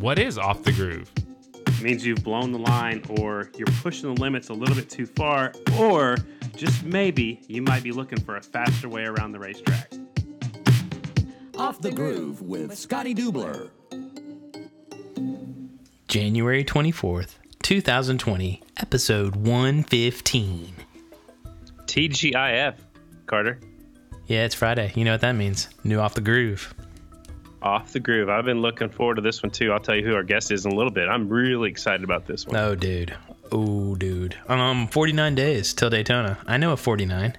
What 0.00 0.18
is 0.18 0.38
off 0.38 0.62
the 0.62 0.72
groove? 0.72 1.12
It 1.66 1.82
means 1.82 2.06
you've 2.06 2.24
blown 2.24 2.52
the 2.52 2.58
line 2.58 3.02
or 3.18 3.50
you're 3.58 3.66
pushing 3.82 4.14
the 4.14 4.18
limits 4.18 4.48
a 4.48 4.54
little 4.54 4.74
bit 4.74 4.88
too 4.88 5.04
far, 5.04 5.52
or 5.78 6.16
just 6.56 6.82
maybe 6.84 7.42
you 7.48 7.60
might 7.60 7.82
be 7.82 7.92
looking 7.92 8.18
for 8.18 8.36
a 8.36 8.42
faster 8.42 8.88
way 8.88 9.04
around 9.04 9.32
the 9.32 9.38
racetrack. 9.38 9.92
Off 11.58 11.82
the 11.82 11.90
Groove 11.90 12.40
with 12.40 12.74
Scotty 12.78 13.14
Dubler. 13.14 13.68
January 16.08 16.64
24th, 16.64 17.34
2020, 17.62 18.62
episode 18.78 19.36
115. 19.36 20.72
TGIF, 21.84 22.74
Carter. 23.26 23.60
Yeah, 24.26 24.46
it's 24.46 24.54
Friday. 24.54 24.92
You 24.94 25.04
know 25.04 25.12
what 25.12 25.20
that 25.20 25.36
means. 25.36 25.68
New 25.84 26.00
Off 26.00 26.14
the 26.14 26.22
Groove. 26.22 26.72
Off 27.62 27.92
the 27.92 28.00
groove. 28.00 28.28
I've 28.28 28.44
been 28.46 28.62
looking 28.62 28.88
forward 28.88 29.16
to 29.16 29.22
this 29.22 29.42
one 29.42 29.50
too. 29.50 29.72
I'll 29.72 29.80
tell 29.80 29.94
you 29.94 30.04
who 30.04 30.14
our 30.14 30.22
guest 30.22 30.50
is 30.50 30.64
in 30.64 30.72
a 30.72 30.74
little 30.74 30.92
bit. 30.92 31.08
I'm 31.08 31.28
really 31.28 31.68
excited 31.70 32.02
about 32.02 32.26
this 32.26 32.46
one. 32.46 32.56
Oh, 32.56 32.74
dude. 32.74 33.14
Oh, 33.52 33.94
dude. 33.96 34.36
Um, 34.48 34.86
49 34.86 35.34
days 35.34 35.74
till 35.74 35.90
Daytona. 35.90 36.38
I 36.46 36.56
know 36.56 36.72
a 36.72 36.76
49. 36.76 37.36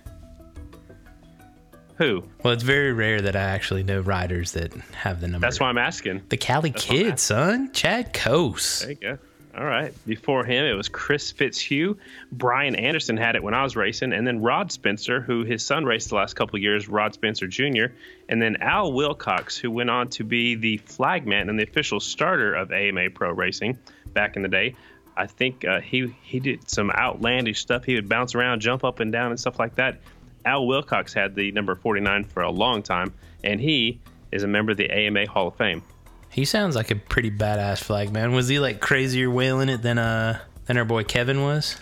Who? 1.98 2.24
Well, 2.44 2.54
it's 2.54 2.64
very 2.64 2.94
rare 2.94 3.22
that 3.22 3.36
I 3.36 3.42
actually 3.42 3.84
know 3.84 4.00
riders 4.02 4.54
that 4.54 4.74
have 4.94 5.22
the 5.22 5.28
number. 5.28 5.46
That's 5.46 5.60
why 5.60 5.70
I'm 5.70 5.78
asking. 5.78 6.24
The 6.30 6.38
Cali 6.38 6.72
That's 6.72 6.84
Kid, 6.84 7.20
son. 7.20 7.72
Chad 7.74 8.14
Cose. 8.14 8.80
There 8.82 8.90
you 8.90 8.96
go. 8.96 9.18
All 9.58 9.66
right. 9.66 9.94
Before 10.06 10.46
him, 10.46 10.66
it 10.66 10.74
was 10.74 10.88
Chris 10.88 11.32
Fitzhugh. 11.32 11.98
Brian 12.32 12.74
Anderson 12.74 13.18
had 13.18 13.36
it 13.36 13.44
when 13.44 13.54
I 13.54 13.64
was 13.64 13.76
racing, 13.76 14.14
and 14.14 14.26
then 14.26 14.42
Rod 14.42 14.72
Spencer, 14.72 15.20
who 15.20 15.44
his 15.44 15.66
son 15.66 15.84
raced 15.84 16.10
the 16.10 16.16
last 16.16 16.36
couple 16.36 16.58
years, 16.58 16.88
Rod 16.88 17.14
Spencer 17.14 17.48
Jr., 17.48 17.88
and 18.30 18.42
then 18.42 18.58
Al 18.62 18.94
Wilcox, 18.94 19.58
who 19.58 19.70
went 19.70 19.90
on 19.90 20.08
to 20.10 20.24
be 20.24 20.56
the 20.56 20.78
flagman 20.78 21.50
and 21.50 21.60
the 21.60 21.64
official 21.64 22.00
starter 22.00 22.54
of 22.54 22.72
AMA 22.72 23.10
Pro 23.10 23.34
Racing 23.34 23.78
back 24.14 24.38
in 24.38 24.42
the 24.42 24.48
day. 24.48 24.76
I 25.18 25.28
think 25.28 25.66
uh, 25.66 25.82
he 25.82 26.16
he 26.24 26.40
did 26.40 26.70
some 26.70 26.90
outlandish 26.90 27.60
stuff. 27.60 27.84
He 27.84 27.96
would 27.96 28.08
bounce 28.08 28.36
around, 28.36 28.62
jump 28.62 28.86
up 28.86 29.02
and 29.02 29.12
down, 29.12 29.32
and 29.32 29.40
stuff 29.40 29.60
like 29.60 29.76
that. 29.76 30.00
Al 30.46 30.66
Wilcox 30.66 31.14
had 31.14 31.36
the 31.36 31.52
number 31.52 31.76
49 31.76 32.24
for 32.24 32.42
a 32.42 32.50
long 32.50 32.82
time, 32.82 33.14
and 33.44 33.60
he 33.60 34.00
is 34.32 34.44
a 34.44 34.48
member 34.48 34.72
of 34.72 34.78
the 34.78 34.90
AMA 34.90 35.28
Hall 35.28 35.50
of 35.50 35.56
Fame. 35.58 35.84
He 36.32 36.46
sounds 36.46 36.76
like 36.76 36.92
a 36.92 36.96
pretty 36.96 37.30
badass 37.30 37.80
flag 37.84 38.12
man. 38.12 38.32
Was 38.34 38.48
he 38.48 38.60
like 38.60 38.80
crazier 38.80 39.30
wailing 39.30 39.70
it 39.70 39.82
than 39.82 39.98
uh 39.98 40.40
than 40.66 40.78
our 40.78 40.86
boy 40.86 41.04
Kevin 41.04 41.42
was? 41.42 41.78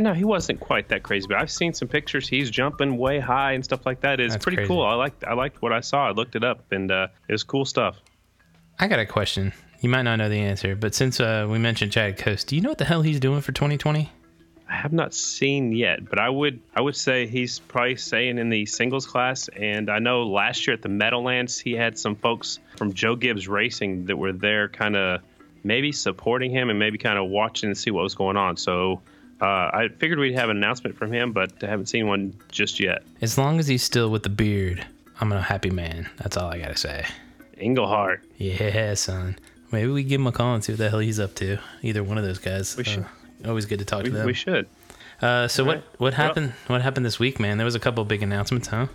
No, 0.00 0.14
he 0.14 0.22
wasn't 0.22 0.60
quite 0.60 0.88
that 0.90 1.02
crazy, 1.02 1.26
but 1.26 1.38
I've 1.38 1.50
seen 1.50 1.74
some 1.74 1.88
pictures. 1.88 2.28
He's 2.28 2.50
jumping 2.50 2.96
way 2.96 3.18
high 3.18 3.52
and 3.52 3.64
stuff 3.64 3.84
like 3.84 4.00
that. 4.02 4.20
It's 4.20 4.34
That's 4.34 4.44
pretty 4.44 4.56
crazy. 4.58 4.68
cool. 4.68 4.84
I 4.84 4.94
liked 4.94 5.24
I 5.24 5.34
liked 5.34 5.60
what 5.60 5.72
I 5.72 5.80
saw. 5.80 6.06
I 6.06 6.12
looked 6.12 6.36
it 6.36 6.44
up, 6.44 6.70
and 6.70 6.90
uh, 6.90 7.08
it 7.28 7.32
was 7.32 7.42
cool 7.42 7.64
stuff. 7.64 7.96
I 8.78 8.86
got 8.86 9.00
a 9.00 9.06
question. 9.06 9.52
You 9.80 9.88
might 9.88 10.02
not 10.02 10.16
know 10.16 10.28
the 10.28 10.38
answer, 10.38 10.76
but 10.76 10.94
since 10.94 11.18
uh, 11.20 11.46
we 11.48 11.58
mentioned 11.58 11.90
Chad 11.92 12.16
Cose, 12.16 12.44
do 12.44 12.54
you 12.54 12.62
know 12.62 12.68
what 12.68 12.78
the 12.78 12.84
hell 12.84 13.02
he's 13.02 13.18
doing 13.20 13.40
for 13.40 13.52
2020? 13.52 14.10
I 14.68 14.74
have 14.74 14.92
not 14.92 15.14
seen 15.14 15.72
yet, 15.72 16.08
but 16.08 16.18
I 16.18 16.28
would 16.28 16.60
I 16.74 16.80
would 16.80 16.96
say 16.96 17.26
he's 17.26 17.58
probably 17.58 17.96
staying 17.96 18.38
in 18.38 18.50
the 18.50 18.66
singles 18.66 19.06
class. 19.06 19.48
And 19.48 19.90
I 19.90 19.98
know 19.98 20.24
last 20.24 20.66
year 20.66 20.74
at 20.74 20.82
the 20.82 20.88
Meadowlands, 20.90 21.58
he 21.58 21.72
had 21.72 21.98
some 21.98 22.14
folks 22.14 22.58
from 22.76 22.92
Joe 22.92 23.16
Gibbs 23.16 23.48
Racing 23.48 24.06
that 24.06 24.16
were 24.16 24.32
there, 24.32 24.68
kind 24.68 24.96
of 24.96 25.22
maybe 25.64 25.90
supporting 25.92 26.50
him 26.50 26.70
and 26.70 26.78
maybe 26.78 26.98
kind 26.98 27.18
of 27.18 27.28
watching 27.28 27.68
and 27.68 27.78
see 27.78 27.90
what 27.90 28.02
was 28.02 28.14
going 28.14 28.36
on. 28.36 28.56
So 28.56 29.00
uh, 29.40 29.44
I 29.44 29.88
figured 29.98 30.18
we'd 30.18 30.34
have 30.34 30.50
an 30.50 30.56
announcement 30.56 30.96
from 30.96 31.12
him, 31.12 31.32
but 31.32 31.52
I 31.62 31.66
haven't 31.66 31.86
seen 31.86 32.06
one 32.06 32.34
just 32.50 32.78
yet. 32.78 33.02
As 33.22 33.38
long 33.38 33.58
as 33.58 33.68
he's 33.68 33.82
still 33.82 34.10
with 34.10 34.22
the 34.22 34.28
beard, 34.28 34.84
I'm 35.20 35.32
a 35.32 35.40
happy 35.40 35.70
man. 35.70 36.08
That's 36.18 36.36
all 36.36 36.50
I 36.50 36.58
gotta 36.58 36.76
say. 36.76 37.06
Englehart. 37.56 38.22
Yeah, 38.36 38.94
son. 38.94 39.36
Maybe 39.72 39.90
we 39.90 40.02
give 40.02 40.20
him 40.20 40.26
a 40.26 40.32
call 40.32 40.54
and 40.54 40.64
see 40.64 40.72
what 40.72 40.78
the 40.78 40.90
hell 40.90 40.98
he's 41.00 41.20
up 41.20 41.34
to. 41.36 41.58
Either 41.82 42.02
one 42.02 42.18
of 42.18 42.24
those 42.24 42.38
guys. 42.38 42.76
We 42.76 42.84
should. 42.84 43.00
Uh, 43.00 43.08
always 43.46 43.66
good 43.66 43.78
to 43.78 43.84
talk 43.84 44.04
We, 44.04 44.10
to 44.10 44.16
them. 44.16 44.26
we 44.26 44.34
should. 44.34 44.66
Uh, 45.20 45.48
so 45.48 45.64
what 45.64 45.76
Right. 45.76 45.84
what 45.98 46.00
Well- 46.00 46.26
happened? 46.26 46.52
what 46.68 46.82
happened 46.82 47.04
this 47.06 47.18
week, 47.18 47.40
man? 47.40 47.58
There 47.58 47.64
was 47.64 47.74
a 47.74 47.80
couple 47.80 48.04
big 48.04 48.22
announcements, 48.22 48.68
huh? 48.68 48.86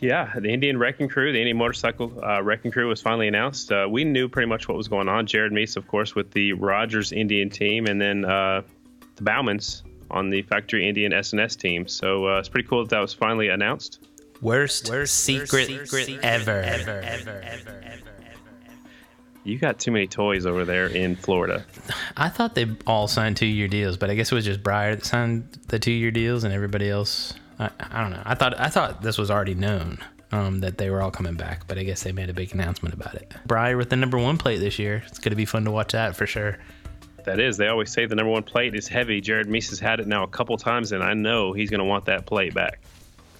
Yeah, 0.00 0.30
the 0.34 0.48
Indian 0.50 0.78
Wrecking 0.78 1.08
Crew, 1.08 1.30
the 1.32 1.38
Indian 1.38 1.58
Motorcycle 1.58 2.18
uh, 2.24 2.42
Wrecking 2.42 2.70
Crew 2.70 2.88
was 2.88 3.02
finally 3.02 3.28
announced. 3.28 3.70
Uh, 3.70 3.86
we 3.90 4.02
knew 4.04 4.28
pretty 4.30 4.48
much 4.48 4.66
what 4.66 4.76
was 4.76 4.88
going 4.88 5.08
on. 5.10 5.26
Jared 5.26 5.52
Mees, 5.52 5.76
of 5.76 5.86
course, 5.88 6.14
with 6.14 6.30
the 6.30 6.54
Rogers 6.54 7.12
Indian 7.12 7.50
team, 7.50 7.84
and 7.86 8.00
then 8.00 8.24
uh, 8.24 8.62
the 9.16 9.22
Baumans 9.22 9.82
on 10.10 10.30
the 10.30 10.40
Factory 10.42 10.88
Indian 10.88 11.12
SNS 11.12 11.56
team. 11.58 11.86
So 11.86 12.26
uh, 12.28 12.38
it's 12.38 12.48
pretty 12.48 12.66
cool 12.66 12.80
that 12.82 12.88
that 12.90 13.00
was 13.00 13.12
finally 13.12 13.48
announced. 13.48 14.00
Worst, 14.40 14.86
secret, 15.06 15.70
ever. 16.22 16.62
You 19.42 19.58
got 19.58 19.78
too 19.78 19.90
many 19.90 20.06
toys 20.06 20.44
over 20.44 20.64
there 20.64 20.86
in 20.86 21.16
Florida. 21.16 21.64
I 22.16 22.28
thought 22.28 22.54
they 22.54 22.66
all 22.86 23.08
signed 23.08 23.36
two 23.36 23.46
year 23.46 23.68
deals, 23.68 23.96
but 23.96 24.10
I 24.10 24.14
guess 24.14 24.30
it 24.30 24.34
was 24.34 24.44
just 24.44 24.62
Briar 24.62 24.96
that 24.96 25.06
signed 25.06 25.48
the 25.68 25.78
two 25.78 25.92
year 25.92 26.10
deals, 26.10 26.44
and 26.44 26.52
everybody 26.52 26.90
else. 26.90 27.32
I, 27.58 27.70
I 27.78 28.02
don't 28.02 28.10
know. 28.10 28.22
I 28.24 28.34
thought 28.34 28.58
I 28.60 28.68
thought 28.68 29.02
this 29.02 29.16
was 29.16 29.30
already 29.30 29.54
known 29.54 29.98
um, 30.32 30.60
that 30.60 30.78
they 30.78 30.90
were 30.90 31.00
all 31.00 31.10
coming 31.10 31.34
back, 31.34 31.66
but 31.66 31.78
I 31.78 31.84
guess 31.84 32.02
they 32.02 32.12
made 32.12 32.28
a 32.28 32.34
big 32.34 32.52
announcement 32.52 32.94
about 32.94 33.14
it. 33.14 33.32
Briar 33.46 33.76
with 33.76 33.90
the 33.90 33.96
number 33.96 34.18
one 34.18 34.36
plate 34.36 34.58
this 34.58 34.78
year. 34.78 35.02
It's 35.06 35.18
going 35.18 35.30
to 35.30 35.36
be 35.36 35.46
fun 35.46 35.64
to 35.64 35.70
watch 35.70 35.92
that 35.92 36.16
for 36.16 36.26
sure. 36.26 36.58
That 37.24 37.38
is, 37.38 37.56
they 37.56 37.68
always 37.68 37.90
say 37.90 38.06
the 38.06 38.14
number 38.14 38.30
one 38.32 38.42
plate 38.42 38.74
is 38.74 38.88
heavy. 38.88 39.20
Jared 39.20 39.48
Mees 39.48 39.68
has 39.70 39.78
had 39.78 40.00
it 40.00 40.06
now 40.06 40.22
a 40.22 40.28
couple 40.28 40.56
times, 40.56 40.92
and 40.92 41.02
I 41.02 41.12
know 41.12 41.52
he's 41.52 41.68
going 41.68 41.80
to 41.80 41.84
want 41.84 42.06
that 42.06 42.24
plate 42.26 42.54
back. 42.54 42.80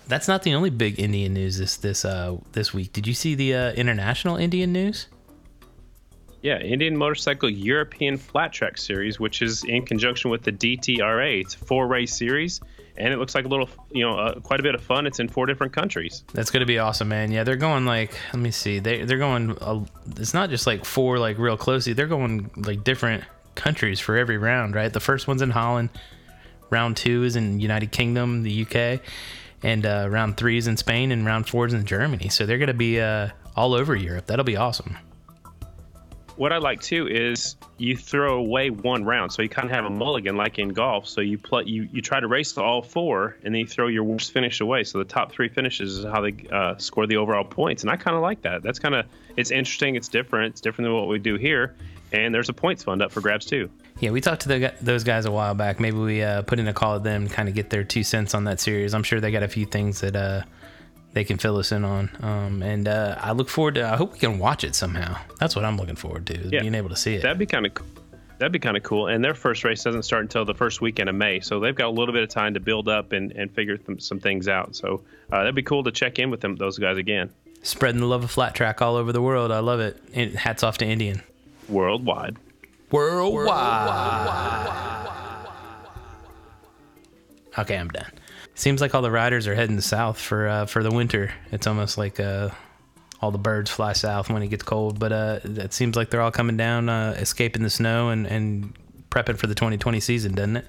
That's 0.07 0.29
not 0.29 0.43
the 0.43 0.55
only 0.55 0.71
big 0.71 0.99
Indian 0.99 1.35
news 1.35 1.59
this 1.59 1.77
this 1.77 2.05
uh, 2.05 2.37
this 2.53 2.75
week. 2.75 2.93
Did 2.93 3.07
you 3.07 3.15
see 3.15 3.35
the 3.35 3.55
uh, 3.55 3.73
international 3.73 4.37
Indian 4.37 4.73
news? 4.73 5.07
Yeah, 6.43 6.59
Indian 6.61 6.97
Motorcycle 6.97 7.51
European 7.51 8.17
Flat 8.17 8.53
Track 8.53 8.79
Series, 8.79 9.21
which 9.21 9.43
is 9.43 9.63
in 9.65 9.85
conjunction 9.85 10.31
with 10.31 10.43
the 10.43 10.53
DTRA. 10.53 11.43
It's 11.43 11.55
a 11.55 11.59
four 11.59 11.87
race 11.87 12.17
series, 12.17 12.61
and 12.97 13.13
it 13.13 13.19
looks 13.19 13.35
like 13.35 13.45
a 13.45 13.49
little, 13.49 13.69
you 13.93 14.03
know, 14.03 14.19
uh, 14.19 14.41
quite 14.41 14.59
a 14.59 14.63
bit 14.63 14.75
of 14.75 14.83
fun. 14.83 15.07
It's 15.07 15.21
in 15.21 15.29
four 15.29 15.45
different 15.45 15.75
countries. 15.75 16.25
That's 16.33 16.51
gonna 16.51 16.65
be 16.65 16.79
awesome, 16.79 17.09
man. 17.09 17.31
Yeah, 17.31 17.45
they're 17.45 17.57
going 17.57 17.85
like, 17.85 18.15
let 18.33 18.41
me 18.41 18.51
see, 18.51 18.79
they 18.79 19.05
they're 19.05 19.19
going. 19.19 19.57
Uh, 19.59 19.85
it's 20.17 20.33
not 20.33 20.49
just 20.49 20.67
like 20.67 20.87
four 20.87 21.19
like 21.19 21.37
real 21.37 21.59
closely. 21.59 21.93
They're 21.93 22.07
going 22.07 22.51
like 22.57 22.85
different 22.85 23.25
countries 23.55 24.01
for 24.01 24.17
every 24.17 24.39
round, 24.39 24.75
right? 24.75 24.91
The 24.91 25.01
first 25.01 25.29
one's 25.29 25.43
in 25.43 25.51
Holland, 25.51 25.91
round 26.71 26.97
two 26.97 27.25
is 27.25 27.37
in 27.37 27.61
United 27.61 27.93
Kingdom, 27.93 28.45
the 28.45 28.63
UK, 28.63 29.03
and 29.63 29.85
uh, 29.85 30.09
round 30.09 30.39
three 30.39 30.57
is 30.57 30.67
in 30.67 30.79
Spain, 30.79 31.13
and 31.13 31.27
round 31.27 31.51
four 31.51 31.67
is 31.67 31.75
in 31.75 31.85
Germany. 31.85 32.31
So 32.31 32.47
they're 32.47 32.59
gonna 32.59 32.73
be 32.73 32.99
uh, 32.99 33.29
all 33.57 33.75
over 33.75 33.95
Europe. 33.95 34.25
That'll 34.25 34.43
be 34.43 34.57
awesome. 34.57 34.97
What 36.37 36.53
I 36.53 36.59
like 36.59 36.81
too 36.81 37.07
is 37.07 37.57
you 37.77 37.97
throw 37.97 38.39
away 38.39 38.71
one 38.71 39.05
round, 39.05 39.33
so 39.33 39.43
you 39.43 39.49
kind 39.49 39.67
of 39.67 39.73
have 39.73 39.85
a 39.85 39.91
mulligan 39.91 40.37
like 40.37 40.59
in 40.59 40.71
golf. 40.71 41.07
So 41.07 41.21
you 41.21 41.37
play, 41.39 41.65
you 41.65 41.89
you 41.93 42.01
try 42.01 42.21
to 42.21 42.27
race 42.27 42.57
all 42.57 42.83
four, 42.83 43.37
and 43.45 43.55
then 43.55 43.61
you 43.61 43.67
throw 43.67 43.89
your 43.89 44.05
worst 44.05 44.33
finish 44.33 44.61
away. 44.61 44.85
So 44.85 44.99
the 44.99 45.05
top 45.05 45.33
three 45.33 45.49
finishes 45.49 45.99
is 45.99 46.05
how 46.05 46.21
they 46.23 46.35
uh, 46.51 46.77
score 46.79 47.07
the 47.07 47.17
overall 47.17 47.45
points, 47.45 47.83
and 47.83 47.91
I 47.91 47.97
kind 47.97 48.17
of 48.17 48.23
like 48.23 48.43
that. 48.43 48.63
That's 48.63 48.79
kind 48.79 48.95
of 48.95 49.07
it's 49.37 49.51
interesting. 49.51 49.97
It's 49.97 50.09
different. 50.09 50.53
It's 50.53 50.61
different 50.61 50.87
than 50.87 50.95
what 50.95 51.09
we 51.09 51.19
do 51.19 51.37
here, 51.37 51.75
and 52.13 52.35
there's 52.35 52.49
a 52.49 52.55
points 52.55 52.85
fund 52.85 53.03
up 53.03 53.13
for 53.13 53.21
grabs 53.21 53.45
too. 53.47 53.69
Yeah, 53.99 54.13
we 54.13 54.23
talked 54.23 54.43
to 54.43 54.49
the, 54.49 54.75
those 54.81 55.05
guys 55.05 55.27
a 55.27 55.31
while 55.31 55.55
back. 55.55 55.79
Maybe 55.79 55.99
we 55.99 56.23
uh, 56.23 56.41
put 56.43 56.59
in 56.59 56.67
a 56.69 56.73
call 56.73 56.95
with 56.95 57.03
them 57.03 57.29
to 57.29 57.35
kind 57.35 57.51
of 57.51 57.55
get 57.55 57.69
their 57.69 57.85
two 57.85 58.03
cents 58.03 58.35
on 58.35 58.45
that 58.45 58.59
series. 58.59 58.95
I'm 58.95 59.03
sure 59.03 59.21
they 59.21 59.31
got 59.31 59.43
a 59.43 59.49
few 59.49 59.67
things 59.67 60.01
that 60.01 60.17
uh, 60.17 60.43
they 61.13 61.25
can 61.25 61.39
fill 61.39 61.57
us 61.59 61.73
in 61.73 61.85
on. 61.85 62.11
Um, 62.21 62.63
and 62.63 62.87
uh, 62.89 63.17
I 63.19 63.33
look 63.33 63.49
forward 63.49 63.75
to. 63.77 63.85
I 63.91 63.97
hope 63.97 64.13
we 64.13 64.19
can 64.19 64.39
watch 64.39 64.65
it 64.65 64.75
somehow. 64.75 65.17
That's 65.39 65.57
what 65.57 65.65
I'm 65.65 65.77
looking 65.77 65.97
forward 65.97 66.27
to. 66.29 66.49
Yeah. 66.49 66.61
being 66.61 66.75
able 66.75 66.89
to 66.91 66.97
see 66.97 67.15
it. 67.15 67.23
That'd 67.23 67.39
be 67.39 67.47
kind 67.47 67.67
of 67.67 67.73
that'd 68.39 68.53
be 68.53 68.59
kind 68.59 68.77
of 68.77 68.83
cool. 68.83 69.09
And 69.09 69.23
their 69.25 69.35
first 69.35 69.65
race 69.65 69.83
doesn't 69.83 70.03
start 70.05 70.23
until 70.23 70.45
the 70.45 70.55
first 70.55 70.81
weekend 70.81 71.09
of 71.09 71.15
May, 71.15 71.41
so 71.41 71.61
they've 71.61 71.75
got 71.75 71.89
a 71.89 71.91
little 71.91 72.15
bit 72.15 72.23
of 72.23 72.29
time 72.29 72.55
to 72.55 72.61
build 72.61 72.89
up 72.89 73.13
and, 73.13 73.33
and 73.33 73.53
figure 73.53 73.77
th- 73.77 74.01
some 74.03 74.19
things 74.21 74.49
out. 74.49 74.75
So 74.77 75.03
uh, 75.31 75.39
that'd 75.39 75.55
be 75.55 75.63
cool 75.63 75.85
to 75.85 75.93
check 75.93 76.19
in 76.19 76.31
with 76.31 76.41
them 76.41 76.57
those 76.57 76.79
guys 76.79 76.97
again 76.97 77.31
Spreading 77.63 78.01
the 78.01 78.07
love 78.07 78.25
of 78.25 78.31
flat 78.31 78.55
track 78.55 78.81
all 78.81 78.97
over 78.97 79.13
the 79.13 79.21
world. 79.21 79.53
I 79.53 79.59
love 79.59 79.81
it. 79.81 80.03
And 80.15 80.35
hats 80.35 80.63
off 80.63 80.79
to 80.79 80.87
Indian. 80.87 81.23
Worldwide. 81.69 82.37
Worldwide. 82.91 83.49
Okay, 87.59 87.77
I'm 87.77 87.89
done. 87.89 88.11
Seems 88.61 88.83
like 88.83 88.95
all 88.95 89.01
the 89.01 89.11
riders 89.11 89.47
are 89.47 89.55
heading 89.55 89.81
south 89.81 90.21
for 90.21 90.47
uh, 90.47 90.67
for 90.67 90.83
the 90.83 90.91
winter. 90.91 91.33
It's 91.51 91.67
almost 91.67 91.97
like 91.97 92.21
uh, 92.21 92.51
all 93.23 93.31
the 93.31 93.39
birds 93.39 93.71
fly 93.71 93.95
south 93.95 94.29
when 94.29 94.43
it 94.43 94.49
gets 94.49 94.65
cold. 94.65 94.99
But 94.99 95.13
uh, 95.13 95.41
it 95.45 95.73
seems 95.73 95.97
like 95.97 96.11
they're 96.11 96.21
all 96.21 96.31
coming 96.31 96.59
down, 96.59 96.91
uh, 96.91 97.15
escaping 97.17 97.63
the 97.63 97.71
snow, 97.71 98.11
and, 98.11 98.27
and 98.27 98.75
prepping 99.09 99.39
for 99.39 99.47
the 99.47 99.55
2020 99.55 99.99
season, 100.01 100.35
doesn't 100.35 100.59
it? 100.59 100.67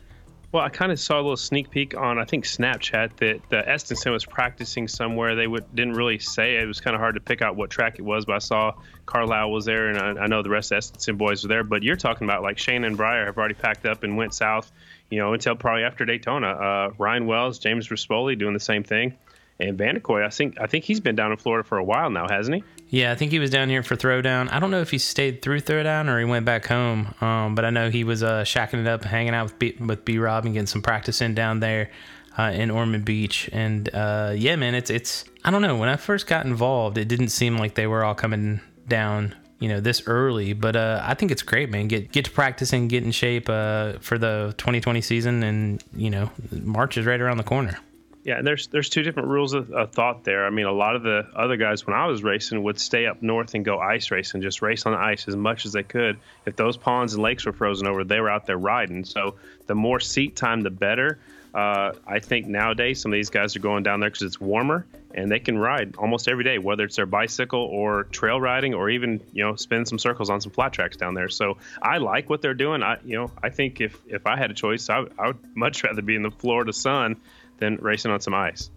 Well, 0.53 0.63
I 0.63 0.69
kind 0.69 0.93
of 0.93 1.01
saw 1.01 1.15
a 1.15 1.21
little 1.21 1.35
sneak 1.35 1.69
peek 1.69 1.93
on 1.97 2.17
I 2.17 2.23
think 2.23 2.45
Snapchat 2.45 3.17
that 3.17 3.41
uh, 3.51 3.69
Estenson 3.69 4.13
was 4.13 4.25
practicing 4.25 4.87
somewhere. 4.87 5.35
They 5.35 5.47
would, 5.47 5.75
didn't 5.75 5.95
really 5.95 6.19
say 6.19 6.55
it. 6.55 6.63
It 6.63 6.67
was 6.67 6.79
kind 6.79 6.95
of 6.95 7.01
hard 7.01 7.15
to 7.15 7.21
pick 7.21 7.41
out 7.41 7.57
what 7.57 7.69
track 7.69 7.99
it 7.99 8.03
was, 8.03 8.23
but 8.23 8.35
I 8.35 8.39
saw 8.39 8.73
Carlile 9.05 9.51
was 9.51 9.65
there, 9.65 9.89
and 9.89 9.97
I, 10.17 10.23
I 10.23 10.27
know 10.27 10.41
the 10.41 10.49
rest 10.49 10.71
of 10.71 10.81
the 10.81 10.97
Estenson 10.97 11.17
boys 11.17 11.43
were 11.43 11.49
there. 11.49 11.65
But 11.65 11.83
you're 11.83 11.97
talking 11.97 12.25
about 12.25 12.41
like 12.41 12.57
Shane 12.57 12.85
and 12.85 12.95
Briar 12.95 13.25
have 13.25 13.37
already 13.37 13.53
packed 13.53 13.85
up 13.85 14.03
and 14.03 14.15
went 14.15 14.33
south, 14.33 14.71
you 15.11 15.19
know, 15.19 15.33
until 15.33 15.55
probably 15.55 15.83
after 15.83 16.05
Daytona. 16.05 16.47
Uh, 16.47 16.93
Ryan 16.97 17.27
Wells, 17.27 17.59
James 17.59 17.89
Rispoli 17.89 18.39
doing 18.39 18.53
the 18.53 18.59
same 18.59 18.83
thing. 18.83 19.15
And 19.59 19.77
Vanderkoy, 19.77 20.25
I 20.25 20.29
think 20.29 20.59
I 20.59 20.65
think 20.65 20.85
he's 20.85 20.99
been 20.99 21.15
down 21.15 21.31
in 21.31 21.37
Florida 21.37 21.67
for 21.67 21.77
a 21.77 21.83
while 21.83 22.09
now, 22.09 22.27
hasn't 22.27 22.55
he? 22.55 22.63
Yeah, 22.89 23.11
I 23.11 23.15
think 23.15 23.31
he 23.31 23.37
was 23.37 23.51
down 23.51 23.69
here 23.69 23.83
for 23.83 23.95
throwdown. 23.95 24.51
I 24.51 24.59
don't 24.59 24.71
know 24.71 24.81
if 24.81 24.89
he 24.89 24.97
stayed 24.97 25.43
through 25.43 25.61
throwdown 25.61 26.09
or 26.09 26.17
he 26.17 26.25
went 26.25 26.45
back 26.45 26.65
home. 26.65 27.13
Um, 27.21 27.53
but 27.53 27.63
I 27.63 27.69
know 27.69 27.91
he 27.91 28.03
was 28.03 28.23
uh, 28.23 28.41
shacking 28.41 28.81
it 28.81 28.87
up, 28.87 29.03
hanging 29.03 29.35
out 29.35 29.43
with 29.43 29.59
B, 29.59 29.77
with 29.79 30.03
B 30.03 30.17
Rob 30.17 30.45
and 30.45 30.53
getting 30.55 30.65
some 30.65 30.81
practice 30.81 31.21
in 31.21 31.35
down 31.35 31.59
there 31.59 31.91
uh, 32.39 32.51
in 32.55 32.71
Ormond 32.71 33.05
Beach. 33.05 33.51
And 33.53 33.87
uh, 33.93 34.33
yeah, 34.35 34.55
man, 34.55 34.73
it's 34.73 34.89
it's 34.89 35.25
I 35.43 35.51
don't 35.51 35.61
know. 35.61 35.77
When 35.77 35.89
I 35.89 35.95
first 35.95 36.25
got 36.25 36.45
involved, 36.45 36.97
it 36.97 37.07
didn't 37.07 37.29
seem 37.29 37.57
like 37.57 37.75
they 37.75 37.85
were 37.85 38.03
all 38.03 38.15
coming 38.15 38.61
down 38.87 39.35
you 39.61 39.69
know 39.69 39.79
this 39.79 40.01
early 40.07 40.51
but 40.51 40.75
uh, 40.75 40.99
i 41.05 41.13
think 41.13 41.31
it's 41.31 41.43
great 41.43 41.69
man 41.69 41.87
get 41.87 42.11
get 42.11 42.25
to 42.25 42.31
practice 42.31 42.73
and 42.73 42.89
get 42.89 43.03
in 43.03 43.11
shape 43.11 43.47
uh, 43.47 43.93
for 43.99 44.17
the 44.17 44.53
2020 44.57 44.99
season 44.99 45.43
and 45.43 45.83
you 45.95 46.09
know 46.09 46.29
march 46.51 46.97
is 46.97 47.05
right 47.05 47.21
around 47.21 47.37
the 47.37 47.43
corner 47.43 47.77
yeah, 48.23 48.37
and 48.37 48.45
there's 48.45 48.67
there's 48.67 48.89
two 48.89 49.01
different 49.01 49.29
rules 49.29 49.53
of, 49.53 49.71
of, 49.71 49.91
thought 49.91 50.23
there. 50.23 50.45
I 50.45 50.51
mean, 50.51 50.67
a 50.67 50.71
lot 50.71 50.95
of 50.95 51.01
the 51.01 51.27
other 51.35 51.57
guys 51.57 51.87
when 51.87 51.95
I 51.95 52.05
was 52.05 52.23
racing 52.23 52.61
would 52.63 52.79
stay 52.79 53.07
up 53.07 53.21
north 53.23 53.55
and 53.55 53.65
go 53.65 53.79
ice 53.79 54.11
racing, 54.11 54.43
just 54.43 54.61
race 54.61 54.85
on 54.85 54.93
the 54.93 54.99
ice 54.99 55.27
as 55.27 55.35
much 55.35 55.65
as 55.65 55.73
they 55.73 55.81
could. 55.81 56.19
If 56.45 56.55
those 56.55 56.77
ponds 56.77 57.15
and 57.15 57.23
lakes 57.23 57.45
were 57.45 57.53
frozen 57.53 57.87
over, 57.87 58.03
they 58.03 58.19
were 58.19 58.29
out 58.29 58.45
there 58.45 58.57
riding. 58.57 59.05
So 59.05 59.35
the 59.65 59.73
more 59.73 59.99
seat 59.99 60.35
time, 60.35 60.61
the 60.61 60.69
better. 60.69 61.19
Uh, 61.53 61.91
I 62.07 62.19
think 62.19 62.47
nowadays 62.47 63.01
some 63.01 63.11
of 63.11 63.17
these 63.17 63.29
guys 63.29 63.55
are 63.55 63.59
going 63.59 63.83
down 63.83 63.99
there 63.99 64.09
because 64.09 64.21
it's 64.21 64.39
warmer 64.39 64.85
and 65.13 65.29
they 65.29 65.39
can 65.39 65.57
ride 65.57 65.95
almost 65.97 66.29
every 66.29 66.45
day, 66.45 66.57
whether 66.57 66.85
it's 66.85 66.95
their 66.95 67.05
bicycle 67.05 67.59
or 67.59 68.05
trail 68.05 68.39
riding 68.39 68.73
or 68.73 68.89
even 68.89 69.21
you 69.33 69.43
know 69.43 69.55
spin 69.55 69.85
some 69.85 69.99
circles 69.99 70.29
on 70.29 70.39
some 70.39 70.51
flat 70.51 70.71
tracks 70.71 70.95
down 70.95 71.13
there. 71.13 71.29
So 71.29 71.57
I 71.81 71.97
like 71.97 72.29
what 72.29 72.41
they're 72.41 72.53
doing. 72.53 72.83
I 72.83 72.97
you 73.03 73.17
know 73.17 73.31
I 73.43 73.49
think 73.49 73.81
if 73.81 73.97
if 74.07 74.25
I 74.25 74.37
had 74.37 74.51
a 74.51 74.53
choice, 74.53 74.89
I, 74.89 75.03
I 75.19 75.27
would 75.27 75.39
much 75.55 75.83
rather 75.83 76.01
be 76.01 76.15
in 76.15 76.23
the 76.23 76.31
Florida 76.31 76.71
sun 76.71 77.19
than 77.57 77.75
racing 77.77 78.11
on 78.11 78.21
some 78.21 78.33
ice. 78.33 78.69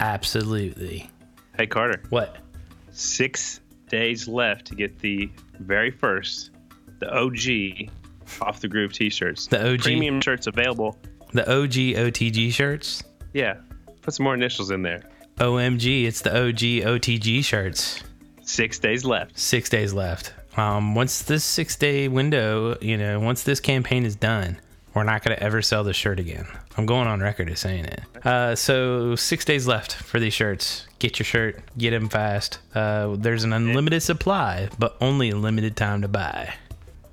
Absolutely. 0.00 1.10
Hey, 1.56 1.66
Carter. 1.66 2.02
What? 2.10 2.36
Six 2.90 3.60
days 3.88 4.28
left 4.28 4.66
to 4.66 4.74
get 4.74 4.98
the 5.00 5.30
very 5.58 5.90
first, 5.90 6.50
the 7.00 7.12
OG, 7.12 7.90
off 8.40 8.60
the 8.60 8.68
groove 8.68 8.92
t-shirts. 8.92 9.46
The 9.46 9.72
OG 9.72 9.80
premium 9.80 10.20
shirts 10.20 10.46
available. 10.46 10.96
The 11.32 11.42
OG 11.50 11.72
OTG 11.72 12.52
shirts. 12.52 13.02
Yeah, 13.34 13.56
put 14.02 14.14
some 14.14 14.24
more 14.24 14.34
initials 14.34 14.70
in 14.70 14.82
there. 14.82 15.02
OMG, 15.36 16.04
it's 16.06 16.22
the 16.22 16.30
OG 16.30 16.58
OTG 17.00 17.44
shirts. 17.44 18.02
Six 18.42 18.78
days 18.78 19.04
left. 19.04 19.38
Six 19.38 19.68
days 19.68 19.92
left. 19.92 20.32
Um, 20.56 20.94
once 20.94 21.22
this 21.22 21.44
six 21.44 21.76
day 21.76 22.08
window, 22.08 22.76
you 22.80 22.96
know, 22.96 23.20
once 23.20 23.44
this 23.44 23.60
campaign 23.60 24.04
is 24.04 24.16
done, 24.16 24.58
we're 24.94 25.04
not 25.04 25.22
going 25.22 25.36
to 25.36 25.42
ever 25.42 25.62
sell 25.62 25.84
this 25.84 25.96
shirt 25.96 26.18
again. 26.18 26.46
I'm 26.76 26.86
going 26.86 27.06
on 27.06 27.20
record 27.20 27.50
as 27.50 27.60
saying 27.60 27.84
it. 27.84 28.00
Uh, 28.26 28.56
so 28.56 29.14
six 29.14 29.44
days 29.44 29.68
left 29.68 29.92
for 29.94 30.18
these 30.18 30.34
shirts. 30.34 30.86
Get 30.98 31.18
your 31.18 31.24
shirt, 31.24 31.60
get 31.76 31.90
them 31.90 32.08
fast. 32.08 32.58
Uh, 32.74 33.14
there's 33.16 33.44
an 33.44 33.52
unlimited 33.52 34.02
supply, 34.02 34.68
but 34.78 34.96
only 35.00 35.30
a 35.30 35.36
limited 35.36 35.76
time 35.76 36.02
to 36.02 36.08
buy. 36.08 36.54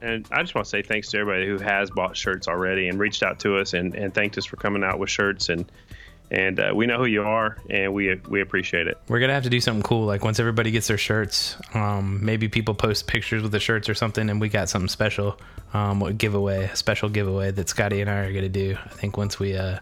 And 0.06 0.28
I 0.32 0.42
just 0.44 0.54
want 0.54 0.66
to 0.66 0.70
say 0.70 0.84
thanks 0.84 1.10
to 1.10 1.18
everybody 1.18 1.48
who 1.48 1.58
has 1.58 1.90
bought 1.90 2.16
shirts 2.16 2.48
already 2.48 2.88
and 2.88 3.00
reached 3.00 3.24
out 3.24 3.40
to 3.40 3.58
us 3.58 3.74
and, 3.74 3.96
and 3.96 4.14
thanked 4.14 4.38
us 4.38 4.46
for 4.46 4.56
coming 4.56 4.84
out 4.84 5.00
with 5.00 5.10
shirts 5.10 5.50
and 5.50 5.70
and 6.32 6.60
uh, 6.60 6.72
we 6.74 6.88
know 6.88 6.98
who 6.98 7.06
you 7.06 7.24
are 7.24 7.58
and 7.70 7.94
we 7.94 8.16
we 8.28 8.42
appreciate 8.42 8.88
it. 8.88 9.00
We're 9.08 9.20
gonna 9.20 9.34
have 9.34 9.44
to 9.44 9.50
do 9.50 9.60
something 9.60 9.84
cool 9.84 10.06
like 10.06 10.24
once 10.24 10.40
everybody 10.40 10.72
gets 10.72 10.88
their 10.88 10.98
shirts 10.98 11.58
um, 11.74 12.24
maybe 12.24 12.48
people 12.48 12.74
post 12.74 13.08
pictures 13.08 13.42
with 13.42 13.52
the 13.52 13.60
shirts 13.60 13.90
or 13.90 13.96
something 13.96 14.30
and 14.30 14.40
we 14.40 14.50
got 14.50 14.70
something 14.70 14.88
special 14.88 15.40
um, 15.74 16.02
a 16.04 16.14
giveaway 16.14 16.66
a 16.66 16.76
special 16.76 17.10
giveaway 17.10 17.52
that 17.52 17.70
scotty 17.70 18.02
and 18.02 18.10
i 18.10 18.18
are 18.20 18.34
gonna 18.34 18.50
do. 18.50 18.78
I 18.86 18.90
think 18.90 19.18
once 19.18 19.40
we 19.40 19.56
uh 19.56 19.80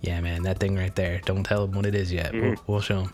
yeah 0.00 0.20
man 0.20 0.42
that 0.44 0.58
thing 0.58 0.76
right 0.76 0.94
there. 0.94 1.20
Don't 1.24 1.44
tell 1.44 1.66
them 1.66 1.76
what 1.76 1.86
it 1.86 1.94
is 1.94 2.12
yet. 2.12 2.32
Mm-hmm. 2.32 2.40
we'll, 2.40 2.56
we'll, 2.66 2.80
show 2.80 3.02
them 3.02 3.12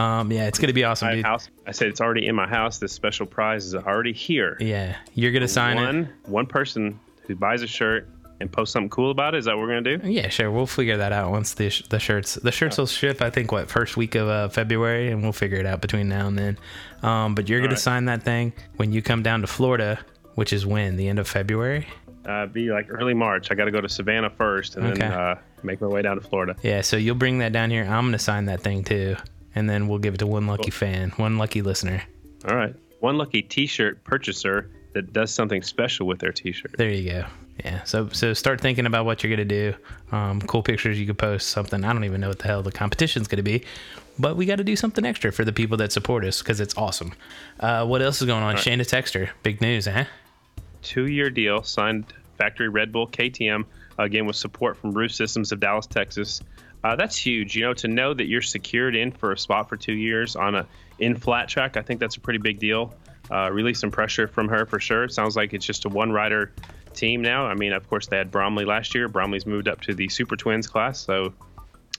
um, 0.00 0.32
yeah 0.32 0.46
it's 0.46 0.58
gonna 0.58 0.72
be 0.72 0.84
awesome 0.84 1.10
dude. 1.12 1.24
House, 1.24 1.48
i 1.66 1.72
said 1.72 1.88
it's 1.88 2.00
already 2.00 2.26
in 2.26 2.34
my 2.34 2.46
house 2.46 2.78
this 2.78 2.92
special 2.92 3.26
prize 3.26 3.64
is 3.64 3.74
already 3.74 4.12
here 4.12 4.56
yeah 4.60 4.96
you're 5.14 5.32
gonna 5.32 5.48
sign 5.48 5.76
one, 5.76 5.96
it 5.96 6.28
one 6.28 6.46
person 6.46 6.98
who 7.26 7.34
buys 7.36 7.62
a 7.62 7.66
shirt 7.66 8.08
and 8.40 8.50
post 8.50 8.72
something 8.72 8.88
cool 8.88 9.10
about 9.10 9.34
it? 9.34 9.38
Is 9.38 9.44
that 9.44 9.56
what 9.56 9.62
we're 9.62 9.80
gonna 9.80 9.98
do? 9.98 10.10
Yeah, 10.10 10.28
sure. 10.28 10.50
We'll 10.50 10.66
figure 10.66 10.96
that 10.96 11.12
out 11.12 11.30
once 11.30 11.54
the 11.54 11.70
sh- 11.70 11.82
the 11.88 11.98
shirts 11.98 12.34
the 12.34 12.50
shirts 12.50 12.78
will 12.78 12.86
ship. 12.86 13.22
I 13.22 13.30
think 13.30 13.52
what 13.52 13.70
first 13.70 13.96
week 13.96 14.14
of 14.14 14.28
uh, 14.28 14.48
February, 14.48 15.10
and 15.10 15.22
we'll 15.22 15.32
figure 15.32 15.58
it 15.58 15.66
out 15.66 15.80
between 15.80 16.08
now 16.08 16.26
and 16.26 16.38
then. 16.38 16.58
Um, 17.02 17.34
but 17.34 17.48
you're 17.48 17.60
gonna 17.60 17.72
right. 17.72 17.78
sign 17.78 18.06
that 18.06 18.22
thing 18.22 18.52
when 18.76 18.92
you 18.92 19.02
come 19.02 19.22
down 19.22 19.42
to 19.42 19.46
Florida, 19.46 20.00
which 20.34 20.52
is 20.52 20.66
when 20.66 20.96
the 20.96 21.08
end 21.08 21.18
of 21.18 21.28
February. 21.28 21.86
Uh, 22.26 22.46
be 22.46 22.70
like 22.70 22.86
early 22.90 23.14
March. 23.14 23.50
I 23.50 23.54
got 23.54 23.64
to 23.64 23.70
go 23.70 23.80
to 23.80 23.88
Savannah 23.88 24.30
first, 24.30 24.76
and 24.76 24.86
okay. 24.86 24.98
then 24.98 25.12
uh, 25.12 25.34
make 25.62 25.80
my 25.80 25.86
way 25.86 26.02
down 26.02 26.20
to 26.20 26.26
Florida. 26.26 26.54
Yeah, 26.62 26.82
so 26.82 26.96
you'll 26.96 27.14
bring 27.14 27.38
that 27.38 27.52
down 27.52 27.70
here. 27.70 27.84
I'm 27.84 28.06
gonna 28.06 28.18
sign 28.18 28.46
that 28.46 28.62
thing 28.62 28.84
too, 28.84 29.16
and 29.54 29.68
then 29.68 29.88
we'll 29.88 29.98
give 29.98 30.14
it 30.14 30.18
to 30.18 30.26
one 30.26 30.46
lucky 30.46 30.70
cool. 30.70 30.78
fan, 30.78 31.10
one 31.16 31.38
lucky 31.38 31.62
listener. 31.62 32.02
All 32.48 32.56
right, 32.56 32.74
one 33.00 33.18
lucky 33.18 33.42
T-shirt 33.42 34.02
purchaser 34.04 34.70
that 34.94 35.12
does 35.12 35.32
something 35.32 35.62
special 35.62 36.06
with 36.06 36.18
their 36.18 36.32
T-shirt. 36.32 36.74
There 36.76 36.90
you 36.90 37.10
go 37.10 37.24
yeah 37.64 37.82
so 37.84 38.08
so 38.08 38.32
start 38.32 38.60
thinking 38.60 38.86
about 38.86 39.04
what 39.04 39.22
you're 39.22 39.30
gonna 39.30 39.44
do 39.44 39.74
um, 40.12 40.40
cool 40.42 40.62
pictures 40.62 40.98
you 40.98 41.06
could 41.06 41.18
post 41.18 41.48
something 41.48 41.84
i 41.84 41.92
don't 41.92 42.04
even 42.04 42.20
know 42.20 42.28
what 42.28 42.38
the 42.38 42.46
hell 42.46 42.62
the 42.62 42.72
competition's 42.72 43.28
gonna 43.28 43.42
be 43.42 43.62
but 44.18 44.36
we 44.36 44.44
got 44.44 44.56
to 44.56 44.64
do 44.64 44.76
something 44.76 45.04
extra 45.04 45.32
for 45.32 45.44
the 45.44 45.52
people 45.52 45.76
that 45.76 45.92
support 45.92 46.24
us 46.24 46.40
because 46.40 46.60
it's 46.60 46.76
awesome 46.76 47.12
uh, 47.60 47.84
what 47.84 48.02
else 48.02 48.20
is 48.20 48.26
going 48.26 48.42
on 48.42 48.54
right. 48.54 48.64
shayna 48.64 48.80
texter 48.80 49.30
big 49.42 49.60
news 49.60 49.86
eh 49.86 50.04
two 50.82 51.06
year 51.06 51.30
deal 51.30 51.62
signed 51.62 52.12
factory 52.38 52.68
red 52.68 52.92
bull 52.92 53.06
ktm 53.06 53.64
again 53.98 54.26
with 54.26 54.36
support 54.36 54.76
from 54.76 54.92
roof 54.92 55.12
systems 55.12 55.52
of 55.52 55.60
dallas 55.60 55.86
texas 55.86 56.40
uh, 56.84 56.96
that's 56.96 57.16
huge 57.16 57.54
you 57.54 57.62
know 57.62 57.74
to 57.74 57.88
know 57.88 58.14
that 58.14 58.26
you're 58.26 58.42
secured 58.42 58.96
in 58.96 59.10
for 59.10 59.32
a 59.32 59.38
spot 59.38 59.68
for 59.68 59.76
two 59.76 59.94
years 59.94 60.36
on 60.36 60.54
a 60.54 60.66
in 60.98 61.16
flat 61.16 61.48
track 61.48 61.76
i 61.76 61.82
think 61.82 62.00
that's 62.00 62.16
a 62.16 62.20
pretty 62.20 62.38
big 62.38 62.58
deal 62.58 62.94
uh, 63.30 63.48
release 63.50 63.80
some 63.80 63.90
pressure 63.90 64.26
from 64.26 64.48
her 64.48 64.66
for 64.66 64.80
sure 64.80 65.04
it 65.04 65.12
sounds 65.12 65.36
like 65.36 65.52
it's 65.52 65.64
just 65.64 65.84
a 65.84 65.88
one 65.88 66.10
rider 66.10 66.52
team 66.94 67.22
now. 67.22 67.46
I 67.46 67.54
mean, 67.54 67.72
of 67.72 67.88
course, 67.88 68.06
they 68.06 68.16
had 68.16 68.30
Bromley 68.30 68.64
last 68.64 68.94
year. 68.94 69.08
Bromley's 69.08 69.46
moved 69.46 69.68
up 69.68 69.80
to 69.82 69.94
the 69.94 70.08
Super 70.08 70.36
Twins 70.36 70.66
class, 70.66 71.00
so 71.00 71.32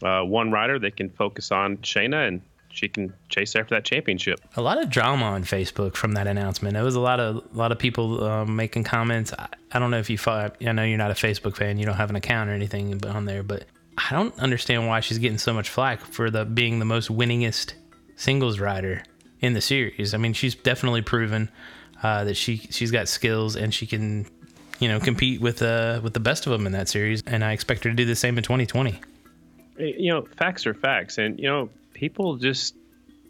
uh, 0.02 0.22
one 0.22 0.52
rider 0.52 0.80
they 0.80 0.92
can 0.92 1.10
focus 1.10 1.52
on 1.52 1.78
Shayna 1.78 2.28
and 2.28 2.42
she 2.70 2.88
can 2.88 3.14
chase 3.28 3.56
after 3.56 3.76
that 3.76 3.84
championship. 3.84 4.40
A 4.56 4.62
lot 4.62 4.82
of 4.82 4.90
drama 4.90 5.26
on 5.26 5.44
Facebook 5.44 5.96
from 5.96 6.14
that 6.14 6.26
announcement. 6.26 6.78
It 6.78 6.82
was 6.82 6.96
a 6.96 7.02
lot 7.02 7.20
of 7.20 7.38
a 7.38 7.58
lot 7.58 7.72
of 7.72 7.80
people 7.80 8.24
um, 8.24 8.56
making 8.56 8.86
comments. 8.86 9.34
I, 9.38 9.48
I, 9.74 9.80
don't 9.80 9.92
know 9.92 10.00
if 10.00 10.10
you 10.10 10.18
thought. 10.18 10.56
I 10.66 10.72
know 10.72 10.84
you're 10.84 10.98
not 10.98 11.12
a 11.12 11.16
Facebook 11.16 11.58
fan. 11.58 11.78
You 11.78 11.86
don't 11.86 11.98
have 11.98 12.10
an 12.10 12.16
account 12.16 12.50
or 12.50 12.54
anything 12.54 13.06
on 13.06 13.26
there, 13.26 13.44
but 13.44 13.66
I 13.98 14.16
don't 14.16 14.38
understand 14.40 14.88
why 14.88 15.00
she's 15.02 15.18
getting 15.20 15.38
so 15.38 15.54
much 15.54 15.70
flack 15.70 16.02
for 16.02 16.30
the 16.30 16.46
being 16.46 16.80
the 16.80 16.86
most 16.86 17.10
winningest 17.10 17.74
singles 18.16 18.60
rider 18.60 19.04
in 19.40 19.54
the 19.54 19.62
series. 19.62 20.14
I 20.14 20.18
mean, 20.18 20.34
she's 20.34 20.56
definitely 20.56 21.02
proven 21.02 21.50
uh, 22.02 22.24
that 22.24 22.36
she 22.36 22.58
she's 22.58 22.92
got 22.92 23.08
skills 23.08 23.56
and 23.56 23.74
she 23.74 23.86
can 23.86 24.26
you 24.82 24.88
know, 24.88 25.00
compete 25.00 25.40
with 25.40 25.62
uh 25.62 26.02
with 26.04 26.14
the 26.14 26.20
best 26.20 26.48
of 26.48 26.52
them 26.52 26.66
in 26.66 26.74
that 26.74 26.90
series, 26.90 27.22
and 27.28 27.46
I 27.46 27.54
expect 27.54 27.84
her 27.84 27.92
to 27.92 27.96
do 27.96 28.04
the 28.04 28.16
same 28.16 28.38
in 28.38 28.44
2020. 28.44 29.00
You 29.78 30.12
know, 30.12 30.28
facts 30.38 30.66
are 30.66 30.74
facts, 30.74 31.20
and 31.20 31.40
you 31.40 31.48
know, 31.48 31.70
people 31.94 32.36
just 32.36 32.76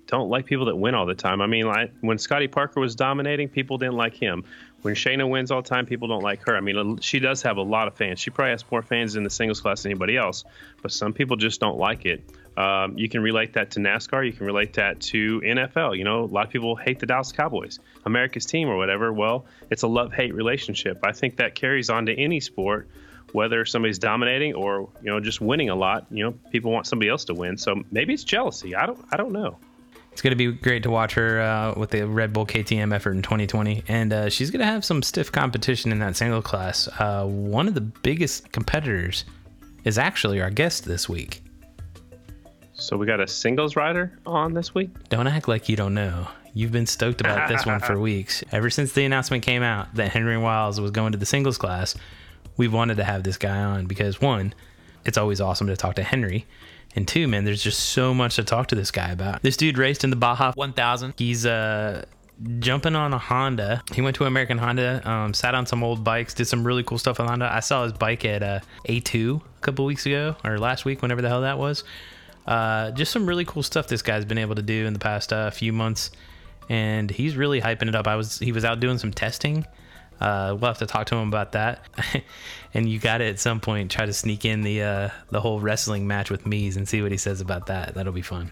don't 0.07 0.29
like 0.29 0.45
people 0.45 0.65
that 0.65 0.75
win 0.75 0.95
all 0.95 1.05
the 1.05 1.13
time. 1.13 1.41
I 1.41 1.47
mean, 1.47 1.67
like 1.67 1.91
when 1.99 2.17
Scotty 2.17 2.47
Parker 2.47 2.79
was 2.79 2.95
dominating, 2.95 3.49
people 3.49 3.77
didn't 3.77 3.97
like 3.97 4.15
him. 4.15 4.45
When 4.81 4.95
Shayna 4.95 5.29
wins 5.29 5.51
all 5.51 5.61
the 5.61 5.69
time, 5.69 5.85
people 5.85 6.07
don't 6.07 6.23
like 6.23 6.43
her. 6.47 6.55
I 6.55 6.61
mean, 6.61 6.97
she 6.99 7.19
does 7.19 7.43
have 7.43 7.57
a 7.57 7.61
lot 7.61 7.87
of 7.87 7.95
fans. 7.95 8.19
She 8.19 8.31
probably 8.31 8.51
has 8.51 8.63
more 8.71 8.81
fans 8.81 9.15
in 9.15 9.23
the 9.23 9.29
singles 9.29 9.61
class 9.61 9.83
than 9.83 9.91
anybody 9.91 10.17
else, 10.17 10.43
but 10.81 10.91
some 10.91 11.13
people 11.13 11.37
just 11.37 11.59
don't 11.59 11.77
like 11.77 12.05
it. 12.05 12.23
Um, 12.57 12.97
you 12.97 13.07
can 13.07 13.21
relate 13.21 13.53
that 13.53 13.71
to 13.71 13.79
NASCAR. 13.79 14.25
You 14.25 14.33
can 14.33 14.45
relate 14.45 14.73
that 14.73 14.99
to 15.01 15.39
NFL. 15.41 15.97
You 15.97 16.03
know, 16.03 16.23
a 16.23 16.25
lot 16.25 16.45
of 16.45 16.51
people 16.51 16.75
hate 16.75 16.99
the 16.99 17.05
Dallas 17.05 17.31
Cowboys, 17.31 17.79
America's 18.05 18.45
team 18.45 18.67
or 18.67 18.75
whatever. 18.75 19.13
Well, 19.13 19.45
it's 19.69 19.83
a 19.83 19.87
love 19.87 20.13
hate 20.13 20.33
relationship. 20.33 20.99
I 21.03 21.11
think 21.13 21.37
that 21.37 21.55
carries 21.55 21.89
on 21.89 22.07
to 22.07 22.13
any 22.13 22.39
sport, 22.39 22.89
whether 23.31 23.63
somebody's 23.65 23.99
dominating 23.99 24.55
or 24.55 24.89
you 25.01 25.11
know 25.11 25.19
just 25.19 25.39
winning 25.39 25.69
a 25.69 25.75
lot. 25.75 26.07
You 26.11 26.25
know, 26.25 26.31
people 26.51 26.71
want 26.71 26.87
somebody 26.87 27.09
else 27.09 27.25
to 27.25 27.33
win. 27.33 27.57
So 27.57 27.83
maybe 27.91 28.13
it's 28.13 28.23
jealousy. 28.23 28.75
I 28.75 28.85
don't. 28.85 28.99
I 29.11 29.17
don't 29.17 29.31
know. 29.31 29.57
It's 30.11 30.21
going 30.21 30.31
to 30.31 30.35
be 30.35 30.51
great 30.51 30.83
to 30.83 30.89
watch 30.89 31.13
her 31.13 31.39
uh, 31.39 31.73
with 31.79 31.91
the 31.91 32.05
Red 32.05 32.33
Bull 32.33 32.45
KTM 32.45 32.93
effort 32.93 33.11
in 33.11 33.21
2020. 33.21 33.83
And 33.87 34.11
uh, 34.11 34.29
she's 34.29 34.51
going 34.51 34.59
to 34.59 34.65
have 34.65 34.83
some 34.83 35.01
stiff 35.01 35.31
competition 35.31 35.91
in 35.91 35.99
that 35.99 36.17
single 36.17 36.41
class. 36.41 36.89
Uh, 36.99 37.25
one 37.25 37.67
of 37.67 37.75
the 37.75 37.81
biggest 37.81 38.51
competitors 38.51 39.23
is 39.83 39.97
actually 39.97 40.41
our 40.41 40.49
guest 40.49 40.85
this 40.85 41.07
week. 41.07 41.41
So 42.73 42.97
we 42.97 43.05
got 43.05 43.19
a 43.19 43.27
singles 43.27 43.75
rider 43.75 44.17
on 44.25 44.53
this 44.53 44.73
week? 44.73 44.89
Don't 45.09 45.27
act 45.27 45.47
like 45.47 45.69
you 45.69 45.75
don't 45.75 45.93
know. 45.93 46.27
You've 46.53 46.71
been 46.71 46.87
stoked 46.87 47.21
about 47.21 47.47
this 47.47 47.65
one 47.65 47.79
for 47.79 47.97
weeks. 47.99 48.43
Ever 48.51 48.69
since 48.69 48.91
the 48.91 49.05
announcement 49.05 49.43
came 49.43 49.63
out 49.63 49.93
that 49.95 50.11
Henry 50.11 50.37
Wiles 50.37 50.81
was 50.81 50.91
going 50.91 51.13
to 51.13 51.17
the 51.17 51.25
singles 51.25 51.57
class, 51.57 51.95
we've 52.57 52.73
wanted 52.73 52.97
to 52.97 53.03
have 53.03 53.23
this 53.23 53.37
guy 53.37 53.57
on 53.57 53.85
because 53.85 54.19
one, 54.19 54.53
it's 55.05 55.17
always 55.17 55.39
awesome 55.39 55.67
to 55.67 55.77
talk 55.77 55.95
to 55.95 56.03
Henry. 56.03 56.45
And 56.95 57.07
two, 57.07 57.27
man, 57.27 57.45
there's 57.45 57.63
just 57.63 57.79
so 57.79 58.13
much 58.13 58.35
to 58.35 58.43
talk 58.43 58.67
to 58.67 58.75
this 58.75 58.91
guy 58.91 59.11
about. 59.11 59.41
This 59.41 59.57
dude 59.57 59.77
raced 59.77 60.03
in 60.03 60.09
the 60.09 60.15
Baja 60.15 60.51
1000. 60.55 61.13
He's 61.17 61.45
uh 61.45 62.05
jumping 62.59 62.95
on 62.95 63.13
a 63.13 63.17
Honda. 63.17 63.83
He 63.93 64.01
went 64.01 64.15
to 64.17 64.25
American 64.25 64.57
Honda, 64.57 65.07
um, 65.09 65.33
sat 65.33 65.53
on 65.53 65.65
some 65.65 65.83
old 65.83 66.03
bikes, 66.03 66.33
did 66.33 66.45
some 66.45 66.65
really 66.65 66.83
cool 66.83 66.97
stuff 66.97 67.19
on 67.19 67.27
Honda. 67.27 67.49
I 67.53 67.59
saw 67.59 67.83
his 67.83 67.93
bike 67.93 68.25
at 68.25 68.41
uh, 68.41 68.59
A2 68.87 69.41
a 69.41 69.59
couple 69.61 69.85
weeks 69.85 70.05
ago 70.05 70.35
or 70.43 70.57
last 70.57 70.85
week, 70.85 71.01
whenever 71.01 71.21
the 71.21 71.29
hell 71.29 71.41
that 71.41 71.57
was. 71.57 71.83
Uh, 72.47 72.91
just 72.91 73.11
some 73.11 73.27
really 73.27 73.45
cool 73.45 73.63
stuff 73.63 73.87
this 73.87 74.01
guy's 74.01 74.25
been 74.25 74.39
able 74.39 74.55
to 74.55 74.61
do 74.63 74.85
in 74.85 74.93
the 74.93 74.99
past 74.99 75.31
uh, 75.31 75.51
few 75.51 75.71
months, 75.71 76.11
and 76.69 77.11
he's 77.11 77.37
really 77.37 77.61
hyping 77.61 77.87
it 77.87 77.95
up. 77.95 78.07
I 78.07 78.15
was 78.15 78.39
he 78.39 78.51
was 78.51 78.65
out 78.65 78.79
doing 78.79 78.97
some 78.97 79.11
testing. 79.11 79.65
Uh, 80.19 80.55
we'll 80.59 80.67
have 80.67 80.77
to 80.79 80.85
talk 80.85 81.07
to 81.07 81.15
him 81.15 81.27
about 81.27 81.51
that, 81.53 81.83
and 82.73 82.89
you 82.89 82.99
got 82.99 83.19
to 83.19 83.25
at 83.25 83.39
some 83.39 83.59
point 83.59 83.91
try 83.91 84.05
to 84.05 84.13
sneak 84.13 84.45
in 84.45 84.61
the 84.61 84.81
uh, 84.83 85.09
the 85.29 85.41
whole 85.41 85.59
wrestling 85.59 86.07
match 86.07 86.29
with 86.29 86.45
Miz 86.45 86.77
and 86.77 86.87
see 86.87 87.01
what 87.01 87.11
he 87.11 87.17
says 87.17 87.41
about 87.41 87.67
that. 87.67 87.93
That'll 87.93 88.13
be 88.13 88.21
fun. 88.21 88.51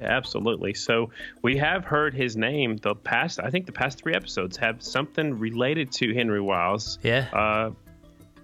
Absolutely. 0.00 0.74
So 0.74 1.10
we 1.42 1.56
have 1.58 1.84
heard 1.84 2.14
his 2.14 2.36
name 2.36 2.76
the 2.78 2.94
past. 2.94 3.38
I 3.38 3.50
think 3.50 3.66
the 3.66 3.72
past 3.72 3.98
three 3.98 4.14
episodes 4.14 4.56
have 4.56 4.82
something 4.82 5.38
related 5.38 5.92
to 5.92 6.14
Henry 6.14 6.40
Wiles. 6.40 6.98
Yeah. 7.02 7.28
Uh, 7.32 7.70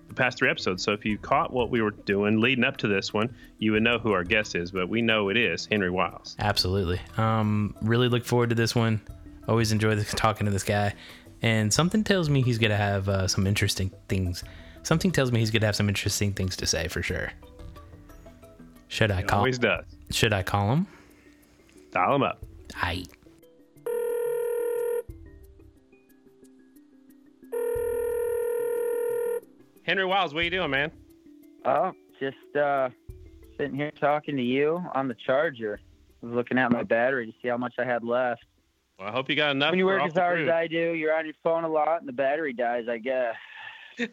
the 0.09 0.15
past 0.15 0.39
three 0.39 0.51
episodes. 0.51 0.83
So 0.83 0.93
if 0.93 1.05
you 1.05 1.19
caught 1.19 1.53
what 1.53 1.71
we 1.71 1.83
were 1.83 1.91
doing 1.91 2.41
leading 2.41 2.65
up 2.65 2.77
to 2.79 2.89
this 2.89 3.13
one, 3.13 3.35
you 3.59 3.73
would 3.73 3.83
know 3.83 3.99
who 3.99 4.13
our 4.13 4.23
guest 4.23 4.55
is. 4.55 4.71
But 4.71 4.89
we 4.89 5.03
know 5.03 5.31
it 5.31 5.37
is 5.37 5.67
Henry 5.67 5.91
Wiles. 5.91 6.37
Absolutely. 6.39 7.01
Um, 7.17 7.75
really 7.81 8.09
look 8.09 8.25
forward 8.25 8.51
to 8.51 8.55
this 8.55 8.75
one. 8.75 9.01
Always 9.49 9.73
enjoy 9.73 9.95
this, 9.95 10.13
talking 10.15 10.45
to 10.45 10.51
this 10.51 10.65
guy. 10.65 10.95
And 11.43 11.73
something 11.73 12.03
tells 12.03 12.29
me 12.31 12.43
he's 12.43 12.59
gonna 12.59 12.77
have 12.77 13.09
uh, 13.09 13.29
some 13.29 13.47
interesting 13.47 13.91
things. 14.09 14.43
Something 14.83 15.11
tells 15.11 15.33
me 15.33 15.41
he's 15.41 15.51
gonna 15.51 15.67
have 15.67 15.77
some 15.77 15.89
interesting 15.89 16.33
things 16.33 16.57
to 16.57 16.67
say 16.67 16.89
for 16.89 17.03
sure. 17.03 17.31
Should 18.89 19.11
I 19.11 19.21
It 19.21 19.29
call? 19.29 19.39
always 19.41 19.59
does. 19.59 19.85
Should 20.11 20.33
I 20.33 20.43
call 20.43 20.73
him? 20.73 20.87
Dial 21.93 22.15
him 22.15 22.23
up. 22.23 22.39
I. 22.77 23.05
Henry 29.85 30.05
Wiles, 30.05 30.35
what 30.35 30.41
are 30.41 30.45
you 30.45 30.51
doing, 30.51 30.71
man? 30.71 30.91
Oh, 31.65 31.93
just 32.19 32.57
uh, 32.57 32.89
sitting 33.57 33.77
here 33.77 33.93
talking 33.93 34.37
to 34.37 34.43
you 34.43 34.83
on 34.95 35.07
the 35.09 35.15
charger. 35.27 35.79
I 36.23 36.27
was 36.27 36.35
looking 36.35 36.59
at 36.59 36.73
my 36.73 36.83
battery 36.83 37.27
to 37.27 37.33
see 37.41 37.49
how 37.49 37.57
much 37.57 37.75
I 37.79 37.85
had 37.85 38.03
left. 38.03 38.45
Well, 38.99 39.09
I 39.09 39.13
hope 39.13 39.29
you 39.29 39.37
got 39.37 39.51
enough. 39.51 39.71
When 39.71 39.79
you 39.79 39.87
work 39.87 40.03
as 40.03 40.15
hard 40.15 40.41
as 40.41 40.49
I 40.49 40.67
do, 40.67 40.95
you're 40.95 41.17
on 41.17 41.27
your 41.27 41.35
phone 41.43 41.65
a 41.65 41.69
lot, 41.69 42.01
and 42.01 42.09
the 42.09 42.13
battery 42.13 42.53
dies. 42.53 42.85
I 42.89 42.99
guess. 42.99 43.35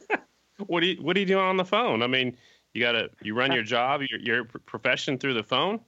What 0.68 0.82
do 0.82 0.88
you 0.88 1.02
What 1.02 1.18
are 1.18 1.20
you 1.20 1.26
doing 1.26 1.44
on 1.44 1.58
the 1.58 1.66
phone? 1.66 2.04
I 2.04 2.08
mean, 2.08 2.38
you 2.74 2.82
gotta 2.82 3.10
you 3.22 3.34
run 3.34 3.52
uh, 3.52 3.56
your 3.56 3.64
job, 3.64 4.02
your 4.08 4.20
your 4.20 4.44
profession 4.46 5.18
through 5.18 5.34
the 5.34 5.44
phone. 5.44 5.80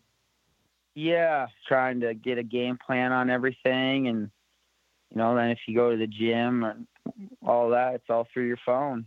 Yeah, 0.95 1.47
trying 1.67 1.99
to 2.01 2.13
get 2.13 2.37
a 2.37 2.43
game 2.43 2.77
plan 2.83 3.11
on 3.11 3.29
everything, 3.29 4.07
and 4.07 4.31
you 5.11 5.17
know, 5.17 5.35
then 5.35 5.51
if 5.51 5.59
you 5.67 5.75
go 5.75 5.91
to 5.91 5.97
the 5.97 6.07
gym 6.07 6.63
and 6.63 6.87
all 7.45 7.69
that, 7.69 7.95
it's 7.95 8.09
all 8.09 8.27
through 8.33 8.47
your 8.47 8.59
phone. 8.65 9.05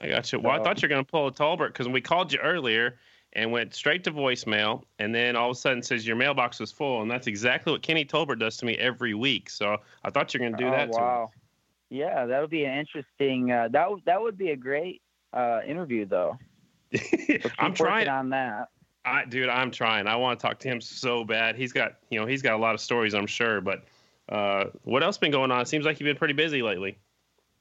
I 0.00 0.08
got 0.08 0.32
you. 0.32 0.40
Well, 0.40 0.58
I 0.58 0.62
thought 0.62 0.80
you 0.80 0.86
were 0.86 0.90
gonna 0.90 1.04
pull 1.04 1.26
a 1.26 1.32
Tolbert 1.32 1.68
because 1.68 1.88
we 1.88 2.00
called 2.00 2.32
you 2.32 2.38
earlier 2.38 2.98
and 3.32 3.52
went 3.52 3.74
straight 3.74 4.04
to 4.04 4.10
voicemail, 4.10 4.82
and 4.98 5.14
then 5.14 5.36
all 5.36 5.50
of 5.50 5.56
a 5.56 5.60
sudden 5.60 5.82
says 5.82 6.06
your 6.06 6.16
mailbox 6.16 6.58
was 6.58 6.72
full, 6.72 7.02
and 7.02 7.10
that's 7.10 7.26
exactly 7.26 7.72
what 7.72 7.82
Kenny 7.82 8.04
Tolbert 8.04 8.38
does 8.38 8.56
to 8.58 8.66
me 8.66 8.74
every 8.76 9.14
week. 9.14 9.50
So 9.50 9.76
I 10.04 10.10
thought 10.10 10.32
you 10.32 10.40
were 10.40 10.46
gonna 10.46 10.56
do 10.56 10.68
oh, 10.68 10.70
that. 10.70 10.88
wow. 10.90 11.30
Yeah, 11.90 12.26
that'll 12.26 12.48
be 12.48 12.64
an 12.64 12.78
interesting. 12.78 13.52
Uh, 13.52 13.68
that 13.72 13.84
w- 13.84 14.02
that 14.06 14.20
would 14.20 14.36
be 14.36 14.50
a 14.50 14.56
great 14.56 15.02
uh, 15.32 15.60
interview, 15.66 16.04
though. 16.06 16.38
I'm 17.58 17.74
trying. 17.74 18.08
on 18.08 18.30
that. 18.30 18.68
I, 19.04 19.24
dude, 19.24 19.48
I'm 19.48 19.70
trying. 19.70 20.08
I 20.08 20.16
want 20.16 20.40
to 20.40 20.46
talk 20.46 20.58
to 20.60 20.68
him 20.68 20.80
so 20.80 21.22
bad. 21.24 21.54
He's 21.54 21.72
got, 21.72 21.96
you 22.10 22.18
know, 22.18 22.26
he's 22.26 22.42
got 22.42 22.54
a 22.54 22.58
lot 22.58 22.74
of 22.74 22.80
stories, 22.80 23.14
I'm 23.14 23.26
sure. 23.26 23.60
But 23.60 23.84
uh, 24.28 24.64
what 24.82 25.04
else 25.04 25.16
been 25.16 25.30
going 25.30 25.52
on? 25.52 25.60
It 25.60 25.68
seems 25.68 25.84
like 25.84 26.00
you've 26.00 26.06
been 26.06 26.16
pretty 26.16 26.34
busy 26.34 26.62
lately. 26.62 26.98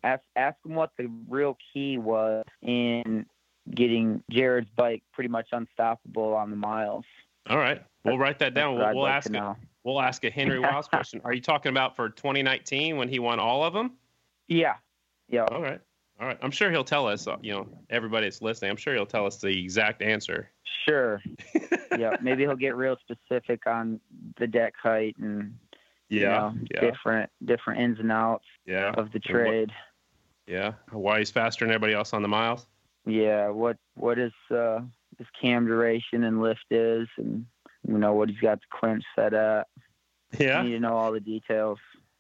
ask 0.04 0.24
ask 0.36 0.58
him 0.66 0.74
what 0.74 0.92
the 0.98 1.08
real 1.30 1.56
key 1.72 2.00
was 2.00 2.46
in 2.64 3.28
getting 3.74 4.24
Jared's 4.30 4.70
bike 4.76 5.04
pretty 5.14 5.30
much 5.30 5.48
unstoppable 5.52 6.34
on 6.34 6.50
the 6.50 6.56
miles. 6.56 7.06
All 7.50 7.58
right, 7.58 7.82
we'll 8.04 8.18
write 8.18 8.40
that 8.40 8.54
down. 8.54 8.76
We'll, 8.76 8.94
we'll 8.94 9.04
like 9.04 9.14
ask 9.14 9.34
it. 9.34 9.44
We'll 9.84 10.02
ask 10.02 10.24
a 10.24 10.32
Henry 10.32 10.60
Wiles 10.60 10.88
question. 10.90 11.22
Are 11.24 11.34
you 11.34 11.42
talking 11.42 11.70
about 11.70 11.96
for 11.96 12.10
2019 12.10 12.98
when 12.98 13.08
he 13.08 13.20
won 13.20 13.40
all 13.40 13.64
of 13.64 13.74
them? 13.74 13.94
Yeah, 14.48 14.76
yeah. 15.30 15.46
All 15.46 15.62
right. 15.62 15.80
All 16.20 16.28
right. 16.28 16.38
I'm 16.42 16.52
sure 16.52 16.72
he'll 16.72 16.84
tell 16.84 17.08
us, 17.08 17.28
uh, 17.28 17.38
you 17.42 17.52
know, 17.54 17.68
everybody 17.90 18.26
that's 18.26 18.42
listening, 18.42 18.72
I'm 18.72 18.78
sure 18.78 18.94
he'll 18.96 19.06
tell 19.06 19.26
us 19.26 19.38
the 19.38 19.50
exact 19.50 20.02
answer. 20.02 20.50
Sure. 20.88 21.22
yeah, 22.00 22.16
maybe 22.22 22.44
he'll 22.44 22.56
get 22.56 22.76
real 22.76 22.96
specific 23.02 23.68
on 23.68 24.00
the 24.38 24.48
deck 24.48 24.74
height 24.82 25.16
and 25.20 25.56
you 26.10 26.22
know, 26.22 26.54
yeah. 26.72 26.82
different 26.82 27.30
different 27.44 27.82
ins 27.82 28.00
and 28.00 28.12
outs 28.12 28.46
Yeah. 28.66 28.92
of 28.92 29.12
the 29.12 29.20
what- 29.20 29.24
trade. 29.24 29.72
Yeah. 30.48 30.74
Why 30.92 31.20
he's 31.20 31.32
faster 31.32 31.66
than 31.66 31.74
everybody 31.74 31.94
else 31.94 32.14
on 32.14 32.22
the 32.22 32.28
miles. 32.28 32.66
Yeah, 33.06 33.50
what 33.50 33.78
what 33.96 34.18
is 34.20 34.34
uh 34.52 34.80
his 35.18 35.28
cam 35.42 35.66
duration 35.66 36.24
and 36.24 36.42
lift 36.42 36.66
is 36.72 37.08
and 37.18 37.46
you 37.88 37.98
know 37.98 38.14
what 38.14 38.30
he's 38.30 38.40
got 38.40 38.60
the 38.60 38.66
clinch 38.80 39.04
set 39.16 39.34
at. 39.34 39.68
Yeah. 40.40 40.64
You 40.64 40.70
need 40.70 40.76
to 40.76 40.80
know 40.82 40.98
all 40.98 41.12
the 41.12 41.20
details. 41.20 41.78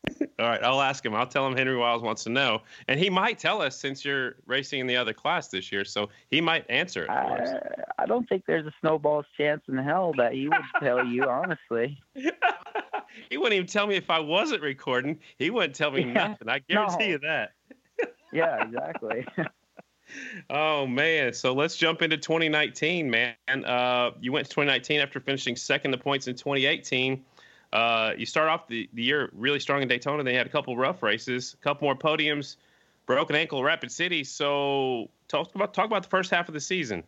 All 0.39 0.47
right. 0.47 0.63
I'll 0.63 0.81
ask 0.81 1.03
him. 1.03 1.15
I'll 1.15 1.25
tell 1.25 1.47
him 1.47 1.57
Henry 1.57 1.75
Wiles 1.75 2.03
wants 2.03 2.23
to 2.25 2.29
know. 2.29 2.61
And 2.87 2.99
he 2.99 3.09
might 3.09 3.39
tell 3.39 3.59
us 3.59 3.75
since 3.75 4.05
you're 4.05 4.35
racing 4.45 4.79
in 4.79 4.85
the 4.85 4.95
other 4.95 5.13
class 5.13 5.47
this 5.47 5.71
year. 5.71 5.83
So 5.83 6.09
he 6.29 6.39
might 6.41 6.63
answer 6.69 7.05
it. 7.05 7.09
I, 7.09 7.57
I 7.97 8.05
don't 8.05 8.29
think 8.29 8.43
there's 8.45 8.67
a 8.67 8.73
snowball's 8.81 9.25
chance 9.35 9.63
in 9.67 9.75
hell 9.77 10.13
that 10.17 10.33
he 10.33 10.47
would 10.47 10.61
tell 10.79 11.03
you, 11.03 11.23
honestly. 11.23 11.97
he 12.13 13.37
wouldn't 13.37 13.53
even 13.53 13.65
tell 13.65 13.87
me 13.87 13.95
if 13.95 14.11
I 14.11 14.19
wasn't 14.19 14.61
recording. 14.61 15.19
He 15.39 15.49
wouldn't 15.49 15.73
tell 15.75 15.89
me 15.89 16.01
Yeah. 16.05 16.13
nothing. 16.27 16.49
I 16.49 16.59
guarantee 16.59 17.05
No. 17.05 17.05
you 17.13 17.17
that. 17.19 17.53
Yeah, 18.31 18.63
exactly. 18.63 19.25
Oh 20.49 20.85
man, 20.85 21.33
so 21.33 21.53
let's 21.53 21.75
jump 21.77 22.01
into 22.01 22.17
2019, 22.17 23.09
man. 23.09 23.35
Uh, 23.47 24.11
you 24.19 24.31
went 24.31 24.45
to 24.45 24.51
2019 24.51 24.99
after 24.99 25.19
finishing 25.19 25.55
second 25.55 25.91
the 25.91 25.97
points 25.97 26.27
in 26.27 26.35
2018. 26.35 27.23
Uh, 27.73 28.13
you 28.17 28.25
start 28.25 28.47
off 28.47 28.67
the, 28.67 28.89
the 28.93 29.03
year 29.03 29.29
really 29.33 29.59
strong 29.59 29.81
in 29.81 29.87
Daytona. 29.87 30.23
They 30.23 30.35
had 30.35 30.45
a 30.45 30.49
couple 30.49 30.77
rough 30.77 31.03
races, 31.03 31.55
a 31.59 31.63
couple 31.63 31.85
more 31.85 31.95
podiums, 31.95 32.57
broken 33.05 33.35
ankle, 33.35 33.63
Rapid 33.63 33.91
City. 33.91 34.23
So 34.23 35.09
talk 35.27 35.53
about 35.55 35.73
talk 35.73 35.85
about 35.85 36.03
the 36.03 36.09
first 36.09 36.31
half 36.31 36.47
of 36.47 36.53
the 36.53 36.61
season. 36.61 37.03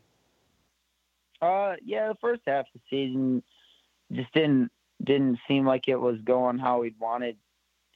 Uh, 1.42 1.76
yeah, 1.84 2.10
the 2.10 2.18
first 2.20 2.42
half 2.48 2.66
of 2.74 2.82
the 2.82 2.82
season 2.90 3.44
just 4.12 4.34
didn't 4.34 4.72
didn't 5.04 5.40
seem 5.48 5.66
like 5.66 5.88
it 5.88 6.00
was 6.00 6.20
going 6.22 6.58
how 6.58 6.82
we'd 6.82 7.00
wanted 7.00 7.38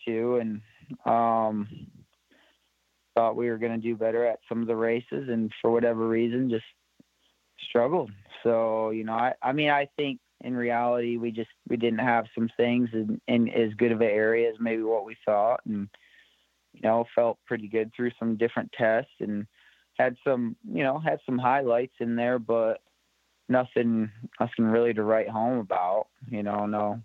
to, 0.05 0.37
and 0.37 0.61
um, 1.05 1.67
thought 3.15 3.35
we 3.35 3.49
were 3.49 3.57
going 3.57 3.73
to 3.73 3.77
do 3.77 3.95
better 3.95 4.25
at 4.25 4.39
some 4.47 4.61
of 4.61 4.67
the 4.67 4.75
races, 4.75 5.29
and 5.29 5.51
for 5.61 5.71
whatever 5.71 6.07
reason, 6.07 6.49
just 6.49 6.65
struggled. 7.69 8.11
So 8.43 8.91
you 8.91 9.03
know, 9.03 9.13
I 9.13 9.33
I 9.41 9.51
mean, 9.51 9.69
I 9.69 9.87
think 9.97 10.19
in 10.43 10.55
reality 10.55 11.17
we 11.17 11.31
just 11.31 11.49
we 11.67 11.77
didn't 11.77 11.99
have 11.99 12.25
some 12.33 12.49
things 12.57 12.89
in, 12.93 13.21
in 13.27 13.49
as 13.49 13.73
good 13.75 13.91
of 13.91 14.01
an 14.01 14.07
area 14.07 14.49
as 14.49 14.55
maybe 14.59 14.83
what 14.83 15.05
we 15.05 15.15
thought, 15.25 15.61
and 15.65 15.87
you 16.73 16.81
know, 16.83 17.05
felt 17.15 17.37
pretty 17.45 17.67
good 17.67 17.91
through 17.95 18.11
some 18.17 18.37
different 18.37 18.71
tests 18.77 19.11
and 19.19 19.45
had 19.97 20.15
some 20.23 20.55
you 20.71 20.83
know 20.83 20.99
had 20.99 21.19
some 21.25 21.37
highlights 21.37 21.95
in 21.99 22.15
there, 22.15 22.39
but 22.39 22.81
nothing 23.49 24.09
nothing 24.39 24.65
really 24.65 24.93
to 24.93 25.03
write 25.03 25.29
home 25.29 25.59
about. 25.59 26.07
You 26.29 26.43
know, 26.43 26.65
no 26.65 27.01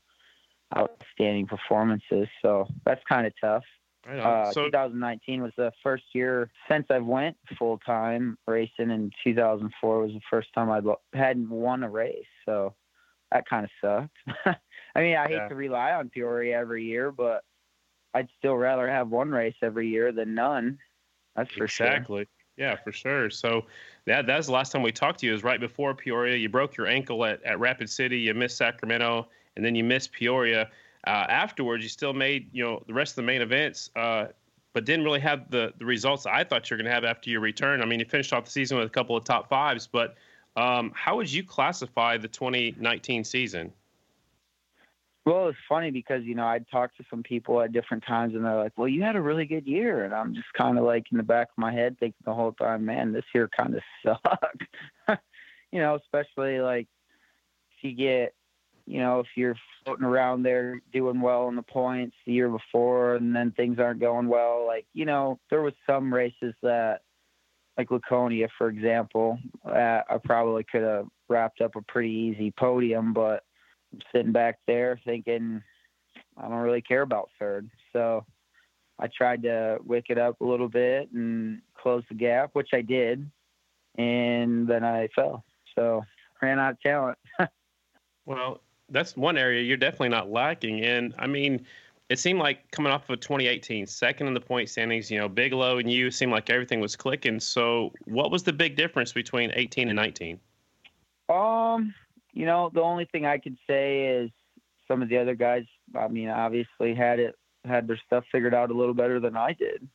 outstanding 0.76 1.46
performances. 1.46 2.28
So 2.42 2.66
that's 2.84 3.02
kind 3.08 3.26
of 3.26 3.32
tough. 3.40 3.64
Uh, 4.08 4.52
so 4.52 4.66
2019 4.66 5.42
was 5.42 5.52
the 5.56 5.72
first 5.82 6.04
year 6.12 6.50
since 6.70 6.86
I 6.90 6.98
went 6.98 7.36
full 7.58 7.78
time 7.78 8.38
racing, 8.46 8.90
and 8.90 9.12
2004 9.24 10.00
was 10.00 10.12
the 10.12 10.20
first 10.30 10.48
time 10.54 10.70
I 10.70 10.80
hadn't 11.16 11.50
won 11.50 11.82
a 11.82 11.90
race. 11.90 12.24
So 12.44 12.74
that 13.32 13.48
kind 13.48 13.64
of 13.64 13.70
sucked. 13.80 14.58
I 14.94 15.00
mean, 15.00 15.16
I 15.16 15.26
hate 15.26 15.48
to 15.48 15.54
rely 15.54 15.92
on 15.92 16.08
Peoria 16.08 16.56
every 16.58 16.84
year, 16.84 17.10
but 17.10 17.42
I'd 18.14 18.28
still 18.38 18.54
rather 18.54 18.88
have 18.88 19.08
one 19.08 19.30
race 19.30 19.56
every 19.62 19.88
year 19.88 20.12
than 20.12 20.34
none. 20.34 20.78
That's 21.34 21.50
for 21.52 21.68
sure. 21.68 21.86
exactly. 21.86 22.28
Yeah, 22.56 22.76
for 22.76 22.92
sure. 22.92 23.28
So 23.28 23.66
that 24.06 24.26
that's 24.26 24.46
the 24.46 24.52
last 24.52 24.72
time 24.72 24.82
we 24.82 24.92
talked 24.92 25.20
to 25.20 25.26
you. 25.26 25.34
Is 25.34 25.42
right 25.42 25.60
before 25.60 25.94
Peoria. 25.94 26.36
You 26.36 26.48
broke 26.48 26.76
your 26.76 26.86
ankle 26.86 27.24
at, 27.24 27.42
at 27.42 27.58
Rapid 27.60 27.90
City. 27.90 28.18
You 28.18 28.32
missed 28.32 28.56
Sacramento, 28.56 29.28
and 29.56 29.64
then 29.64 29.74
you 29.74 29.84
missed 29.84 30.12
Peoria. 30.12 30.70
Uh, 31.06 31.26
afterwards, 31.28 31.82
you 31.82 31.88
still 31.88 32.12
made 32.12 32.48
you 32.52 32.64
know 32.64 32.82
the 32.86 32.94
rest 32.94 33.12
of 33.12 33.16
the 33.16 33.22
main 33.22 33.42
events, 33.42 33.90
uh, 33.96 34.26
but 34.72 34.84
didn't 34.84 35.04
really 35.04 35.20
have 35.20 35.50
the 35.50 35.72
the 35.78 35.84
results 35.84 36.26
I 36.26 36.44
thought 36.44 36.70
you 36.70 36.74
were 36.74 36.82
going 36.82 36.90
to 36.90 36.94
have 36.94 37.04
after 37.04 37.30
your 37.30 37.40
return. 37.40 37.82
I 37.82 37.86
mean, 37.86 38.00
you 38.00 38.06
finished 38.06 38.32
off 38.32 38.44
the 38.44 38.50
season 38.50 38.78
with 38.78 38.86
a 38.86 38.90
couple 38.90 39.16
of 39.16 39.24
top 39.24 39.48
fives, 39.48 39.86
but 39.86 40.16
um, 40.56 40.92
how 40.94 41.16
would 41.16 41.32
you 41.32 41.44
classify 41.44 42.16
the 42.16 42.28
2019 42.28 43.24
season? 43.24 43.72
Well, 45.26 45.48
it's 45.48 45.58
funny 45.68 45.90
because 45.90 46.22
you 46.22 46.36
know 46.36 46.46
I'd 46.46 46.68
talk 46.68 46.96
to 46.98 47.04
some 47.10 47.24
people 47.24 47.60
at 47.60 47.72
different 47.72 48.04
times, 48.06 48.36
and 48.36 48.44
they're 48.44 48.56
like, 48.56 48.72
"Well, 48.76 48.86
you 48.86 49.02
had 49.02 49.16
a 49.16 49.20
really 49.20 49.44
good 49.44 49.66
year," 49.66 50.04
and 50.04 50.14
I'm 50.14 50.34
just 50.34 50.46
kind 50.56 50.78
of 50.78 50.84
like 50.84 51.06
in 51.10 51.18
the 51.18 51.24
back 51.24 51.48
of 51.48 51.58
my 51.58 51.72
head 51.72 51.98
thinking 51.98 52.22
the 52.24 52.32
whole 52.32 52.52
time, 52.52 52.84
"Man, 52.84 53.12
this 53.12 53.24
year 53.34 53.48
kind 53.48 53.74
of 53.74 53.82
sucked." 54.04 55.18
you 55.72 55.80
know, 55.80 55.96
especially 55.96 56.60
like 56.60 56.86
if 57.72 57.82
you 57.82 57.96
get, 57.96 58.35
you 58.86 59.00
know, 59.00 59.20
if 59.20 59.26
you're 59.34 59.56
floating 59.84 60.04
around 60.04 60.42
there 60.42 60.80
doing 60.92 61.20
well 61.20 61.48
in 61.48 61.56
the 61.56 61.62
points 61.62 62.16
the 62.24 62.32
year 62.32 62.48
before, 62.48 63.16
and 63.16 63.34
then 63.34 63.52
things 63.52 63.78
aren't 63.78 64.00
going 64.00 64.28
well. 64.28 64.64
Like 64.66 64.86
you 64.94 65.04
know, 65.04 65.38
there 65.50 65.62
was 65.62 65.74
some 65.86 66.12
races 66.12 66.54
that 66.62 67.02
like 67.76 67.90
Laconia, 67.90 68.48
for 68.56 68.68
example, 68.68 69.38
uh, 69.64 70.00
I 70.08 70.18
probably 70.24 70.64
could 70.64 70.82
have 70.82 71.06
wrapped 71.28 71.60
up 71.60 71.76
a 71.76 71.82
pretty 71.82 72.10
easy 72.10 72.50
podium, 72.50 73.12
but 73.12 73.44
I'm 73.92 74.00
sitting 74.12 74.32
back 74.32 74.58
there 74.66 75.00
thinking 75.04 75.62
I 76.38 76.42
don't 76.42 76.58
really 76.58 76.82
care 76.82 77.02
about 77.02 77.30
third. 77.38 77.68
So 77.92 78.24
I 78.98 79.08
tried 79.08 79.42
to 79.42 79.78
wick 79.84 80.06
it 80.08 80.18
up 80.18 80.40
a 80.40 80.44
little 80.44 80.68
bit 80.68 81.10
and 81.12 81.60
close 81.74 82.02
the 82.08 82.14
gap, 82.14 82.50
which 82.54 82.70
I 82.72 82.80
did, 82.80 83.30
and 83.98 84.66
then 84.66 84.84
I 84.84 85.08
fell. 85.14 85.44
So 85.74 86.02
ran 86.40 86.58
out 86.58 86.72
of 86.72 86.80
talent. 86.80 87.18
well, 88.26 88.60
that's 88.90 89.16
one 89.16 89.36
area 89.36 89.62
you're 89.62 89.76
definitely 89.76 90.10
not 90.10 90.30
lacking 90.30 90.78
in. 90.78 91.14
I 91.18 91.26
mean, 91.26 91.66
it 92.08 92.18
seemed 92.18 92.38
like 92.38 92.70
coming 92.70 92.92
off 92.92 93.08
of 93.10 93.20
2018, 93.20 93.86
second 93.86 94.28
in 94.28 94.34
the 94.34 94.40
point 94.40 94.68
standings, 94.68 95.10
you 95.10 95.18
know, 95.18 95.28
Bigelow 95.28 95.78
and 95.78 95.90
you 95.90 96.10
seemed 96.10 96.32
like 96.32 96.50
everything 96.50 96.80
was 96.80 96.94
clicking. 96.94 97.40
So, 97.40 97.92
what 98.04 98.30
was 98.30 98.44
the 98.44 98.52
big 98.52 98.76
difference 98.76 99.12
between 99.12 99.50
18 99.54 99.88
and 99.88 99.96
19? 99.96 100.38
Um, 101.28 101.94
you 102.32 102.46
know, 102.46 102.70
the 102.72 102.82
only 102.82 103.06
thing 103.06 103.26
I 103.26 103.38
could 103.38 103.56
say 103.66 104.06
is 104.06 104.30
some 104.86 105.02
of 105.02 105.08
the 105.08 105.18
other 105.18 105.34
guys. 105.34 105.64
I 105.98 106.08
mean, 106.08 106.28
obviously 106.28 106.94
had 106.94 107.18
it 107.18 107.34
had 107.64 107.88
their 107.88 108.00
stuff 108.06 108.24
figured 108.30 108.54
out 108.54 108.70
a 108.70 108.74
little 108.74 108.94
better 108.94 109.18
than 109.18 109.36
I 109.36 109.52
did. 109.52 109.88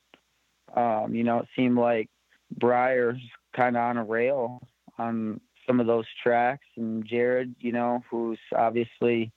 Um, 0.76 1.16
you 1.16 1.24
know, 1.24 1.40
it 1.40 1.48
seemed 1.56 1.78
like 1.78 2.10
Briar's 2.58 3.22
kind 3.56 3.78
of 3.78 3.84
on 3.84 3.98
a 3.98 4.04
rail 4.04 4.62
on 4.98 5.40
some 5.72 5.80
of 5.80 5.88
those 5.88 6.06
tracks, 6.22 6.68
and 6.76 7.06
Jared, 7.08 7.56
you 7.60 7.72
know, 7.72 8.04
who's 8.12 8.40
obviously 8.54 9.32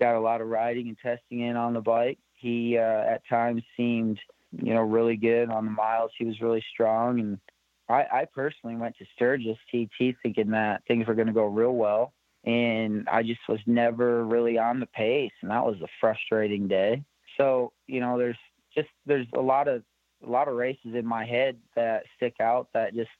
got 0.00 0.16
a 0.16 0.20
lot 0.20 0.40
of 0.40 0.48
riding 0.48 0.88
and 0.88 0.96
testing 0.98 1.40
in 1.40 1.56
on 1.56 1.74
the 1.74 1.80
bike. 1.80 2.18
He 2.32 2.78
uh, 2.78 2.80
at 2.80 3.20
times 3.28 3.62
seemed, 3.76 4.18
you 4.50 4.72
know, 4.72 4.80
really 4.80 5.16
good 5.16 5.50
on 5.50 5.66
the 5.66 5.70
miles. 5.70 6.10
He 6.16 6.24
was 6.24 6.40
really 6.40 6.64
strong, 6.72 7.20
and 7.20 7.38
I, 7.86 8.06
I 8.10 8.26
personally 8.34 8.76
went 8.76 8.96
to 8.96 9.04
Sturgis 9.14 9.58
TT 9.70 10.16
thinking 10.22 10.52
that 10.52 10.84
things 10.88 11.06
were 11.06 11.14
going 11.14 11.26
to 11.26 11.34
go 11.34 11.44
real 11.44 11.74
well, 11.74 12.14
and 12.44 13.06
I 13.10 13.22
just 13.22 13.40
was 13.46 13.60
never 13.66 14.24
really 14.24 14.56
on 14.56 14.80
the 14.80 14.86
pace, 14.86 15.32
and 15.42 15.50
that 15.50 15.66
was 15.66 15.76
a 15.82 15.88
frustrating 16.00 16.66
day. 16.66 17.04
So 17.36 17.74
you 17.86 18.00
know, 18.00 18.16
there's 18.16 18.38
just 18.74 18.88
there's 19.04 19.26
a 19.36 19.42
lot 19.42 19.68
of 19.68 19.82
a 20.26 20.30
lot 20.30 20.48
of 20.48 20.54
races 20.54 20.94
in 20.94 21.04
my 21.04 21.26
head 21.26 21.58
that 21.76 22.04
stick 22.16 22.36
out 22.40 22.68
that 22.72 22.94
just 22.94 23.10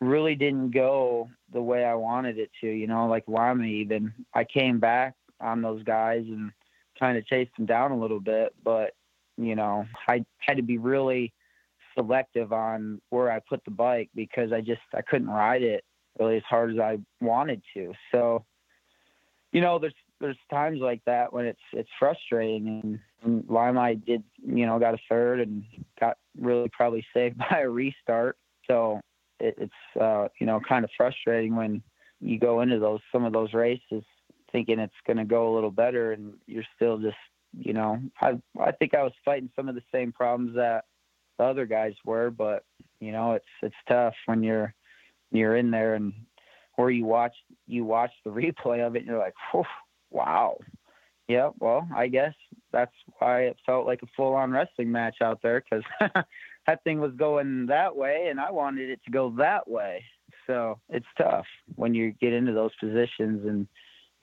really 0.00 0.34
didn't 0.34 0.70
go 0.70 1.28
the 1.52 1.62
way 1.62 1.84
I 1.84 1.94
wanted 1.94 2.38
it 2.38 2.50
to. 2.60 2.66
You 2.66 2.86
know, 2.86 3.06
like 3.06 3.24
Lima 3.26 3.64
even 3.64 4.12
I 4.34 4.44
came 4.44 4.80
back 4.80 5.14
on 5.40 5.62
those 5.62 5.82
guys 5.82 6.24
and 6.26 6.52
kind 6.98 7.16
of 7.16 7.26
chased 7.26 7.54
them 7.56 7.66
down 7.66 7.92
a 7.92 7.98
little 7.98 8.20
bit, 8.20 8.54
but 8.62 8.94
you 9.36 9.54
know, 9.56 9.86
I 10.08 10.24
had 10.38 10.58
to 10.58 10.62
be 10.62 10.78
really 10.78 11.32
selective 11.94 12.52
on 12.52 13.00
where 13.10 13.30
I 13.30 13.40
put 13.40 13.64
the 13.64 13.70
bike 13.70 14.10
because 14.14 14.52
I 14.52 14.60
just 14.60 14.80
I 14.94 15.02
couldn't 15.02 15.30
ride 15.30 15.62
it 15.62 15.84
really 16.18 16.36
as 16.36 16.42
hard 16.48 16.72
as 16.72 16.78
I 16.78 16.98
wanted 17.20 17.62
to. 17.74 17.92
So, 18.12 18.44
you 19.52 19.60
know, 19.60 19.78
there's 19.78 19.94
there's 20.20 20.36
times 20.50 20.80
like 20.80 21.02
that 21.06 21.32
when 21.32 21.46
it's 21.46 21.60
it's 21.72 21.88
frustrating 21.98 22.68
and, 22.68 22.98
and 23.22 23.44
Lima 23.48 23.94
did 23.94 24.22
you 24.44 24.66
know 24.66 24.78
got 24.78 24.94
a 24.94 25.00
third 25.08 25.40
and 25.40 25.64
got 25.98 26.18
really 26.38 26.68
probably 26.70 27.04
saved 27.14 27.38
by 27.50 27.60
a 27.60 27.68
restart. 27.68 28.36
So 28.66 29.00
it, 29.40 29.54
it's 29.58 30.00
uh, 30.00 30.28
you 30.38 30.46
know 30.46 30.60
kind 30.60 30.84
of 30.84 30.90
frustrating 30.96 31.56
when 31.56 31.82
you 32.20 32.38
go 32.38 32.60
into 32.60 32.78
those 32.78 33.00
some 33.12 33.24
of 33.24 33.32
those 33.32 33.54
races 33.54 34.04
thinking 34.52 34.78
it's 34.78 34.92
going 35.06 35.16
to 35.16 35.24
go 35.24 35.52
a 35.52 35.54
little 35.54 35.70
better 35.70 36.12
and 36.12 36.34
you're 36.46 36.64
still 36.76 36.98
just 36.98 37.16
you 37.56 37.72
know 37.72 38.00
I 38.20 38.40
I 38.60 38.72
think 38.72 38.94
I 38.94 39.02
was 39.02 39.12
fighting 39.24 39.50
some 39.56 39.68
of 39.68 39.74
the 39.74 39.82
same 39.92 40.12
problems 40.12 40.54
that 40.56 40.84
the 41.38 41.44
other 41.44 41.66
guys 41.66 41.94
were, 42.04 42.30
but 42.30 42.64
you 43.00 43.12
know 43.12 43.32
it's 43.32 43.46
it's 43.62 43.74
tough 43.88 44.14
when 44.26 44.42
you're 44.42 44.74
you're 45.32 45.56
in 45.56 45.70
there 45.70 45.94
and 45.94 46.12
or 46.76 46.90
you 46.90 47.04
watch 47.04 47.34
you 47.66 47.84
watch 47.84 48.12
the 48.24 48.30
replay 48.30 48.86
of 48.86 48.96
it 48.96 49.00
and 49.00 49.08
you're 49.08 49.18
like, 49.18 49.34
wow, 50.10 50.58
yeah. 51.28 51.50
Well, 51.58 51.88
I 51.94 52.08
guess 52.08 52.34
that's 52.72 52.94
why 53.18 53.42
it 53.42 53.56
felt 53.64 53.86
like 53.86 54.02
a 54.02 54.06
full 54.16 54.34
on 54.34 54.50
wrestling 54.50 54.90
match 54.90 55.16
out 55.22 55.40
there 55.42 55.62
because 55.62 55.84
that 56.66 56.84
thing 56.84 57.00
was 57.00 57.12
going 57.12 57.66
that 57.66 57.96
way 57.96 58.28
and 58.30 58.40
I 58.40 58.50
wanted 58.50 58.90
it 58.90 59.00
to 59.04 59.10
go 59.10 59.34
that 59.38 59.68
way. 59.68 60.04
So 60.46 60.80
it's 60.88 61.06
tough 61.16 61.46
when 61.76 61.94
you 61.94 62.12
get 62.12 62.32
into 62.32 62.52
those 62.52 62.72
positions 62.80 63.46
and 63.46 63.68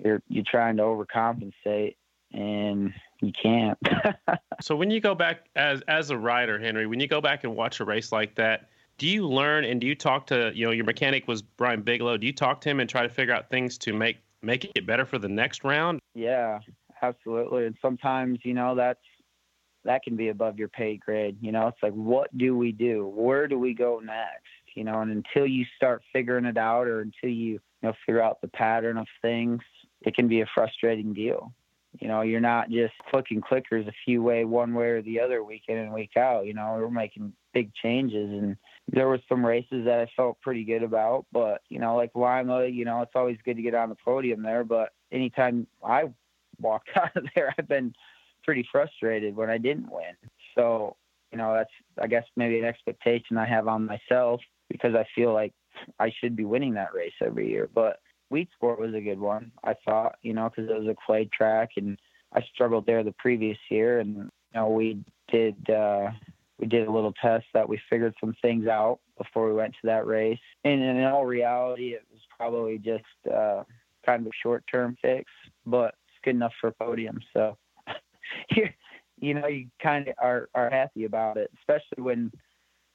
you're 0.04 0.21
you're 0.28 0.43
trying 0.50 0.78
to 0.78 0.84
overcompensate 0.84 1.95
and 2.34 2.93
you 3.21 3.32
can't. 3.41 3.78
so 4.62 4.76
when 4.76 4.91
you 4.91 5.00
go 5.00 5.15
back 5.15 5.45
as 5.56 5.82
as 5.88 6.10
a 6.10 6.17
rider, 6.17 6.60
Henry, 6.60 6.86
when 6.86 7.00
you 7.00 7.08
go 7.08 7.21
back 7.21 7.43
and 7.43 7.56
watch 7.56 7.80
a 7.80 7.86
race 7.86 8.12
like 8.12 8.36
that, 8.36 8.69
do 8.97 9.08
you 9.08 9.28
learn 9.28 9.63
and 9.63 9.80
do 9.80 9.88
you 9.88 9.95
talk 9.95 10.28
to 10.28 10.52
you 10.54 10.65
know 10.65 10.71
your 10.71 10.86
mechanic 10.86 11.28
was 11.28 11.41
Brian 11.41 11.82
Bigelow? 11.82 12.17
Do 12.17 12.28
you 12.28 12.34
talk 12.34 12.62
to 12.62 12.69
him 12.69 12.80
and 12.80 12.89
try 12.89 13.04
to 13.04 13.10
figure 13.10 13.34
out 13.34 13.50
things 13.50 13.78
to 13.80 13.93
make 13.93 14.17
make 14.41 14.69
it 14.76 14.86
better 14.86 15.06
for 15.06 15.17
the 15.17 15.30
next 15.30 15.63
round? 15.63 16.00
Yeah, 16.13 16.60
absolutely. 17.02 17.65
And 17.65 17.76
sometimes 17.82 18.39
you 18.43 18.54
know 18.54 18.76
that's 18.76 19.00
that 19.88 20.04
can 20.04 20.15
be 20.15 20.30
above 20.30 20.60
your 20.60 20.67
pay 20.67 20.97
grade. 20.97 21.38
You 21.41 21.52
know, 21.52 21.67
it's 21.67 21.82
like 21.82 21.93
what 21.93 22.36
do 22.38 22.56
we 22.56 22.71
do? 22.71 23.08
Where 23.08 23.47
do 23.47 23.58
we 23.58 23.73
go 23.73 24.00
next? 24.04 24.43
You 24.76 24.84
know, 24.84 25.02
and 25.02 25.12
until 25.12 25.47
you 25.47 25.65
start 25.76 26.04
figuring 26.13 26.45
it 26.45 26.58
out 26.58 26.88
or 26.88 27.02
until 27.02 27.30
you 27.30 27.54
you 27.54 27.60
know 27.82 27.93
figure 28.06 28.21
out 28.21 28.41
the 28.41 28.47
pattern 28.47 28.97
of 28.97 29.08
things, 29.21 29.62
it 30.02 30.15
can 30.15 30.28
be 30.28 30.41
a 30.41 30.45
frustrating 30.54 31.13
deal. 31.13 31.52
You 32.00 32.08
know, 32.08 32.21
you're 32.21 32.39
not 32.39 32.69
just 32.69 32.93
clicking 33.10 33.41
clickers 33.41 33.88
a 33.88 33.93
few 34.06 34.21
way 34.21 34.45
one 34.45 34.76
way 34.76 34.88
or 34.89 35.02
the 35.02 35.19
other 35.19 35.43
week 35.43 35.63
in 35.67 35.78
and 35.78 35.93
week 35.93 36.15
out. 36.15 36.45
You 36.45 36.54
know, 36.54 36.78
we're 36.80 36.91
making 36.91 37.34
big 37.54 37.73
changes 37.73 38.30
and 38.30 38.56
there 38.89 39.08
were 39.08 39.19
some 39.28 39.43
races 39.43 39.86
that 39.86 40.00
I 40.00 40.08
felt 40.15 40.39
pretty 40.41 40.63
good 40.63 40.84
about, 40.84 41.26
but 41.32 41.62
you 41.69 41.80
know, 41.80 41.95
like 41.95 42.12
Lima, 42.13 42.67
you 42.67 42.86
know, 42.86 43.02
it's 43.02 43.15
always 43.15 43.38
good 43.43 43.56
to 43.56 43.62
get 43.62 43.73
on 43.73 43.89
the 43.89 43.95
podium 43.95 44.43
there, 44.43 44.63
but 44.63 44.93
anytime 45.12 45.65
I 45.84 46.12
walked 46.60 46.89
out 46.95 47.15
of 47.15 47.26
there, 47.36 47.54
I've 47.58 47.67
been 47.67 47.93
pretty 48.47 48.67
frustrated 48.71 49.36
when 49.36 49.49
I 49.49 49.57
didn't 49.57 49.91
win. 49.91 50.15
So, 50.55 50.95
you 51.31 51.38
know, 51.38 51.53
that's 51.53 51.69
I 52.01 52.07
guess 52.07 52.23
maybe 52.38 52.57
an 52.57 52.65
expectation 52.65 53.38
I 53.38 53.45
have 53.45 53.67
on 53.67 53.86
myself 53.86 54.39
because 54.69 54.95
I 54.95 55.05
feel 55.13 55.33
like 55.33 55.53
I 55.99 56.12
should 56.19 56.36
be 56.36 56.45
winning 56.45 56.73
that 56.75 56.93
race 56.93 57.13
every 57.21 57.49
year, 57.49 57.69
but 57.75 57.99
Weedsport 58.31 58.79
was 58.79 58.93
a 58.93 59.01
good 59.01 59.19
one. 59.19 59.51
I 59.63 59.75
thought, 59.86 60.15
you 60.21 60.33
know, 60.33 60.49
because 60.49 60.69
it 60.69 60.79
was 60.79 60.88
a 60.88 60.95
clay 61.05 61.29
track, 61.31 61.71
and 61.77 61.97
I 62.33 62.41
struggled 62.53 62.86
there 62.86 63.03
the 63.03 63.13
previous 63.19 63.57
year, 63.69 63.99
and 63.99 64.15
you 64.15 64.31
know, 64.55 64.69
we 64.69 64.99
did 65.31 65.55
uh, 65.69 66.10
we 66.60 66.67
did 66.67 66.88
a 66.88 66.91
little 66.91 67.13
test 67.21 67.45
that 67.53 67.67
we 67.67 67.79
figured 67.89 68.15
some 68.19 68.33
things 68.41 68.67
out 68.67 68.99
before 69.17 69.47
we 69.47 69.53
went 69.53 69.73
to 69.73 69.88
that 69.88 70.07
race. 70.07 70.39
And 70.63 70.81
in 70.81 71.03
all 71.03 71.25
reality, 71.25 71.93
it 71.93 72.03
was 72.12 72.21
probably 72.38 72.77
just 72.79 73.33
uh, 73.33 73.63
kind 74.05 74.21
of 74.21 74.27
a 74.27 74.36
short 74.41 74.63
term 74.71 74.97
fix, 75.01 75.31
but 75.65 75.95
it's 76.07 76.23
good 76.23 76.36
enough 76.36 76.53
for 76.60 76.67
a 76.69 76.73
podium. 76.73 77.19
So 77.33 77.57
you 78.51 78.69
you 79.19 79.33
know, 79.33 79.47
you 79.47 79.67
kind 79.81 80.07
of 80.07 80.13
are 80.19 80.49
are 80.53 80.69
happy 80.69 81.05
about 81.05 81.37
it, 81.37 81.51
especially 81.59 82.03
when 82.03 82.31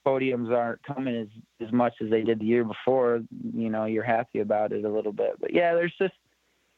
podiums 0.05 0.51
aren't 0.55 0.83
coming 0.83 1.15
as 1.15 1.27
as 1.65 1.71
much 1.71 1.93
as 2.01 2.09
they 2.09 2.21
did 2.21 2.39
the 2.39 2.45
year 2.45 2.63
before, 2.63 3.21
you 3.53 3.69
know, 3.69 3.85
you're 3.85 4.03
happy 4.03 4.39
about 4.39 4.71
it 4.71 4.85
a 4.85 4.89
little 4.89 5.13
bit. 5.13 5.33
But 5.39 5.53
yeah, 5.53 5.73
there's 5.73 5.93
just 5.99 6.13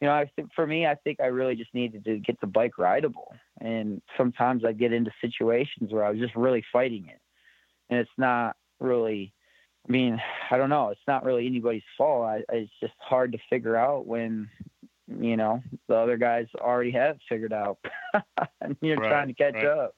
you 0.02 0.08
know, 0.08 0.14
I 0.14 0.30
think 0.36 0.50
for 0.54 0.68
me, 0.68 0.86
I 0.86 0.96
think 0.96 1.20
I 1.20 1.28
really 1.28 1.56
just 1.56 1.74
needed 1.74 2.04
to 2.06 2.20
get 2.20 2.40
the 2.42 2.48
bike 2.48 2.78
rideable. 2.78 3.34
And 3.62 4.02
sometimes 4.18 4.66
I 4.66 4.74
get 4.74 4.92
into 4.92 5.12
situations 5.22 5.94
where 5.94 6.04
I 6.04 6.10
was 6.12 6.20
just 6.20 6.36
really 6.36 6.66
fighting 6.74 7.08
it. 7.08 7.20
And 7.90 8.00
it's 8.00 8.10
not 8.18 8.56
really 8.80 9.34
I 9.88 9.92
mean, 9.92 10.20
I 10.50 10.58
don't 10.58 10.70
know, 10.70 10.90
it's 10.90 11.08
not 11.08 11.24
really 11.24 11.46
anybody's 11.46 11.84
fault. 11.98 12.26
I, 12.26 12.44
it's 12.50 12.72
just 12.82 12.94
hard 13.00 13.32
to 13.34 13.38
figure 13.50 13.76
out 13.76 14.08
when 14.08 14.50
you 15.08 15.38
know, 15.38 15.62
the 15.88 15.96
other 15.96 16.18
guys 16.18 16.48
already 16.56 16.92
have 16.92 17.18
figured 17.30 17.54
out 17.54 17.78
and 18.68 18.78
you're 18.82 18.98
right, 18.98 19.10
trying 19.10 19.28
to 19.28 19.34
catch 19.34 19.56
right. 19.56 19.66
up. 19.66 19.96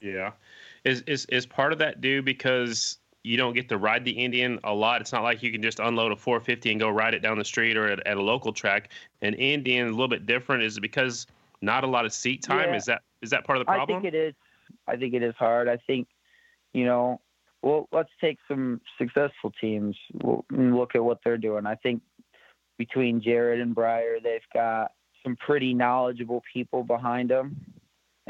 Yeah. 0.00 0.32
Is 0.84 1.02
is 1.02 1.26
is 1.26 1.46
part 1.46 1.72
of 1.72 1.78
that 1.78 2.00
due 2.00 2.22
because 2.22 2.98
you 3.22 3.36
don't 3.36 3.52
get 3.52 3.68
to 3.68 3.76
ride 3.76 4.04
the 4.04 4.12
Indian 4.12 4.58
a 4.64 4.72
lot. 4.72 5.00
It's 5.00 5.12
not 5.12 5.22
like 5.22 5.42
you 5.42 5.52
can 5.52 5.62
just 5.62 5.78
unload 5.78 6.10
a 6.12 6.16
450 6.16 6.70
and 6.70 6.80
go 6.80 6.88
ride 6.88 7.14
it 7.14 7.20
down 7.20 7.38
the 7.38 7.44
street 7.44 7.76
or 7.76 7.86
at, 7.88 8.06
at 8.06 8.16
a 8.16 8.22
local 8.22 8.52
track. 8.52 8.92
An 9.20 9.34
Indian 9.34 9.86
is 9.86 9.90
a 9.90 9.94
little 9.94 10.08
bit 10.08 10.24
different. 10.24 10.62
Is 10.62 10.78
it 10.78 10.80
because 10.80 11.26
not 11.60 11.84
a 11.84 11.86
lot 11.86 12.06
of 12.06 12.12
seat 12.12 12.42
time? 12.42 12.70
Yeah. 12.70 12.76
Is 12.76 12.86
that 12.86 13.02
is 13.20 13.30
that 13.30 13.44
part 13.44 13.58
of 13.58 13.66
the 13.66 13.72
problem? 13.72 13.98
I 13.98 14.00
think 14.00 14.14
it 14.14 14.16
is. 14.16 14.34
I 14.86 14.96
think 14.96 15.14
it 15.14 15.22
is 15.22 15.34
hard. 15.38 15.68
I 15.68 15.76
think, 15.86 16.08
you 16.72 16.84
know, 16.84 17.20
well, 17.62 17.88
let's 17.92 18.10
take 18.20 18.38
some 18.48 18.80
successful 18.96 19.52
teams 19.60 19.96
and 20.50 20.74
look 20.74 20.94
at 20.94 21.04
what 21.04 21.18
they're 21.22 21.36
doing. 21.36 21.66
I 21.66 21.74
think 21.74 22.00
between 22.78 23.20
Jared 23.20 23.60
and 23.60 23.74
Briar, 23.74 24.16
they've 24.22 24.40
got 24.54 24.92
some 25.22 25.36
pretty 25.36 25.74
knowledgeable 25.74 26.42
people 26.54 26.82
behind 26.82 27.28
them 27.28 27.56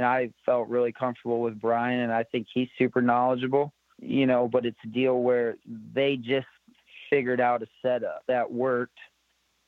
and 0.00 0.06
I 0.06 0.30
felt 0.46 0.70
really 0.70 0.92
comfortable 0.92 1.42
with 1.42 1.60
Brian, 1.60 2.00
and 2.00 2.10
I 2.10 2.22
think 2.22 2.46
he's 2.54 2.68
super 2.78 3.02
knowledgeable. 3.02 3.74
You 3.98 4.24
know, 4.24 4.48
but 4.50 4.64
it's 4.64 4.78
a 4.82 4.88
deal 4.88 5.20
where 5.20 5.56
they 5.94 6.16
just 6.16 6.46
figured 7.10 7.38
out 7.38 7.62
a 7.62 7.66
setup 7.82 8.22
that 8.26 8.50
worked, 8.50 8.96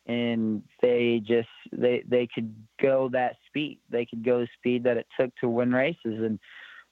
and 0.07 0.63
they 0.81 1.23
just 1.23 1.51
they 1.71 2.03
they 2.09 2.27
could 2.35 2.55
go 2.81 3.11
that 3.13 3.37
speed. 3.47 3.79
They 3.91 4.07
could 4.07 4.25
go 4.25 4.41
the 4.41 4.49
speed 4.57 4.85
that 4.85 4.97
it 4.97 5.07
took 5.21 5.37
to 5.43 5.51
win 5.51 5.71
races, 5.71 5.99
and 6.23 6.39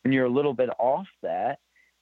when 0.04 0.12
you're 0.12 0.26
a 0.26 0.30
little 0.30 0.52
bit 0.52 0.68
off 0.78 1.06
that, 1.22 1.60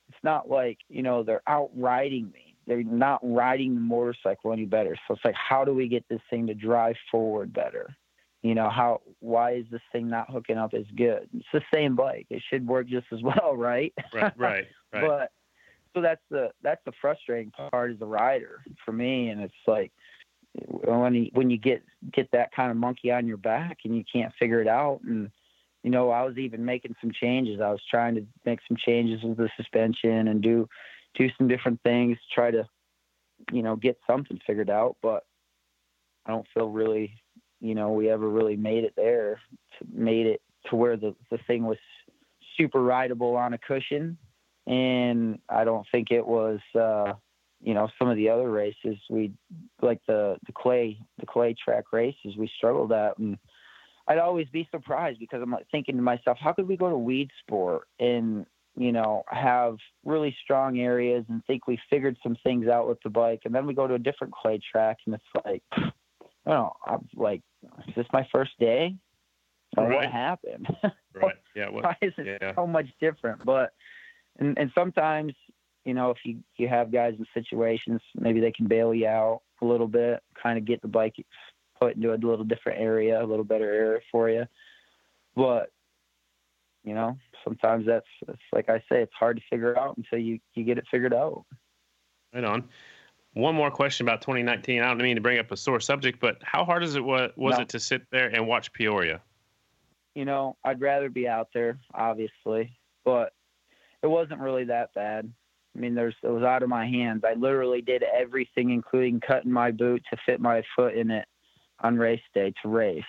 it's 0.09 0.25
not 0.25 0.51
like 0.51 0.79
you 0.89 1.05
know 1.05 1.23
they're 1.23 1.43
out 1.47 1.71
riding 1.77 2.33
me. 2.33 2.57
They're 2.67 2.83
not 2.83 3.21
riding 3.23 3.77
the 3.77 3.81
motorcycle 3.81 4.53
any 4.53 4.65
better. 4.65 4.97
So 5.07 5.15
it's 5.15 5.25
like, 5.25 5.37
how 5.37 5.65
do 5.65 5.73
we 5.73 5.87
get 5.87 6.05
this 6.09 6.21
thing 6.31 6.49
to 6.49 6.55
drive 6.55 6.97
forward 7.13 7.53
better? 7.53 7.97
You 8.43 8.55
know, 8.55 8.71
how 8.71 9.01
why 9.21 9.55
is 9.55 9.67
this 9.71 9.81
thing 9.91 10.09
not 10.09 10.31
hooking 10.31 10.59
up 10.59 10.73
as 10.73 10.87
good? 10.97 11.29
It's 11.35 11.47
the 11.53 11.63
same 11.75 11.97
bike. 11.97 12.27
It 12.31 12.43
should 12.49 12.67
work 12.67 12.87
just 12.87 13.07
as 13.13 13.21
well, 13.23 13.57
right? 13.57 13.93
Right, 14.13 14.33
right, 14.37 14.67
right. 14.93 15.07
but 15.07 15.33
so 15.95 16.03
that's 16.03 16.23
the 16.31 16.51
that's 16.63 16.81
the 16.85 16.93
frustrating 17.01 17.51
part 17.51 17.91
as 17.93 18.01
a 18.01 18.07
rider 18.07 18.63
for 18.85 18.93
me, 18.93 19.31
and 19.31 19.41
it's 19.41 19.55
like 19.67 19.93
when 20.67 21.15
you 21.15 21.31
when 21.33 21.51
you 21.51 21.59
get 21.59 21.83
get 22.13 22.31
that 22.33 22.53
kind 22.53 22.71
of 22.71 22.77
monkey 22.77 23.11
on 23.11 23.27
your 23.27 23.37
back 23.37 23.79
and 23.85 23.97
you 23.97 24.05
can't 24.11 24.33
figure 24.39 24.61
it 24.61 24.69
out 24.69 25.01
and 25.05 25.31
you 25.83 25.91
know 25.91 26.11
i 26.11 26.23
was 26.23 26.37
even 26.39 26.65
making 26.65 26.95
some 27.01 27.13
changes 27.13 27.61
i 27.61 27.71
was 27.71 27.83
trying 27.91 28.15
to 28.15 28.27
make 28.45 28.59
some 28.67 28.77
changes 28.77 29.23
with 29.23 29.37
the 29.37 29.49
suspension 29.57 30.29
and 30.29 30.43
do 30.43 30.69
do 31.15 31.29
some 31.37 31.49
different 31.49 31.81
things 31.83 32.17
try 32.33 32.51
to 32.51 32.67
you 33.53 33.63
know 33.63 33.77
get 33.77 33.99
something 34.07 34.39
figured 34.47 34.71
out 34.71 34.97
but 35.03 35.25
i 36.27 36.31
don't 36.31 36.47
feel 36.55 36.69
really 36.69 37.15
you 37.61 37.75
know 37.75 37.93
we 37.93 38.11
ever 38.11 38.29
really 38.29 38.57
made 38.57 38.85
it 38.85 38.95
there 38.97 39.41
made 39.93 40.27
it 40.27 40.41
to 40.67 40.77
where 40.77 40.97
the 40.97 41.15
the 41.31 41.39
thing 41.47 41.65
was 41.65 41.79
super 42.57 42.83
rideable 42.83 43.37
on 43.37 43.55
a 43.55 43.59
cushion. 43.59 44.19
And 44.67 45.39
i 45.49 45.65
don't 45.65 45.87
think 45.91 46.11
it 46.11 46.27
was 46.27 46.61
uh 46.75 47.15
you 47.61 47.75
know 47.75 47.89
some 47.99 48.09
of 48.09 48.17
the 48.17 48.29
other 48.29 48.51
races 48.51 48.97
we 49.11 49.33
like 49.83 50.01
the 50.07 50.37
the 50.47 50.53
clay 50.53 50.99
the 51.19 51.27
clay 51.27 51.55
track 51.55 51.85
races 51.93 52.37
we 52.37 52.51
struggled 52.57 52.93
at. 52.93 53.19
And 53.19 53.39
I'd 54.07 54.19
always 54.19 54.49
be 54.49 54.69
surprised 54.71 55.19
because 55.19 55.43
I'm 55.43 55.51
like 55.51 55.67
thinking 55.71 55.97
to 55.97 56.03
myself 56.03 56.39
how 56.41 56.53
could 56.53 56.69
we 56.69 56.77
go 56.77 56.91
to 56.91 56.99
weed 56.99 57.31
sport 57.41 57.89
and 57.99 58.47
you 58.77 58.93
know 58.93 59.25
have 59.29 59.77
really 60.05 60.37
strong 60.45 60.79
areas 60.79 61.25
and 61.29 61.45
think 61.47 61.67
we 61.67 61.81
figured 61.91 62.17
some 62.23 62.37
things 62.45 62.69
out 62.69 62.89
with 62.89 62.99
the 63.03 63.11
bike? 63.11 63.41
And 63.45 63.55
then 63.55 63.67
we 63.67 63.75
go 63.75 63.87
to 63.87 63.95
a 63.95 63.99
different 63.99 64.35
clay 64.35 64.61
track 64.71 64.99
and 65.07 65.15
it's 65.15 65.45
like 65.45 65.63
I 66.47 66.51
don't 66.51 66.59
know 66.59 66.73
I'm 66.87 67.09
like 67.15 67.43
is 67.89 67.95
this 67.97 68.07
my 68.13 68.27
first 68.33 68.53
day 68.59 68.97
right. 69.77 69.89
what 69.89 70.07
happened 70.07 70.67
right 71.15 71.37
yeah 71.55 71.69
what, 71.69 71.85
why 71.85 71.97
is 72.03 72.13
it 72.17 72.39
yeah. 72.41 72.55
so 72.55 72.67
much 72.67 72.87
different 73.01 73.45
but 73.45 73.73
and 74.39 74.59
and 74.59 74.71
sometimes 74.75 75.33
you 75.89 75.95
know, 75.95 76.11
if 76.11 76.19
you, 76.23 76.41
you 76.59 76.69
have 76.69 76.93
guys 76.93 77.15
in 77.19 77.25
situations, 77.33 78.03
maybe 78.15 78.41
they 78.41 78.53
can 78.53 78.69
bail 78.69 78.93
you 78.93 79.07
out 79.07 79.41
a 79.63 79.65
little 79.65 79.87
bit, 79.89 80.23
kind 80.41 80.59
of 80.59 80.67
get 80.67 80.83
the 80.83 80.89
bike 80.89 81.15
put 81.81 81.97
into 81.97 82.13
a 82.13 82.15
little 82.15 82.45
different 82.45 82.79
area, 82.79 83.23
a 83.23 83.25
little 83.25 83.43
better 83.43 83.73
area 83.73 84.01
for 84.13 84.29
you. 84.29 84.45
But, 85.35 85.71
you 86.85 86.93
know, 86.93 87.17
sometimes 87.43 87.87
that's, 87.87 88.05
that's 88.27 88.39
like 88.53 88.69
I 88.69 88.81
say, 88.81 89.01
it's 89.01 89.15
hard 89.19 89.39
to 89.39 89.43
figure 89.49 89.79
out 89.79 89.97
until 89.97 90.19
you, 90.19 90.41
you 90.55 90.63
get 90.63 90.77
it 90.77 90.85
figured 90.91 91.15
out. 91.15 91.47
Right 92.35 92.45
on. 92.45 92.65
One 93.39 93.55
more 93.55 93.71
question 93.71 94.05
about 94.05 94.21
2019. 94.23 94.83
I 94.83 94.89
don't 94.89 94.99
mean 94.99 95.15
to 95.15 95.23
bring 95.23 95.39
up 95.39 95.53
a 95.53 95.57
sore 95.57 95.79
subject, 95.79 96.19
but 96.19 96.39
how 96.43 96.65
hard 96.65 96.83
is 96.83 96.97
it 96.97 97.05
was, 97.05 97.31
was 97.37 97.55
No. 97.55 97.63
it 97.63 97.69
to 97.69 97.79
sit 97.79 98.03
there 98.11 98.27
and 98.27 98.49
watch 98.49 98.73
Peoria? 98.73 99.21
You 100.17 100.25
know, 100.25 100.57
I'd 100.65 100.81
rather 100.81 101.09
be 101.09 101.29
out 101.29 101.51
there, 101.55 101.79
obviously, 101.95 102.77
but 103.05 103.33
it 104.03 104.09
wasn't 104.09 104.41
really 104.41 104.65
that 104.65 104.93
bad. 104.93 105.33
I 105.77 105.79
mean, 105.79 105.95
there's 105.95 106.17
it 106.25 106.27
was 106.27 106.43
out 106.43 106.65
of 106.65 106.69
my 106.69 106.85
hands. 106.85 107.23
I 107.25 107.35
literally 107.35 107.81
did 107.81 108.03
everything, 108.03 108.71
including 108.71 109.21
cutting 109.21 109.53
my 109.53 109.71
boot 109.71 110.03
to 110.11 110.19
fit 110.27 110.41
my 110.41 110.65
foot 110.75 110.97
in 110.97 111.13
it 111.13 111.29
on 111.79 111.97
race 111.97 112.21
day 112.35 112.53
to 112.63 112.69
race. 112.69 113.05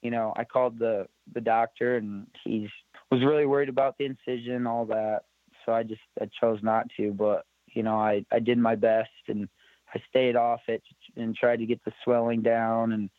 You 0.00 0.10
know, 0.10 0.32
I 0.36 0.44
called 0.44 0.78
the 0.78 1.06
the 1.34 1.42
doctor, 1.42 1.98
and 1.98 2.28
he 2.44 2.70
was 3.10 3.22
really 3.22 3.44
worried 3.44 3.68
about 3.68 3.98
the 3.98 4.06
incision, 4.06 4.66
all 4.66 4.86
that. 4.86 5.24
So 5.66 5.74
I 5.74 5.82
just 5.82 6.00
I 6.18 6.30
chose 6.40 6.60
not 6.62 6.86
to. 6.96 7.12
But 7.12 7.44
you 7.74 7.82
know, 7.82 7.96
I 7.96 8.24
I 8.32 8.38
did 8.38 8.56
my 8.56 8.74
best, 8.74 9.10
and 9.28 9.50
I 9.96 10.02
stayed 10.08 10.36
off 10.36 10.60
it 10.68 10.82
and 11.16 11.34
tried 11.36 11.58
to 11.60 11.66
get 11.66 11.84
the 11.84 11.92
swelling 12.04 12.42
down, 12.42 12.92
and 12.92 13.10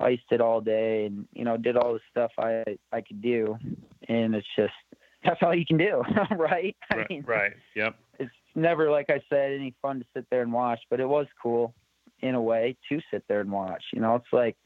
iced 0.00 0.30
it 0.30 0.40
all 0.40 0.60
day, 0.60 1.06
and 1.06 1.26
you 1.32 1.44
know, 1.44 1.56
did 1.56 1.76
all 1.76 1.94
the 1.94 2.00
stuff 2.10 2.32
I 2.38 2.64
I 2.92 3.00
could 3.00 3.22
do. 3.22 3.56
And 4.08 4.34
it's 4.34 4.46
just 4.56 4.72
that's 5.24 5.42
all 5.42 5.54
you 5.54 5.66
can 5.66 5.78
do, 5.78 6.02
right? 6.36 6.76
I 6.90 6.96
Right, 6.96 7.06
mean, 7.08 7.26
right. 7.26 7.52
Yep. 7.74 7.96
it's 8.18 8.32
never 8.54 8.90
like 8.90 9.10
I 9.10 9.22
said 9.28 9.52
any 9.52 9.74
fun 9.82 10.00
to 10.00 10.06
sit 10.14 10.26
there 10.30 10.42
and 10.42 10.52
watch, 10.52 10.80
but 10.90 11.00
it 11.00 11.08
was 11.08 11.26
cool 11.42 11.74
in 12.20 12.34
a 12.34 12.42
way 12.42 12.76
to 12.88 13.00
sit 13.10 13.24
there 13.28 13.40
and 13.40 13.50
watch. 13.50 13.82
You 13.92 14.00
know, 14.00 14.14
it's 14.16 14.32
like, 14.32 14.56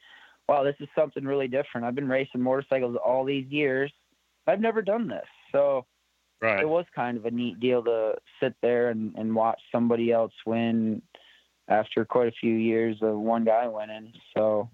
wow, 0.49 0.63
this 0.65 0.77
is 0.81 0.89
something 0.95 1.25
really 1.25 1.49
different. 1.49 1.87
I've 1.87 1.95
been 1.95 2.09
racing 2.09 2.43
motorcycles 2.43 2.97
all 3.05 3.25
these 3.25 3.47
years. 3.49 3.93
I've 4.47 4.61
never 4.61 4.83
done 4.83 5.09
this. 5.09 5.27
So 5.53 5.87
Right. 6.41 6.63
it 6.63 6.69
was 6.69 6.85
kind 6.95 7.19
of 7.19 7.27
a 7.27 7.31
neat 7.31 7.59
deal 7.59 7.83
to 7.85 8.15
sit 8.41 8.55
there 8.63 8.91
and, 8.91 9.15
and 9.17 9.35
watch 9.35 9.61
somebody 9.73 10.13
else 10.13 10.33
win 10.47 11.03
after 11.69 12.05
quite 12.05 12.29
a 12.29 12.37
few 12.41 12.55
years 12.55 12.97
of 13.03 13.17
one 13.19 13.45
guy 13.45 13.69
winning. 13.69 14.13
So, 14.37 14.71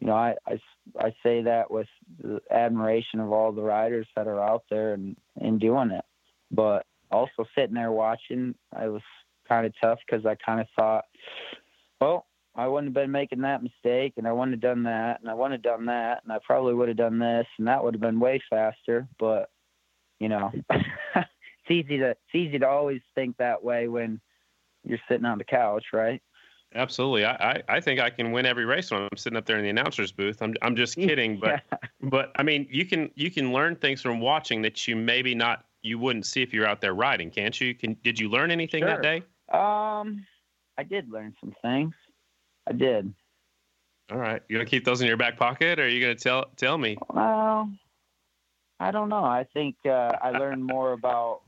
you 0.00 0.06
know, 0.06 0.14
I, 0.14 0.34
I, 0.46 0.60
I 0.98 1.14
say 1.22 1.42
that 1.42 1.70
with 1.70 1.88
admiration 2.50 3.20
of 3.20 3.32
all 3.32 3.52
the 3.52 3.62
riders 3.62 4.06
that 4.16 4.26
are 4.26 4.42
out 4.42 4.64
there 4.70 4.94
and, 4.94 5.16
and 5.40 5.60
doing 5.60 5.90
it. 5.90 6.04
But 6.50 6.86
also 7.10 7.46
sitting 7.54 7.74
there 7.74 7.92
watching, 7.92 8.54
I 8.74 8.88
was 8.88 9.02
kind 9.48 9.66
of 9.66 9.72
tough 9.80 9.98
because 10.06 10.26
I 10.26 10.34
kind 10.34 10.60
of 10.60 10.66
thought, 10.76 11.04
well, 12.00 12.26
I 12.54 12.66
wouldn't 12.66 12.88
have 12.88 13.02
been 13.02 13.12
making 13.12 13.42
that 13.42 13.62
mistake, 13.62 14.14
and 14.16 14.26
I 14.26 14.32
wouldn't 14.32 14.54
have 14.54 14.60
done 14.60 14.82
that, 14.84 15.20
and 15.20 15.30
I 15.30 15.34
wouldn't 15.34 15.52
have 15.52 15.62
done 15.62 15.86
that, 15.86 16.22
and 16.24 16.32
I 16.32 16.38
probably 16.44 16.74
would 16.74 16.88
have 16.88 16.96
done 16.96 17.20
this, 17.20 17.46
and 17.56 17.68
that 17.68 17.84
would 17.84 17.94
have 17.94 18.00
been 18.00 18.18
way 18.18 18.42
faster. 18.50 19.06
But 19.18 19.50
you 20.18 20.28
know, 20.28 20.50
it's 20.70 21.70
easy 21.70 21.98
to 21.98 22.10
it's 22.10 22.34
easy 22.34 22.58
to 22.58 22.68
always 22.68 23.00
think 23.14 23.36
that 23.36 23.62
way 23.62 23.86
when 23.86 24.20
you're 24.88 24.98
sitting 25.08 25.26
on 25.26 25.38
the 25.38 25.44
couch, 25.44 25.86
right? 25.92 26.22
Absolutely. 26.74 27.24
I, 27.24 27.32
I, 27.32 27.62
I 27.68 27.80
think 27.80 27.98
I 28.00 28.10
can 28.10 28.30
win 28.30 28.44
every 28.44 28.66
race 28.66 28.90
when 28.90 29.02
I'm 29.02 29.16
sitting 29.16 29.36
up 29.36 29.46
there 29.46 29.56
in 29.56 29.62
the 29.62 29.70
announcer's 29.70 30.12
booth. 30.12 30.42
I'm 30.42 30.54
I'm 30.60 30.76
just 30.76 30.94
kidding, 31.06 31.38
but 31.40 31.62
Yeah. 31.70 31.78
but 32.02 32.32
I 32.36 32.42
mean 32.42 32.66
you 32.70 32.84
can 32.84 33.10
you 33.14 33.30
can 33.30 33.52
learn 33.52 33.76
things 33.76 34.02
from 34.02 34.20
watching 34.20 34.60
that 34.62 34.86
you 34.86 34.94
maybe 34.96 35.34
not 35.34 35.64
you 35.82 35.98
wouldn't 35.98 36.26
see 36.26 36.42
if 36.42 36.52
you're 36.52 36.66
out 36.66 36.80
there 36.80 36.94
riding, 36.94 37.30
can't 37.30 37.58
you? 37.60 37.74
Can 37.74 37.96
did 38.04 38.18
you 38.18 38.28
learn 38.28 38.50
anything 38.50 38.82
Sure. 38.82 38.88
that 38.90 39.02
day? 39.02 39.22
um, 39.52 40.26
I 40.76 40.82
did 40.84 41.10
learn 41.10 41.34
some 41.40 41.54
things. 41.62 41.94
I 42.66 42.72
did. 42.72 43.12
All 44.10 44.18
right. 44.18 44.42
You 44.48 44.56
gonna 44.56 44.68
keep 44.68 44.84
those 44.84 45.00
in 45.00 45.06
your 45.06 45.16
back 45.16 45.36
pocket 45.38 45.78
or 45.78 45.84
are 45.84 45.88
you 45.88 46.00
gonna 46.00 46.14
tell 46.14 46.46
tell 46.56 46.76
me? 46.76 46.98
Well, 47.08 47.70
I 48.78 48.90
don't 48.90 49.08
know. 49.08 49.24
I 49.24 49.46
think 49.54 49.76
uh, 49.86 50.12
I 50.22 50.30
learned 50.32 50.64
more 50.64 50.92
about 50.92 51.40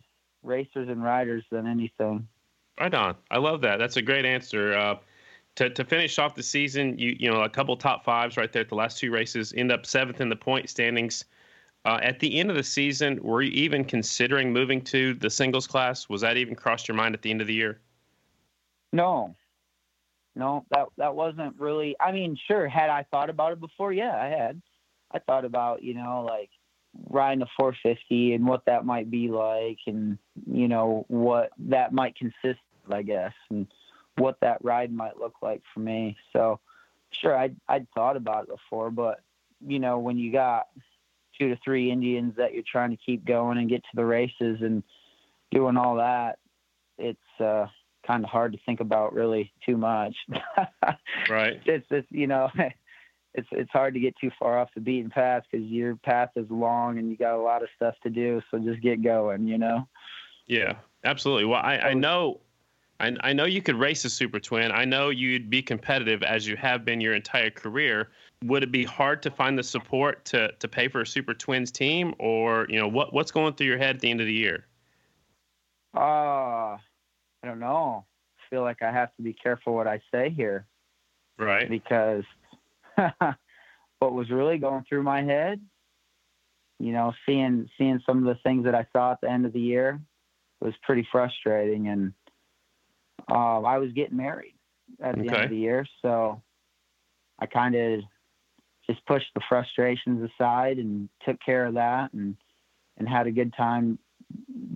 racers 0.42 0.88
and 0.88 1.02
riders 1.02 1.44
than 1.50 1.66
anything. 1.66 2.26
Right 2.80 2.94
on. 2.94 3.14
I 3.30 3.36
love 3.36 3.60
that. 3.60 3.78
That's 3.78 3.98
a 3.98 4.02
great 4.02 4.24
answer. 4.24 4.72
Uh, 4.72 4.96
to, 5.56 5.68
to 5.68 5.84
finish 5.84 6.18
off 6.18 6.34
the 6.34 6.42
season, 6.42 6.98
you 6.98 7.14
you 7.18 7.30
know 7.30 7.42
a 7.42 7.48
couple 7.48 7.76
top 7.76 8.04
fives 8.04 8.38
right 8.38 8.50
there 8.50 8.62
at 8.62 8.70
the 8.70 8.74
last 8.74 8.98
two 8.98 9.10
races. 9.10 9.52
End 9.54 9.70
up 9.70 9.84
seventh 9.84 10.22
in 10.22 10.30
the 10.30 10.36
point 10.36 10.70
standings. 10.70 11.26
Uh, 11.84 11.98
at 12.02 12.18
the 12.20 12.38
end 12.38 12.50
of 12.50 12.56
the 12.56 12.62
season, 12.62 13.22
were 13.22 13.42
you 13.42 13.50
even 13.52 13.84
considering 13.84 14.52
moving 14.52 14.80
to 14.82 15.14
the 15.14 15.28
singles 15.28 15.66
class? 15.66 16.08
Was 16.08 16.22
that 16.22 16.38
even 16.38 16.54
crossed 16.54 16.88
your 16.88 16.96
mind 16.96 17.14
at 17.14 17.22
the 17.22 17.30
end 17.30 17.40
of 17.42 17.46
the 17.46 17.54
year? 17.54 17.80
No, 18.92 19.34
no, 20.34 20.64
that 20.70 20.86
that 20.96 21.14
wasn't 21.14 21.58
really. 21.58 21.96
I 22.00 22.12
mean, 22.12 22.38
sure, 22.46 22.66
had 22.66 22.88
I 22.88 23.04
thought 23.10 23.28
about 23.28 23.52
it 23.52 23.60
before? 23.60 23.92
Yeah, 23.92 24.16
I 24.16 24.28
had. 24.28 24.62
I 25.12 25.18
thought 25.18 25.44
about 25.44 25.82
you 25.82 25.92
know 25.92 26.24
like 26.26 26.48
riding 27.10 27.42
a 27.42 27.46
450 27.58 28.34
and 28.34 28.46
what 28.46 28.64
that 28.64 28.86
might 28.86 29.10
be 29.10 29.28
like, 29.28 29.78
and 29.86 30.16
you 30.50 30.68
know 30.68 31.04
what 31.08 31.50
that 31.58 31.92
might 31.92 32.16
consist 32.16 32.60
I 32.90 33.02
guess, 33.02 33.32
and 33.50 33.66
what 34.16 34.38
that 34.40 34.64
ride 34.64 34.92
might 34.92 35.18
look 35.18 35.34
like 35.42 35.62
for 35.72 35.80
me. 35.80 36.16
So, 36.32 36.60
sure, 37.20 37.36
I'd 37.36 37.56
I'd 37.68 37.86
thought 37.94 38.16
about 38.16 38.44
it 38.44 38.50
before, 38.50 38.90
but 38.90 39.20
you 39.66 39.78
know 39.78 39.98
when 39.98 40.18
you 40.18 40.32
got 40.32 40.68
two 41.38 41.48
to 41.48 41.58
three 41.64 41.90
Indians 41.90 42.34
that 42.36 42.54
you're 42.54 42.62
trying 42.70 42.90
to 42.90 42.98
keep 43.04 43.24
going 43.24 43.58
and 43.58 43.68
get 43.68 43.82
to 43.82 43.96
the 43.96 44.04
races 44.04 44.58
and 44.60 44.82
doing 45.50 45.76
all 45.76 45.96
that, 45.96 46.38
it's 46.98 47.40
uh, 47.40 47.66
kind 48.06 48.24
of 48.24 48.30
hard 48.30 48.52
to 48.52 48.58
think 48.66 48.80
about 48.80 49.14
really 49.14 49.52
too 49.64 49.76
much. 49.76 50.14
Right. 51.28 51.60
it's 51.64 51.86
it's 51.90 52.08
you 52.10 52.26
know 52.26 52.48
it's 53.34 53.48
it's 53.52 53.70
hard 53.70 53.94
to 53.94 54.00
get 54.00 54.14
too 54.20 54.30
far 54.38 54.58
off 54.58 54.68
the 54.74 54.80
beaten 54.80 55.10
path 55.10 55.44
because 55.50 55.66
your 55.66 55.96
path 55.96 56.30
is 56.34 56.46
long 56.50 56.98
and 56.98 57.10
you 57.10 57.16
got 57.16 57.36
a 57.36 57.42
lot 57.42 57.62
of 57.62 57.68
stuff 57.76 57.94
to 58.02 58.10
do. 58.10 58.40
So 58.50 58.58
just 58.58 58.82
get 58.82 59.02
going, 59.02 59.46
you 59.46 59.58
know. 59.58 59.86
Yeah, 60.46 60.74
absolutely. 61.04 61.44
Well, 61.44 61.60
I, 61.62 61.78
I 61.78 61.94
know, 61.94 62.40
I, 63.00 63.16
I 63.20 63.32
know 63.32 63.46
you 63.46 63.62
could 63.62 63.76
race 63.76 64.04
a 64.04 64.10
super 64.10 64.38
twin. 64.38 64.70
I 64.70 64.84
know 64.84 65.08
you'd 65.08 65.48
be 65.50 65.62
competitive 65.62 66.22
as 66.22 66.46
you 66.46 66.56
have 66.56 66.84
been 66.84 67.00
your 67.00 67.14
entire 67.14 67.50
career. 67.50 68.10
Would 68.44 68.62
it 68.62 68.70
be 68.72 68.84
hard 68.84 69.22
to 69.22 69.30
find 69.30 69.58
the 69.58 69.62
support 69.62 70.24
to 70.26 70.52
to 70.52 70.68
pay 70.68 70.88
for 70.88 71.00
a 71.00 71.06
super 71.06 71.34
twins 71.34 71.70
team, 71.70 72.14
or 72.18 72.66
you 72.68 72.78
know 72.78 72.88
what 72.88 73.12
what's 73.12 73.30
going 73.30 73.54
through 73.54 73.66
your 73.66 73.78
head 73.78 73.96
at 73.96 74.00
the 74.00 74.10
end 74.10 74.20
of 74.20 74.26
the 74.26 74.34
year? 74.34 74.66
Uh, 75.94 76.76
I 76.76 76.78
don't 77.44 77.58
know. 77.58 78.04
I 78.38 78.42
feel 78.50 78.62
like 78.62 78.82
I 78.82 78.92
have 78.92 79.14
to 79.16 79.22
be 79.22 79.32
careful 79.32 79.74
what 79.74 79.86
I 79.86 80.00
say 80.12 80.30
here 80.30 80.66
Right. 81.38 81.68
because 81.68 82.24
what 82.96 84.12
was 84.12 84.30
really 84.30 84.58
going 84.58 84.84
through 84.88 85.02
my 85.02 85.22
head, 85.22 85.60
you 86.78 86.92
know, 86.92 87.12
seeing 87.26 87.68
seeing 87.78 88.00
some 88.06 88.18
of 88.18 88.24
the 88.24 88.40
things 88.42 88.64
that 88.64 88.74
I 88.74 88.86
saw 88.92 89.12
at 89.12 89.20
the 89.20 89.30
end 89.30 89.46
of 89.46 89.52
the 89.52 89.60
year, 89.60 90.00
was 90.60 90.74
pretty 90.82 91.06
frustrating, 91.10 91.88
and 91.88 92.12
uh, 93.30 93.60
I 93.62 93.78
was 93.78 93.92
getting 93.92 94.16
married 94.16 94.54
at 95.02 95.14
the 95.14 95.28
end 95.28 95.44
of 95.44 95.50
the 95.50 95.56
year, 95.56 95.86
so 96.02 96.42
I 97.38 97.46
kind 97.46 97.74
of 97.74 98.00
just 98.88 99.04
pushed 99.06 99.32
the 99.34 99.40
frustrations 99.48 100.28
aside 100.30 100.78
and 100.78 101.08
took 101.24 101.38
care 101.44 101.66
of 101.66 101.74
that, 101.74 102.12
and 102.12 102.36
and 102.98 103.08
had 103.08 103.26
a 103.26 103.32
good 103.32 103.52
time 103.56 103.98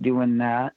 doing 0.01 0.37
that. 0.39 0.73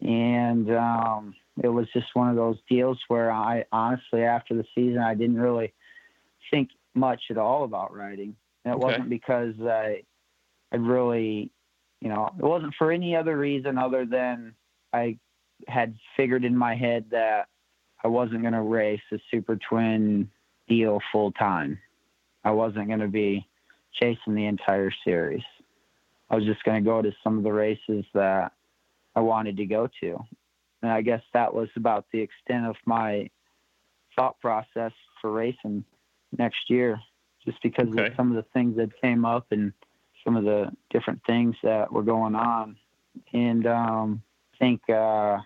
And 0.00 0.70
um, 0.70 1.34
it 1.62 1.68
was 1.68 1.86
just 1.92 2.06
one 2.14 2.30
of 2.30 2.36
those 2.36 2.56
deals 2.68 2.98
where 3.08 3.32
I 3.32 3.64
honestly, 3.72 4.22
after 4.22 4.54
the 4.54 4.64
season, 4.74 4.98
I 4.98 5.14
didn't 5.14 5.40
really 5.40 5.72
think 6.50 6.70
much 6.94 7.22
at 7.30 7.38
all 7.38 7.64
about 7.64 7.94
writing. 7.94 8.36
And 8.64 8.74
it 8.74 8.76
Okay. 8.76 8.86
wasn't 8.86 9.10
because 9.10 9.54
I, 9.60 10.02
I 10.72 10.76
really, 10.76 11.50
you 12.00 12.08
know, 12.08 12.30
it 12.38 12.44
wasn't 12.44 12.74
for 12.78 12.92
any 12.92 13.16
other 13.16 13.36
reason 13.36 13.76
other 13.76 14.06
than 14.06 14.54
I 14.92 15.18
had 15.66 15.96
figured 16.16 16.44
in 16.44 16.56
my 16.56 16.74
head 16.74 17.06
that 17.10 17.48
I 18.04 18.08
wasn't 18.08 18.42
going 18.42 18.54
to 18.54 18.62
race 18.62 19.00
a 19.12 19.18
super 19.30 19.56
twin 19.56 20.30
deal 20.68 21.00
full 21.10 21.32
time. 21.32 21.78
I 22.44 22.52
wasn't 22.52 22.86
going 22.88 23.00
to 23.00 23.08
be 23.08 23.46
chasing 23.92 24.34
the 24.34 24.46
entire 24.46 24.92
series. 25.04 25.42
I 26.30 26.36
was 26.36 26.44
just 26.44 26.62
going 26.62 26.82
to 26.82 26.88
go 26.88 27.02
to 27.02 27.12
some 27.24 27.38
of 27.38 27.44
the 27.44 27.52
races 27.52 28.04
that 28.14 28.52
I 29.16 29.20
wanted 29.20 29.56
to 29.56 29.66
go 29.66 29.88
to. 30.00 30.18
And 30.82 30.92
I 30.92 31.02
guess 31.02 31.22
that 31.34 31.52
was 31.52 31.68
about 31.74 32.06
the 32.12 32.20
extent 32.20 32.66
of 32.66 32.76
my 32.86 33.28
thought 34.14 34.38
process 34.40 34.92
for 35.20 35.32
racing 35.32 35.84
next 36.36 36.70
year, 36.70 37.00
just 37.44 37.60
because 37.62 37.88
Okay. 37.88 38.06
of 38.08 38.14
some 38.16 38.30
of 38.30 38.36
the 38.36 38.48
things 38.52 38.76
that 38.76 38.90
came 39.00 39.24
up 39.24 39.46
and 39.50 39.72
some 40.24 40.36
of 40.36 40.44
the 40.44 40.70
different 40.90 41.20
things 41.26 41.56
that 41.62 41.92
were 41.92 42.02
going 42.02 42.34
on. 42.34 42.76
And 43.32 43.66
um, 43.66 44.22
think 44.58 44.88
uh, 44.88 45.38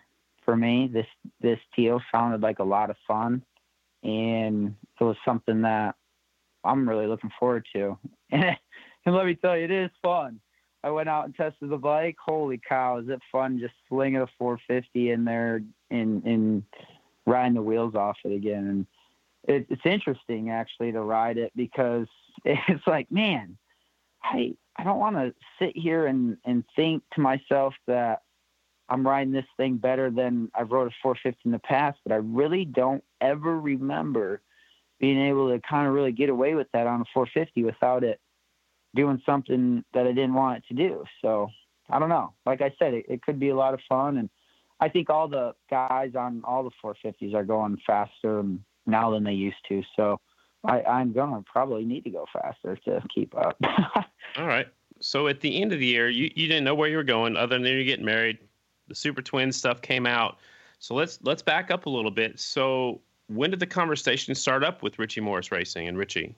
for 0.44 0.56
me, 0.56 0.90
this 0.92 1.06
this 1.40 1.58
deal 1.76 2.00
sounded 2.12 2.40
like 2.40 2.58
a 2.58 2.64
lot 2.64 2.90
of 2.90 2.96
fun, 3.06 3.42
and 4.02 4.74
it 5.00 5.04
was 5.04 5.16
something 5.24 5.62
that 5.62 5.96
I'm 6.64 6.88
really 6.88 7.06
looking 7.06 7.30
forward 7.38 7.66
to. 7.74 7.98
and 8.30 8.56
let 9.06 9.26
me 9.26 9.34
tell 9.34 9.56
you, 9.56 9.64
it 9.64 9.70
is 9.70 9.90
fun. 10.02 10.40
I 10.84 10.90
went 10.90 11.08
out 11.08 11.26
and 11.26 11.34
tested 11.34 11.70
the 11.70 11.76
bike. 11.76 12.16
Holy 12.24 12.60
cow, 12.68 12.98
is 12.98 13.08
it 13.08 13.20
fun 13.30 13.60
just 13.60 13.74
slinging 13.88 14.20
a 14.20 14.26
450 14.38 15.10
in 15.10 15.24
there 15.24 15.62
and, 15.90 16.24
and 16.24 16.62
riding 17.26 17.54
the 17.54 17.62
wheels 17.62 17.94
off 17.94 18.16
it 18.24 18.32
again. 18.32 18.66
And 18.66 18.86
it, 19.44 19.66
it's 19.70 19.86
interesting 19.86 20.50
actually 20.50 20.92
to 20.92 21.00
ride 21.00 21.38
it 21.38 21.52
because 21.54 22.06
it's 22.44 22.86
like, 22.86 23.10
man, 23.10 23.56
I, 24.24 24.54
I 24.76 24.84
don't 24.84 24.98
want 24.98 25.16
to 25.16 25.34
sit 25.58 25.76
here 25.76 26.06
and, 26.06 26.36
and 26.44 26.64
think 26.74 27.02
to 27.14 27.20
myself 27.20 27.74
that 27.86 28.22
I'm 28.92 29.06
riding 29.06 29.32
this 29.32 29.46
thing 29.56 29.78
better 29.78 30.10
than 30.10 30.50
I've 30.54 30.70
rode 30.70 30.88
a 30.88 30.94
450 31.02 31.40
in 31.46 31.52
the 31.52 31.58
past, 31.58 31.98
but 32.04 32.12
I 32.12 32.16
really 32.16 32.66
don't 32.66 33.02
ever 33.22 33.58
remember 33.58 34.42
being 35.00 35.18
able 35.18 35.50
to 35.50 35.60
kind 35.66 35.88
of 35.88 35.94
really 35.94 36.12
get 36.12 36.28
away 36.28 36.54
with 36.54 36.66
that 36.74 36.86
on 36.86 37.00
a 37.00 37.04
450 37.14 37.64
without 37.64 38.04
it 38.04 38.20
doing 38.94 39.22
something 39.24 39.82
that 39.94 40.06
I 40.06 40.12
didn't 40.12 40.34
want 40.34 40.58
it 40.58 40.64
to 40.68 40.74
do. 40.74 41.04
So 41.22 41.48
I 41.88 41.98
don't 41.98 42.10
know. 42.10 42.34
Like 42.44 42.60
I 42.60 42.74
said, 42.78 42.92
it, 42.92 43.06
it 43.08 43.22
could 43.22 43.40
be 43.40 43.48
a 43.48 43.56
lot 43.56 43.72
of 43.72 43.80
fun, 43.88 44.18
and 44.18 44.28
I 44.78 44.90
think 44.90 45.08
all 45.08 45.26
the 45.26 45.54
guys 45.70 46.12
on 46.14 46.42
all 46.44 46.62
the 46.62 46.70
450s 46.84 47.34
are 47.34 47.44
going 47.44 47.78
faster 47.86 48.44
now 48.84 49.10
than 49.10 49.24
they 49.24 49.32
used 49.32 49.56
to. 49.70 49.82
So 49.96 50.20
I, 50.64 50.82
I'm 50.82 51.14
gonna 51.14 51.42
probably 51.50 51.86
need 51.86 52.04
to 52.04 52.10
go 52.10 52.26
faster 52.30 52.76
to 52.84 53.02
keep 53.12 53.34
up. 53.38 53.56
All 54.36 54.46
right. 54.46 54.66
So 55.00 55.28
at 55.28 55.40
the 55.40 55.60
end 55.60 55.72
of 55.72 55.80
the 55.80 55.86
year, 55.86 56.08
you, 56.08 56.30
you 56.36 56.46
didn't 56.46 56.62
know 56.62 56.76
where 56.76 56.88
you 56.88 56.96
were 56.96 57.02
going 57.02 57.36
other 57.36 57.58
than 57.58 57.66
you're 57.66 57.82
getting 57.84 58.04
married. 58.04 58.38
The 58.88 58.94
Super 58.94 59.22
Twins 59.22 59.56
stuff 59.56 59.80
came 59.82 60.06
out. 60.06 60.38
So 60.78 60.94
let's 60.94 61.18
let's 61.22 61.42
back 61.42 61.70
up 61.70 61.86
a 61.86 61.90
little 61.90 62.10
bit. 62.10 62.38
So 62.40 63.00
when 63.28 63.50
did 63.50 63.60
the 63.60 63.66
conversation 63.66 64.34
start 64.34 64.64
up 64.64 64.82
with 64.82 64.98
Richie 64.98 65.20
Morris 65.20 65.52
Racing 65.52 65.88
and 65.88 65.96
Richie? 65.96 66.34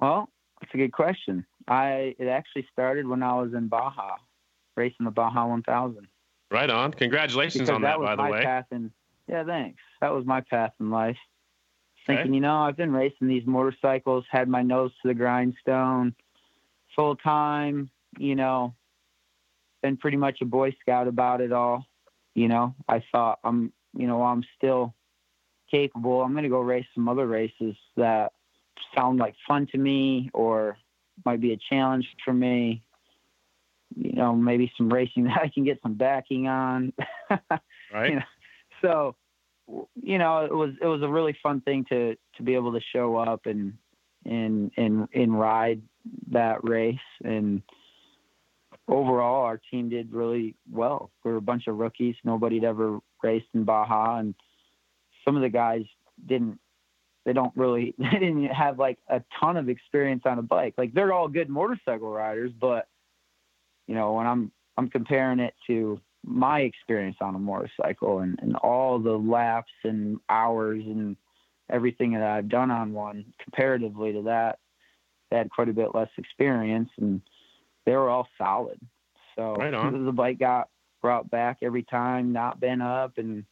well, 0.00 0.28
that's 0.60 0.72
a 0.74 0.76
good 0.76 0.92
question. 0.92 1.44
I 1.68 2.14
it 2.18 2.28
actually 2.28 2.66
started 2.72 3.06
when 3.06 3.22
I 3.22 3.34
was 3.40 3.52
in 3.54 3.68
Baja, 3.68 4.16
racing 4.76 5.04
the 5.04 5.10
Baja 5.10 5.46
1000. 5.46 6.06
Right 6.50 6.70
on. 6.70 6.92
Congratulations 6.92 7.54
because 7.62 7.74
on 7.74 7.82
that, 7.82 7.98
was 7.98 8.06
by 8.06 8.16
the 8.16 8.32
way. 8.32 8.42
path 8.42 8.66
in 8.70 8.90
yeah 9.28 9.42
thanks 9.44 9.80
that 10.00 10.12
was 10.14 10.24
my 10.24 10.40
path 10.40 10.70
in 10.78 10.90
life 10.90 11.16
Okay. 12.08 12.18
thinking 12.18 12.32
you 12.34 12.40
know 12.40 12.58
i've 12.58 12.76
been 12.76 12.92
racing 12.92 13.26
these 13.26 13.44
motorcycles 13.44 14.24
had 14.30 14.48
my 14.48 14.62
nose 14.62 14.92
to 15.02 15.08
the 15.08 15.14
grindstone 15.14 16.14
full 16.94 17.16
time 17.16 17.90
you 18.18 18.36
know 18.36 18.72
been 19.86 19.96
pretty 19.96 20.16
much 20.16 20.40
a 20.40 20.44
boy 20.44 20.74
scout 20.80 21.06
about 21.06 21.40
it 21.40 21.52
all. 21.52 21.86
You 22.34 22.48
know 22.48 22.74
i 22.86 23.02
thought 23.12 23.38
i'm 23.44 23.72
you 23.96 24.06
know 24.06 24.22
i'm 24.22 24.44
still 24.56 24.94
capable. 25.70 26.22
I'm 26.22 26.32
going 26.32 26.44
to 26.44 26.50
go 26.50 26.60
race 26.60 26.86
some 26.94 27.08
other 27.08 27.26
races 27.26 27.74
that 27.96 28.32
sound 28.94 29.18
like 29.18 29.34
fun 29.48 29.66
to 29.72 29.78
me 29.78 30.30
or 30.32 30.76
might 31.24 31.40
be 31.40 31.52
a 31.52 31.58
challenge 31.70 32.06
for 32.24 32.32
me. 32.32 32.82
You 33.96 34.12
know 34.12 34.34
maybe 34.34 34.70
some 34.76 34.92
racing 34.92 35.24
that 35.28 35.40
i 35.42 35.48
can 35.48 35.64
get 35.64 35.80
some 35.82 35.94
backing 35.94 36.48
on. 36.48 36.92
Right. 37.94 38.10
you 38.10 38.16
know, 38.16 38.22
so 38.82 39.14
you 40.02 40.18
know 40.18 40.44
it 40.44 40.54
was 40.54 40.70
it 40.82 40.86
was 40.86 41.02
a 41.02 41.08
really 41.08 41.36
fun 41.40 41.60
thing 41.60 41.84
to 41.88 42.16
to 42.36 42.42
be 42.42 42.56
able 42.56 42.72
to 42.72 42.80
show 42.92 43.14
up 43.14 43.46
and 43.46 43.74
and 44.24 44.72
and 44.76 45.08
and 45.14 45.38
ride 45.38 45.82
that 46.32 46.64
race. 46.64 47.08
And 47.24 47.62
overall 48.88 49.44
our 49.44 49.60
team 49.70 49.88
did 49.88 50.12
really 50.12 50.54
well. 50.70 51.10
We 51.24 51.32
were 51.32 51.38
a 51.38 51.42
bunch 51.42 51.66
of 51.66 51.76
rookies. 51.76 52.16
Nobody 52.24 52.56
had 52.56 52.64
ever 52.64 52.98
raced 53.22 53.48
in 53.54 53.64
baja 53.64 54.18
and 54.18 54.34
some 55.24 55.36
of 55.36 55.42
the 55.42 55.48
guys 55.48 55.84
didn't 56.24 56.58
they 57.24 57.32
don't 57.32 57.52
really 57.56 57.94
they 57.98 58.18
didn't 58.18 58.46
have 58.46 58.78
like 58.78 58.98
a 59.08 59.22
ton 59.40 59.56
of 59.56 59.68
experience 59.68 60.22
on 60.24 60.38
a 60.38 60.42
bike. 60.42 60.74
Like 60.78 60.94
they're 60.94 61.12
all 61.12 61.28
good 61.28 61.48
motorcycle 61.48 62.10
riders 62.10 62.52
but 62.58 62.88
you 63.86 63.94
know 63.94 64.14
when 64.14 64.26
i'm 64.26 64.52
i'm 64.76 64.88
comparing 64.88 65.40
it 65.40 65.54
to 65.66 66.00
my 66.26 66.60
experience 66.60 67.16
on 67.20 67.36
a 67.36 67.38
motorcycle 67.38 68.18
and, 68.18 68.38
and 68.42 68.56
all 68.56 68.98
the 68.98 69.16
laps 69.16 69.72
and 69.84 70.18
hours 70.28 70.82
and 70.84 71.16
everything 71.70 72.12
that 72.12 72.22
I've 72.22 72.48
done 72.48 72.70
on 72.70 72.92
one 72.92 73.24
comparatively 73.42 74.12
to 74.12 74.22
that, 74.22 74.58
they 75.30 75.36
had 75.36 75.50
quite 75.50 75.68
a 75.68 75.72
bit 75.72 75.94
less 75.94 76.08
experience 76.18 76.90
and 76.98 77.20
they 77.86 77.92
were 77.92 78.10
all 78.10 78.28
solid. 78.36 78.78
So 79.36 79.54
Right 79.54 79.70
the 79.70 80.12
bike 80.12 80.38
got 80.38 80.68
brought 81.00 81.30
back 81.30 81.58
every 81.62 81.84
time, 81.84 82.32
not 82.32 82.60
bent 82.60 82.82
up 82.82 83.16
and 83.16 83.44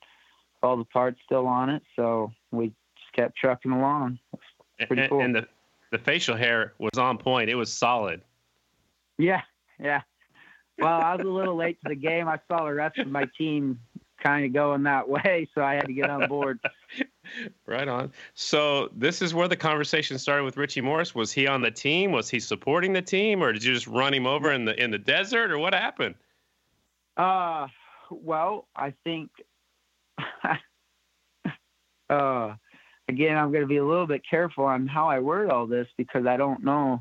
all 0.62 0.76
the 0.76 0.84
parts 0.84 1.20
still 1.24 1.46
on 1.46 1.70
it. 1.70 1.82
So 1.96 2.32
we 2.50 2.68
just 2.68 3.12
kept 3.14 3.36
trucking 3.36 3.72
along. 3.72 4.18
pretty 4.86 5.02
and, 5.02 5.10
cool. 5.10 5.20
and 5.20 5.34
the 5.34 5.46
the 5.92 5.98
facial 5.98 6.36
hair 6.36 6.72
was 6.78 6.98
on 6.98 7.18
point. 7.18 7.48
It 7.48 7.54
was 7.54 7.72
solid. 7.72 8.20
Yeah, 9.16 9.42
yeah. 9.78 10.00
Well, 10.78 11.00
I 11.00 11.14
was 11.14 11.24
a 11.24 11.30
little 11.30 11.54
late 11.54 11.78
to 11.84 11.90
the 11.90 11.94
game. 11.94 12.26
I 12.26 12.40
saw 12.48 12.64
the 12.64 12.74
rest 12.74 12.98
of 12.98 13.06
my 13.06 13.28
team 13.38 13.78
kind 14.20 14.44
of 14.44 14.52
going 14.52 14.82
that 14.84 15.08
way, 15.08 15.48
so 15.54 15.62
I 15.62 15.74
had 15.74 15.86
to 15.86 15.92
get 15.92 16.10
on 16.10 16.28
board. 16.28 16.58
Right 17.66 17.88
on. 17.88 18.12
So 18.34 18.90
this 18.94 19.22
is 19.22 19.34
where 19.34 19.48
the 19.48 19.56
conversation 19.56 20.18
started 20.18 20.44
with 20.44 20.56
Richie 20.56 20.82
Morris. 20.82 21.14
Was 21.14 21.32
he 21.32 21.46
on 21.46 21.62
the 21.62 21.70
team? 21.70 22.12
Was 22.12 22.28
he 22.28 22.38
supporting 22.38 22.92
the 22.92 23.02
team, 23.02 23.42
or 23.42 23.52
did 23.52 23.64
you 23.64 23.72
just 23.72 23.86
run 23.86 24.12
him 24.12 24.26
over 24.26 24.52
in 24.52 24.64
the 24.64 24.80
in 24.82 24.90
the 24.90 24.98
desert, 24.98 25.50
or 25.50 25.58
what 25.58 25.74
happened? 25.74 26.14
Uh, 27.16 27.68
well, 28.10 28.68
I 28.76 28.94
think, 29.04 29.30
uh, 32.10 32.54
again, 33.08 33.36
I'm 33.36 33.50
going 33.50 33.62
to 33.62 33.66
be 33.66 33.78
a 33.78 33.84
little 33.84 34.06
bit 34.06 34.22
careful 34.28 34.64
on 34.64 34.86
how 34.86 35.08
I 35.08 35.20
word 35.20 35.50
all 35.50 35.66
this 35.66 35.88
because 35.96 36.26
I 36.26 36.36
don't 36.36 36.64
know, 36.64 37.00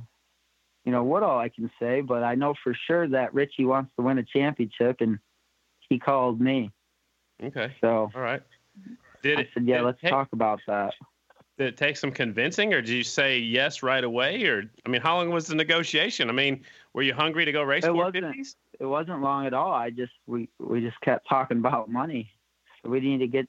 you 0.86 0.92
know, 0.92 1.04
what 1.04 1.24
all 1.24 1.40
I 1.40 1.50
can 1.50 1.72
say, 1.80 2.02
but 2.02 2.24
I 2.24 2.36
know 2.36 2.54
for 2.64 2.76
sure 2.88 3.08
that 3.10 3.34
Richie 3.34 3.66
wants 3.66 3.92
to 3.98 4.04
win 4.04 4.18
a 4.18 4.24
championship 4.24 4.98
and 5.02 5.20
he 5.90 6.00
called 6.00 6.40
me. 6.40 6.72
Okay. 7.44 7.74
So 7.82 8.12
All 8.14 8.22
right. 8.22 8.42
Did 9.24 9.40
I 9.40 9.42
it? 9.42 9.50
said, 9.54 9.66
yeah, 9.66 9.82
let's 9.82 10.00
take- 10.00 10.12
talk 10.12 10.32
about 10.34 10.60
that. 10.68 10.94
Did 11.58 11.68
it 11.68 11.78
take 11.78 11.98
some 11.98 12.12
convincing, 12.12 12.74
or 12.74 12.82
did 12.82 12.90
you 12.90 13.04
say 13.04 13.38
yes 13.38 13.84
right 13.84 14.04
away? 14.04 14.44
Or 14.46 14.64
I 14.86 14.90
mean, 14.90 15.02
how 15.02 15.18
long 15.18 15.30
was 15.30 15.46
the 15.46 15.54
negotiation? 15.56 16.28
I 16.30 16.34
mean, 16.34 16.64
were 16.94 17.04
you 17.04 17.14
hungry 17.14 17.46
to 17.46 17.52
go 17.52 17.62
race 17.62 17.84
It 17.84 17.90
four 17.90 18.06
wasn't. 18.06 18.48
It 18.80 18.86
wasn't 18.86 19.22
long 19.22 19.46
at 19.46 19.54
all. 19.54 19.72
I 19.72 19.92
just, 19.92 20.14
we, 20.26 20.50
we 20.60 20.82
just 20.82 21.00
kept 21.02 21.30
talking 21.30 21.60
about 21.60 21.90
money. 21.90 22.32
So 22.82 22.90
we 22.90 23.00
needed 23.02 23.20
to 23.20 23.28
get, 23.28 23.48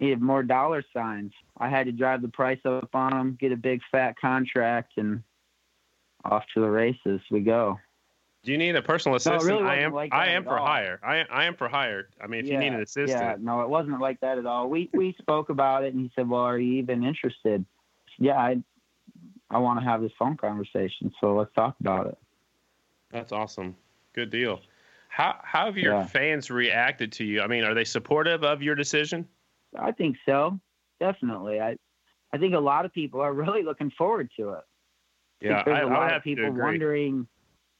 needed 0.00 0.20
more 0.20 0.42
dollar 0.42 0.84
signs. 0.92 1.32
I 1.56 1.68
had 1.68 1.86
to 1.86 1.92
drive 1.92 2.22
the 2.22 2.28
price 2.28 2.58
up 2.64 2.92
on 2.92 3.12
them, 3.12 3.38
get 3.40 3.52
a 3.52 3.56
big 3.56 3.82
fat 3.92 4.16
contract, 4.20 4.94
and 4.96 5.22
off 6.24 6.44
to 6.54 6.60
the 6.60 6.68
races 6.68 7.20
we 7.30 7.40
go. 7.40 7.78
Do 8.44 8.50
you 8.50 8.58
need 8.58 8.74
a 8.74 8.82
personal 8.82 9.14
No, 9.14 9.16
assistant? 9.16 9.44
really 9.44 9.62
I 9.62 9.76
am. 9.80 9.92
like 9.92 10.12
I 10.12 10.28
am 10.28 10.42
for 10.44 10.58
all. 10.58 10.66
hire. 10.66 10.98
I 11.02 11.20
I 11.30 11.44
am 11.44 11.54
for 11.54 11.68
hire. 11.68 12.08
I 12.20 12.26
mean, 12.26 12.40
if 12.44 12.50
you 12.50 12.58
need 12.58 12.72
an 12.72 12.82
assistant. 12.82 13.22
Yeah, 13.22 13.36
no, 13.40 13.60
it 13.62 13.68
wasn't 13.68 14.00
like 14.00 14.20
that 14.20 14.38
at 14.38 14.46
all. 14.46 14.68
We 14.68 14.90
we 14.92 15.14
spoke 15.20 15.48
about 15.48 15.84
it, 15.84 15.94
and 15.94 16.02
he 16.02 16.10
said, 16.16 16.28
"Well, 16.28 16.40
are 16.40 16.58
you 16.58 16.74
even 16.74 17.04
interested?" 17.04 17.64
Yeah, 18.18 18.36
I 18.36 18.62
I 19.50 19.58
want 19.58 19.78
to 19.78 19.84
have 19.84 20.00
this 20.02 20.12
phone 20.18 20.36
conversation, 20.36 21.12
so 21.20 21.34
let's 21.36 21.52
talk 21.54 21.76
about 21.80 22.08
it. 22.08 22.18
That's 23.10 23.30
awesome. 23.30 23.76
Good 24.12 24.30
deal. 24.30 24.60
How 25.08 25.38
how 25.44 25.66
have 25.66 25.76
your 25.76 25.92
Yeah. 25.92 26.06
fans 26.06 26.50
reacted 26.50 27.12
to 27.12 27.24
you? 27.24 27.42
I 27.42 27.46
mean, 27.46 27.62
are 27.62 27.74
they 27.74 27.84
supportive 27.84 28.42
of 28.42 28.62
your 28.62 28.74
decision? 28.74 29.28
I 29.78 29.92
think 29.92 30.16
so. 30.26 30.58
Definitely. 30.98 31.60
I 31.60 31.76
I 32.32 32.38
think 32.38 32.54
a 32.54 32.58
lot 32.60 32.86
of 32.86 32.92
people 32.92 33.20
are 33.20 33.32
really 33.32 33.62
looking 33.62 33.90
forward 33.90 34.30
to 34.38 34.50
it. 34.50 34.64
I 35.42 35.44
Yeah, 35.44 35.54
think 35.56 35.66
there's 35.66 35.78
I, 35.78 35.80
a 35.82 35.82
I 35.82 35.84
would 35.86 35.94
lot 35.94 36.08
have 36.08 36.16
of 36.18 36.24
people 36.24 36.50
wondering 36.52 37.28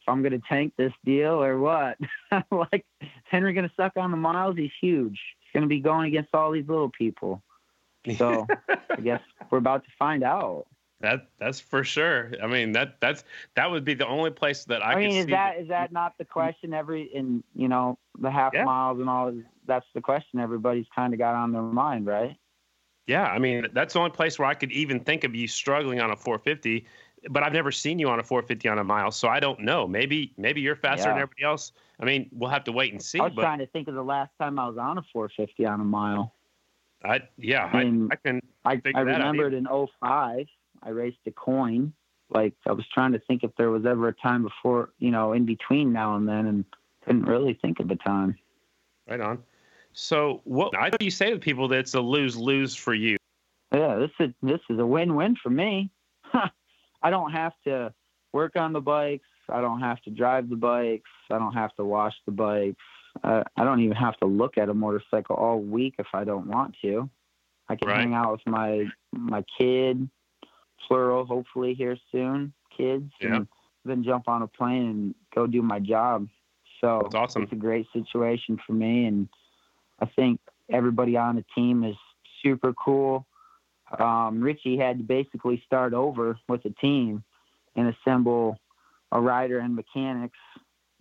I'm 0.08 0.22
going 0.22 0.32
to 0.32 0.46
tank 0.48 0.74
this 0.76 0.92
deal 1.04 1.42
or 1.42 1.58
what. 1.58 1.98
like, 2.50 2.84
Henry 3.24 3.52
going 3.52 3.68
to 3.68 3.74
suck 3.76 3.92
on 3.96 4.10
the 4.10 4.16
miles? 4.16 4.56
He's 4.56 4.70
huge. 4.80 5.20
He's 5.40 5.52
going 5.52 5.62
to 5.62 5.68
be 5.68 5.80
going 5.80 6.08
against 6.08 6.34
all 6.34 6.50
these 6.50 6.68
little 6.68 6.90
people. 6.90 7.42
So 8.16 8.46
I 8.68 9.00
guess 9.02 9.20
we're 9.50 9.58
about 9.58 9.84
to 9.84 9.90
find 9.98 10.24
out. 10.24 10.66
That 11.00 11.26
that's 11.38 11.58
for 11.58 11.82
sure. 11.82 12.30
I 12.40 12.46
mean 12.46 12.72
that 12.72 13.00
that's 13.00 13.24
that 13.56 13.68
would 13.68 13.84
be 13.84 13.94
the 13.94 14.06
only 14.06 14.30
place 14.30 14.64
that 14.66 14.84
I, 14.86 14.92
I, 14.92 14.94
could 14.94 15.02
mean, 15.02 15.16
is 15.16 15.24
see 15.24 15.30
that 15.32 15.58
is 15.58 15.68
that 15.68 15.90
not 15.90 16.16
the 16.16 16.24
question? 16.24 16.72
Every 16.72 17.02
in 17.02 17.42
you 17.56 17.66
know 17.66 17.98
the 18.20 18.30
half 18.30 18.54
Yeah. 18.54 18.64
miles 18.64 19.00
and 19.00 19.10
all. 19.10 19.32
That's 19.66 19.86
the 19.94 20.00
question 20.00 20.38
everybody's 20.38 20.86
kind 20.94 21.12
of 21.12 21.18
got 21.18 21.34
on 21.34 21.50
their 21.52 21.62
mind, 21.62 22.06
right? 22.06 22.36
Yeah, 23.08 23.24
I 23.24 23.40
mean 23.40 23.66
that's 23.72 23.94
the 23.94 23.98
only 23.98 24.12
place 24.12 24.38
where 24.38 24.46
I 24.46 24.54
could 24.54 24.70
even 24.70 25.00
think 25.00 25.24
of 25.24 25.34
you 25.34 25.48
struggling 25.48 26.00
on 26.00 26.12
a 26.12 26.16
450. 26.16 26.86
But 27.30 27.42
I've 27.42 27.52
never 27.52 27.70
seen 27.70 27.98
you 27.98 28.08
on 28.08 28.18
a 28.18 28.22
450 28.22 28.68
on 28.68 28.78
a 28.78 28.84
mile, 28.84 29.10
so 29.10 29.28
I 29.28 29.40
don't 29.40 29.60
know. 29.60 29.86
Maybe 29.86 30.32
maybe 30.36 30.60
you're 30.60 30.76
faster 30.76 31.08
than 31.08 31.18
everybody 31.18 31.44
else. 31.44 31.72
I 32.00 32.04
mean, 32.04 32.28
we'll 32.32 32.50
have 32.50 32.64
to 32.64 32.72
wait 32.72 32.92
and 32.92 33.00
see. 33.00 33.20
I 33.20 33.24
was 33.24 33.32
But 33.34 33.42
trying 33.42 33.60
to 33.60 33.66
think 33.66 33.86
of 33.86 33.94
the 33.94 34.02
last 34.02 34.30
time 34.40 34.58
I 34.58 34.66
was 34.66 34.76
on 34.76 34.98
a 34.98 35.02
450 35.12 35.64
on 35.66 35.80
a 35.80 35.84
mile. 35.84 36.34
I 37.04 37.20
yeah, 37.36 37.70
I 37.72 37.84
mean, 37.84 38.08
I, 38.10 38.14
I 38.14 38.16
can. 38.16 38.40
I, 38.64 38.80
I 38.94 39.00
remembered 39.00 39.54
in 39.54 39.66
05, 39.66 40.46
I 40.82 40.88
raced 40.88 41.18
Du 41.24 41.30
Quoin. 41.32 41.92
Like 42.30 42.54
I 42.66 42.72
was 42.72 42.86
trying 42.92 43.12
to 43.12 43.18
think 43.20 43.44
if 43.44 43.50
there 43.56 43.70
was 43.70 43.84
ever 43.84 44.08
a 44.08 44.14
time 44.14 44.42
before, 44.42 44.90
you 44.98 45.10
know, 45.10 45.32
in 45.32 45.44
between 45.44 45.92
now 45.92 46.16
and 46.16 46.28
then, 46.28 46.46
and 46.46 46.64
couldn't 47.04 47.24
really 47.24 47.54
think 47.54 47.80
of 47.80 47.90
a 47.90 47.96
time. 47.96 48.36
Right 49.08 49.20
on. 49.20 49.42
So 49.92 50.40
what 50.44 50.76
I 50.76 50.90
thought 50.90 51.02
you 51.02 51.10
say 51.10 51.30
to 51.30 51.38
people 51.38 51.68
that 51.68 51.78
it's 51.78 51.94
a 51.94 52.00
lose 52.00 52.36
lose 52.36 52.74
for 52.74 52.94
you. 52.94 53.16
Yeah, 53.72 53.96
this 53.96 54.10
is 54.20 54.34
this 54.42 54.60
is 54.70 54.78
a 54.78 54.86
win-win 54.86 55.36
for 55.42 55.50
me. 55.50 55.90
I 57.02 57.10
don't 57.10 57.32
have 57.32 57.52
to 57.64 57.92
work 58.32 58.56
on 58.56 58.72
the 58.72 58.80
bikes. 58.80 59.26
I 59.48 59.60
don't 59.60 59.80
have 59.80 60.00
to 60.02 60.10
drive 60.10 60.48
the 60.48 60.56
bikes. 60.56 61.10
I 61.30 61.38
don't 61.38 61.52
have 61.54 61.74
to 61.76 61.84
wash 61.84 62.14
the 62.26 62.32
bikes. 62.32 62.80
Uh, 63.22 63.42
I 63.56 63.64
don't 63.64 63.80
even 63.80 63.96
have 63.96 64.16
to 64.18 64.26
look 64.26 64.56
at 64.56 64.68
a 64.68 64.74
motorcycle 64.74 65.36
all 65.36 65.60
week 65.60 65.94
if 65.98 66.06
I 66.14 66.24
don't 66.24 66.46
want 66.46 66.76
to. 66.82 67.10
I 67.68 67.76
can 67.76 67.88
Right. 67.88 68.00
hang 68.00 68.14
out 68.14 68.32
with 68.32 68.46
my 68.46 68.86
my 69.12 69.44
kid, 69.58 70.08
plural, 70.86 71.24
hopefully 71.26 71.74
here 71.74 71.96
soon, 72.10 72.52
kids, 72.76 73.12
Yeah. 73.20 73.36
and 73.36 73.48
then 73.84 74.02
jump 74.02 74.28
on 74.28 74.42
a 74.42 74.46
plane 74.46 74.86
and 74.88 75.14
go 75.34 75.46
do 75.46 75.60
my 75.62 75.78
job. 75.78 76.28
So 76.80 77.00
That's 77.02 77.14
awesome. 77.14 77.42
it's 77.42 77.52
a 77.52 77.56
great 77.56 77.86
situation 77.92 78.58
for 78.66 78.72
me, 78.72 79.04
and 79.06 79.28
I 80.00 80.06
think 80.06 80.40
everybody 80.70 81.16
on 81.16 81.36
the 81.36 81.44
team 81.54 81.84
is 81.84 81.96
super 82.42 82.72
cool. 82.72 83.26
Um, 83.98 84.40
Richie 84.40 84.78
had 84.78 84.98
to 84.98 85.04
basically 85.04 85.62
start 85.66 85.92
over 85.94 86.38
with 86.48 86.62
the 86.62 86.70
team 86.80 87.22
and 87.76 87.94
assemble 87.94 88.58
a 89.10 89.20
rider 89.20 89.58
and 89.58 89.76
mechanics, 89.76 90.38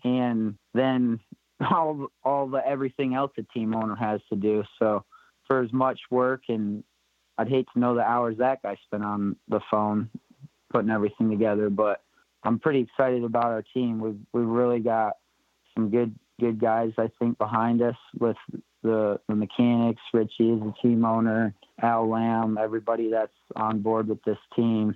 and 0.03 0.55
then 0.73 1.19
all 1.71 2.07
all 2.23 2.47
the 2.47 2.65
everything 2.65 3.13
else 3.13 3.31
a 3.37 3.43
team 3.43 3.75
owner 3.75 3.95
has 3.95 4.21
to 4.29 4.35
do. 4.35 4.63
So 4.79 5.05
for 5.47 5.61
as 5.61 5.71
much 5.71 5.99
work, 6.09 6.43
and 6.49 6.83
I'd 7.37 7.49
hate 7.49 7.67
to 7.73 7.79
know 7.79 7.95
the 7.95 8.01
hours 8.01 8.37
that 8.37 8.61
guy 8.61 8.77
spent 8.85 9.03
on 9.03 9.35
the 9.47 9.61
phone 9.69 10.09
putting 10.71 10.89
everything 10.89 11.29
together, 11.29 11.69
but 11.69 12.01
I'm 12.43 12.59
pretty 12.59 12.79
excited 12.79 13.23
about 13.23 13.45
our 13.45 13.63
team. 13.73 13.99
We've 13.99 14.19
we've 14.33 14.47
really 14.47 14.79
got 14.79 15.17
some 15.75 15.89
good 15.89 16.15
good 16.39 16.59
guys 16.59 16.91
I 16.97 17.09
think 17.19 17.37
behind 17.37 17.81
us 17.81 17.95
with 18.19 18.37
the 18.83 19.19
the 19.27 19.35
mechanics, 19.35 20.01
Richie 20.13 20.51
is 20.51 20.59
the 20.59 20.73
team 20.81 21.05
owner, 21.05 21.53
Al 21.81 22.07
Lamb, 22.09 22.57
everybody 22.57 23.09
that's 23.09 23.31
on 23.55 23.79
board 23.81 24.07
with 24.07 24.23
this 24.23 24.37
team. 24.55 24.95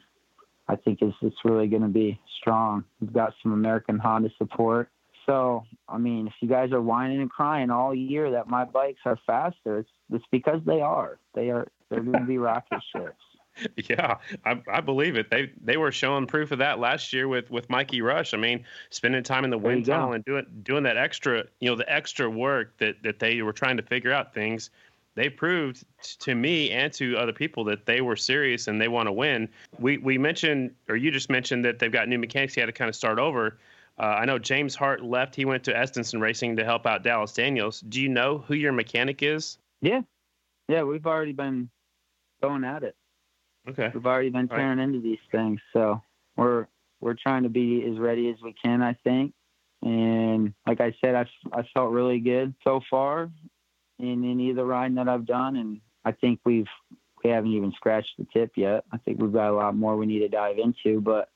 I 0.67 0.75
think 0.75 0.99
it's 1.01 1.15
it's 1.21 1.35
really 1.43 1.67
going 1.67 1.83
to 1.83 1.87
be 1.87 2.19
strong. 2.39 2.83
We've 2.99 3.13
got 3.13 3.33
some 3.43 3.53
American 3.53 3.99
Honda 3.99 4.29
support. 4.37 4.89
So, 5.25 5.63
I 5.89 5.97
mean, 5.97 6.27
if 6.27 6.33
you 6.39 6.47
guys 6.47 6.71
are 6.71 6.81
whining 6.81 7.21
and 7.21 7.29
crying 7.29 7.71
all 7.71 7.93
year 7.95 8.31
that 8.31 8.47
my 8.47 8.63
bikes 8.65 9.01
are 9.05 9.17
faster, 9.25 9.79
it's 9.79 9.89
it's 10.11 10.25
because 10.31 10.61
they 10.65 10.81
are. 10.81 11.19
They 11.33 11.49
are. 11.49 11.67
They're 11.89 12.01
going 12.01 12.19
to 12.19 12.25
be 12.25 12.37
rocket 12.37 12.81
ships. 12.95 13.21
Yeah, 13.89 14.17
I, 14.43 14.61
I 14.69 14.81
believe 14.81 15.15
it. 15.15 15.29
They 15.31 15.51
they 15.63 15.77
were 15.77 15.91
showing 15.91 16.25
proof 16.27 16.51
of 16.51 16.59
that 16.59 16.79
last 16.79 17.13
year 17.13 17.27
with 17.27 17.49
with 17.49 17.69
Mikey 17.69 18.01
Rush. 18.01 18.33
I 18.33 18.37
mean, 18.37 18.65
spending 18.89 19.23
time 19.23 19.45
in 19.45 19.49
the 19.49 19.57
There 19.57 19.67
wind 19.69 19.81
you 19.81 19.85
go. 19.85 19.93
tunnel 19.93 20.13
and 20.13 20.25
doing 20.25 20.45
doing 20.63 20.83
that 20.83 20.97
extra, 20.97 21.45
you 21.61 21.69
know, 21.69 21.75
the 21.75 21.89
extra 21.91 22.29
work 22.29 22.77
that 22.79 23.01
that 23.03 23.19
they 23.19 23.41
were 23.41 23.53
trying 23.53 23.77
to 23.77 23.83
figure 23.83 24.11
out 24.11 24.33
things. 24.33 24.71
They 25.15 25.29
proved 25.29 25.85
to 26.19 26.35
me 26.35 26.71
and 26.71 26.91
to 26.93 27.17
other 27.17 27.31
people 27.31 27.63
that 27.65 27.85
they 27.85 28.01
were 28.01 28.17
serious 28.17 28.67
and 28.67 28.79
they 28.79 28.89
want 28.89 29.07
to 29.07 29.13
win. 29.13 29.47
We 29.79 29.97
we 29.97 30.17
mentioned, 30.17 30.75
or 30.89 30.97
you 30.97 31.09
just 31.09 31.29
mentioned 31.29 31.63
that 31.65 31.79
they've 31.79 31.91
got 31.91 32.09
new 32.09 32.19
mechanics. 32.19 32.53
He 32.53 32.59
had 32.59 32.67
to 32.67 32.73
kind 32.73 32.89
of 32.89 32.95
start 32.95 33.17
over. 33.17 33.57
Uh, 33.97 34.03
I 34.03 34.25
know 34.25 34.37
James 34.37 34.75
Hart 34.75 35.03
left. 35.03 35.33
He 35.33 35.45
went 35.45 35.63
to 35.65 35.73
Estenson 35.73 36.19
Racing 36.19 36.57
to 36.57 36.65
help 36.65 36.85
out 36.85 37.01
Dallas 37.01 37.31
Daniels. 37.31 37.79
Do 37.79 38.01
you 38.01 38.09
know 38.09 38.39
who 38.39 38.53
your 38.55 38.73
mechanic 38.73 39.23
is? 39.23 39.57
Yeah, 39.81 40.01
yeah, 40.67 40.83
we've 40.83 41.05
already 41.05 41.31
been 41.31 41.69
going 42.41 42.65
at 42.65 42.83
it. 42.83 42.95
Okay. 43.69 43.91
We've 43.93 44.05
already 44.05 44.29
been 44.29 44.47
Right. 44.47 44.57
tearing 44.57 44.79
into 44.79 44.99
these 44.99 45.19
things, 45.31 45.61
so 45.71 46.01
we're 46.35 46.67
we're 46.99 47.13
trying 47.15 47.43
to 47.43 47.49
be 47.49 47.85
as 47.89 47.97
ready 47.97 48.29
as 48.29 48.41
we 48.41 48.53
can, 48.53 48.81
I 48.81 48.93
think. 49.05 49.33
And 49.81 50.53
like 50.67 50.81
I 50.81 50.93
said, 50.99 51.15
I 51.15 51.25
I 51.53 51.63
felt 51.73 51.91
really 51.91 52.19
good 52.19 52.53
so 52.65 52.81
far 52.89 53.31
in 53.99 54.29
any 54.29 54.49
of 54.49 54.55
the 54.55 54.65
riding 54.65 54.95
that 54.95 55.07
I've 55.07 55.25
done, 55.25 55.55
and 55.55 55.81
I 56.03 56.11
think 56.11 56.39
we've 56.45 56.67
we 57.23 57.29
haven't 57.31 57.51
even 57.51 57.71
scratched 57.71 58.13
the 58.17 58.27
tip 58.31 58.51
yet. 58.55 58.83
I 58.91 58.97
think 58.97 59.19
we've 59.19 59.33
got 59.33 59.49
a 59.49 59.55
lot 59.55 59.75
more 59.75 59.95
we 59.97 60.05
need 60.05 60.19
to 60.19 60.29
dive 60.29 60.57
into, 60.59 61.01
but 61.01 61.29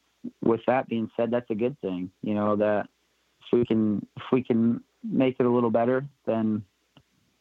with 0.43 0.61
that 0.67 0.87
being 0.87 1.09
said, 1.17 1.31
that's 1.31 1.49
a 1.49 1.55
good 1.55 1.79
thing. 1.81 2.11
You 2.21 2.33
know 2.35 2.55
that 2.57 2.87
if 3.41 3.47
we 3.51 3.65
can 3.65 4.05
if 4.17 4.23
we 4.31 4.43
can 4.43 4.83
make 5.03 5.37
it 5.39 5.45
a 5.45 5.49
little 5.49 5.71
better, 5.71 6.05
then 6.25 6.63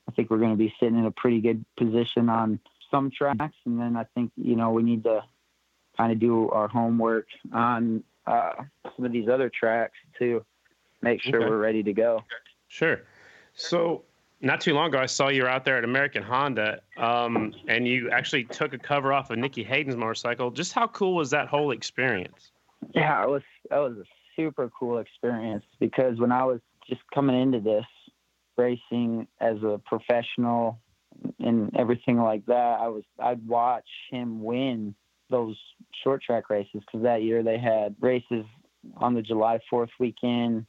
I 0.09 0.13
think 0.13 0.31
we're 0.31 0.39
going 0.39 0.53
to 0.53 0.57
be 0.57 0.73
sitting 0.81 0.99
in 0.99 1.05
a 1.05 1.11
pretty 1.11 1.41
good 1.41 1.65
position 1.77 2.29
on 2.29 2.61
some 2.91 3.11
tracks, 3.11 3.57
and 3.67 3.79
then 3.79 3.97
I 3.97 4.05
think 4.15 4.33
you 4.37 4.57
know 4.57 4.71
we 4.71 4.83
need 4.83 5.05
to 5.05 5.23
kind 5.97 6.13
of 6.13 6.21
do 6.21 6.49
our 6.51 6.69
homework 6.69 7.27
on 7.53 8.05
uh, 8.27 8.53
some 8.97 9.05
of 9.05 9.13
these 9.13 9.29
other 9.29 9.51
tracks 9.51 9.97
to 10.21 10.45
make 11.03 11.21
sure 11.21 11.37
Okay. 11.41 11.49
we're 11.51 11.59
ready 11.59 11.83
to 11.83 11.93
go. 11.93 12.23
Sure. 12.69 13.01
So, 13.55 14.05
not 14.41 14.61
too 14.61 14.75
long 14.75 14.89
ago, 14.89 14.99
I 14.99 15.07
saw 15.07 15.29
you 15.29 15.43
were 15.43 15.49
out 15.49 15.65
there 15.65 15.79
at 15.79 15.85
American 15.85 16.23
Honda, 16.23 16.81
um, 16.97 17.55
and 17.67 17.89
you 17.89 18.11
actually 18.11 18.45
took 18.45 18.73
a 18.73 18.79
cover 18.79 19.13
off 19.13 19.31
of 19.31 19.39
Nicky 19.39 19.65
Hayden's 19.65 19.97
motorcycle. 19.97 20.51
Just 20.51 20.73
how 20.73 20.87
cool 20.87 21.15
was 21.15 21.31
that 21.31 21.49
whole 21.49 21.73
experience? 21.73 22.53
Yeah, 22.95 23.23
it 23.23 23.29
was 23.29 23.43
that 23.71 23.79
was 23.79 23.97
a 23.99 24.05
super 24.37 24.71
cool 24.79 24.99
experience 24.99 25.65
because 25.81 26.19
when 26.19 26.31
I 26.31 26.45
was 26.45 26.61
just 26.89 27.01
coming 27.13 27.41
into 27.41 27.61
this 27.61 27.85
racing 28.57 29.27
as 29.41 29.57
a 29.63 29.81
professional 29.85 30.79
and 31.41 31.75
everything 31.77 32.19
like 32.19 32.47
that, 32.47 32.79
I 32.81 32.89
was 32.89 33.03
I'd 33.19 33.47
watch 33.47 33.89
him 34.11 34.43
win 34.43 34.95
those 35.31 35.57
short 36.05 36.23
track 36.23 36.49
races 36.49 36.81
because 36.87 37.03
that 37.03 37.23
year 37.23 37.43
they 37.43 37.59
had 37.59 37.97
races 38.01 38.45
on 38.97 39.15
the 39.15 39.23
July 39.23 39.59
4th 39.71 39.91
weekend 39.99 40.65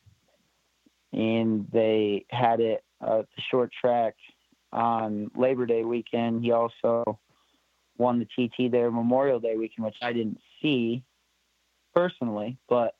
and 1.14 1.68
they 1.72 2.26
had 2.30 2.60
it 2.60 2.84
uh, 3.02 3.20
the 3.20 3.42
short 3.50 3.72
track 3.80 4.16
on 4.72 5.32
Labor 5.36 5.66
Day 5.66 5.84
weekend. 5.84 6.44
He 6.44 6.52
also 6.52 7.20
won 7.98 8.20
the 8.20 8.48
TT 8.48 8.72
there 8.72 8.92
Memorial 8.92 9.40
Day 9.40 9.56
weekend, 9.58 9.86
which 9.86 9.98
I 10.02 10.14
didn't 10.14 10.40
see 10.62 11.04
personally, 11.94 12.58
but 12.68 12.96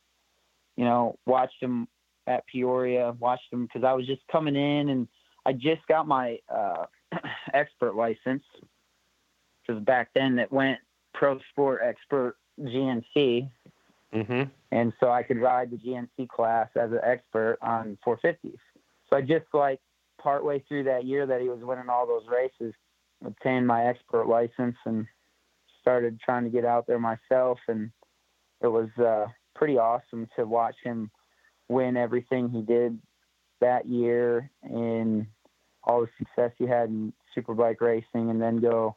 you 0.76 0.86
know, 0.86 1.18
watched 1.26 1.62
him 1.62 1.88
at 2.28 2.46
Peoria, 2.48 3.14
watched 3.20 3.52
him 3.52 3.66
because 3.66 3.84
I 3.84 3.94
was 3.94 4.06
just 4.06 4.22
coming 4.32 4.56
in 4.56 4.90
and 4.90 5.08
I 5.46 5.54
just 5.54 5.86
got 5.88 6.08
my 6.08 6.40
uh, 6.54 6.86
expert 7.54 7.96
license 7.96 8.44
because 9.66 9.84
back 9.84 10.10
then 10.16 10.40
it 10.40 10.52
went 10.52 10.80
Pro 11.14 11.40
Sport 11.52 11.82
Expert 11.84 12.38
GNC, 12.60 13.50
Mm-hmm. 14.14 14.44
and 14.72 14.92
so 15.00 15.12
I 15.12 15.22
could 15.22 15.38
ride 15.38 15.70
the 15.70 15.78
GNC 15.78 16.30
class 16.30 16.68
as 16.76 16.92
an 16.92 17.00
expert 17.04 17.60
on 17.62 17.96
450s. 18.04 18.58
So 19.08 19.16
I 19.16 19.22
just 19.22 19.46
like 19.54 19.80
partway 20.22 20.64
through 20.68 20.84
that 20.84 21.06
year 21.06 21.26
that 21.26 21.42
he 21.42 21.50
was 21.50 21.60
winning 21.62 21.90
all 21.90 22.08
those 22.08 22.28
races, 22.28 22.74
obtained 23.26 23.68
my 23.68 23.86
expert 23.86 24.28
license 24.28 24.76
and 24.86 25.06
started 25.82 26.20
trying 26.20 26.44
to 26.44 26.50
get 26.50 26.66
out 26.66 26.88
there 26.88 27.00
myself. 27.00 27.60
And 27.68 27.92
it 28.62 28.68
was 28.68 28.90
uh, 28.98 29.28
pretty 29.56 29.78
awesome 29.78 30.28
to 30.36 30.46
watch 30.46 30.76
him 30.84 31.10
win 31.68 31.98
everything 31.98 32.50
he 32.50 32.62
did 32.62 33.00
that 33.62 33.86
year 33.88 34.50
and 34.64 35.28
all 35.84 36.02
the 36.02 36.10
success 36.18 36.52
he 36.58 36.66
had 36.66 36.90
in 36.90 37.14
superbike 37.36 37.82
racing, 37.82 38.30
and 38.30 38.42
then 38.42 38.60
go 38.60 38.96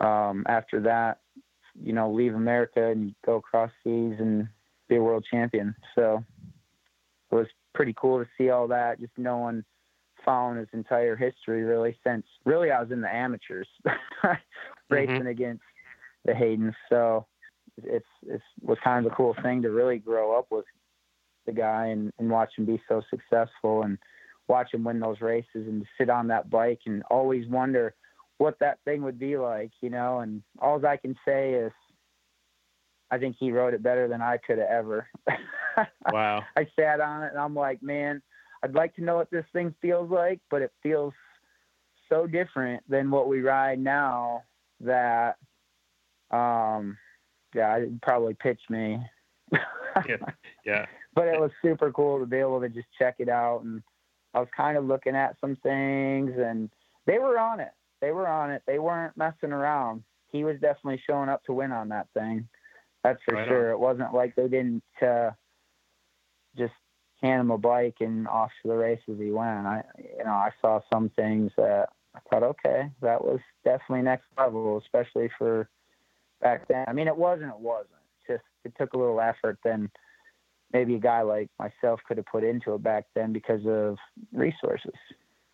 um, 0.00 0.44
after 0.48 0.80
that 0.80 1.20
you 1.82 1.92
know, 1.92 2.10
leave 2.10 2.34
America 2.34 2.90
and 2.90 3.14
go 3.24 3.36
across 3.36 3.70
seas 3.84 4.16
and 4.18 4.48
be 4.88 4.96
a 4.96 5.02
world 5.02 5.24
champion. 5.30 5.74
So 5.94 6.24
it 7.30 7.34
was 7.34 7.46
pretty 7.74 7.94
cool 7.96 8.18
to 8.18 8.30
see 8.36 8.50
all 8.50 8.68
that. 8.68 9.00
Just 9.00 9.12
knowing, 9.16 9.64
following 10.24 10.58
his 10.58 10.68
entire 10.72 11.16
history 11.16 11.62
really 11.62 11.96
since 12.04 12.26
really 12.44 12.70
I 12.70 12.80
was 12.80 12.90
in 12.90 13.00
the 13.00 13.14
amateurs, 13.14 13.68
racing 14.90 15.22
Mhm. 15.22 15.28
against 15.30 15.62
the 16.24 16.32
Haydens. 16.32 16.74
So 16.88 17.26
it's 17.82 18.06
it's 18.26 18.44
was 18.60 18.78
kind 18.82 19.04
of 19.04 19.12
a 19.12 19.14
cool 19.14 19.34
thing 19.42 19.62
to 19.62 19.70
really 19.70 19.98
grow 19.98 20.38
up 20.38 20.46
with 20.50 20.64
the 21.46 21.52
guy 21.52 21.86
and, 21.86 22.12
and 22.18 22.30
watch 22.30 22.50
him 22.56 22.66
be 22.66 22.82
so 22.88 23.02
successful 23.08 23.82
and 23.82 23.98
watch 24.48 24.72
him 24.72 24.84
win 24.84 25.00
those 25.00 25.20
races 25.20 25.46
and 25.54 25.86
sit 25.96 26.10
on 26.10 26.26
that 26.28 26.50
bike 26.50 26.80
and 26.86 27.02
always 27.10 27.46
wonder 27.48 27.94
what 28.38 28.58
that 28.60 28.78
thing 28.84 29.02
would 29.02 29.18
be 29.18 29.36
like, 29.36 29.70
you 29.80 29.90
know. 29.90 30.20
And 30.20 30.42
all 30.60 30.84
I 30.84 30.96
can 30.96 31.14
say 31.24 31.54
is, 31.54 31.72
I 33.10 33.18
think 33.18 33.36
he 33.38 33.52
rode 33.52 33.74
it 33.74 33.82
better 33.82 34.08
than 34.08 34.22
I 34.22 34.38
could 34.38 34.58
have 34.58 34.68
ever. 34.68 35.08
Wow. 36.12 36.44
I 36.56 36.66
sat 36.74 37.00
on 37.00 37.22
it 37.22 37.30
and 37.30 37.38
I'm 37.38 37.54
like, 37.54 37.82
man, 37.82 38.20
I'd 38.62 38.74
like 38.74 38.94
to 38.96 39.04
know 39.04 39.16
what 39.16 39.30
this 39.30 39.44
thing 39.52 39.74
feels 39.80 40.10
like, 40.10 40.40
but 40.50 40.62
it 40.62 40.72
feels 40.82 41.14
so 42.08 42.26
different 42.26 42.82
than 42.88 43.10
what 43.10 43.28
we 43.28 43.40
ride 43.40 43.78
now 43.78 44.42
that, 44.80 45.36
um, 46.30 46.96
yeah, 47.54 47.76
it'd 47.76 48.02
probably 48.02 48.34
pitch 48.34 48.60
me. 48.68 48.98
Yeah. 50.06 50.16
Yeah. 50.64 50.86
but 51.14 51.28
it 51.28 51.40
was 51.40 51.50
super 51.62 51.90
cool 51.92 52.20
to 52.20 52.26
be 52.26 52.36
able 52.36 52.60
to 52.60 52.68
just 52.68 52.88
check 52.98 53.16
it 53.18 53.28
out 53.28 53.62
and 53.64 53.82
I 54.34 54.40
was 54.40 54.48
kind 54.56 54.76
of 54.76 54.84
looking 54.84 55.16
at 55.16 55.36
some 55.40 55.56
things 55.62 56.32
and 56.38 56.70
they 57.06 57.18
were 57.18 57.38
on 57.38 57.60
it. 57.60 57.72
They 58.00 58.12
were 58.12 58.28
on 58.28 58.50
it. 58.50 58.62
They 58.66 58.78
weren't 58.78 59.16
messing 59.16 59.52
around. 59.52 60.04
He 60.30 60.44
was 60.44 60.60
definitely 60.60 61.02
showing 61.08 61.28
up 61.28 61.42
to 61.44 61.52
win 61.52 61.72
on 61.72 61.88
that 61.88 62.08
thing. 62.14 62.48
That's 63.02 63.20
for 63.24 63.34
Right 63.34 63.42
on. 63.42 63.48
sure. 63.48 63.70
It 63.70 63.78
wasn't 63.78 64.14
like 64.14 64.34
they 64.36 64.48
didn't 64.48 64.84
uh, 65.02 65.30
just 66.56 66.74
hand 67.22 67.40
him 67.40 67.50
a 67.50 67.58
bike 67.58 67.96
and 68.00 68.28
off 68.28 68.50
to 68.62 68.68
the 68.68 68.76
races 68.76 69.18
he 69.18 69.30
went. 69.30 69.66
I 69.66 69.82
you 69.98 70.24
know, 70.24 70.30
I 70.30 70.50
saw 70.60 70.80
some 70.92 71.10
things 71.10 71.52
that 71.56 71.90
I 72.14 72.20
thought, 72.30 72.42
okay, 72.42 72.90
that 73.02 73.22
was 73.22 73.40
definitely 73.64 74.02
next 74.02 74.26
level, 74.36 74.78
especially 74.78 75.30
for 75.38 75.68
back 76.40 76.68
then. 76.68 76.84
I 76.88 76.92
mean 76.92 77.08
it 77.08 77.16
wasn't 77.16 77.50
it 77.50 77.60
wasn't. 77.60 77.90
Just 78.26 78.44
it 78.64 78.72
took 78.78 78.92
a 78.92 78.98
little 78.98 79.20
effort 79.20 79.58
than 79.64 79.90
maybe 80.72 80.94
a 80.94 80.98
guy 80.98 81.22
like 81.22 81.48
myself 81.58 82.00
could 82.06 82.16
have 82.18 82.26
put 82.26 82.44
into 82.44 82.74
it 82.74 82.82
back 82.82 83.04
then 83.14 83.32
because 83.32 83.66
of 83.66 83.96
resources. 84.32 84.94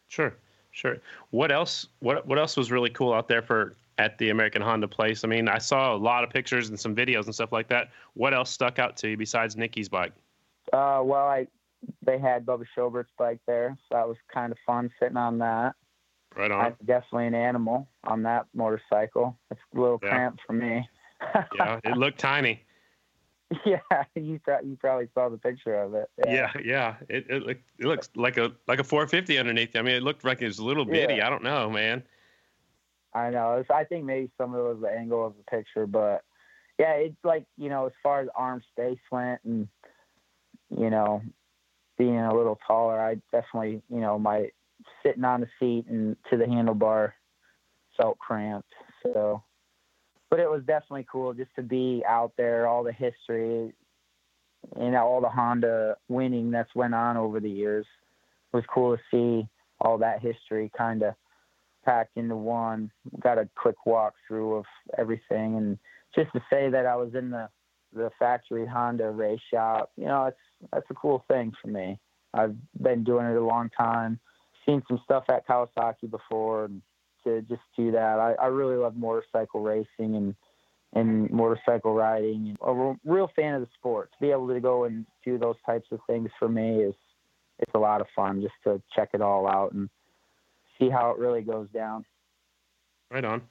Sure, 0.09 0.35
sure. 0.73 0.99
What 1.31 1.51
else? 1.51 1.89
What 2.01 2.27
what 2.27 2.39
else 2.39 2.57
was 2.57 2.71
really 2.71 2.91
cool 2.91 3.13
out 3.13 3.29
there 3.29 3.43
for 3.43 3.75
at 3.99 4.19
the 4.19 4.31
American 4.31 4.61
Honda 4.61 4.89
place? 4.89 5.25
I 5.25 5.29
mean, 5.29 5.49
I 5.49 5.59
saw 5.59 5.95
a 5.95 5.97
lot 5.97 6.25
of 6.25 6.31
pictures 6.31 6.69
and 6.69 6.79
some 6.79 6.95
videos 6.95 7.25
and 7.25 7.35
stuff 7.35 7.53
like 7.53 7.69
that. 7.69 7.91
What 8.15 8.35
else 8.35 8.51
stuck 8.51 8.79
out 8.79 8.97
to 8.99 9.11
you 9.11 9.17
besides 9.17 9.57
Nicky's 9.57 9.89
bike? 9.89 10.13
Uh, 10.75 11.03
well, 11.05 11.27
I 11.27 11.47
they 12.05 12.19
had 12.19 12.45
Bubba 12.45 12.65
Shobert's 12.77 13.13
bike 13.17 13.41
there, 13.47 13.77
so 13.89 13.97
that 13.97 14.09
was 14.09 14.17
kind 14.33 14.51
of 14.51 14.59
fun 14.67 14.91
sitting 15.01 15.17
on 15.17 15.39
that. 15.39 15.75
Right 16.37 16.51
on. 16.51 16.65
I'm 16.65 16.77
definitely 16.85 17.29
an 17.29 17.35
animal 17.35 17.89
on 18.05 18.23
that 18.25 18.47
motorcycle. 18.55 19.39
It's 19.51 19.61
a 19.75 19.81
little 19.81 20.01
Yeah. 20.03 20.09
cramped 20.09 20.41
for 20.47 20.53
me. 20.55 20.89
yeah, 21.57 21.79
it 21.85 21.97
looked 21.97 22.19
tiny. 22.19 22.65
yeah, 23.65 23.79
you 24.17 24.41
you 24.65 24.77
probably 24.81 25.09
saw 25.15 25.29
the 25.29 25.39
picture 25.39 25.77
of 25.77 25.95
it. 25.95 26.11
Yeah, 26.27 26.51
yeah. 26.63 26.97
It 27.09 27.27
it, 27.31 27.43
look, 27.47 27.59
it 27.79 27.87
looks 27.87 28.09
like 28.17 28.37
a 28.37 28.53
like 28.67 28.81
a 28.81 28.85
450 28.85 29.39
underneath. 29.39 29.77
I 29.77 29.83
mean, 29.83 29.95
it 29.95 30.03
looked 30.03 30.25
like 30.25 30.43
it 30.43 30.47
was 30.47 30.59
a 30.59 30.65
little 30.65 30.85
bitty. 30.85 31.15
Yeah. 31.17 31.27
I 31.27 31.31
don't 31.31 31.45
know, 31.45 31.71
man. 31.71 32.03
I 33.13 33.31
know. 33.31 33.59
It's, 33.59 33.71
I 33.71 33.85
think 33.85 34.05
maybe 34.07 34.31
some 34.37 34.55
of 34.55 34.61
it 34.61 34.69
was 34.69 34.81
the 34.81 34.91
angle 34.91 35.25
of 35.25 35.35
the 35.37 35.45
picture, 35.45 35.87
but 35.87 36.25
yeah, 36.81 36.95
it's 36.95 37.17
like 37.23 37.45
you 37.57 37.69
know, 37.69 37.87
as 37.87 37.93
far 38.03 38.23
as 38.23 38.29
arm 38.35 38.61
space 38.73 38.99
went, 39.13 39.41
and 39.45 39.69
you 40.71 40.91
know, 40.91 41.23
being 41.99 42.19
a 42.19 42.35
little 42.35 42.59
taller, 42.67 43.01
I 43.01 43.17
definitely, 43.33 43.83
you 43.89 44.01
know, 44.01 44.19
my 44.19 44.49
sitting 45.05 45.25
on 45.25 45.41
the 45.41 45.49
seat 45.59 45.87
and 45.89 46.17
to 46.31 46.37
the 46.37 46.45
handlebar 46.45 47.13
felt 47.97 48.19
cramped. 48.19 48.73
So, 49.03 49.43
but 50.31 50.41
it 50.41 50.51
was 50.51 50.63
definitely 50.67 51.07
cool 51.11 51.33
just 51.33 51.55
to 51.57 51.63
be 51.63 52.03
out 52.09 52.33
there, 52.37 52.67
all 52.67 52.83
the 52.83 52.93
history, 52.93 53.73
know, 54.91 55.05
all 55.05 55.21
the 55.21 55.29
Honda 55.29 55.97
winning 56.09 56.51
that's 56.51 56.75
went 56.75 56.95
on 56.95 57.17
over 57.17 57.41
the 57.41 57.51
years. 57.51 57.87
It 58.53 58.57
was 58.57 58.65
cool 58.73 58.97
to 58.97 59.03
see 59.11 59.49
all 59.81 59.99
that 59.99 60.21
history 60.21 60.71
kind 60.77 61.03
of 61.03 61.15
packed 61.85 62.17
into 62.17 62.37
one. 62.37 62.91
Got 63.21 63.39
a 63.39 63.49
quick 63.57 63.77
walkthrough 63.87 64.59
of 64.59 64.65
everything, 64.99 65.57
and 65.57 65.79
just 66.15 66.33
to 66.33 66.43
say 66.51 66.71
that 66.71 66.87
I 66.87 66.97
was 66.97 67.15
in 67.15 67.31
the 67.31 67.49
the 67.93 68.11
factory 68.19 68.67
Honda 68.67 69.11
race 69.11 69.41
shop, 69.53 69.93
you 69.97 70.07
know, 70.07 70.25
it's 70.25 70.37
that's 70.73 70.87
a 70.91 70.95
cool 70.95 71.25
thing 71.29 71.53
for 71.61 71.69
me. 71.69 71.99
I've 72.33 72.57
been 72.81 73.05
doing 73.05 73.27
it 73.27 73.37
a 73.37 73.45
long 73.45 73.71
time, 73.77 74.19
seen 74.67 74.83
some 74.89 75.01
stuff 75.05 75.25
at 75.29 75.47
Kawasaki 75.47 76.11
before, 76.11 76.65
and 76.65 76.83
to 77.25 77.43
just 77.43 77.63
do 77.77 77.93
that, 77.93 78.19
I, 78.19 78.35
I 78.35 78.47
really 78.47 78.77
love 78.77 78.97
motorcycle 78.97 79.61
racing 79.63 80.17
and 80.17 80.35
and 80.97 81.29
motorcycle 81.31 81.93
riding. 81.93 82.57
I'm 82.65 82.79
a 82.79 82.97
real 83.05 83.29
fan 83.35 83.55
of 83.55 83.61
the 83.63 83.69
sport. 83.77 84.13
To 84.13 84.19
be 84.21 84.31
able 84.31 84.47
to 84.49 84.61
go 84.61 84.85
and 84.85 85.05
do 85.25 85.39
those 85.39 85.57
types 85.67 85.89
of 85.91 85.99
things 86.07 86.31
for 86.39 86.49
me 86.49 86.83
is 86.83 86.95
it's 87.59 87.75
a 87.75 87.79
lot 87.79 88.01
of 88.01 88.07
fun 88.15 88.41
just 88.41 88.55
to 88.63 88.81
check 88.95 89.11
it 89.13 89.21
all 89.21 89.49
out 89.49 89.73
and 89.73 89.89
see 90.79 90.89
how 90.89 91.11
it 91.11 91.19
really 91.19 91.43
goes 91.43 91.69
down. 91.75 92.05
Right 93.11 93.25
on. 93.25 93.43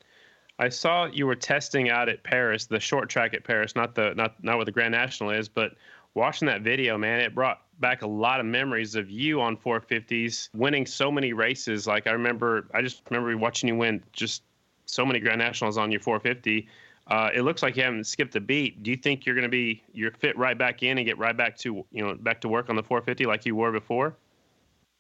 I 0.60 0.70
saw 0.70 1.06
you 1.06 1.26
were 1.26 1.36
testing 1.36 1.90
out 1.90 2.10
at 2.10 2.24
Paris, 2.24 2.68
the 2.68 2.80
short 2.80 3.10
track 3.10 3.34
at 3.34 3.44
Paris, 3.44 3.76
not 3.76 3.96
the 3.96 4.14
not 4.16 4.42
not 4.44 4.58
where 4.58 4.66
the 4.66 4.72
Grand 4.72 4.92
National 4.92 5.32
is, 5.32 5.50
but 5.50 5.74
watching 6.16 6.46
that 6.48 6.62
video, 6.62 6.98
man, 6.98 7.20
it 7.20 7.34
brought 7.34 7.62
back 7.80 8.02
a 8.02 8.08
lot 8.08 8.40
of 8.40 8.46
memories 8.46 8.96
of 8.96 9.10
you 9.10 9.42
on 9.42 9.58
450s, 9.58 10.50
winning 10.54 10.86
so 10.86 11.12
many 11.12 11.34
races. 11.34 11.88
Like 11.88 12.08
I 12.08 12.12
remember, 12.12 12.68
I 12.74 12.82
just 12.82 13.02
remember 13.10 13.36
watching 13.38 13.70
you 13.70 13.76
win 13.76 14.04
just 14.14 14.44
so 14.86 15.06
many 15.06 15.20
Grand 15.20 15.40
Nationals 15.40 15.78
on 15.78 15.92
your 15.92 16.02
450. 16.02 16.68
Uh, 17.08 17.30
it 17.34 17.42
looks 17.42 17.62
like 17.62 17.76
you 17.76 17.84
haven't 17.84 18.06
skipped 18.06 18.36
a 18.36 18.40
beat. 18.40 18.82
Do 18.84 18.92
you 18.92 18.98
think 18.98 19.26
you're 19.26 19.36
going 19.36 19.44
to 19.44 19.50
be 19.50 19.84
you're 19.92 20.12
fit 20.12 20.38
right 20.38 20.58
back 20.58 20.84
in 20.84 20.98
and 20.98 21.06
get 21.06 21.18
right 21.18 21.36
back 21.36 21.58
to 21.58 21.86
you 21.92 22.06
know 22.06 22.16
back 22.16 22.40
to 22.42 22.50
work 22.50 22.70
on 22.70 22.76
the 22.76 22.84
450 22.84 23.26
like 23.26 23.46
you 23.46 23.56
were 23.56 23.72
before? 23.72 24.16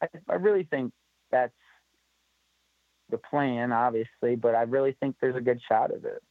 I, 0.01 0.07
I 0.29 0.35
really 0.35 0.63
think 0.63 0.91
that's 1.31 1.53
the 3.09 3.17
plan, 3.17 3.71
obviously, 3.71 4.35
but 4.35 4.53
I 4.53 4.63
really 4.63 4.97
think 4.99 5.15
there's 5.21 5.35
a 5.35 5.41
good 5.41 5.61
shot 5.69 5.93
of 5.93 6.03
it. 6.03 6.21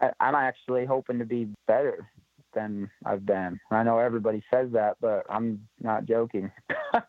I, 0.00 0.10
I'm 0.20 0.36
actually 0.36 0.84
hoping 0.86 1.18
to 1.18 1.24
be 1.24 1.48
better 1.66 2.08
than 2.54 2.90
I've 3.04 3.26
been. 3.26 3.60
I 3.70 3.82
know 3.82 3.98
everybody 3.98 4.42
says 4.52 4.72
that, 4.72 4.96
but 5.00 5.24
I'm 5.28 5.66
not 5.80 6.04
joking. 6.06 6.50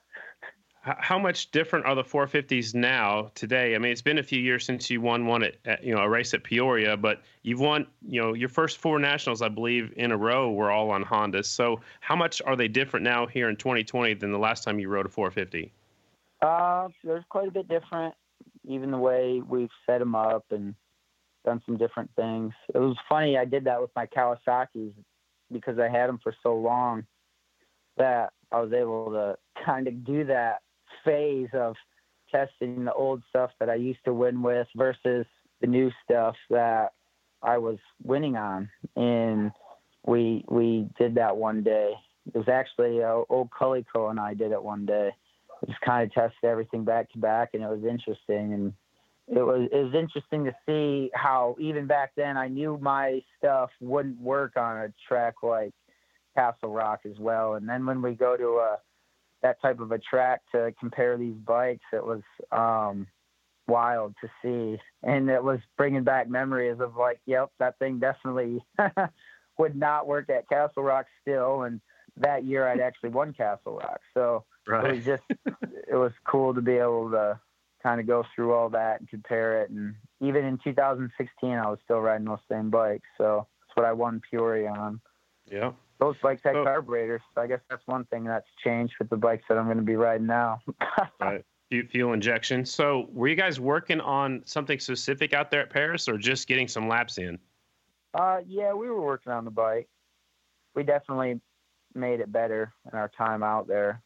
How 0.82 1.18
much 1.18 1.50
different 1.52 1.86
are 1.86 1.96
the 1.96 2.04
450s 2.04 2.76
now 2.76 3.32
today? 3.36 3.74
I 3.74 3.78
mean, 3.78 3.94
it's 3.94 4.02
been 4.02 4.18
a 4.18 4.24
few 4.24 4.42
years 4.42 4.66
since 4.66 4.90
you 4.90 5.00
won 5.00 5.26
one 5.26 5.42
at, 5.42 5.56
at 5.64 5.82
you 5.82 5.96
know 5.96 6.02
a 6.02 6.10
race 6.10 6.34
at 6.34 6.44
Peoria, 6.44 6.98
but 6.98 7.22
you've 7.42 7.62
won 7.62 7.88
you 8.06 8.22
know 8.22 8.34
your 8.34 8.50
first 8.50 8.80
four 8.80 9.00
nationals, 9.00 9.42
I 9.42 9.48
believe, 9.48 9.94
in 9.96 10.12
a 10.12 10.18
row 10.18 10.52
were 10.52 10.72
all 10.72 10.92
on 10.92 11.06
Hondas. 11.06 11.46
So 11.46 11.80
how 12.02 12.18
much 12.18 12.42
are 12.46 12.58
they 12.58 12.68
different 12.68 13.06
now 13.06 13.26
here 13.26 13.48
in 13.48 13.56
2020 13.56 14.16
than 14.16 14.34
the 14.34 14.38
last 14.38 14.66
time 14.66 14.78
you 14.78 14.90
rode 14.90 15.06
a 15.06 15.10
450? 15.10 15.72
Uh, 16.42 16.90
there's 17.06 17.24
quite 17.30 17.48
a 17.48 17.52
bit 17.52 17.70
different, 17.70 18.14
even 18.66 18.92
the 18.92 18.98
way 18.98 19.42
we've 19.48 19.72
set 19.86 20.00
them 20.00 20.16
up 20.16 20.44
and 20.52 20.76
done 21.46 21.62
some 21.66 21.78
different 21.78 22.10
things. 22.18 22.52
It 22.74 22.80
was 22.80 22.98
funny. 23.08 23.38
I 23.38 23.46
did 23.46 23.64
that 23.66 23.80
with 23.82 23.92
my 23.96 24.06
Kawasaki's 24.06 24.94
because 25.54 25.80
I 25.80 25.88
had 25.88 26.08
them 26.08 26.20
for 26.22 26.36
so 26.44 26.56
long 26.56 27.06
that 27.98 28.34
I 28.52 28.60
was 28.60 28.74
able 28.74 29.12
to 29.12 29.38
kind 29.66 29.88
of 29.88 30.04
do 30.06 30.26
that 30.26 30.62
phase 31.06 31.50
of 31.54 31.76
testing 32.32 32.86
the 32.86 32.94
old 32.94 33.22
stuff 33.30 33.52
that 33.60 33.70
I 33.70 33.76
used 33.76 34.04
to 34.06 34.14
win 34.14 34.42
with 34.42 34.68
versus 34.76 35.26
the 35.62 35.68
new 35.68 35.92
stuff 36.04 36.36
that 36.50 36.94
I 37.42 37.58
was 37.58 37.78
winning 38.04 38.36
on. 38.36 38.70
And 38.96 39.52
we 40.06 40.44
we 40.50 40.90
did 41.00 41.16
that 41.16 41.38
one 41.38 41.64
day. 41.64 41.94
It 42.34 42.38
was 42.38 42.50
actually 42.50 43.04
uh, 43.04 43.22
old 43.30 43.50
Cullico 43.52 44.10
and 44.10 44.20
I 44.20 44.34
did 44.34 44.52
it 44.52 44.62
one 44.62 44.86
day 44.86 45.12
just 45.66 45.82
kind 45.82 46.04
of 46.04 46.14
tested 46.14 46.44
everything 46.44 46.84
back 46.84 47.12
to 47.12 47.18
back, 47.18 47.50
and 47.54 47.64
it 47.64 47.70
was 47.70 47.84
interesting. 47.84 48.54
And 48.54 48.74
it 49.28 49.42
was 49.42 49.70
it 49.72 49.84
was 49.84 49.94
interesting 49.94 50.46
to 50.46 50.54
see 50.66 51.10
how 51.14 51.56
even 51.60 51.88
back 51.88 52.12
then 52.16 52.36
I 52.38 52.48
knew 52.48 52.78
my 52.82 53.22
stuff 53.38 53.70
wouldn't 53.80 54.20
work 54.20 54.58
on 54.58 54.78
a 54.78 54.94
track 55.08 55.36
like 55.42 55.74
Castle 56.36 56.70
Rock 56.70 57.02
as 57.06 57.18
well. 57.20 57.56
And 57.56 57.68
then 57.68 57.86
when 57.86 58.02
we 58.02 58.14
go 58.14 58.36
to 58.36 58.48
a 58.60 58.78
that 59.42 59.62
type 59.62 59.80
of 59.80 59.92
a 59.92 60.00
track 60.00 60.42
to 60.54 60.74
compare 60.80 61.18
these 61.18 61.36
bikes, 61.36 61.86
it 61.92 62.06
was 62.06 62.22
um, 62.52 63.08
wild 63.68 64.16
to 64.22 64.30
see, 64.42 64.80
and 65.04 65.30
it 65.30 65.44
was 65.44 65.60
bringing 65.78 66.04
back 66.04 66.30
memories 66.30 66.80
of 66.80 66.96
like, 66.96 67.20
yep, 67.26 67.52
that 67.60 67.78
thing 67.78 68.00
definitely 68.00 68.64
would 69.58 69.76
not 69.76 70.08
work 70.08 70.30
at 70.30 70.48
Castle 70.48 70.84
Rock 70.84 71.08
still. 71.22 71.64
And 71.64 71.82
that 72.18 72.46
year 72.46 72.68
I'd 72.68 72.80
actually 72.80 73.10
won 73.10 73.34
Castle 73.34 73.76
Rock, 73.76 74.00
so 74.14 74.46
it 74.92 74.96
was 74.96 75.06
just 75.06 75.24
it 75.90 75.96
was 75.96 76.12
cool 76.26 76.54
to 76.54 76.62
be 76.62 76.74
able 76.74 77.12
to 77.12 77.40
kind 77.84 78.00
of 78.00 78.08
go 78.08 78.24
through 78.34 78.54
all 78.54 78.70
that 78.70 79.00
and 79.02 79.10
compare 79.10 79.62
it 79.62 79.70
and 79.70 79.94
even 80.22 80.46
in 80.46 80.58
2016 80.64 81.50
i 81.52 81.70
was 81.70 81.78
still 81.84 82.00
riding 82.00 82.26
those 82.26 82.40
same 82.50 82.70
bikes 82.70 83.08
so 83.18 83.46
that's 83.62 83.76
what 83.78 83.86
i 83.86 83.92
won 83.92 84.22
peoria 84.32 84.70
on 84.72 85.00
Yeah. 85.52 85.72
Those 86.00 86.16
bikes 86.22 86.42
had 86.44 86.56
Oh. 86.56 86.64
carburetors, 86.66 87.22
so 87.34 87.42
I 87.42 87.48
guess 87.48 87.62
that's 87.70 87.86
one 87.86 88.04
thing 88.06 88.24
that's 88.26 88.48
changed 88.64 88.94
with 89.00 89.10
the 89.10 89.16
bikes 89.16 89.44
that 89.48 89.58
I'm 89.58 89.66
going 89.66 89.78
to 89.78 89.84
be 89.84 89.96
riding 89.96 90.28
now. 90.28 90.60
Right. 91.22 91.46
Fuel 91.92 92.12
injection. 92.14 92.66
So, 92.66 93.08
were 93.14 93.28
you 93.30 93.36
guys 93.36 93.60
working 93.60 94.02
on 94.02 94.42
something 94.46 94.80
specific 94.80 95.34
out 95.34 95.50
there 95.50 95.62
at 95.62 95.70
Paris, 95.70 96.10
or 96.10 96.18
just 96.18 96.48
getting 96.48 96.68
some 96.68 96.90
laps 96.90 97.20
in? 97.20 97.40
Uh, 98.14 98.40
yeah, 98.46 98.74
we 98.74 98.90
were 98.90 99.00
working 99.02 99.32
on 99.32 99.46
the 99.46 99.52
bike. 99.52 99.88
We 100.76 100.84
definitely 100.84 101.40
made 101.96 102.20
it 102.20 102.32
better 102.32 102.74
in 102.92 102.98
our 102.98 103.08
time 103.10 103.42
out 103.44 103.68
there. 103.68 104.02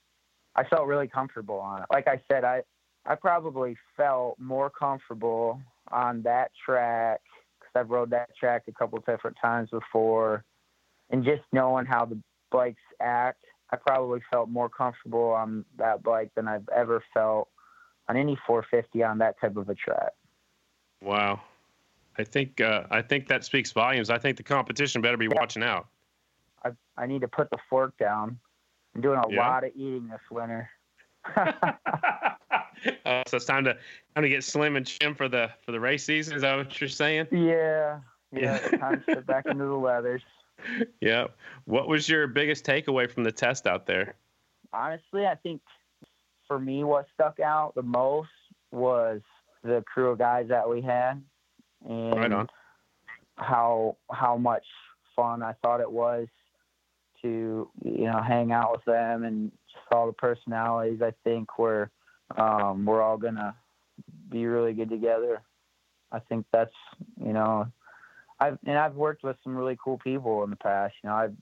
I 0.56 0.66
felt 0.66 0.86
really 0.88 1.08
comfortable 1.08 1.60
on 1.60 1.82
it. 1.82 1.88
Like 1.92 2.08
I 2.08 2.22
said, 2.32 2.44
I 2.44 2.62
I 3.08 3.16
probably 3.16 3.78
felt 3.96 4.38
more 4.38 4.70
comfortable 4.70 5.62
on 5.92 6.22
that 6.24 6.52
track 6.66 7.22
because 7.60 7.72
I've 7.74 7.90
rode 7.90 8.10
that 8.10 8.36
track 8.36 8.64
a 8.68 8.74
couple 8.74 9.00
different 9.08 9.38
times 9.42 9.70
before, 9.70 10.44
and 11.10 11.24
just 11.24 11.44
knowing 11.54 11.86
how 11.86 12.06
the 12.06 12.20
bikes 12.52 12.82
act, 13.00 13.44
I 13.72 13.78
probably 13.78 14.20
felt 14.32 14.50
more 14.50 14.68
comfortable 14.70 15.30
on 15.30 15.64
that 15.78 16.04
bike 16.04 16.32
than 16.36 16.48
I've 16.50 16.68
ever 16.76 17.02
felt 17.14 17.48
on 18.10 18.18
any 18.18 18.38
450 18.46 19.04
on 19.04 19.18
that 19.20 19.40
type 19.40 19.56
of 19.56 19.70
a 19.70 19.76
track. 19.76 20.12
Wow. 21.02 21.42
I 22.18 22.24
think 22.24 22.60
uh, 22.60 22.84
I 22.90 23.02
think 23.02 23.28
that 23.28 23.46
speaks 23.46 23.72
volumes. 23.72 24.10
I 24.10 24.18
think 24.18 24.38
the 24.38 24.44
competition 24.44 25.02
better 25.02 25.18
be 25.18 25.28
watching 25.28 25.64
out. 25.64 25.88
I 26.66 26.72
I 26.98 27.06
need 27.06 27.22
to 27.22 27.28
put 27.28 27.50
the 27.52 27.58
fork 27.70 27.96
down. 27.98 28.40
I'm 28.96 29.02
doing 29.02 29.20
a 29.20 29.32
Yeah. 29.32 29.48
lot 29.48 29.64
of 29.64 29.72
eating 29.76 30.08
this 30.08 30.20
winter. 30.32 30.70
uh, 33.06 33.24
so 33.28 33.38
it's 33.38 33.46
time 33.46 33.64
to 33.66 33.74
time 34.16 34.24
to 34.24 34.30
get 34.30 34.44
slim 34.44 34.76
and 34.76 34.86
trim 34.86 35.16
for 35.16 35.28
the 35.30 35.50
for 35.66 35.72
the 35.72 35.80
race 35.80 36.04
season. 36.04 36.36
Is 36.36 36.42
that 36.42 36.56
what 36.58 36.80
you're 36.82 36.90
saying? 36.90 37.28
yeah, 37.32 38.00
Yeah. 38.32 38.60
yeah. 38.72 38.78
time 38.78 39.04
to 39.08 39.16
get 39.16 39.26
back 39.26 39.46
into 39.46 39.66
the 39.66 39.74
leathers. 39.76 40.22
Yeah. 41.02 41.28
What 41.66 41.88
was 41.88 42.10
your 42.10 42.28
biggest 42.28 42.66
takeaway 42.66 43.10
from 43.12 43.24
the 43.24 43.32
test 43.32 43.68
out 43.68 43.86
there? 43.86 44.16
Honestly, 44.74 45.26
I 45.26 45.36
think 45.36 45.62
for 46.48 46.60
me, 46.60 46.84
what 46.84 47.06
stuck 47.14 47.40
out 47.40 47.74
the 47.76 47.84
most 47.84 48.30
was 48.72 49.22
the 49.64 49.84
crew 49.92 50.10
of 50.12 50.18
guys 50.18 50.48
that 50.50 50.68
we 50.70 50.82
had, 50.82 51.22
and 51.88 52.16
Right 52.16 52.32
on. 52.32 52.48
how 53.36 53.98
how 54.12 54.38
much 54.38 54.66
fun 55.16 55.42
I 55.44 55.54
thought 55.62 55.80
it 55.82 55.92
was 55.92 56.28
to 57.22 57.70
you 57.84 58.06
know 58.06 58.22
hang 58.22 58.52
out 58.52 58.72
with 58.72 58.86
them 58.86 59.24
and 59.24 59.52
just 59.72 59.86
all 59.92 60.08
the 60.08 60.14
personalities. 60.14 61.02
I 61.02 61.14
think 61.24 61.58
we're 61.60 61.90
um, 62.36 62.86
we're 62.86 63.02
all 63.02 63.18
gonna 63.18 63.56
be 64.30 64.46
really 64.46 64.74
good 64.74 64.90
together. 64.90 65.42
I 66.12 66.20
think 66.20 66.46
that's 66.52 66.74
you 67.24 67.34
know 67.34 67.68
I've 68.40 68.58
and 68.66 68.78
I've 68.78 68.96
worked 68.96 69.24
with 69.24 69.38
some 69.44 69.56
really 69.56 69.78
cool 69.84 69.98
people 69.98 70.44
in 70.44 70.50
the 70.50 70.56
past. 70.56 70.96
You 71.04 71.10
know 71.10 71.16
I've 71.16 71.36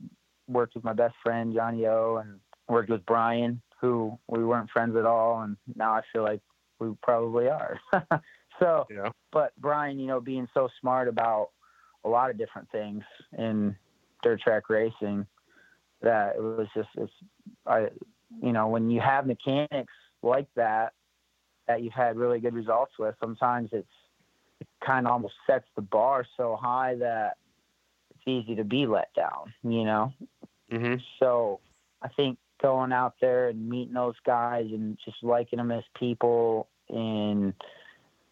worked 0.48 0.76
with 0.76 0.84
my 0.84 0.94
best 0.94 1.16
friend 1.24 1.54
Johnny 1.54 1.86
O 1.88 2.18
and 2.18 2.40
worked 2.68 2.90
with 2.90 3.06
Brian 3.06 3.62
who 3.82 4.18
we 4.28 4.44
weren't 4.44 4.70
friends 4.72 4.96
at 4.96 5.06
all 5.06 5.42
and 5.42 5.58
now 5.76 5.92
I 5.94 6.02
feel 6.14 6.24
like 6.24 6.42
we 6.80 6.94
probably 7.02 7.48
are. 7.48 7.80
so 8.60 8.88
Yeah. 8.90 9.10
but 9.32 9.54
Brian, 9.58 10.00
you 10.00 10.08
know, 10.08 10.20
being 10.20 10.48
so 10.54 10.70
smart 10.80 11.08
about 11.08 11.50
a 12.04 12.10
lot 12.10 12.30
of 12.30 12.38
different 12.38 12.70
things 12.72 13.04
in 13.38 13.76
dirt 14.24 14.42
track 14.42 14.70
racing, 14.70 15.26
that 16.02 16.36
it 16.36 16.42
was 16.42 16.68
just, 16.76 16.90
it's, 16.98 17.12
I, 17.66 17.90
you 18.42 18.52
know, 18.52 18.68
when 18.68 18.90
you 18.90 19.00
have 19.02 19.26
mechanics 19.26 19.94
like 20.26 20.48
that, 20.56 20.94
that 21.68 21.82
you've 21.82 21.94
had 21.94 22.18
really 22.18 22.40
good 22.40 22.54
results 22.54 22.94
with, 23.00 23.16
sometimes 23.20 23.70
it's, 23.72 23.88
it 24.60 24.68
kind 24.86 25.06
of 25.06 25.14
almost 25.14 25.36
sets 25.48 25.66
the 25.76 25.82
bar 25.82 26.26
so 26.38 26.58
high 26.62 26.96
that 26.96 27.38
it's 28.12 28.28
easy 28.28 28.56
to 28.56 28.64
be 28.64 28.86
let 28.86 29.14
down, 29.14 29.54
you 29.64 29.84
know? 29.84 30.14
hmm 30.70 30.96
So 31.20 31.60
I 32.02 32.08
think 32.10 32.38
going 32.62 32.92
out 32.92 33.16
there 33.22 33.50
and 33.50 33.70
meeting 33.70 33.94
those 33.94 34.16
guys 34.26 34.66
and 34.72 34.98
just 35.04 35.18
liking 35.24 35.58
them 35.58 35.72
as 35.72 35.84
people 35.98 36.68
and 36.90 37.54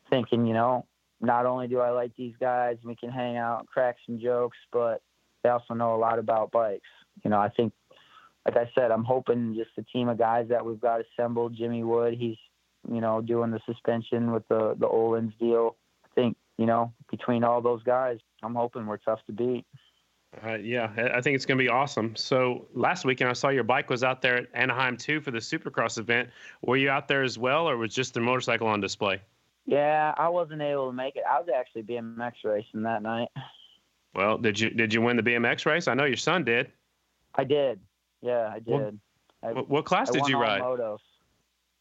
thinking, 0.09 0.45
you 0.45 0.53
know, 0.53 0.85
not 1.21 1.45
only 1.45 1.67
do 1.67 1.79
I 1.79 1.91
like 1.91 2.15
these 2.15 2.33
guys, 2.39 2.77
we 2.83 2.95
can 2.95 3.09
hang 3.09 3.37
out, 3.37 3.59
and 3.59 3.67
crack 3.67 3.95
some 4.05 4.19
jokes, 4.19 4.57
but 4.71 5.01
they 5.41 5.49
also 5.49 5.73
know 5.73 5.95
a 5.95 5.97
lot 5.97 6.19
about 6.19 6.51
bikes. 6.51 6.87
You 7.23 7.29
know, 7.29 7.39
I 7.39 7.49
think, 7.49 7.73
like 8.45 8.57
I 8.57 8.69
said, 8.75 8.91
I'm 8.91 9.03
hoping 9.03 9.55
just 9.55 9.71
the 9.75 9.83
team 9.83 10.09
of 10.09 10.17
guys 10.17 10.47
that 10.49 10.65
we've 10.65 10.79
got 10.79 11.01
assembled. 11.01 11.55
Jimmy 11.55 11.83
Wood, 11.83 12.15
he's, 12.15 12.37
you 12.91 12.99
know, 12.99 13.21
doing 13.21 13.51
the 13.51 13.61
suspension 13.65 14.31
with 14.31 14.47
the 14.49 14.75
the 14.77 14.87
Öhlins 14.87 15.37
deal. 15.39 15.77
I 16.05 16.09
think, 16.15 16.35
you 16.57 16.65
know, 16.65 16.93
between 17.09 17.43
all 17.43 17.61
those 17.61 17.83
guys, 17.83 18.19
I'm 18.41 18.55
hoping 18.55 18.85
we're 18.85 18.97
tough 18.97 19.19
to 19.27 19.31
beat. 19.31 19.65
Uh, 20.45 20.55
yeah, 20.55 20.91
I 20.97 21.17
I 21.17 21.21
think 21.21 21.35
it's 21.35 21.45
going 21.45 21.57
to 21.57 21.63
be 21.63 21.69
awesome. 21.69 22.15
So 22.15 22.67
last 22.73 23.05
weekend, 23.05 23.29
I 23.29 23.33
saw 23.33 23.49
your 23.49 23.63
bike 23.63 23.89
was 23.89 24.03
out 24.03 24.21
there 24.21 24.37
at 24.37 24.47
Anaheim 24.53 24.97
too 24.97 25.21
for 25.21 25.31
the 25.31 25.39
Supercross 25.39 25.97
event. 25.97 26.29
Were 26.61 26.77
you 26.77 26.89
out 26.89 27.07
there 27.07 27.23
as 27.23 27.37
well, 27.37 27.69
or 27.69 27.77
was 27.77 27.93
just 27.93 28.13
the 28.13 28.19
motorcycle 28.19 28.67
on 28.67 28.81
display? 28.81 29.21
Yeah, 29.65 30.13
I 30.17 30.27
wasn't 30.29 30.61
able 30.61 30.87
to 30.87 30.93
make 30.93 31.15
it. 31.15 31.23
I 31.29 31.39
was 31.39 31.47
actually 31.55 31.83
BMX 31.83 32.33
racing 32.43 32.83
that 32.83 33.01
night. 33.01 33.29
Well, 34.15 34.37
did 34.37 34.59
you 34.59 34.69
did 34.69 34.93
you 34.93 35.01
win 35.01 35.17
the 35.17 35.23
BMX 35.23 35.65
race? 35.65 35.87
I 35.87 35.93
know 35.93 36.05
your 36.05 36.17
son 36.17 36.43
did. 36.43 36.71
I 37.35 37.43
did. 37.43 37.79
Yeah, 38.23 38.49
I 38.51 38.59
did. 38.59 38.99
I, 39.43 39.51
What, 39.51 39.69
what 39.69 39.85
class 39.85 40.09
I 40.09 40.13
did 40.13 40.27
you 40.27 40.39
ride? 40.39 40.61
Motos. 40.61 40.99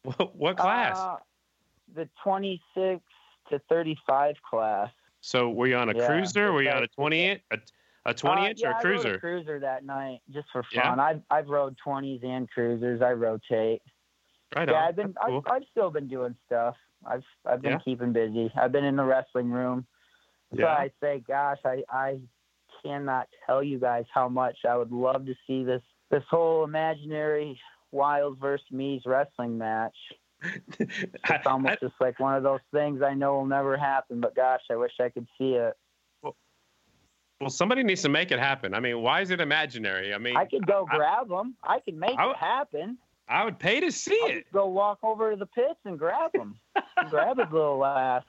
What, 0.03 0.35
what 0.37 0.57
class? 0.57 0.99
Uh, 0.99 1.17
the 1.95 2.09
26 2.25 3.01
to 3.51 3.59
35 3.69 4.35
class. 4.51 4.91
so 5.21 5.49
were 5.51 5.69
you 5.69 5.77
on 5.77 5.89
a 5.89 5.97
yeah, 5.97 6.07
cruiser? 6.07 6.53
Were 6.53 6.63
you 6.63 6.71
on 6.71 6.83
a 6.83 6.89
twenty 6.89 7.25
inch, 7.27 7.41
a, 7.53 7.59
a 8.07 8.13
twenty 8.13 8.43
Uh, 8.43 8.49
inch 8.51 8.61
yeah, 8.63 8.69
or 8.69 8.71
a 8.71 8.75
I 8.75 8.77
rode 8.79 8.83
cruiser? 8.83 9.15
a 9.15 9.21
cruiser 9.21 9.61
that 9.61 9.85
night 9.85 10.19
just 10.33 10.49
for 10.51 10.65
fun. 10.65 10.99
Yeah? 10.99 11.05
I've 11.05 11.21
I've 11.31 11.49
rode 11.49 11.77
20s 11.87 12.25
and 12.25 12.51
cruisers. 12.51 13.01
I 13.01 13.13
rotate. 13.13 13.83
Right 14.57 14.69
yeah, 14.69 14.75
on. 14.75 14.89
I've 14.89 14.97
been 14.97 15.15
cool. 15.25 15.45
I've, 15.47 15.53
I've 15.53 15.69
still 15.71 15.91
been 15.91 16.09
doing 16.09 16.35
stuff. 16.47 16.75
I've 17.07 17.23
I've 17.47 17.63
been 17.63 17.79
keeping 17.85 18.13
busy. 18.13 18.51
I've 18.61 18.73
been 18.73 18.85
in 18.85 18.97
the 18.97 19.05
wrestling 19.05 19.51
room. 19.53 19.87
So. 20.59 20.67
I 20.67 20.91
say, 21.01 21.23
gosh, 21.27 21.59
I 21.65 21.85
I 21.89 22.19
cannot 22.85 23.29
tell 23.47 23.63
you 23.63 23.79
guys 23.79 24.05
how 24.13 24.29
much 24.29 24.57
I 24.69 24.77
would 24.77 24.91
love 24.91 25.27
to 25.27 25.35
see 25.47 25.63
this 25.63 25.83
this 26.13 26.23
whole 26.31 26.63
imaginary 26.63 27.59
Wiles 27.91 28.37
versus 28.41 28.65
Mees 28.71 29.03
wrestling 29.05 29.59
match. 29.59 29.97
It's 30.79 31.47
almost 31.47 31.81
just 31.81 31.95
like 32.01 32.19
one 32.21 32.35
of 32.37 32.43
those 32.43 32.61
things 32.73 33.01
I 33.03 33.15
know 33.15 33.35
will 33.35 33.47
never 33.47 33.77
happen, 33.77 34.21
but 34.21 34.35
gosh, 34.37 34.61
I 34.71 34.77
wish 34.77 34.93
I 35.01 35.09
could 35.09 35.27
see 35.39 35.53
it. 35.55 35.75
well, 37.41 37.49
somebody 37.51 37.83
needs 37.83 38.03
to 38.03 38.09
make 38.09 38.31
it 38.33 38.39
happen. 38.39 38.75
I 38.75 38.81
mean, 38.81 39.01
why 39.03 39.21
is 39.21 39.31
it 39.31 39.41
imaginary? 39.41 40.13
I 40.15 40.19
mean, 40.19 40.37
I 40.37 40.45
could 40.47 40.67
go 40.67 40.87
I- 40.91 40.97
grab 40.97 41.29
them. 41.29 41.57
I 41.63 41.81
could 41.81 41.97
make 41.97 42.19
I 42.19 42.31
it 42.31 42.37
happen. 42.37 42.99
I 43.29 43.45
would 43.45 43.59
pay 43.59 43.81
to 43.81 43.91
see 43.93 44.15
it. 44.15 44.47
go 44.53 44.67
walk 44.67 44.99
over 45.05 45.31
to 45.31 45.37
the 45.37 45.47
pits 45.47 45.79
and 45.85 45.99
grab 45.99 46.33
them. 46.33 46.57
grab 47.11 47.39
his 47.39 47.47
little 47.53 47.85
ass. 47.85 48.25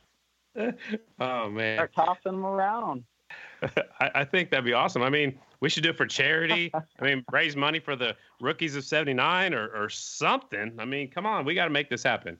Oh 1.19 1.49
man, 1.49 1.77
Start 1.77 1.93
tossing 1.95 2.33
him 2.33 2.45
around. 2.45 3.03
I, 3.99 4.11
I 4.15 4.25
think 4.25 4.49
that'd 4.49 4.65
be 4.65 4.73
awesome. 4.73 5.01
I 5.01 5.09
mean, 5.09 5.37
we 5.59 5.69
should 5.69 5.83
do 5.83 5.89
it 5.89 5.97
for 5.97 6.05
charity. 6.05 6.71
I 6.73 7.03
mean, 7.03 7.23
raise 7.31 7.55
money 7.55 7.79
for 7.79 7.95
the 7.95 8.15
rookies 8.41 8.75
of 8.75 8.83
'79 8.83 9.53
or, 9.53 9.67
or 9.69 9.89
something. 9.89 10.73
I 10.79 10.85
mean, 10.85 11.09
come 11.09 11.25
on, 11.25 11.45
we 11.45 11.53
got 11.55 11.65
to 11.65 11.71
make 11.71 11.89
this 11.89 12.03
happen. 12.03 12.37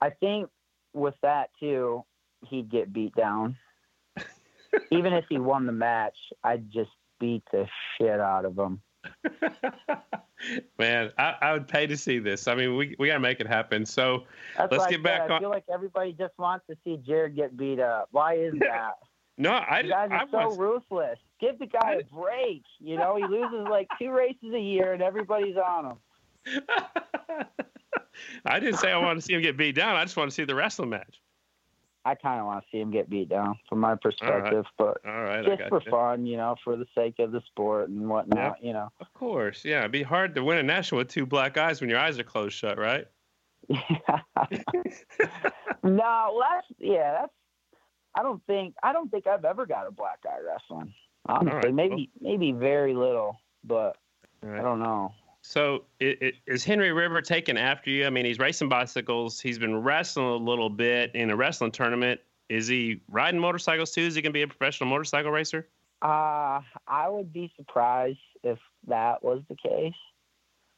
I 0.00 0.10
think 0.10 0.48
with 0.92 1.14
that 1.22 1.50
too, 1.58 2.04
he'd 2.46 2.70
get 2.70 2.92
beat 2.92 3.14
down. 3.14 3.56
Even 4.90 5.12
if 5.12 5.24
he 5.28 5.38
won 5.38 5.66
the 5.66 5.72
match, 5.72 6.16
I'd 6.44 6.70
just 6.70 6.90
beat 7.18 7.42
the 7.52 7.66
shit 7.96 8.20
out 8.20 8.44
of 8.44 8.58
him. 8.58 8.80
Man, 10.78 11.10
I, 11.18 11.34
I 11.42 11.52
would 11.52 11.68
pay 11.68 11.86
to 11.86 11.96
see 11.96 12.18
this. 12.18 12.48
I 12.48 12.54
mean, 12.54 12.76
we, 12.76 12.96
we 12.98 13.08
got 13.08 13.14
to 13.14 13.20
make 13.20 13.40
it 13.40 13.46
happen. 13.46 13.84
So, 13.84 14.24
That's 14.56 14.70
Let's 14.72 14.82
why 14.82 14.86
I 14.86 14.90
get 14.90 15.02
back 15.02 15.30
I 15.30 15.34
on- 15.34 15.40
feel 15.40 15.50
like 15.50 15.64
everybody 15.72 16.12
just 16.12 16.32
wants 16.38 16.66
to 16.70 16.76
see 16.84 16.96
Jared 16.96 17.36
get 17.36 17.56
beat 17.56 17.78
up. 17.78 18.08
Why 18.10 18.34
is 18.34 18.54
that? 18.60 18.94
No, 19.40 19.50
I, 19.52 19.80
You 19.80 19.90
guys 19.90 20.08
I 20.12 20.16
are 20.16 20.26
so 20.30 20.36
want, 20.48 20.58
ruthless. 20.60 21.18
Give 21.40 21.58
the 21.58 21.66
guy 21.66 21.78
I- 21.92 21.94
a 21.94 22.04
break. 22.04 22.62
You 22.78 22.96
know, 22.96 23.16
he 23.16 23.24
loses 23.24 23.66
like 23.68 23.88
two 23.98 24.10
races 24.10 24.52
a 24.54 24.60
year 24.60 24.92
and 24.92 25.02
everybody's 25.02 25.56
on 25.56 25.86
him. 25.86 25.96
I 28.44 28.60
didn't 28.60 28.78
say 28.78 28.92
I 28.92 28.98
wanted 28.98 29.16
to 29.16 29.20
see 29.22 29.32
him 29.34 29.42
get 29.42 29.56
beat 29.56 29.74
down. 29.74 29.96
I 29.96 30.04
just 30.04 30.16
want 30.16 30.30
to 30.30 30.34
see 30.34 30.44
the 30.44 30.54
wrestling 30.54 30.90
match. 30.90 31.20
I 32.04 32.14
kind 32.14 32.40
of 32.40 32.46
want 32.46 32.64
to 32.64 32.70
see 32.72 32.80
him 32.80 32.90
get 32.90 33.10
beat 33.10 33.28
down 33.28 33.58
from 33.68 33.78
my 33.80 33.94
perspective, 33.94 34.64
but 34.78 34.98
All 35.06 35.22
right, 35.22 35.44
I 35.46 35.56
just 35.56 35.68
for 35.68 35.82
you. 35.84 35.90
fun, 35.90 36.24
you 36.24 36.38
know, 36.38 36.56
for 36.64 36.76
the 36.76 36.86
sake 36.94 37.18
of 37.18 37.30
the 37.30 37.42
sport 37.46 37.90
and 37.90 38.08
whatnot, 38.08 38.62
you 38.62 38.72
know. 38.72 38.88
Of 39.00 39.12
course, 39.12 39.64
yeah. 39.66 39.80
It'd 39.80 39.92
be 39.92 40.02
hard 40.02 40.34
to 40.34 40.42
win 40.44 40.56
a 40.58 40.62
national 40.62 40.98
with 40.98 41.08
two 41.08 41.26
black 41.26 41.58
eyes 41.58 41.80
when 41.82 41.90
your 41.90 41.98
eyes 41.98 42.18
are 42.18 42.24
closed 42.24 42.54
shut, 42.54 42.78
right? 42.78 43.06
no, 45.82 46.42
that's 46.42 46.66
yeah, 46.78 47.12
that's. 47.20 47.32
I 48.14 48.22
don't 48.22 48.44
think 48.46 48.74
I 48.82 48.92
don't 48.92 49.10
think 49.10 49.26
I've 49.26 49.44
ever 49.44 49.66
got 49.66 49.86
a 49.86 49.90
black 49.90 50.20
eye 50.26 50.40
wrestling. 50.44 50.92
Honestly, 51.26 51.56
right, 51.56 51.74
maybe 51.74 52.10
maybe 52.20 52.52
very 52.52 52.94
little, 52.94 53.38
but 53.64 53.96
All 54.42 54.50
I 54.50 54.62
don't 54.62 54.80
know. 54.80 55.12
So, 55.42 55.84
i 56.02 56.16
i 56.20 56.32
is 56.46 56.64
Henry 56.64 56.92
River 56.92 57.22
taking 57.22 57.56
after 57.56 57.90
you? 57.90 58.06
I 58.06 58.10
mean, 58.10 58.24
he's 58.24 58.38
racing 58.38 58.68
bicycles. 58.68 59.40
He's 59.40 59.58
been 59.58 59.82
wrestling 59.82 60.26
a 60.26 60.36
little 60.36 60.68
bit 60.68 61.14
in 61.14 61.30
a 61.30 61.36
wrestling 61.36 61.72
tournament. 61.72 62.20
Is 62.48 62.66
he 62.66 63.00
riding 63.08 63.40
motorcycles 63.40 63.92
too? 63.92 64.02
Is 64.02 64.14
he 64.14 64.22
going 64.22 64.32
to 64.32 64.36
be 64.36 64.42
a 64.42 64.48
professional 64.48 64.90
motorcycle 64.90 65.30
racer? 65.30 65.68
Uh, 66.02 66.60
I 66.86 67.08
would 67.08 67.32
be 67.32 67.52
surprised 67.56 68.18
if 68.42 68.58
that 68.88 69.22
was 69.22 69.42
the 69.48 69.56
case, 69.56 69.94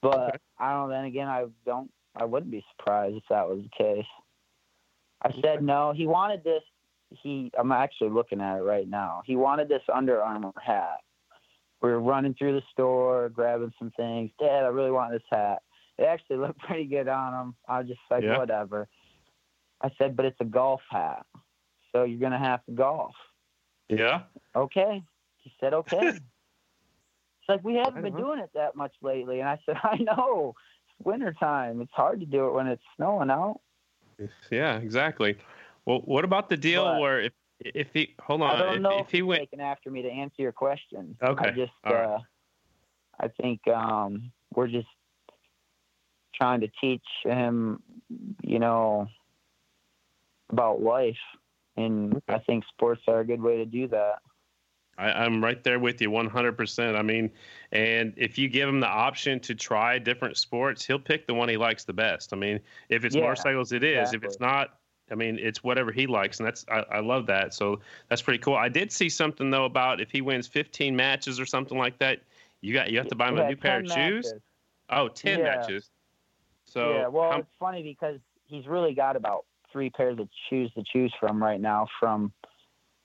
but 0.01 0.29
Okay. 0.29 0.39
I 0.59 0.73
don't. 0.73 0.91
Then 0.91 1.05
again, 1.05 1.29
I 1.29 1.47
don't. 1.65 1.91
I 2.15 2.25
wouldn't 2.25 2.53
be 2.53 2.65
surprised 2.77 3.17
if 3.17 3.25
that 3.31 3.49
was 3.49 3.63
the 3.63 3.85
case. 3.85 4.07
I 5.23 5.33
said 5.41 5.63
no. 5.63 5.93
He 5.93 6.07
wanted 6.07 6.45
this. 6.45 6.63
He. 7.23 7.51
I'm 7.59 7.73
actually 7.73 8.11
looking 8.11 8.41
at 8.41 8.59
it 8.59 8.63
right 8.63 8.89
now. 8.89 9.23
He 9.25 9.37
wanted 9.37 9.69
this 9.69 9.83
Under 9.93 10.23
Armour 10.23 10.53
hat. 10.63 10.99
We 11.83 11.91
were 11.91 12.01
running 12.01 12.35
through 12.35 12.55
the 12.55 12.63
store, 12.73 13.29
grabbing 13.29 13.73
some 13.79 13.91
things. 13.97 14.31
Dad, 14.39 14.65
I 14.65 14.69
really 14.69 14.93
want 14.93 15.13
this 15.13 15.23
hat. 15.31 15.63
It 15.99 16.05
actually 16.05 16.37
looked 16.37 16.59
pretty 16.67 16.85
good 16.85 17.09
on 17.09 17.35
him. 17.35 17.55
I 17.69 17.79
was 17.81 17.89
just 17.89 18.01
like, 18.11 18.23
Yeah. 18.23 18.39
whatever. 18.39 18.89
I 19.81 19.91
said, 19.99 20.17
but 20.17 20.25
it's 20.27 20.41
a 20.41 20.45
golf 20.45 20.81
hat, 20.89 21.27
so 21.91 22.05
you're 22.05 22.21
gonna 22.21 22.39
have 22.39 22.65
to 22.67 22.73
golf 22.73 23.15
Yeah. 23.89 24.23
okay. 24.55 25.03
He 25.39 25.53
said, 25.59 25.75
okay. 25.75 25.99
it's 26.07 26.21
like, 27.49 27.65
we 27.65 27.75
haven't 27.75 28.03
been 28.03 28.15
on. 28.15 28.21
doing 28.21 28.39
it 28.39 28.51
that 28.55 28.77
much 28.77 28.93
lately. 29.03 29.41
And 29.41 29.49
I 29.49 29.59
said, 29.67 29.77
I 29.83 29.97
know. 29.97 30.55
It's 30.99 31.05
wintertime. 31.05 31.81
It's 31.81 31.91
hard 31.93 32.21
to 32.21 32.27
do 32.27 32.47
it 32.47 32.53
when 32.55 32.69
it's 32.69 32.83
snowing 32.97 33.29
out. 33.31 33.61
Yeah. 34.53 34.77
Exactly. 34.77 35.37
Well, 35.87 36.01
what 36.05 36.25
about 36.25 36.49
the 36.49 36.57
deal 36.57 36.85
But- 36.85 37.01
where 37.01 37.21
if 37.21 37.33
if 37.65 37.93
he 37.93 38.15
hold 38.21 38.43
I 38.43 38.53
on 38.55 38.59
don't 38.59 38.75
if, 38.77 38.83
know 38.83 38.99
if 38.99 39.11
he 39.11 39.23
went 39.23 39.41
taking 39.41 39.61
after 39.61 39.89
me 39.91 40.03
to 40.03 40.11
answer 40.11 40.43
your 40.43 40.51
question. 40.53 41.17
Okay. 41.23 41.49
I 41.49 41.51
just, 41.53 41.73
All 41.85 41.95
right. 41.95 42.05
uh, 42.09 42.19
I 43.21 43.29
think 43.29 43.69
um, 43.69 44.33
we're 44.53 44.67
just 44.67 44.89
trying 46.35 46.61
to 46.63 46.69
teach 46.81 47.05
him, 47.23 47.81
you 48.43 48.59
know, 48.59 49.07
about 50.51 50.83
life. 50.83 51.19
And 51.77 52.17
Okay. 52.17 52.35
I 52.35 52.39
think 52.41 52.65
sports 52.67 53.03
are 53.07 53.21
a 53.21 53.25
good 53.25 53.41
way 53.41 53.59
to 53.59 53.65
do 53.65 53.87
that. 53.89 54.19
I, 54.99 55.13
I'm 55.25 55.43
right 55.43 55.63
there 55.63 55.79
with 55.79 56.03
you 56.03 56.11
100%. 56.11 56.97
I 56.99 57.03
mean, 57.03 57.31
and 57.71 58.13
if 58.17 58.39
you 58.39 58.49
give 58.49 58.69
him 58.69 58.81
the 58.81 58.89
option 58.89 59.39
to 59.41 59.55
try 59.55 59.99
different 59.99 60.37
sports, 60.37 60.85
he'll 60.85 60.99
pick 60.99 61.29
the 61.29 61.35
one 61.35 61.49
he 61.49 61.57
likes 61.57 61.85
the 61.85 61.93
best. 61.95 62.33
I 62.33 62.37
mean, 62.37 62.59
if 62.89 63.05
it's 63.05 63.15
Yeah, 63.15 63.23
motorcycles, 63.23 63.71
it 63.73 63.85
is. 63.85 64.13
If 64.13 64.25
it's 64.25 64.41
not, 64.41 64.81
I 65.11 65.15
mean, 65.15 65.39
it's 65.39 65.63
whatever 65.63 65.93
he 65.93 66.07
likes, 66.07 66.39
and 66.39 66.47
that's 66.47 66.65
I, 66.71 66.85
I 66.91 67.01
love 67.01 67.27
that. 67.27 67.53
So 67.55 67.81
that's 68.09 68.23
pretty 68.23 68.39
cool. 68.39 68.55
I 68.55 68.69
did 68.69 68.91
see 68.93 69.09
something 69.09 69.51
though 69.51 69.65
about 69.65 70.01
if 70.01 70.11
he 70.11 70.21
wins 70.21 70.47
15 70.47 70.95
matches 70.95 71.39
or 71.41 71.47
something 71.47 71.77
like 71.77 71.99
that, 71.99 72.21
you 72.61 72.73
got 72.73 72.91
you 72.91 72.99
have 72.99 73.09
to 73.09 73.15
buy 73.15 73.29
him 73.29 73.37
Yeah, 73.37 73.45
a 73.45 73.49
new 73.49 73.57
pair 73.57 73.81
of 73.81 73.89
10 73.89 74.13
shoes. 74.23 74.35
Oh, 74.89 75.09
10 75.09 75.39
Yeah. 75.39 75.45
matches. 75.45 75.91
So 76.65 76.93
yeah, 76.93 77.09
well, 77.09 77.31
how- 77.31 77.39
it's 77.41 77.49
funny 77.59 77.83
because 77.83 78.21
he's 78.47 78.67
really 78.67 78.95
got 78.95 79.17
about 79.17 79.45
three 79.73 79.91
pairs 79.91 80.19
of 80.19 80.29
shoes 80.49 80.71
to 80.75 80.85
choose 80.93 81.13
from 81.19 81.43
right 81.43 81.61
now 81.61 81.89
from, 81.99 82.33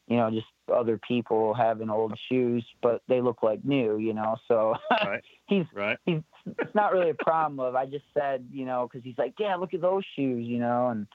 you 0.08 0.18
know, 0.18 0.30
just 0.30 0.46
other 0.74 1.00
people 1.08 1.54
having 1.54 1.90
old 1.90 2.18
shoes, 2.30 2.66
but 2.82 3.02
they 3.08 3.22
look 3.22 3.42
like 3.42 3.64
new, 3.64 3.98
you 3.98 4.14
know. 4.14 4.36
So 4.48 4.76
Right. 4.92 5.24
he's 5.48 5.66
right? 5.74 5.98
he's 6.06 6.22
it's 6.46 6.76
not 6.76 6.94
really 6.94 7.10
a 7.10 7.16
problem 7.16 7.60
of. 7.60 7.76
I 7.76 7.86
just 7.86 8.06
said, 8.14 8.48
you 8.52 8.66
know, 8.66 8.88
because 8.88 9.04
he's 9.04 9.18
like, 9.18 9.34
yeah, 9.40 9.56
look 9.56 9.74
at 9.74 9.82
those 9.82 10.04
shoes, 10.16 10.46
you 10.48 10.60
know, 10.60 10.90
and 10.90 11.08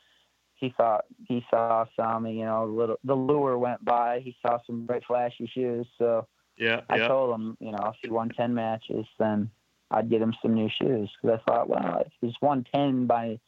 he 0.63 0.73
thought 0.77 1.07
he 1.27 1.45
saw 1.51 1.85
some, 1.97 2.25
you 2.29 2.45
know, 2.45 2.65
little 2.65 2.97
the 3.03 3.17
lure 3.17 3.59
went 3.59 3.85
by. 3.85 4.21
He 4.21 4.37
saw 4.41 4.59
some 4.65 4.87
bright 4.87 5.03
flashy 5.05 5.51
shoes, 5.53 5.89
so 5.99 6.29
Yeah, 6.57 6.83
I 6.89 6.99
yeah. 6.99 7.09
told 7.09 7.35
him, 7.35 7.57
you 7.59 7.73
know, 7.73 7.93
if 7.93 7.97
he 8.01 8.11
won 8.11 8.29
10 8.29 8.55
matches, 8.55 9.05
then 9.19 9.51
I'd 9.91 10.09
get 10.09 10.23
him 10.23 10.33
some 10.41 10.55
new 10.55 10.71
shoes. 10.81 11.11
Because 11.21 11.41
I 11.41 11.51
thought, 11.51 11.69
well, 11.69 12.05
if 12.07 12.13
he's 12.21 12.41
won 12.41 12.65
10 12.73 13.07
by 13.07 13.41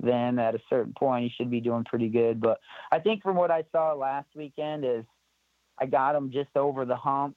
then 0.00 0.40
at 0.40 0.56
a 0.56 0.60
certain 0.68 0.94
point, 0.98 1.24
he 1.24 1.30
should 1.30 1.50
be 1.50 1.60
doing 1.60 1.84
pretty 1.84 2.08
good. 2.08 2.40
But 2.40 2.58
I 2.90 2.98
think 2.98 3.22
from 3.22 3.36
what 3.36 3.52
I 3.52 3.62
saw 3.70 3.92
last 3.94 4.28
weekend 4.34 4.84
is 4.84 5.04
I 5.80 5.86
got 5.86 6.16
him 6.16 6.32
just 6.32 6.56
over 6.56 6.84
the 6.84 6.96
hump. 6.96 7.36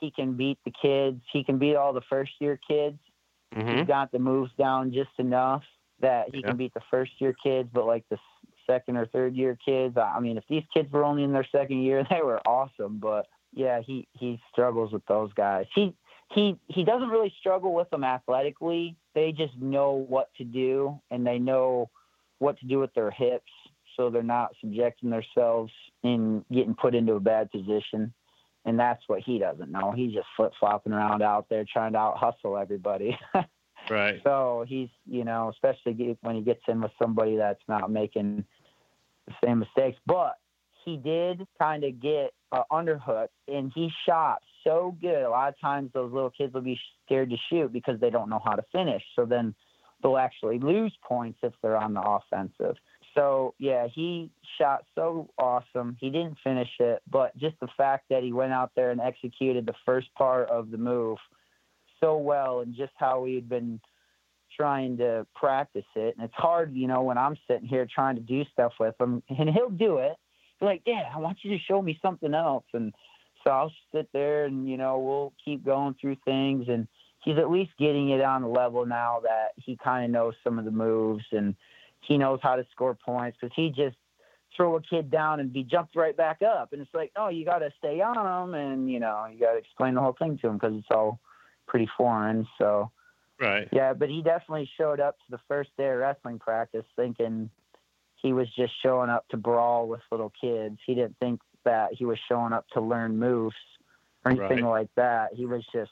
He 0.00 0.10
can 0.10 0.34
beat 0.34 0.58
the 0.64 0.72
kids. 0.80 1.20
He 1.30 1.44
can 1.44 1.58
beat 1.58 1.76
all 1.76 1.92
the 1.92 2.08
first 2.08 2.32
year 2.40 2.58
kids. 2.66 2.98
Mhm. 3.54 3.78
He's 3.78 3.86
got 3.86 4.12
the 4.12 4.18
moves 4.18 4.52
down 4.54 4.92
just 4.92 5.10
enough 5.18 5.62
that 6.00 6.34
he 6.34 6.40
Yeah. 6.40 6.48
can 6.48 6.56
beat 6.56 6.72
the 6.72 6.80
first 6.90 7.20
year 7.20 7.34
kids, 7.34 7.68
but 7.70 7.86
like 7.86 8.08
the 8.08 8.18
second 8.72 8.96
or 8.96 9.06
third 9.06 9.34
year 9.34 9.58
kids, 9.64 9.96
I 9.96 10.20
mean, 10.20 10.36
if 10.36 10.44
these 10.48 10.64
kids 10.72 10.90
were 10.92 11.04
only 11.04 11.24
in 11.24 11.32
their 11.32 11.46
second 11.50 11.82
year, 11.82 12.04
they 12.10 12.22
were 12.22 12.40
awesome. 12.46 12.98
But 12.98 13.26
yeah, 13.52 13.80
he 13.84 14.08
he 14.12 14.40
struggles 14.50 14.92
with 14.92 15.04
those 15.06 15.32
guys. 15.34 15.66
He 15.74 15.94
he 16.32 16.56
he 16.68 16.84
doesn't 16.84 17.08
really 17.08 17.32
struggle 17.40 17.74
with 17.74 17.90
them 17.90 18.04
athletically. 18.04 18.96
They 19.14 19.32
just 19.32 19.56
know 19.58 19.92
what 19.92 20.30
to 20.38 20.44
do 20.44 21.00
and 21.10 21.26
they 21.26 21.38
know 21.38 21.90
what 22.38 22.58
to 22.58 22.66
do 22.66 22.78
with 22.78 22.92
their 22.94 23.10
hips, 23.10 23.52
so 23.96 24.10
they're 24.10 24.22
not 24.22 24.52
subjecting 24.60 25.10
themselves 25.10 25.72
in 26.02 26.44
getting 26.50 26.74
put 26.74 26.94
into 26.94 27.14
a 27.14 27.20
bad 27.20 27.50
position. 27.50 28.12
And 28.64 28.78
that's 28.78 29.02
what 29.08 29.20
he 29.20 29.38
doesn't 29.38 29.72
know. 29.72 29.92
He's 29.92 30.14
just 30.14 30.26
flip 30.36 30.52
flopping 30.58 30.92
around 30.92 31.20
out 31.20 31.46
there 31.50 31.64
trying 31.70 31.92
to 31.92 31.98
out 31.98 32.16
hustle 32.16 32.56
everybody. 32.56 33.18
Right. 33.90 34.20
So 34.24 34.64
he's, 34.66 34.88
you 35.06 35.24
know, 35.24 35.50
especially 35.50 36.16
when 36.20 36.36
he 36.36 36.42
gets 36.42 36.62
in 36.68 36.80
with 36.80 36.92
somebody 37.00 37.36
that's 37.36 37.62
not 37.68 37.90
making 37.90 38.44
the 39.40 39.46
same 39.46 39.58
mistakes. 39.58 39.98
But 40.06 40.36
he 40.84 40.96
did 40.96 41.46
kind 41.60 41.84
of 41.84 42.00
get 42.00 42.32
uh, 42.50 42.62
underhook, 42.70 43.28
and 43.48 43.72
he 43.74 43.90
shot 44.06 44.42
so 44.64 44.96
good. 45.00 45.22
A 45.22 45.30
lot 45.30 45.48
of 45.48 45.60
times, 45.60 45.90
those 45.92 46.12
little 46.12 46.30
kids 46.30 46.54
will 46.54 46.60
be 46.60 46.78
scared 47.04 47.30
to 47.30 47.36
shoot 47.50 47.72
because 47.72 48.00
they 48.00 48.10
don't 48.10 48.28
know 48.28 48.40
how 48.44 48.54
to 48.54 48.64
finish. 48.72 49.02
So 49.16 49.24
then 49.24 49.54
they'll 50.02 50.18
actually 50.18 50.58
lose 50.58 50.92
points 51.06 51.38
if 51.42 51.52
they're 51.62 51.76
on 51.76 51.94
the 51.94 52.02
offensive. 52.02 52.76
So 53.14 53.54
yeah, 53.58 53.88
he 53.94 54.30
shot 54.58 54.84
so 54.94 55.30
awesome. 55.38 55.96
He 56.00 56.10
didn't 56.10 56.38
finish 56.42 56.70
it, 56.80 57.02
but 57.10 57.36
just 57.36 57.56
the 57.60 57.68
fact 57.76 58.06
that 58.10 58.22
he 58.22 58.32
went 58.32 58.52
out 58.52 58.72
there 58.74 58.90
and 58.90 59.00
executed 59.00 59.66
the 59.66 59.74
first 59.84 60.12
part 60.14 60.48
of 60.48 60.70
the 60.70 60.78
move 60.78 61.18
so 62.00 62.16
well 62.16 62.60
and 62.60 62.74
just 62.74 62.92
how 62.96 63.20
we 63.20 63.34
had 63.34 63.48
been 63.48 63.80
trying 64.56 64.96
to 64.98 65.26
practice 65.34 65.84
it. 65.94 66.16
And 66.16 66.24
it's 66.24 66.34
hard, 66.34 66.74
you 66.74 66.86
know, 66.86 67.02
when 67.02 67.18
I'm 67.18 67.36
sitting 67.48 67.68
here 67.68 67.86
trying 67.92 68.16
to 68.16 68.22
do 68.22 68.44
stuff 68.52 68.72
with 68.78 68.94
him 69.00 69.22
and 69.28 69.50
he'll 69.50 69.70
do 69.70 69.98
it. 69.98 70.16
Be 70.60 70.66
like, 70.66 70.84
Dad, 70.84 71.04
I 71.14 71.18
want 71.18 71.38
you 71.42 71.50
to 71.56 71.64
show 71.64 71.82
me 71.82 71.98
something 72.00 72.34
else. 72.34 72.64
And 72.72 72.92
so 73.42 73.50
I'll 73.50 73.72
sit 73.94 74.08
there 74.12 74.44
and, 74.44 74.68
you 74.68 74.76
know, 74.76 74.98
we'll 74.98 75.32
keep 75.44 75.64
going 75.64 75.96
through 76.00 76.16
things. 76.24 76.66
And 76.68 76.86
he's 77.24 77.38
at 77.38 77.50
least 77.50 77.72
getting 77.78 78.10
it 78.10 78.20
on 78.22 78.42
a 78.42 78.48
level 78.48 78.86
now 78.86 79.20
that 79.24 79.52
he 79.56 79.76
kind 79.82 80.04
of 80.04 80.10
knows 80.10 80.34
some 80.44 80.58
of 80.58 80.64
the 80.64 80.70
moves 80.70 81.24
and 81.32 81.54
he 82.00 82.18
knows 82.18 82.40
how 82.42 82.56
to 82.56 82.66
score 82.72 82.94
points 82.94 83.38
because 83.40 83.54
he 83.56 83.70
just 83.70 83.96
throw 84.56 84.76
a 84.76 84.82
kid 84.82 85.10
down 85.10 85.40
and 85.40 85.52
be 85.52 85.62
jumped 85.62 85.96
right 85.96 86.16
back 86.16 86.42
up. 86.42 86.72
And 86.72 86.82
it's 86.82 86.94
like, 86.94 87.12
oh, 87.16 87.28
you 87.28 87.44
got 87.44 87.60
to 87.60 87.72
stay 87.78 88.00
on 88.00 88.16
him 88.16 88.54
and, 88.54 88.90
you 88.90 89.00
know, 89.00 89.26
you 89.32 89.40
got 89.40 89.52
to 89.52 89.58
explain 89.58 89.94
the 89.94 90.00
whole 90.00 90.16
thing 90.18 90.38
to 90.38 90.48
him 90.48 90.54
because 90.54 90.74
it's 90.76 90.88
all 90.90 91.20
pretty 91.66 91.88
foreign. 91.96 92.46
So, 92.58 92.90
Right. 93.42 93.68
yeah, 93.72 93.92
but 93.92 94.08
he 94.08 94.22
definitely 94.22 94.70
showed 94.78 95.00
up 95.00 95.18
to 95.18 95.24
the 95.30 95.40
first 95.48 95.70
day 95.76 95.88
of 95.88 95.98
wrestling 95.98 96.38
practice 96.38 96.84
thinking 96.96 97.50
he 98.16 98.32
was 98.32 98.46
just 98.54 98.72
showing 98.82 99.10
up 99.10 99.28
to 99.30 99.36
brawl 99.36 99.88
with 99.88 100.00
little 100.10 100.32
kids. 100.40 100.78
He 100.86 100.94
didn't 100.94 101.16
think 101.20 101.40
that 101.64 101.92
he 101.92 102.04
was 102.04 102.18
showing 102.28 102.52
up 102.52 102.66
to 102.74 102.80
learn 102.80 103.18
moves 103.18 103.56
or 104.24 104.30
anything 104.30 104.64
Right. 104.64 104.80
like 104.82 104.88
that. 104.96 105.34
He 105.34 105.46
was 105.46 105.64
just 105.72 105.90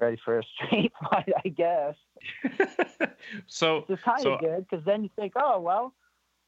ready 0.00 0.18
for 0.24 0.38
a 0.38 0.42
street 0.66 0.92
fight, 1.10 1.30
I 1.44 1.48
guess. 1.48 1.94
so 3.46 3.84
is 3.88 3.98
kind 4.00 4.20
So- 4.22 4.34
of 4.34 4.40
good 4.40 4.66
because 4.68 4.84
then 4.84 5.02
you 5.04 5.10
think, 5.16 5.34
oh, 5.36 5.60
well, 5.60 5.92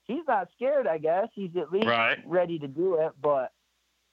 he's 0.04 0.22
not 0.26 0.48
scared, 0.56 0.86
I 0.86 0.98
guess. 0.98 1.28
He's 1.34 1.54
at 1.56 1.70
least 1.72 1.86
Right. 1.86 2.18
ready 2.26 2.58
to 2.58 2.68
do 2.68 2.94
it. 2.96 3.12
But 3.20 3.52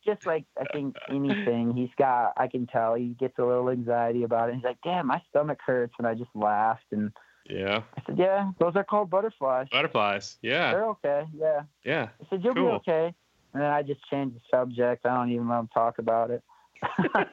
just 0.06 0.26
like 0.26 0.46
I 0.60 0.66
think 0.72 0.96
anything, 1.10 1.74
he's 1.76 1.90
got, 1.98 2.34
I 2.38 2.48
can 2.48 2.68
tell 2.68 2.96
he 2.96 3.16
gets 3.20 3.38
a 3.40 3.44
little 3.44 3.70
anxiety 3.70 4.24
about 4.24 4.50
it. 4.50 4.56
He's 4.56 4.64
like, 4.64 4.78
damn, 4.84 5.08
my 5.08 5.22
stomach 5.30 5.60
hurts. 5.66 5.94
And 5.98 6.08
I 6.08 6.14
just 6.14 6.30
laughed. 6.36 6.86
And 6.92 7.12
yeah, 7.50 7.84
I 7.98 8.02
said, 8.06 8.18
yeah, 8.18 8.52
those 8.60 8.76
are 8.76 8.84
called 8.84 9.10
butterflies. 9.10 9.68
butterflies. 9.72 10.38
Yeah. 10.42 10.72
They're 10.72 10.88
okay. 10.90 11.24
Yeah. 11.38 11.62
Yeah. 11.84 12.10
I 12.22 12.26
said, 12.30 12.44
you'll 12.44 12.54
Cool. 12.56 12.64
be 12.66 12.76
okay. 12.90 13.14
And 13.54 13.62
then 13.62 13.70
I 13.70 13.82
just 13.84 14.02
changed 14.10 14.36
the 14.36 14.42
subject. 14.50 15.06
I 15.06 15.14
don't 15.16 15.32
even 15.32 15.48
want 15.48 15.70
to 15.70 15.74
talk 15.74 16.00
about 16.00 16.32
it. 16.32 16.44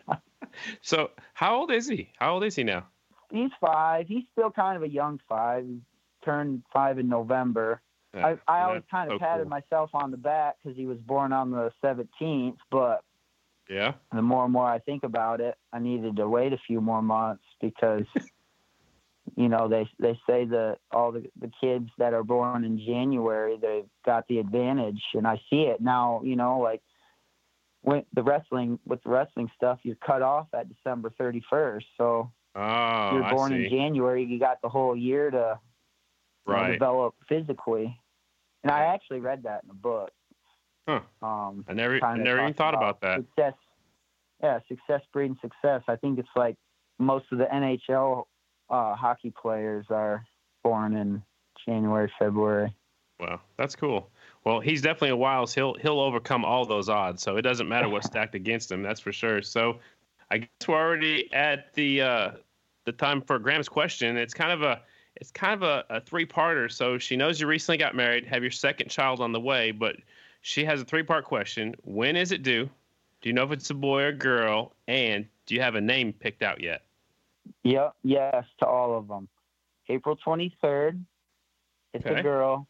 So 0.82 1.10
how 1.32 1.56
old 1.56 1.70
is 1.70 1.88
he? 1.88 2.10
How 2.18 2.34
old 2.34 2.44
is 2.44 2.56
he 2.56 2.64
now? 2.64 2.86
he's 3.30 3.50
five. 3.60 4.08
He's 4.08 4.24
still 4.32 4.50
kind 4.50 4.76
of 4.76 4.82
a 4.82 4.88
young 4.88 5.20
five. 5.28 5.64
He 5.64 5.80
turned 6.24 6.62
five 6.72 6.98
in 6.98 7.08
November. 7.08 7.80
I, 8.14 8.36
I 8.48 8.62
always 8.64 8.82
kind 8.90 9.10
of 9.10 9.14
so 9.14 9.18
patted 9.18 9.44
cool. 9.44 9.50
myself 9.50 9.90
on 9.94 10.10
the 10.10 10.16
back 10.16 10.56
because 10.62 10.76
he 10.76 10.86
was 10.86 10.98
born 10.98 11.32
on 11.32 11.50
the 11.50 11.72
17th. 11.82 12.56
But 12.70 13.04
Yeah. 13.68 13.94
the 14.12 14.22
more 14.22 14.44
and 14.44 14.52
more 14.52 14.66
I 14.66 14.78
think 14.80 15.04
about 15.04 15.40
it, 15.40 15.56
I 15.72 15.78
needed 15.78 16.16
to 16.16 16.28
wait 16.28 16.52
a 16.52 16.58
few 16.66 16.80
more 16.80 17.02
months 17.02 17.44
because, 17.60 18.04
you 19.36 19.48
know, 19.48 19.68
they 19.68 19.88
they 19.98 20.18
say 20.26 20.44
that 20.46 20.78
all 20.90 21.12
the, 21.12 21.30
the 21.40 21.50
kids 21.60 21.88
that 21.98 22.14
are 22.14 22.24
born 22.24 22.64
in 22.64 22.78
January, 22.78 23.58
they've 23.60 23.88
got 24.04 24.26
the 24.28 24.38
advantage. 24.38 25.02
And 25.14 25.26
I 25.26 25.40
see 25.50 25.62
it 25.62 25.80
now, 25.80 26.22
you 26.24 26.36
know, 26.36 26.58
like 26.58 26.82
when 27.82 28.04
the 28.12 28.22
wrestling, 28.22 28.78
with 28.84 29.02
the 29.04 29.10
wrestling 29.10 29.50
stuff, 29.56 29.78
you're 29.82 29.96
cut 29.96 30.22
off 30.22 30.48
at 30.52 30.68
December 30.68 31.10
31st. 31.18 31.84
So 31.96 32.32
Oh, 32.54 33.12
you're 33.14 33.30
born 33.30 33.52
in 33.52 33.70
January, 33.70 34.24
you 34.24 34.38
got 34.40 34.60
the 34.62 34.68
whole 34.68 34.96
year 34.96 35.30
to 35.30 35.58
right. 36.52 36.72
develop 36.72 37.14
physically. 37.28 37.98
And 38.62 38.70
I 38.70 38.84
actually 38.84 39.20
read 39.20 39.44
that 39.44 39.64
in 39.64 39.70
a 39.70 39.74
book. 39.74 40.10
Huh. 40.86 41.00
Um, 41.22 41.64
I 41.68 41.72
never, 41.72 42.04
I 42.04 42.16
never 42.16 42.40
even 42.40 42.54
thought 42.54 42.74
about 42.74 43.00
that. 43.02 43.20
It's 43.20 43.28
just, 43.38 43.56
yeah, 44.42 44.58
success 44.68 45.02
breeding 45.12 45.36
success. 45.40 45.82
I 45.88 45.96
think 45.96 46.18
it's 46.18 46.28
like 46.34 46.56
most 46.98 47.26
of 47.32 47.38
the 47.38 47.44
NHL 47.44 48.24
uh, 48.68 48.94
hockey 48.94 49.32
players 49.40 49.86
are 49.90 50.24
born 50.62 50.96
in 50.96 51.22
January, 51.66 52.10
February. 52.18 52.74
Wow, 53.18 53.40
that's 53.56 53.76
cool. 53.76 54.10
Well, 54.44 54.60
he's 54.60 54.80
definitely 54.80 55.10
a 55.10 55.16
Wiles. 55.16 55.54
He'll 55.54 55.74
he'll 55.74 56.00
overcome 56.00 56.44
all 56.44 56.64
those 56.64 56.88
odds. 56.88 57.22
So 57.22 57.36
it 57.36 57.42
doesn't 57.42 57.68
matter 57.68 57.88
what's 57.88 58.06
stacked 58.08 58.34
against 58.34 58.72
him. 58.72 58.82
That's 58.82 59.00
for 59.00 59.12
sure. 59.12 59.42
So 59.42 59.78
I 60.30 60.38
guess 60.38 60.48
we're 60.66 60.76
already 60.76 61.32
at 61.34 61.74
the 61.74 62.00
uh, 62.00 62.30
the 62.86 62.92
time 62.92 63.20
for 63.20 63.38
Graham's 63.38 63.68
question. 63.68 64.16
It's 64.16 64.32
kind 64.32 64.52
of 64.52 64.62
a 64.62 64.80
it's 65.16 65.30
kind 65.30 65.54
of 65.54 65.62
a, 65.62 65.84
a 65.90 66.00
three 66.00 66.26
parter. 66.26 66.70
So 66.70 66.98
she 66.98 67.16
knows 67.16 67.40
you 67.40 67.46
recently 67.46 67.78
got 67.78 67.94
married, 67.94 68.26
have 68.26 68.42
your 68.42 68.50
second 68.50 68.88
child 68.90 69.20
on 69.20 69.32
the 69.32 69.40
way, 69.40 69.70
but 69.70 69.96
she 70.42 70.64
has 70.64 70.80
a 70.80 70.84
three 70.84 71.02
part 71.02 71.24
question. 71.24 71.74
When 71.84 72.16
is 72.16 72.32
it 72.32 72.42
due? 72.42 72.68
Do 73.20 73.28
you 73.28 73.32
know 73.34 73.44
if 73.44 73.52
it's 73.52 73.68
a 73.70 73.74
boy 73.74 74.02
or 74.04 74.12
girl? 74.12 74.72
And 74.88 75.26
do 75.46 75.54
you 75.54 75.60
have 75.60 75.74
a 75.74 75.80
name 75.80 76.12
picked 76.12 76.42
out 76.42 76.62
yet? 76.62 76.82
Yep, 77.64 77.94
yes 78.02 78.44
to 78.60 78.66
all 78.66 78.96
of 78.96 79.08
them. 79.08 79.28
April 79.88 80.16
23rd, 80.16 81.04
it's 81.92 82.06
Okay. 82.06 82.20
a 82.20 82.22
girl, 82.22 82.66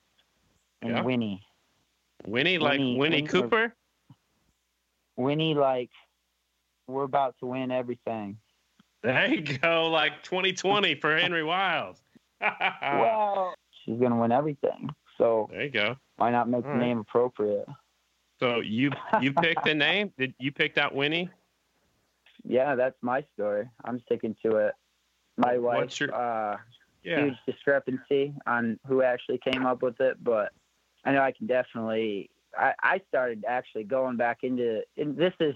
and 0.80 0.90
Yeah. 0.96 1.02
Winnie. 1.02 1.42
Winnie, 2.26 2.58
like 2.58 2.78
Winnie- 2.78 2.98
Winnie, 2.98 3.22
Cooper? 3.22 3.74
Winnie, 5.16 5.54
like, 5.54 5.90
we're 6.86 7.04
about 7.04 7.36
to 7.40 7.46
win 7.46 7.70
everything. 7.70 8.38
There 9.02 9.26
you 9.32 9.58
go, 9.58 9.88
like 9.90 10.22
2020 10.22 10.94
for 10.96 11.16
Henry 11.16 11.42
Wiles. 11.44 12.02
Well, 12.40 13.54
she's 13.84 13.98
going 13.98 14.10
to 14.10 14.16
win 14.16 14.32
everything. 14.32 14.88
So 15.18 15.48
there 15.52 15.64
you 15.64 15.70
go. 15.70 15.96
why 16.16 16.30
not 16.30 16.48
make 16.48 16.64
All 16.64 16.72
the 16.72 16.78
right. 16.78 16.86
name 16.86 16.98
appropriate? 16.98 17.66
So 18.38 18.60
you 18.60 18.90
you 19.20 19.32
picked 19.34 19.64
the 19.64 19.74
name? 19.74 20.12
Did 20.18 20.34
you 20.38 20.50
picked 20.50 20.78
out 20.78 20.94
Winnie? 20.94 21.28
Yeah, 22.42 22.74
that's 22.74 22.96
my 23.02 23.22
story. 23.34 23.68
I'm 23.84 24.00
sticking 24.06 24.34
to 24.46 24.56
it. 24.56 24.74
My 25.36 25.58
wife, 25.58 25.76
What's 25.76 26.00
your- 26.00 26.14
uh, 26.14 26.56
Yeah. 27.02 27.24
huge 27.24 27.36
discrepancy 27.46 28.34
on 28.46 28.78
who 28.86 29.02
actually 29.02 29.38
came 29.38 29.66
up 29.66 29.82
with 29.82 30.00
it, 30.00 30.22
but 30.24 30.52
I 31.04 31.12
know 31.12 31.20
I 31.22 31.32
can 31.32 31.46
definitely. 31.46 32.30
I, 32.56 32.74
I 32.82 33.00
started 33.08 33.44
actually 33.46 33.84
going 33.84 34.16
back 34.16 34.38
into. 34.42 34.82
And 34.96 35.16
this 35.16 35.34
is 35.40 35.54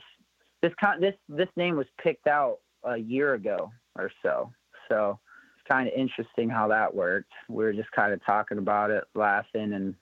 this 0.62 0.72
con 0.78 1.00
this 1.00 1.14
this 1.28 1.48
name 1.56 1.76
was 1.76 1.86
picked 2.02 2.26
out 2.26 2.58
a 2.84 2.96
year 2.98 3.32
ago 3.34 3.72
or 3.98 4.10
so. 4.22 4.52
So 4.90 5.18
it's 5.20 5.23
kind 5.68 5.88
of 5.88 5.94
interesting 5.94 6.48
how 6.48 6.68
that 6.68 6.94
worked. 6.94 7.32
We 7.48 7.64
were 7.64 7.72
just 7.72 7.90
kind 7.92 8.12
of 8.12 8.24
talking 8.24 8.58
about 8.58 8.90
it, 8.90 9.04
laughing 9.14 9.72
and 9.72 9.94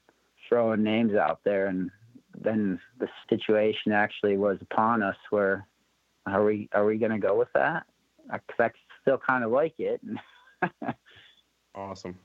throwing 0.48 0.82
names 0.82 1.14
out 1.14 1.40
there, 1.44 1.66
and 1.66 1.90
then 2.40 2.80
the 2.98 3.08
situation 3.28 3.92
actually 3.92 4.36
was 4.36 4.58
upon 4.60 5.02
us. 5.02 5.16
Where 5.30 5.66
are 6.26 6.44
we? 6.44 6.68
Are 6.72 6.84
we 6.84 6.98
going 6.98 7.12
to 7.12 7.18
go 7.18 7.38
with 7.38 7.52
that? 7.54 7.84
Because 8.24 8.58
I 8.58 8.70
still 9.02 9.18
kind 9.18 9.44
of 9.44 9.50
like 9.50 9.74
it. 9.78 10.00
Awesome. 11.74 12.18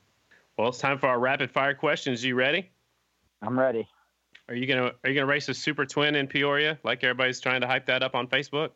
Well, 0.58 0.70
it's 0.70 0.80
time 0.80 0.98
for 0.98 1.08
our 1.08 1.20
rapid 1.20 1.52
fire 1.52 1.74
questions. 1.74 2.24
You 2.24 2.36
ready? 2.36 2.70
I'm 3.42 3.58
ready. 3.58 3.88
Are 4.50 4.56
you 4.56 4.66
gonna 4.66 4.92
Are 5.04 5.10
you 5.10 5.14
gonna 5.14 5.26
race 5.26 5.50
a 5.50 5.54
super 5.54 5.86
twin 5.86 6.16
in 6.16 6.28
Peoria 6.28 6.80
like 6.84 7.04
everybody's 7.04 7.40
trying 7.40 7.62
to 7.62 7.68
hype 7.68 7.86
that 7.88 8.02
up 8.02 8.16
on 8.16 8.28
Facebook? 8.28 8.72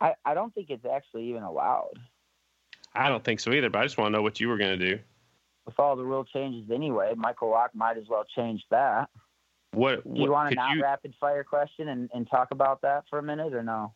I, 0.00 0.14
I 0.24 0.34
don't 0.34 0.52
think 0.54 0.70
it's 0.70 0.84
actually 0.84 1.28
even 1.30 1.42
allowed 1.42 1.98
I 2.94 3.08
don't 3.08 3.24
think 3.24 3.40
so 3.40 3.52
either. 3.52 3.70
But 3.70 3.80
I 3.80 3.82
just 3.84 3.98
want 3.98 4.12
to 4.12 4.18
know 4.18 4.22
what 4.22 4.40
you 4.40 4.48
were 4.48 4.56
gonna 4.58 4.76
do. 4.76 4.98
with 5.66 5.78
all 5.78 5.96
the 5.96 6.04
rule 6.04 6.24
changes 6.24 6.70
anyway. 6.70 7.12
Michael 7.16 7.50
Lock 7.50 7.74
might 7.74 7.96
as 7.96 8.04
well 8.08 8.24
change 8.36 8.62
that. 8.70 9.08
What? 9.72 10.04
Do 10.04 10.20
you 10.20 10.30
want 10.30 10.48
a 10.48 10.50
could 10.50 10.56
not 10.56 10.76
you- 10.76 10.82
rapid 10.82 11.14
fire 11.18 11.42
question 11.42 11.88
and, 11.88 12.08
and 12.14 12.28
talk 12.30 12.50
about 12.50 12.82
that 12.82 13.04
for 13.10 13.18
a 13.18 13.22
minute 13.22 13.54
or 13.54 13.62
no? 13.62 13.92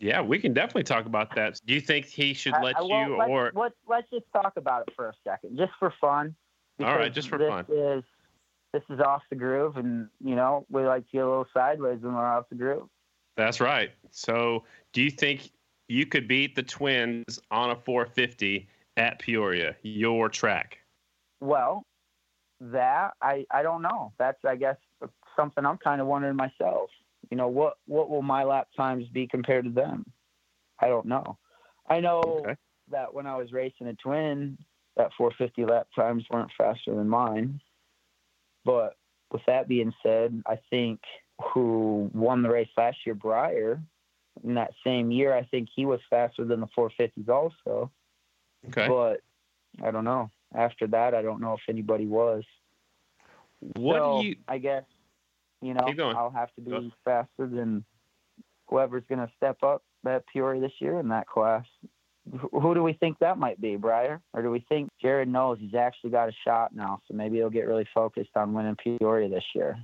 Yeah, 0.00 0.22
we 0.22 0.40
can 0.40 0.52
definitely 0.52 0.82
talk 0.82 1.06
about 1.06 1.34
that. 1.36 1.60
Do 1.64 1.72
you 1.74 1.80
think 1.80 2.06
he 2.06 2.34
should 2.34 2.54
let 2.62 2.76
I- 2.76 2.82
well, 2.82 3.08
you 3.08 3.16
let's, 3.16 3.30
or? 3.30 3.52
let's 3.54 3.74
let's 3.86 4.10
just 4.10 4.24
talk 4.32 4.54
about 4.56 4.88
it 4.88 4.94
for 4.96 5.08
a 5.08 5.14
second, 5.22 5.56
just 5.56 5.72
for 5.78 5.92
fun. 6.00 6.34
All 6.80 6.96
right, 6.96 7.12
just 7.12 7.28
for 7.28 7.38
this 7.38 7.48
fun. 7.48 7.66
Is 7.68 8.02
this 8.72 8.82
is 8.90 8.98
off 8.98 9.22
the 9.30 9.36
groove, 9.36 9.76
and 9.76 10.08
you 10.20 10.34
know 10.34 10.66
we 10.68 10.82
like 10.84 11.04
to 11.06 11.12
get 11.12 11.18
a 11.24 11.28
little 11.28 11.46
sideways 11.54 12.00
when 12.00 12.14
we're 12.14 12.26
off 12.26 12.48
the 12.48 12.56
groove. 12.56 12.88
That's 13.36 13.60
right. 13.60 13.92
So, 14.10 14.64
do 14.92 15.02
you 15.02 15.10
think 15.10 15.50
you 15.88 16.06
could 16.06 16.28
beat 16.28 16.54
the 16.54 16.62
Twins 16.62 17.38
on 17.50 17.70
a 17.70 17.76
450 17.76 18.68
at 18.96 19.18
Peoria, 19.18 19.76
your 19.82 20.28
track? 20.28 20.78
Well, 21.40 21.84
that 22.60 23.12
I 23.20 23.44
I 23.50 23.62
don't 23.62 23.82
know. 23.82 24.12
That's 24.18 24.38
I 24.44 24.56
guess 24.56 24.76
something 25.36 25.64
I'm 25.66 25.78
kind 25.78 26.00
of 26.00 26.06
wondering 26.06 26.36
myself. 26.36 26.90
You 27.30 27.36
know 27.36 27.48
what 27.48 27.78
what 27.86 28.08
will 28.08 28.22
my 28.22 28.44
lap 28.44 28.68
times 28.76 29.06
be 29.08 29.26
compared 29.26 29.64
to 29.64 29.70
them? 29.70 30.06
I 30.78 30.88
don't 30.88 31.06
know. 31.06 31.38
I 31.88 32.00
know 32.00 32.20
Okay. 32.20 32.56
that 32.90 33.12
when 33.12 33.26
I 33.26 33.36
was 33.36 33.52
racing 33.52 33.88
a 33.88 33.94
twin, 33.94 34.58
that 34.96 35.10
450 35.16 35.64
lap 35.70 35.88
times 35.94 36.24
weren't 36.30 36.50
faster 36.56 36.94
than 36.94 37.08
mine. 37.08 37.60
But 38.64 38.96
with 39.30 39.42
that 39.46 39.68
being 39.68 39.92
said, 40.02 40.42
I 40.46 40.58
think 40.70 41.00
who 41.52 42.10
won 42.14 42.42
the 42.42 42.50
race 42.50 42.68
last 42.76 42.98
year, 43.04 43.14
Briar, 43.14 43.82
in 44.42 44.54
that 44.54 44.72
same 44.84 45.10
year, 45.10 45.34
I 45.34 45.44
think 45.44 45.68
he 45.74 45.86
was 45.86 46.00
faster 46.10 46.44
than 46.44 46.60
the 46.60 46.68
450s 46.76 47.28
also. 47.28 47.90
Okay. 48.68 48.88
But 48.88 49.20
I 49.86 49.90
don't 49.90 50.04
know. 50.04 50.30
After 50.54 50.86
that, 50.88 51.14
I 51.14 51.22
don't 51.22 51.40
know 51.40 51.54
if 51.54 51.60
anybody 51.68 52.06
was. 52.06 52.44
what 53.60 53.96
so 53.96 54.20
do 54.20 54.28
you? 54.28 54.36
I 54.48 54.58
guess 54.58 54.84
you 55.60 55.74
know 55.74 56.12
I'll 56.16 56.30
have 56.30 56.54
to 56.54 56.60
be 56.60 56.70
Go. 56.70 56.90
faster 57.04 57.46
than 57.46 57.84
whoever's 58.68 59.04
going 59.08 59.20
to 59.20 59.30
step 59.36 59.62
up 59.62 59.82
at 60.06 60.24
Peoria 60.26 60.60
this 60.60 60.72
year 60.80 60.98
in 61.00 61.08
that 61.08 61.26
class. 61.26 61.64
Who 62.52 62.74
do 62.74 62.82
we 62.82 62.94
think 62.94 63.18
that 63.18 63.36
might 63.36 63.60
be, 63.60 63.76
Briar? 63.76 64.20
Or 64.32 64.40
do 64.40 64.50
we 64.50 64.64
think 64.68 64.88
Jared 65.02 65.28
knows 65.28 65.58
he's 65.60 65.74
actually 65.74 66.10
got 66.10 66.30
a 66.30 66.32
shot 66.44 66.74
now, 66.74 67.00
so 67.06 67.14
maybe 67.14 67.36
he'll 67.36 67.50
get 67.50 67.66
really 67.66 67.86
focused 67.92 68.30
on 68.34 68.54
winning 68.54 68.76
Peoria 68.76 69.28
this 69.28 69.44
year? 69.54 69.76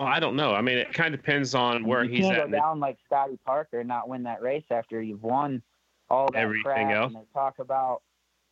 Well, 0.00 0.08
I 0.08 0.18
don't 0.18 0.34
know. 0.34 0.54
I 0.54 0.62
mean, 0.62 0.78
it 0.78 0.94
kind 0.94 1.12
of 1.14 1.20
depends 1.20 1.54
on 1.54 1.84
where 1.84 2.02
you 2.04 2.10
he's 2.10 2.24
can't 2.24 2.38
at. 2.38 2.50
go 2.50 2.56
down 2.56 2.80
like 2.80 2.96
Scotty 3.04 3.38
Parker 3.44 3.80
and 3.80 3.88
not 3.88 4.08
win 4.08 4.22
that 4.22 4.40
race 4.40 4.64
after 4.70 5.02
you've 5.02 5.22
won 5.22 5.62
all 6.08 6.30
that 6.32 6.38
Everything 6.38 6.62
crap. 6.88 6.96
else. 6.96 7.12
And 7.12 7.16
they 7.22 7.26
talk 7.34 7.58
about 7.58 8.00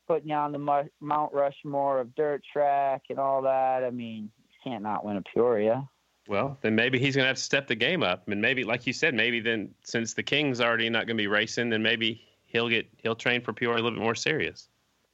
putting 0.06 0.28
you 0.28 0.34
on 0.34 0.52
the 0.52 0.90
Mount 1.00 1.32
Rushmore 1.32 2.00
of 2.00 2.14
dirt 2.14 2.42
track 2.52 3.04
and 3.08 3.18
all 3.18 3.40
that. 3.40 3.82
I 3.82 3.88
mean, 3.88 4.30
you 4.46 4.56
can't 4.62 4.82
not 4.82 5.06
win 5.06 5.16
a 5.16 5.22
Peoria. 5.22 5.88
Well, 6.28 6.58
then 6.60 6.74
maybe 6.74 6.98
he's 6.98 7.16
going 7.16 7.24
to 7.24 7.28
have 7.28 7.38
to 7.38 7.42
step 7.42 7.66
the 7.66 7.74
game 7.74 8.02
up, 8.02 8.24
I 8.28 8.32
and 8.32 8.42
maybe, 8.42 8.62
like 8.62 8.86
you 8.86 8.92
said, 8.92 9.14
maybe 9.14 9.40
then 9.40 9.74
since 9.84 10.12
the 10.12 10.22
King's 10.22 10.60
already 10.60 10.90
not 10.90 11.06
going 11.06 11.16
to 11.16 11.22
be 11.22 11.28
racing, 11.28 11.70
then 11.70 11.82
maybe 11.82 12.22
he'll 12.44 12.68
get 12.68 12.86
he'll 12.98 13.16
train 13.16 13.40
for 13.40 13.54
Peoria 13.54 13.76
a 13.76 13.82
little 13.82 13.98
bit 13.98 14.04
more 14.04 14.14
serious. 14.14 14.68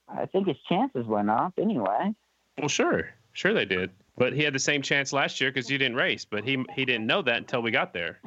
I 0.08 0.26
think 0.26 0.48
his 0.48 0.56
chances 0.68 1.06
went 1.06 1.30
up 1.30 1.54
anyway. 1.56 2.12
Well, 2.58 2.66
sure, 2.66 3.10
sure 3.34 3.54
they 3.54 3.66
did, 3.66 3.90
but 4.16 4.32
he 4.32 4.42
had 4.42 4.52
the 4.54 4.58
same 4.58 4.82
chance 4.82 5.12
last 5.12 5.40
year 5.40 5.50
because 5.50 5.70
you 5.70 5.78
didn't 5.78 5.96
race, 5.96 6.24
but 6.24 6.44
he 6.44 6.64
he 6.74 6.84
didn't 6.84 7.06
know 7.06 7.22
that 7.22 7.36
until 7.36 7.62
we 7.62 7.70
got 7.70 7.92
there. 7.92 8.20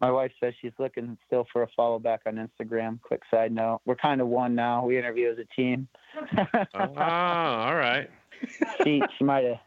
My 0.00 0.10
wife 0.10 0.32
says 0.40 0.52
she's 0.60 0.72
looking 0.80 1.16
still 1.26 1.46
for 1.52 1.62
a 1.62 1.68
follow 1.76 2.00
back 2.00 2.22
on 2.26 2.34
Instagram. 2.34 3.00
Quick 3.02 3.22
side 3.30 3.52
note: 3.52 3.80
we're 3.84 3.94
kind 3.94 4.20
of 4.20 4.26
one 4.26 4.54
now. 4.54 4.84
We 4.84 4.98
interview 4.98 5.30
as 5.30 5.38
a 5.38 5.44
team. 5.54 5.86
Ah, 6.74 7.68
all 7.68 7.76
right. 7.76 8.10
she 8.82 9.00
she 9.16 9.24
might 9.24 9.44
have 9.44 9.58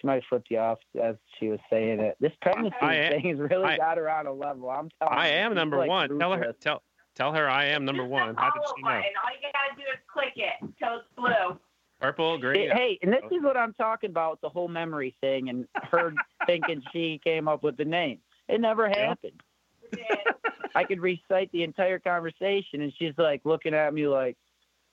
she 0.00 0.06
might 0.06 0.14
have 0.14 0.22
flipped 0.28 0.48
you 0.50 0.58
off 0.58 0.78
as 1.02 1.16
she 1.38 1.48
was 1.48 1.58
saying 1.68 1.98
it. 2.00 2.16
This 2.20 2.32
pregnancy 2.40 2.76
I 2.80 2.94
am- 2.94 3.12
thing 3.20 3.30
has 3.30 3.38
really 3.50 3.64
I- 3.64 3.76
got 3.76 3.96
her 3.96 4.08
on 4.08 4.26
a 4.26 4.32
level. 4.32 4.70
I'm 4.70 4.88
telling 5.00 5.18
I 5.18 5.28
am 5.28 5.54
number 5.54 5.78
like 5.78 5.88
one. 5.88 6.18
Tell 6.18 6.32
her 6.32 6.52
tell 6.60 6.82
tell 7.16 7.32
her 7.32 7.48
I 7.50 7.64
am 7.66 7.84
number 7.84 8.04
Just 8.04 8.12
one. 8.12 8.34
the 8.36 8.40
How 8.40 8.50
did 8.50 8.62
she 8.76 8.82
know? 8.82 8.88
button. 8.90 9.02
All 9.24 9.32
you 9.32 9.48
gotta 9.52 9.76
do 9.76 9.82
is 9.92 9.98
click 10.06 10.32
it 10.36 10.74
till 10.78 10.98
it's 10.98 11.08
blue. 11.16 11.58
Purple, 12.00 12.38
green. 12.38 12.70
Hey, 12.70 12.98
and 13.02 13.12
this 13.12 13.22
is 13.30 13.42
what 13.42 13.56
I'm 13.56 13.74
talking 13.74 14.10
about 14.10 14.40
the 14.40 14.48
whole 14.48 14.68
memory 14.68 15.14
thing 15.20 15.48
and 15.50 15.66
her 15.90 16.12
thinking 16.46 16.82
she 16.92 17.20
came 17.22 17.46
up 17.48 17.62
with 17.62 17.76
the 17.76 17.84
name. 17.84 18.18
It 18.48 18.60
never 18.60 18.88
happened. 18.88 19.42
It 19.82 19.90
did. 19.96 20.34
I 20.74 20.84
could 20.84 21.00
recite 21.00 21.50
the 21.52 21.62
entire 21.62 21.98
conversation, 21.98 22.80
and 22.82 22.92
she's 22.98 23.12
like 23.18 23.42
looking 23.44 23.74
at 23.74 23.92
me 23.92 24.06
like, 24.08 24.36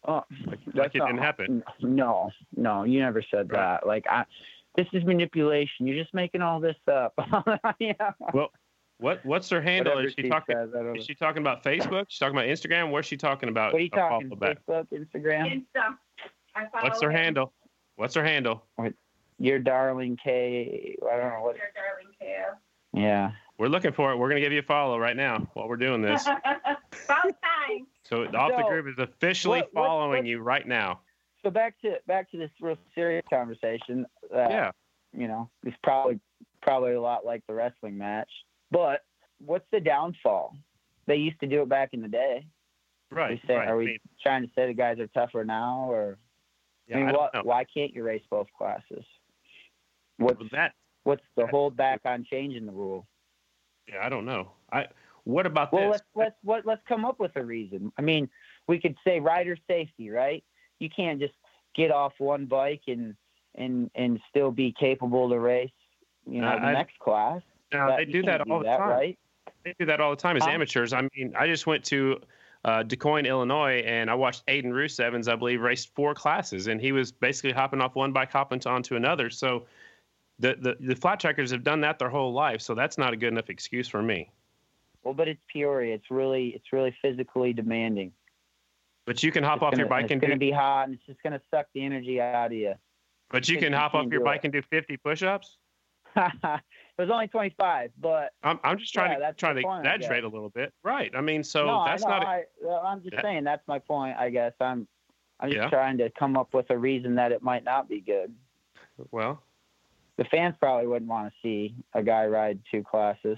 "Oh, 0.07 0.23
like 0.47 0.59
that's 0.73 0.95
it 0.95 0.99
not- 0.99 1.07
didn't 1.07 1.21
happen. 1.21 1.63
No, 1.81 2.31
no, 2.55 2.83
you 2.83 2.99
never 2.99 3.21
said 3.21 3.51
Right. 3.51 3.59
that. 3.81 3.87
Like, 3.87 4.05
I, 4.09 4.25
this 4.75 4.87
is 4.93 5.03
manipulation. 5.05 5.87
You're 5.87 6.01
just 6.01 6.13
making 6.13 6.41
all 6.41 6.59
this 6.59 6.75
up. 6.91 7.13
yeah. 7.79 7.93
Well, 8.33 8.51
What 8.99 9.23
what's 9.25 9.49
her 9.51 9.61
handle? 9.61 9.93
Whatever 9.93 10.07
Is 10.07 10.13
she 10.17 10.23
she 10.23 10.29
talking? 10.29 10.55
says, 10.55 10.69
I 10.73 10.77
don't 10.77 10.93
know. 10.93 10.99
Is 10.99 11.05
she 11.05 11.13
talking 11.15 11.41
about 11.43 11.63
Facebook? 11.63 12.05
She's 12.09 12.19
talking 12.19 12.35
about 12.37 12.47
Instagram. 12.49 12.91
Where's 12.91 13.05
she 13.05 13.17
talking 13.17 13.49
about? 13.49 13.71
What 13.73 13.79
are 13.79 13.83
you 13.83 13.89
talking? 13.91 14.29
follow 14.29 14.39
back? 14.39 14.57
Facebook, 14.67 14.87
Instagram. 14.91 15.63
Insta. 15.75 15.95
I 16.57 16.67
follow 16.69 16.83
What's 16.83 17.01
her 17.01 17.11
him. 17.11 17.17
handle? 17.17 17.53
What's 17.95 18.15
her 18.15 18.23
handle? 18.23 18.63
Your 19.39 19.59
darling 19.59 20.17
K. 20.23 20.95
I 21.11 21.17
don't 21.17 21.29
know 21.33 21.41
what. 21.41 21.55
Your 21.57 21.65
darling 21.75 22.13
Kale. 22.19 22.59
Yeah. 22.93 23.31
We're 23.59 23.67
looking 23.67 23.91
for 23.91 24.11
it. 24.11 24.17
We're 24.17 24.29
gonna 24.29 24.41
give 24.41 24.51
you 24.53 24.59
a 24.59 24.63
follow 24.63 24.97
right 24.99 25.15
now 25.15 25.47
while 25.53 25.67
we're 25.67 25.77
doing 25.77 26.01
this. 26.01 26.25
About 27.05 27.23
time. 27.23 27.87
So 28.03 28.23
off 28.35 28.51
the 28.57 28.63
groove 28.67 28.87
is 28.87 28.97
officially 28.97 29.59
what- 29.61 29.73
what- 29.73 29.85
following 29.85 30.19
what- 30.23 30.25
you 30.27 30.39
right 30.39 30.67
now. 30.67 31.01
So 31.43 31.51
back 31.51 31.79
to 31.81 31.99
back 32.07 32.29
to 32.31 32.37
this 32.37 32.49
real 32.59 32.77
serious 32.95 33.23
conversation. 33.29 34.05
That, 34.31 34.49
Yeah. 34.51 34.71
You 35.13 35.27
know, 35.27 35.49
it's 35.63 35.77
probably 35.83 36.19
probably 36.61 36.93
a 36.93 37.01
lot 37.01 37.25
like 37.25 37.43
the 37.47 37.53
wrestling 37.53 37.97
match. 37.97 38.29
But 38.71 39.01
what's 39.39 39.65
the 39.71 39.79
downfall? 39.79 40.55
they 41.05 41.15
used 41.15 41.39
to 41.39 41.47
do 41.47 41.61
it 41.61 41.69
back 41.69 41.93
in 41.93 42.01
the 42.01 42.07
day. 42.09 42.45
Right. 43.09 43.29
we 43.41 43.47
say, 43.47 43.55
right. 43.55 43.69
Are 43.69 43.75
I 43.75 43.77
we 43.77 43.85
mean, 43.85 43.97
trying 44.21 44.41
to 44.45 44.49
say 44.53 44.67
the 44.67 44.73
guys 44.73 44.99
are 44.99 45.07
tougher 45.07 45.45
now, 45.45 45.89
or 45.89 46.17
yeah, 46.87 46.97
I 46.97 46.99
mean, 46.99 47.09
I 47.09 47.13
what, 47.13 47.45
why 47.45 47.63
can't 47.65 47.93
you 47.93 48.03
race 48.03 48.23
both 48.29 48.47
classes? 48.57 49.03
What's 50.17 50.39
Well, 50.39 50.49
that 50.51 50.73
what's 51.03 51.23
the 51.35 51.43
that- 51.43 51.51
hold 51.51 51.75
back 51.77 52.01
on 52.05 52.25
changing 52.29 52.65
the 52.65 52.71
rule? 52.71 53.07
yeah, 53.87 54.05
I 54.05 54.09
don't 54.09 54.25
know. 54.25 54.51
I 54.71 54.87
what 55.23 55.45
about 55.45 55.73
Well, 55.73 55.91
this? 55.91 56.01
let's 56.15 56.35
let's 56.45 56.65
let's 56.65 56.81
come 56.87 57.05
up 57.05 57.19
with 57.19 57.35
a 57.35 57.43
reason. 57.43 57.91
I 57.97 58.01
mean, 58.01 58.29
we 58.67 58.79
could 58.79 58.95
say 59.03 59.19
rider 59.19 59.57
safety, 59.67 60.09
right? 60.09 60.43
You 60.79 60.89
can't 60.89 61.19
just 61.19 61.33
get 61.75 61.91
off 61.91 62.13
one 62.17 62.45
bike 62.45 62.83
and 62.87 63.15
and 63.55 63.89
and 63.95 64.19
still 64.29 64.51
be 64.51 64.71
capable 64.79 65.29
to 65.29 65.39
race, 65.39 65.69
you 66.25 66.41
know, 66.41 66.47
I- 66.47 66.59
the 66.59 66.65
I- 66.67 66.73
next 66.73 66.97
class. 66.99 67.41
Now, 67.73 67.87
That- 67.89 67.97
they 67.97 68.05
do 68.05 68.23
that 68.23 68.41
all 68.49 68.59
the 68.59 68.65
that, 68.65 68.77
time. 68.77 68.89
right? 68.89 69.19
They 69.65 69.73
do 69.77 69.85
that 69.87 69.99
all 69.99 70.11
the 70.11 70.15
time 70.15 70.37
as 70.37 70.43
Huh? 70.43 70.51
amateurs. 70.51 70.93
I 70.93 71.01
mean, 71.13 71.33
I 71.35 71.47
just 71.47 71.67
went 71.67 71.83
to 71.85 72.21
uh, 72.65 72.83
Du 72.83 72.95
Quoin, 72.97 73.25
Illinois, 73.25 73.79
and 73.85 74.09
I 74.09 74.15
watched 74.15 74.45
Aiden 74.47 74.71
Roos 74.73 74.99
Evans, 74.99 75.27
I 75.27 75.35
believe, 75.35 75.61
raced 75.61 75.93
four 75.95 76.13
classes, 76.13 76.67
and 76.67 76.81
he 76.81 76.91
was 76.91 77.11
basically 77.11 77.51
hopping 77.51 77.81
off 77.81 77.95
one 77.95 78.11
bike, 78.11 78.31
hopping 78.31 78.61
onto 78.65 78.95
another. 78.95 79.29
So 79.29 79.65
the, 80.39 80.55
the 80.59 80.77
the 80.79 80.95
flat 80.95 81.19
trackers 81.19 81.51
have 81.51 81.63
done 81.63 81.81
that 81.81 81.97
their 81.99 82.09
whole 82.09 82.33
life. 82.33 82.61
So 82.61 82.75
that's 82.75 82.97
not 82.97 83.13
a 83.13 83.17
good 83.17 83.31
enough 83.33 83.49
excuse 83.49 83.87
for 83.87 84.01
me. 84.01 84.29
Well, 85.03 85.13
but 85.13 85.27
it's 85.27 85.41
Peoria. 85.51 85.95
It's 85.95 86.11
really 86.11 86.49
it's 86.49 86.73
really 86.73 86.95
physically 87.01 87.53
demanding. 87.53 88.11
But 89.05 89.23
you 89.23 89.31
can 89.31 89.43
hop 89.43 89.57
It's 89.57 89.63
off 89.63 89.71
gonna, 89.71 89.81
your 89.83 89.89
bike 89.89 90.05
it's 90.05 90.11
and 90.11 90.21
going 90.21 90.31
do. 90.31 90.35
to 90.35 90.39
be 90.39 90.51
hot, 90.51 90.85
and 90.89 90.93
it's 90.95 91.05
just 91.05 91.23
going 91.23 91.31
to 91.33 91.41
suck 91.49 91.67
the 91.73 91.83
energy 91.85 92.19
out 92.19 92.47
of 92.47 92.51
you. 92.53 92.73
but 93.31 93.47
you 93.47 93.57
can 93.57 93.71
hop 93.71 93.93
off 93.93 94.07
your 94.11 94.21
bike 94.21 94.41
it. 94.43 94.47
and 94.47 94.53
do 94.53 94.61
50 94.61 94.97
push-ups. 94.97 95.57
it 96.97 97.01
was 97.01 97.11
only 97.11 97.27
25, 97.27 97.91
but 97.99 98.33
I'm 98.43 98.59
I'm 98.63 98.77
just 98.79 98.93
trying 98.93 99.19
Yeah, 99.19 99.27
to 99.27 99.33
trying 99.33 99.55
to 99.57 99.61
point, 99.61 99.85
I 99.85 99.95
exaggerate 99.95 100.23
a 100.23 100.27
little 100.27 100.49
bit, 100.49 100.73
right? 100.83 101.11
I 101.15 101.21
mean, 101.21 101.43
so 101.43 101.65
no, 101.65 101.85
that's 101.85 102.03
I 102.03 102.09
know. 102.09 102.17
not. 102.19 102.27
I, 102.27 102.43
I'm 102.87 103.01
just 103.03 103.15
that- 103.15 103.23
saying 103.23 103.43
that's 103.43 103.65
my 103.67 103.79
point. 103.79 104.17
I 104.17 104.29
guess 104.29 104.53
I'm 104.59 104.87
I'm 105.39 105.49
just 105.51 105.61
Yeah. 105.61 105.69
trying 105.69 105.97
to 105.99 106.09
come 106.11 106.35
up 106.37 106.53
with 106.53 106.69
a 106.71 106.77
reason 106.77 107.15
that 107.15 107.31
it 107.31 107.43
might 107.43 107.63
not 107.63 107.87
be 107.87 108.01
good. 108.01 108.33
well, 109.11 109.43
The 110.17 110.25
fans 110.25 110.55
probably 110.59 110.87
wouldn't 110.87 111.09
want 111.09 111.31
to 111.31 111.33
see 111.43 111.75
a 111.93 112.01
guy 112.01 112.25
ride 112.25 112.59
two 112.71 112.83
classes. 112.83 113.37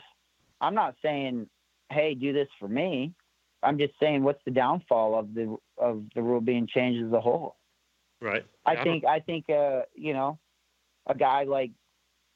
I'm 0.62 0.74
not 0.76 0.96
saying, 1.02 1.50
hey, 1.92 2.14
do 2.16 2.32
this 2.32 2.48
for 2.60 2.70
me. 2.70 3.14
I'm 3.62 3.78
just 3.78 3.94
saying, 4.00 4.24
what's 4.24 4.42
the 4.46 4.52
downfall 4.52 5.20
of 5.20 5.34
the 5.34 5.58
of 5.78 6.06
the 6.16 6.22
rule 6.22 6.40
being 6.40 6.66
changed 6.68 7.06
as 7.06 7.12
a 7.12 7.20
whole? 7.20 7.58
right. 8.22 8.46
I 8.66 8.76
don't- 8.76 8.84
think 8.86 9.04
I 9.06 9.20
think 9.20 9.50
uh, 9.50 9.82
you 9.96 10.14
know, 10.14 10.40
a 11.08 11.16
guy 11.16 11.44
like 11.44 11.72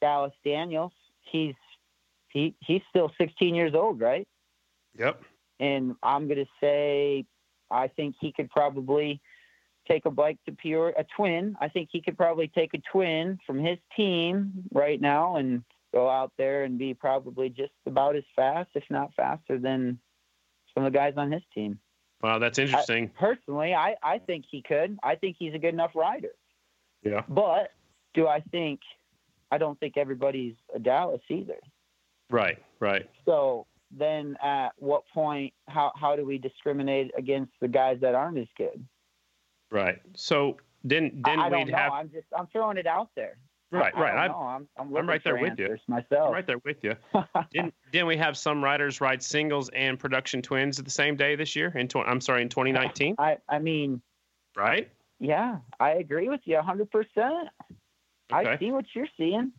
Dallas 0.02 0.34
Daniels, 0.44 0.92
he's 1.24 1.56
he 2.30 2.56
he's 2.60 2.82
still 2.90 3.12
16 3.20 3.56
years 3.56 3.74
old, 3.74 4.00
right? 4.00 4.28
Yep. 4.98 5.22
And 5.60 5.96
I'm 6.02 6.28
gonna 6.28 6.46
say, 6.60 7.26
I 7.70 7.88
think 7.88 8.16
he 8.20 8.32
could 8.32 8.50
probably 8.50 9.22
take 9.88 10.06
a 10.06 10.12
bike 10.12 10.38
to 10.46 10.52
Peoria, 10.52 10.96
a 10.98 11.06
twin. 11.16 11.56
I 11.60 11.70
think 11.70 11.90
he 11.92 12.02
could 12.02 12.18
probably 12.18 12.48
take 12.48 12.74
a 12.74 12.82
twin 12.92 13.38
from 13.46 13.60
his 13.60 13.78
team 13.96 14.64
right 14.74 15.00
now 15.00 15.36
and 15.36 15.64
go 15.94 16.10
out 16.10 16.32
there 16.38 16.64
and 16.64 16.78
be 16.78 16.94
probably 16.94 17.50
just 17.50 17.74
about 17.86 18.16
as 18.16 18.24
fast, 18.36 18.70
if 18.76 18.84
not 18.90 19.14
faster, 19.16 19.60
than 19.60 20.00
some 20.74 20.86
of 20.86 20.92
the 20.92 20.98
guys 20.98 21.14
on 21.18 21.32
his 21.32 21.44
team. 21.54 21.80
Wow, 22.22 22.40
that's 22.40 22.58
interesting. 22.58 23.12
Personally, 23.20 23.74
I, 23.74 23.96
I 24.02 24.18
think 24.18 24.46
he 24.50 24.62
could. 24.62 24.98
I 25.04 25.16
think 25.16 25.36
he's 25.38 25.54
a 25.54 25.60
good 25.60 25.74
enough 25.74 25.92
rider. 25.94 26.32
yeah. 27.04 27.24
But 27.28 27.72
do 28.14 28.28
I 28.28 28.40
think? 28.52 28.80
I 29.54 29.60
don't 29.60 29.80
think 29.80 29.98
everybody's 29.98 30.56
a 30.74 30.80
Dallas 30.80 31.22
either. 31.30 31.60
Right. 32.32 32.58
Right. 32.80 33.08
So 33.24 33.68
then, 33.96 34.36
at 34.44 34.70
what 34.78 35.04
point? 35.14 35.54
How 35.68 35.92
how 35.96 36.16
do 36.16 36.26
we 36.26 36.40
discriminate 36.40 37.12
against 37.16 37.52
the 37.62 37.68
guys 37.68 38.00
that 38.02 38.16
aren't 38.16 38.40
as 38.40 38.48
good? 38.58 38.84
Right. 39.70 40.00
So 40.16 40.58
then 40.84 41.22
then 41.24 41.40
I, 41.40 41.46
I 41.46 41.50
don't 41.50 41.66
we'd 41.66 41.72
know. 41.72 41.78
have 41.78 41.92
I'm 41.92 42.10
just 42.10 42.26
I'm 42.36 42.48
throwing 42.48 42.78
it 42.78 42.88
out 42.88 43.10
there. 43.16 43.38
right 43.70 43.94
I, 43.96 44.02
right. 44.02 44.14
I 44.16 44.34
I'm, 44.34 44.68
I'm, 44.76 44.96
I'm 44.96 45.08
right 45.08 45.24
there 45.24 45.38
with 45.38 45.60
you. 45.60 45.66
answers 45.66 45.82
I'm 45.88 46.32
right 46.32 46.48
there 46.48 46.62
with 46.66 46.78
you. 46.84 46.96
didn't 47.52 47.76
didn't 47.92 48.08
we 48.08 48.18
have 48.18 48.36
some 48.36 48.64
riders 48.64 49.02
ride 49.02 49.22
singles 49.22 49.70
and 49.70 50.00
production 50.00 50.42
twins 50.42 50.80
at 50.80 50.86
the 50.86 50.92
same 50.92 51.16
day 51.16 51.36
this 51.36 51.56
year? 51.56 51.72
In 51.76 51.88
tw- 51.88 51.98
I'm 51.98 52.22
sorry, 52.22 52.42
in 52.42 52.50
2019, 52.50 53.18
I 53.20 53.38
I 53.48 53.60
mean, 53.60 54.02
right? 54.56 54.90
yeah, 55.20 55.58
I 55.80 55.92
agree 55.92 56.30
with 56.30 56.42
you 56.46 56.56
100. 56.56 56.90
percent 56.90 57.50
I 58.34 58.44
Okay. 58.44 58.66
see 58.66 58.72
what 58.72 58.86
you're 58.94 59.08
seeing. 59.18 59.52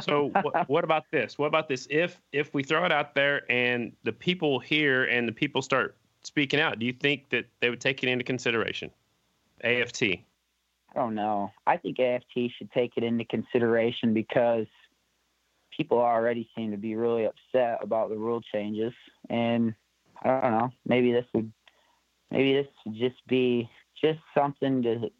So 0.00 0.28
what, 0.42 0.68
what 0.68 0.84
about 0.84 1.04
this? 1.10 1.38
What 1.38 1.46
about 1.46 1.68
this? 1.68 1.86
If 1.90 2.20
if 2.32 2.52
we 2.54 2.62
throw 2.62 2.84
it 2.84 2.92
out 2.92 3.14
there 3.14 3.50
and 3.50 3.92
the 4.04 4.12
people 4.12 4.58
hear 4.58 5.04
and 5.04 5.28
the 5.28 5.32
people 5.32 5.62
start 5.62 5.96
speaking 6.22 6.60
out, 6.60 6.78
do 6.78 6.86
you 6.86 6.92
think 6.92 7.28
that 7.30 7.46
they 7.60 7.70
would 7.70 7.80
take 7.80 8.02
it 8.02 8.08
into 8.08 8.24
consideration? 8.24 8.90
AFT. 9.62 10.02
I 10.02 10.20
don't 10.94 11.14
know. 11.14 11.50
I 11.66 11.76
think 11.76 11.98
AFT 11.98 12.52
should 12.56 12.70
take 12.72 12.92
it 12.96 13.04
into 13.04 13.24
consideration 13.24 14.14
because 14.14 14.66
people 15.76 15.98
already 15.98 16.48
seem 16.56 16.70
to 16.70 16.76
be 16.76 16.94
really 16.94 17.26
upset 17.26 17.82
about 17.82 18.08
the 18.08 18.16
rule 18.16 18.40
changes, 18.52 18.92
and 19.28 19.74
I 20.22 20.40
don't 20.40 20.52
know. 20.52 20.70
Maybe 20.86 21.12
this 21.12 21.26
would, 21.34 21.52
maybe 22.30 22.54
this 22.54 22.66
would 22.84 22.96
just 22.96 23.26
be 23.28 23.68
just 24.02 24.20
something 24.34 24.82
to, 24.82 25.10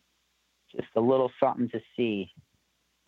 just 0.74 0.88
a 0.96 1.00
little 1.00 1.30
something 1.40 1.68
to 1.70 1.80
see. 1.96 2.30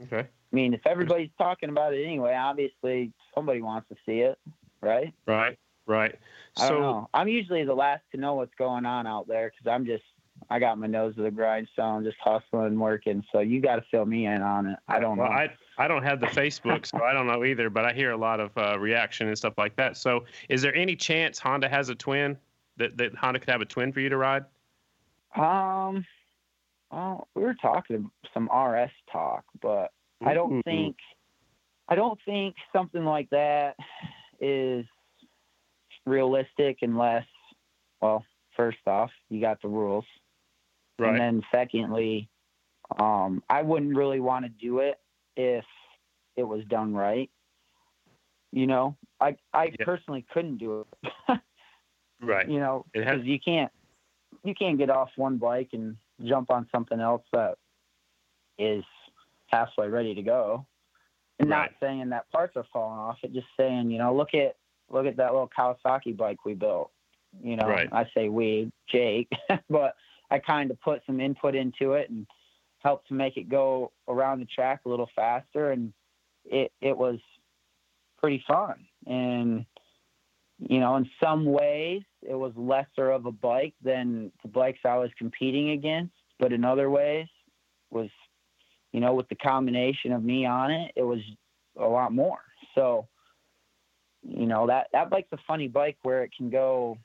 Okay. 0.05 0.21
I 0.21 0.57
mean, 0.57 0.75
if 0.75 0.87
everybody's 0.87 1.31
talking 1.39 1.69
about 1.69 1.95
it 1.95 2.05
anyway, 2.05 2.35
obviously 2.35 3.13
somebody 3.35 3.61
wants 3.61 3.89
to 3.89 3.97
see 4.07 4.21
it, 4.21 4.39
right? 4.81 5.13
Right. 5.27 5.59
Right. 5.87 6.15
So, 6.57 6.65
I 6.65 6.69
don't 6.69 6.81
know. 6.81 7.11
I'm 7.15 7.29
usually 7.29 7.65
the 7.65 7.75
last 7.75 8.03
to 8.13 8.21
know 8.21 8.35
what's 8.35 8.55
going 8.59 8.85
on 8.85 9.07
out 9.07 9.27
there 9.27 9.51
because 9.51 9.73
I'm 9.73 9.87
just 9.87 10.05
I 10.51 10.59
got 10.59 10.79
my 10.79 10.87
nose 10.87 11.15
to 11.17 11.23
the 11.23 11.31
grindstone, 11.31 12.05
just 12.05 12.17
hustling 12.21 12.67
and 12.67 12.81
working. 12.81 13.25
So 13.33 13.41
you 13.41 13.61
got 13.61 13.77
to 13.77 13.85
fill 13.91 14.07
me 14.07 14.27
in 14.27 14.43
on 14.43 14.67
it. 14.67 14.79
I 14.87 15.01
don't 15.01 15.17
well, 15.17 15.29
know. 15.29 15.35
I 15.35 15.51
I 15.79 15.89
don't 15.89 16.03
have 16.03 16.21
the 16.21 16.27
Facebook, 16.27 16.87
so 16.87 17.03
I 17.03 17.13
don't 17.13 17.27
know 17.27 17.45
either. 17.45 17.71
But 17.71 17.85
I 17.87 17.93
hear 17.93 18.13
a 18.13 18.17
lot 18.17 18.39
of 18.39 18.51
uh, 18.57 18.79
reaction 18.79 19.29
and 19.29 19.37
stuff 19.37 19.55
like 19.57 19.77
that. 19.77 19.97
So, 19.97 20.25
is 20.49 20.63
there 20.63 20.75
any 20.75 20.95
chance 20.95 21.39
Honda 21.39 21.69
has 21.69 21.89
a 21.89 21.95
twin 21.95 22.37
that 22.77 22.97
that 22.99 23.15
Honda 23.15 23.41
could 23.41 23.51
have 23.51 23.63
a 23.63 23.67
twin 23.67 23.93
for 23.93 24.01
you 24.01 24.09
to 24.09 24.17
ride? 24.17 24.45
um, 25.37 26.05
well, 26.91 27.29
we 27.35 27.43
were 27.43 27.55
talking 27.55 28.11
some 28.33 28.49
RS 28.55 28.91
talk, 29.13 29.45
but 29.61 29.93
I 30.25 30.35
don't 30.35 30.59
Ooh. 30.59 30.63
think 30.63 30.97
I 31.89 31.95
don't 31.95 32.19
think 32.25 32.55
something 32.73 33.05
like 33.05 33.31
that 33.31 33.77
is 34.41 34.85
realistic 36.07 36.79
unless 36.83 37.27
well, 38.01 38.25
first 38.57 38.79
off, 38.87 39.11
you 39.29 39.41
got 39.41 39.61
the 39.63 39.69
rules. 39.69 40.05
Right. 40.99 41.11
And 41.11 41.21
then 41.21 41.43
secondly, 41.53 42.29
um, 42.99 43.43
I 43.49 43.63
wouldn't 43.63 43.97
really 43.97 44.21
want 44.21 44.45
to 44.45 44.49
do 44.49 44.79
it 44.81 44.99
if 45.37 45.65
it 46.37 46.43
was 46.45 46.65
done 46.67 46.95
right. 46.95 47.31
You 48.53 48.67
know, 48.67 48.97
I 49.21 49.37
I 49.53 49.67
Yeah. 49.79 49.85
personally 49.85 50.25
couldn't 50.33 50.57
do 50.59 50.81
it. 50.81 51.41
right. 52.21 52.49
You 52.49 52.61
know, 52.61 52.87
It 52.95 53.05
has- 53.05 53.17
because 53.17 53.27
you 53.27 53.39
can't 53.41 53.73
you 54.45 54.55
can't 54.55 54.79
get 54.79 54.91
off 54.91 55.11
one 55.17 55.37
bike 55.39 55.71
and 55.73 55.97
jump 56.25 56.51
on 56.51 56.69
something 56.73 57.01
else 57.01 57.23
that 57.33 57.57
is 58.59 58.85
halfway 59.47 59.89
ready 59.89 60.15
to 60.15 60.23
go. 60.23 60.67
And 61.39 61.49
not 61.49 61.61
Right. 61.61 61.77
saying 61.81 62.09
that 62.11 62.31
parts 62.33 62.57
are 62.57 62.65
falling 62.73 62.99
off, 62.99 63.19
it 63.23 63.33
just 63.33 63.47
saying, 63.57 63.91
you 63.91 63.99
know, 63.99 64.15
look 64.15 64.35
at 64.35 64.57
look 64.91 65.07
at 65.07 65.17
that 65.17 65.33
little 65.33 65.49
Kawasaki 65.49 66.17
bike 66.17 66.45
we 66.45 66.55
built. 66.55 66.91
You 67.43 67.57
know, 67.57 67.67
Right. 67.67 67.89
I 67.93 68.07
say 68.15 68.29
we, 68.29 68.73
Jake, 68.89 69.31
but 69.71 69.95
I 70.31 70.39
kind 70.39 70.71
of 70.71 70.81
put 70.81 71.03
some 71.07 71.21
input 71.21 71.55
into 71.55 71.93
it 71.93 72.11
and 72.11 72.27
helped 72.79 73.09
to 73.09 73.15
make 73.15 73.37
it 73.37 73.49
go 73.49 73.93
around 74.09 74.41
the 74.41 74.47
track 74.47 74.81
a 74.85 74.89
little 74.89 75.11
faster 75.15 75.73
and 75.73 75.93
it 76.45 76.73
it 76.81 76.97
was 76.97 77.19
pretty 78.19 78.43
fun. 78.49 78.87
And 79.07 79.67
you 80.59 80.81
know, 80.81 80.97
in 80.97 81.09
some 81.23 81.45
ways 81.45 82.03
it 82.23 82.35
was 82.35 82.53
lesser 82.57 83.11
of 83.11 83.27
a 83.27 83.33
bike 83.33 83.75
than 83.83 84.33
the 84.43 84.49
bikes 84.49 84.81
I 84.85 84.97
was 84.97 85.11
competing 85.17 85.71
against, 85.71 86.15
but 86.39 86.53
in 86.53 86.65
other 86.65 86.91
ways 86.91 87.27
was 87.91 88.11
you 88.93 89.01
know, 89.01 89.15
with 89.15 89.29
the 89.29 89.35
combination 89.37 90.13
of 90.13 90.25
me 90.25 90.47
on 90.47 90.71
it, 90.71 90.93
it 90.97 91.03
was 91.03 91.21
a 91.79 91.87
lot 91.87 92.13
more. 92.13 92.39
So, 92.75 93.07
you 94.23 94.47
know, 94.47 94.67
that 94.67 94.89
that 94.93 95.11
bike's 95.11 95.33
a 95.33 95.39
funny 95.47 95.69
bike 95.69 95.99
where 96.03 96.25
it 96.25 96.31
can 96.37 96.51
go 96.51 96.99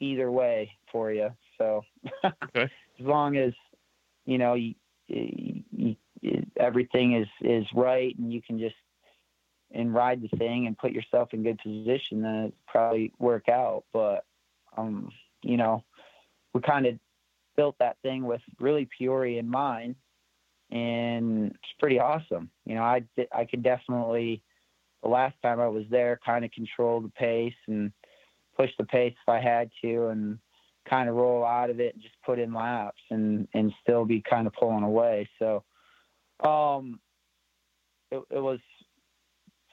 either 0.00 0.30
way 0.30 0.72
for 0.90 1.12
you. 1.12 1.30
So, 1.58 1.82
Okay. 2.24 2.62
as 3.00 3.06
long 3.06 3.36
as 3.36 3.52
you 4.26 4.38
know 4.38 4.54
you, 4.54 4.74
you, 5.08 5.96
everything 6.58 7.16
is 7.16 7.28
is 7.40 7.66
right 7.74 8.16
and 8.18 8.32
you 8.32 8.42
can 8.42 8.58
just 8.58 8.74
and 9.72 9.94
ride 9.94 10.22
the 10.22 10.36
thing 10.36 10.66
and 10.66 10.78
put 10.78 10.92
yourself 10.92 11.30
in 11.32 11.42
good 11.42 11.58
position, 11.58 12.22
then 12.22 12.34
it 12.46 12.54
probably 12.66 13.12
work 13.18 13.48
out. 13.48 13.84
But 13.92 14.24
um, 14.76 15.10
you 15.42 15.56
know, 15.56 15.84
we 16.54 16.60
kind 16.60 16.86
of 16.86 16.98
built 17.56 17.76
that 17.78 17.96
thing 18.02 18.24
with 18.24 18.40
really 18.60 18.88
Peoria 18.98 19.40
in 19.40 19.48
mind, 19.48 19.96
and 20.70 21.46
it's 21.46 21.74
pretty 21.78 21.98
awesome. 21.98 22.50
You 22.64 22.74
know, 22.74 22.82
I 22.82 23.02
I 23.32 23.44
could 23.44 23.62
definitely 23.62 24.42
the 25.02 25.08
last 25.08 25.34
time 25.42 25.60
I 25.60 25.68
was 25.68 25.84
there 25.90 26.20
kind 26.24 26.44
of 26.44 26.52
control 26.52 27.00
the 27.00 27.08
pace 27.08 27.54
and 27.66 27.92
push 28.56 28.70
the 28.78 28.84
pace 28.84 29.14
if 29.20 29.28
I 29.28 29.40
had 29.40 29.70
to 29.82 30.08
and 30.08 30.38
kind 30.88 31.08
of 31.08 31.14
roll 31.14 31.44
out 31.44 31.70
of 31.70 31.80
it 31.80 31.94
and 31.94 32.02
just 32.02 32.14
put 32.24 32.38
in 32.38 32.52
laps 32.52 33.00
and 33.10 33.48
and 33.54 33.72
still 33.82 34.04
be 34.04 34.22
kind 34.28 34.46
of 34.46 34.52
pulling 34.52 34.84
away. 34.84 35.28
So 35.38 35.64
um 36.44 37.00
it, 38.10 38.22
it 38.30 38.40
was 38.40 38.58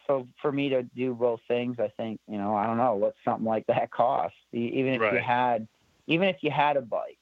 so 0.10 0.28
for 0.42 0.52
me 0.52 0.70
to 0.70 0.84
do 0.84 1.14
both 1.14 1.40
things, 1.48 1.78
I 1.80 1.90
think, 1.96 2.20
you 2.28 2.38
know, 2.40 2.56
I 2.56 2.66
don't 2.66 2.78
know 2.78 2.96
what 2.96 3.14
something 3.24 3.46
like 3.46 3.68
that 3.68 3.92
costs. 3.96 4.38
Even 4.52 4.94
if 4.94 5.02
you 5.14 5.20
had 5.20 5.68
even 6.08 6.28
if 6.28 6.38
you 6.42 6.50
had 6.50 6.76
a 6.76 6.82
bike 6.82 7.20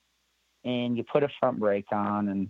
and 0.63 0.95
you 0.97 1.03
put 1.03 1.23
a 1.23 1.29
front 1.39 1.59
brake 1.59 1.91
on 1.91 2.29
and 2.29 2.49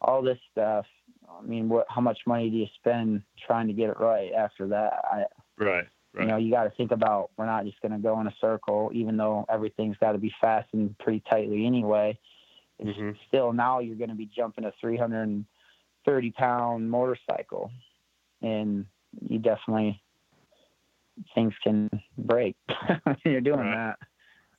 all 0.00 0.22
this 0.22 0.38
stuff, 0.50 0.86
I 1.28 1.42
mean, 1.42 1.68
what 1.68 1.86
how 1.90 2.00
much 2.00 2.18
money 2.26 2.48
do 2.48 2.56
you 2.56 2.66
spend 2.76 3.22
trying 3.46 3.66
to 3.66 3.74
get 3.74 3.90
it 3.90 4.00
right 4.00 4.32
after 4.32 4.68
that? 4.68 4.94
I 5.04 5.24
Right. 6.14 6.24
you 6.24 6.28
know, 6.30 6.36
you 6.36 6.50
got 6.50 6.64
to 6.64 6.70
think 6.70 6.90
about 6.90 7.30
we're 7.36 7.46
not 7.46 7.64
just 7.64 7.80
going 7.82 7.92
to 7.92 7.98
go 7.98 8.20
in 8.20 8.26
a 8.26 8.34
circle, 8.40 8.90
even 8.94 9.16
though 9.16 9.44
everything's 9.48 9.96
got 9.98 10.12
to 10.12 10.18
be 10.18 10.32
fastened 10.40 10.96
pretty 10.98 11.22
tightly 11.28 11.66
anyway. 11.66 12.18
It's 12.78 12.96
Mhm. 12.96 13.16
still 13.28 13.52
now 13.52 13.80
you're 13.80 13.96
going 13.96 14.10
to 14.10 14.16
be 14.16 14.26
jumping 14.26 14.64
a 14.64 14.72
330 14.80 16.30
pound 16.30 16.90
motorcycle, 16.90 17.70
and 18.42 18.86
you 19.28 19.38
definitely 19.38 20.02
things 21.34 21.54
can 21.62 21.88
break 22.18 22.56
when 23.04 23.16
you're 23.24 23.40
doing 23.40 23.58
Right. 23.60 23.74
that. 23.74 23.98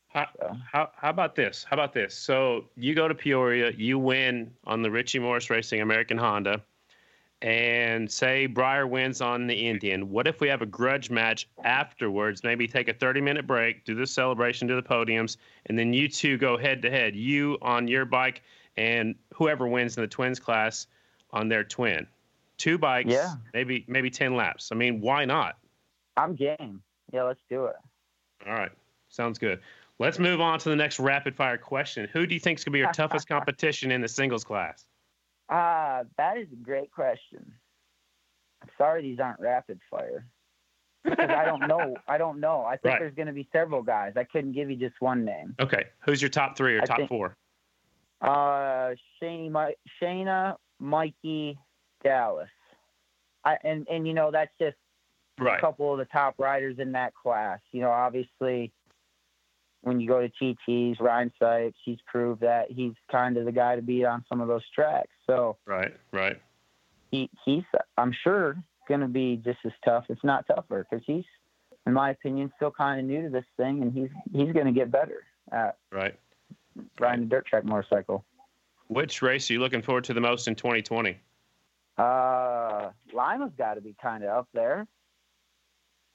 How, 0.08 0.28
So. 0.40 0.56
how, 0.72 0.92
how 0.96 1.10
about 1.10 1.36
this? 1.36 1.66
How 1.70 1.76
about 1.76 1.94
this? 1.94 2.16
So 2.16 2.66
you 2.78 2.96
go 2.96 3.08
to 3.08 3.16
Peoria, 3.16 3.72
you 3.72 4.00
win 4.00 4.52
on 4.64 4.82
the 4.82 4.90
Richie 4.90 5.20
Morris 5.20 5.50
Racing 5.50 5.82
American 5.82 6.18
Honda, 6.18 6.62
and 7.42 8.10
say 8.10 8.46
Briar 8.46 8.88
wins 8.88 9.20
on 9.20 9.46
the 9.46 9.54
Indian. 9.54 10.10
What 10.10 10.26
if 10.26 10.40
we 10.40 10.48
have 10.48 10.62
a 10.62 10.66
grudge 10.66 11.10
match 11.12 11.50
afterwards? 11.66 12.44
Maybe 12.44 12.66
take 12.66 12.88
a 12.88 12.94
30 12.94 13.20
minute 13.20 13.46
break, 13.46 13.84
do 13.84 13.94
the 13.94 14.08
celebration, 14.08 14.68
do 14.68 14.76
the 14.76 14.82
podiums, 14.82 15.36
and 15.66 15.78
then 15.78 15.92
you 15.92 16.08
two 16.08 16.38
go 16.38 16.58
head 16.58 16.82
to 16.84 16.90
head. 16.90 17.14
You 17.16 17.58
on 17.62 17.88
your 17.90 18.06
bike, 18.06 18.42
and 18.78 19.16
whoever 19.34 19.68
wins 19.68 19.98
in 19.98 20.02
the 20.02 20.08
twins 20.08 20.40
class 20.40 20.88
on 21.32 21.50
their 21.50 21.66
twin. 21.66 22.08
Two 22.58 22.78
bikes, 22.78 23.12
Yeah. 23.12 23.34
maybe 23.54 23.84
maybe 23.88 24.10
10 24.10 24.36
laps. 24.36 24.72
I 24.72 24.76
mean, 24.76 25.02
why 25.02 25.26
not? 25.26 25.58
I'm 26.18 26.36
game. 26.36 26.82
Yeah, 27.12 27.24
let's 27.24 27.42
do 27.50 27.66
it. 27.66 27.76
All 28.48 28.54
right. 28.54 28.72
Sounds 29.10 29.38
good. 29.38 29.60
Let's 30.00 30.20
move 30.20 30.42
on 30.42 30.60
to 30.60 30.70
the 30.70 30.76
next 30.76 31.00
rapid 31.00 31.36
fire 31.36 31.58
question. 31.58 32.10
Who 32.14 32.26
do 32.26 32.34
you 32.34 32.40
think 32.40 32.60
is 32.60 32.64
going 32.66 32.72
to 32.72 32.76
be 32.76 32.80
your 32.80 32.92
toughest 32.94 33.28
competition 33.28 33.92
in 33.92 34.02
the 34.02 34.08
singles 34.08 34.44
class? 34.44 34.86
Ah, 35.50 36.04
that 36.18 36.38
is 36.38 36.48
a 36.52 36.56
great 36.56 36.92
question. 36.92 37.54
I'm 38.62 38.70
sorry 38.78 39.02
these 39.04 39.20
aren't 39.20 39.40
rapid 39.40 39.80
fire. 39.90 40.26
Because 41.04 41.30
I 41.30 41.46
don't 41.46 41.68
know. 41.68 41.96
I 42.08 42.18
don't 42.18 42.40
know. 42.40 42.64
I 42.64 42.78
think 42.78 42.94
Right. 42.94 43.00
there's 43.00 43.14
going 43.16 43.28
to 43.28 43.34
be 43.34 43.48
several 43.54 43.84
guys. 43.84 44.14
I 44.16 44.24
couldn't 44.24 44.54
give 44.54 44.70
you 44.72 44.76
just 44.76 44.96
one 45.00 45.24
name. 45.24 45.56
Okay. 45.60 45.86
Who's 46.06 46.22
your 46.22 46.30
top 46.30 46.58
three 46.58 46.78
or 46.78 46.82
I 46.82 46.86
top 46.86 46.98
think- 46.98 47.10
four? 47.10 47.36
Uh, 48.22 48.96
Shane, 49.20 49.54
Shayna, 50.02 50.56
Mikey, 50.80 51.60
Dallas. 52.04 52.50
I 53.44 53.58
and 53.64 53.88
and 53.90 54.08
you 54.08 54.14
know 54.14 54.32
that's 54.32 54.52
just 54.60 54.78
a 55.40 55.60
couple 55.60 55.92
of 55.92 56.00
the 56.00 56.06
top 56.06 56.36
riders 56.38 56.78
in 56.80 56.94
that 56.94 57.14
class. 57.14 57.60
You 57.72 57.82
know, 57.82 57.92
obviously, 57.92 58.72
when 59.82 60.00
you 60.00 60.08
go 60.08 60.22
to 60.26 60.30
TTs, 60.70 61.00
Ryan 61.00 61.32
Sipes, 61.42 61.74
he's 61.84 62.00
proved 62.08 62.42
that 62.42 62.72
he's 62.72 62.94
kind 63.12 63.38
of 63.38 63.46
the 63.46 63.52
guy 63.52 63.76
to 63.76 63.82
beat 63.82 64.06
on 64.06 64.24
some 64.28 64.42
of 64.42 64.48
those 64.48 64.64
tracks. 64.74 65.12
So 65.28 65.58
Right. 65.66 65.94
Right. 66.12 66.42
he 67.12 67.30
he's 67.46 67.64
I'm 67.98 68.14
sure 68.24 68.58
going 68.88 69.02
to 69.02 69.08
be 69.08 69.38
just 69.44 69.60
as 69.66 69.72
tough, 69.84 70.06
if 70.10 70.20
not 70.24 70.46
tougher, 70.48 70.86
because 70.90 71.04
he's, 71.08 71.24
in 71.88 71.94
my 71.94 72.12
opinion, 72.12 72.52
still 72.56 72.72
kind 72.72 73.00
of 73.00 73.06
new 73.06 73.24
to 73.24 73.30
this 73.30 73.46
thing, 73.58 73.82
and 73.82 73.92
he's 73.94 74.10
he's 74.32 74.54
going 74.54 74.66
to 74.68 74.72
get 74.72 74.92
better 74.92 75.24
at 75.52 75.78
Right. 75.92 76.18
riding 77.00 77.26
a 77.26 77.28
dirt 77.28 77.46
track 77.46 77.66
motorcycle. 77.66 78.24
Which 78.88 79.22
race 79.22 79.50
are 79.50 79.54
you 79.54 79.60
looking 79.60 79.82
forward 79.82 80.04
to 80.06 80.14
the 80.14 80.22
most 80.22 80.48
in 80.48 80.56
2020? 80.56 81.18
Uh, 81.98 82.92
Lima's 83.14 83.54
got 83.58 83.76
to 83.76 83.82
be 83.82 83.96
kind 84.02 84.24
of 84.24 84.30
up 84.30 84.48
there. 84.54 84.88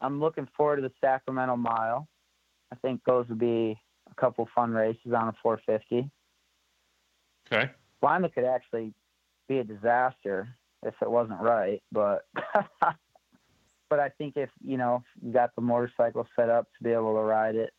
I'm 0.01 0.20
looking 0.20 0.49
forward 0.57 0.76
to 0.76 0.83
the 0.83 0.93
Sacramento 1.01 1.57
Mile. 1.57 2.09
I 2.72 2.76
think 2.76 3.01
those 3.07 3.28
would 3.28 3.39
be 3.39 3.78
a 4.11 4.14
couple 4.20 4.49
fun 4.55 4.72
races 4.72 5.12
on 5.14 5.28
a 5.28 5.35
450. 5.43 6.11
Okay. 7.47 7.70
Lima 8.03 8.28
could 8.28 8.45
actually 8.45 8.95
be 9.49 9.59
a 9.59 9.64
disaster 9.64 10.49
if 10.83 10.95
it 11.03 11.11
wasn't 11.11 11.41
right, 11.41 11.83
but 11.93 12.24
but 13.91 14.01
I 14.01 14.09
think 14.16 14.37
if 14.37 14.49
you 14.64 14.78
know 14.78 15.03
you 15.20 15.33
got 15.33 15.55
the 15.55 15.61
motorcycle 15.61 16.26
set 16.37 16.49
up 16.49 16.68
to 16.78 16.85
be 16.85 16.91
able 16.91 17.14
to 17.14 17.22
ride 17.22 17.57
it 17.57 17.72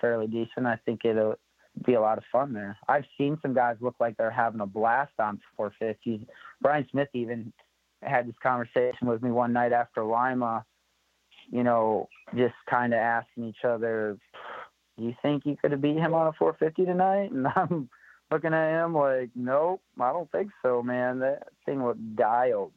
fairly 0.00 0.26
decent, 0.26 0.66
I 0.66 0.78
think 0.84 1.04
it'll 1.04 1.36
be 1.84 1.94
a 1.94 2.00
lot 2.00 2.18
of 2.18 2.24
fun 2.32 2.52
there. 2.52 2.76
I've 2.88 3.04
seen 3.18 3.38
some 3.42 3.54
guys 3.54 3.76
look 3.80 3.96
like 4.00 4.16
they're 4.16 4.30
having 4.30 4.60
a 4.60 4.66
blast 4.66 5.12
on 5.18 5.40
450s. 5.58 6.26
Brian 6.60 6.86
Smith 6.90 7.08
even 7.12 7.52
had 8.02 8.28
this 8.28 8.34
conversation 8.42 9.06
with 9.06 9.22
me 9.22 9.30
one 9.30 9.52
night 9.52 9.72
after 9.72 10.04
Lima. 10.04 10.64
You 11.50 11.62
know, 11.62 12.08
just 12.36 12.54
kind 12.68 12.92
of 12.92 12.98
asking 12.98 13.44
each 13.44 13.64
other, 13.64 14.18
"Do 14.98 15.04
you 15.04 15.14
think 15.22 15.46
you 15.46 15.56
could 15.56 15.70
have 15.70 15.80
beat 15.80 15.96
him 15.96 16.12
on 16.14 16.26
a 16.26 16.32
450 16.32 16.84
tonight?" 16.84 17.30
And 17.32 17.46
I'm 17.46 17.88
looking 18.30 18.54
at 18.54 18.84
him 18.84 18.94
like, 18.94 19.30
nope, 19.34 19.80
I 20.00 20.12
don't 20.12 20.30
think 20.32 20.50
so, 20.62 20.82
man. 20.82 21.20
That 21.20 21.48
thing 21.64 21.84
looked 21.84 22.16
dialed. 22.16 22.72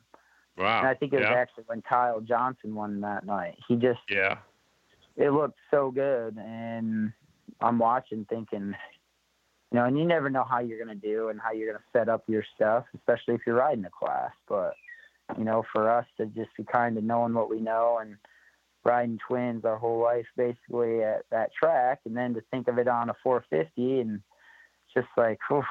Wow. 0.57 0.79
And 0.79 0.87
I 0.87 0.93
think 0.93 1.13
it 1.13 1.17
was 1.17 1.27
yeah. 1.29 1.37
actually 1.37 1.63
when 1.67 1.81
Kyle 1.81 2.19
Johnson 2.21 2.75
won 2.75 3.01
that 3.01 3.25
night. 3.25 3.57
He 3.67 3.75
just, 3.75 3.99
Yeah. 4.09 4.39
it 5.15 5.31
looked 5.31 5.57
so 5.71 5.89
good. 5.91 6.37
And 6.37 7.13
I'm 7.61 7.79
watching 7.79 8.25
thinking, 8.29 8.73
you 9.71 9.77
know, 9.77 9.85
and 9.85 9.97
you 9.97 10.05
never 10.05 10.29
know 10.29 10.45
how 10.49 10.59
you're 10.59 10.83
going 10.83 10.99
to 10.99 11.07
do 11.07 11.29
and 11.29 11.39
how 11.39 11.51
you're 11.51 11.71
going 11.71 11.79
to 11.79 11.99
set 11.99 12.09
up 12.09 12.23
your 12.27 12.43
stuff, 12.55 12.85
especially 12.95 13.35
if 13.35 13.41
you're 13.45 13.55
riding 13.55 13.85
a 13.85 13.89
class. 13.89 14.31
But, 14.47 14.73
you 15.37 15.43
know, 15.43 15.63
for 15.71 15.89
us 15.89 16.05
to 16.17 16.25
just 16.27 16.49
be 16.57 16.63
kind 16.63 16.97
of 16.97 17.03
knowing 17.03 17.33
what 17.33 17.49
we 17.49 17.59
know 17.59 17.99
and 18.01 18.15
riding 18.83 19.19
twins 19.27 19.65
our 19.65 19.77
whole 19.77 20.01
life 20.01 20.25
basically 20.37 21.03
at 21.03 21.25
that 21.31 21.51
track, 21.53 21.99
and 22.05 22.15
then 22.15 22.33
to 22.33 22.41
think 22.49 22.67
of 22.67 22.77
it 22.77 22.87
on 22.87 23.09
a 23.09 23.15
450 23.23 23.99
and 23.99 24.21
just 24.95 25.07
like, 25.17 25.39
whew, 25.49 25.63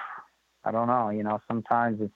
I 0.65 0.71
don't 0.71 0.89
know, 0.89 1.11
you 1.11 1.23
know, 1.23 1.41
sometimes 1.49 2.01
it's, 2.01 2.13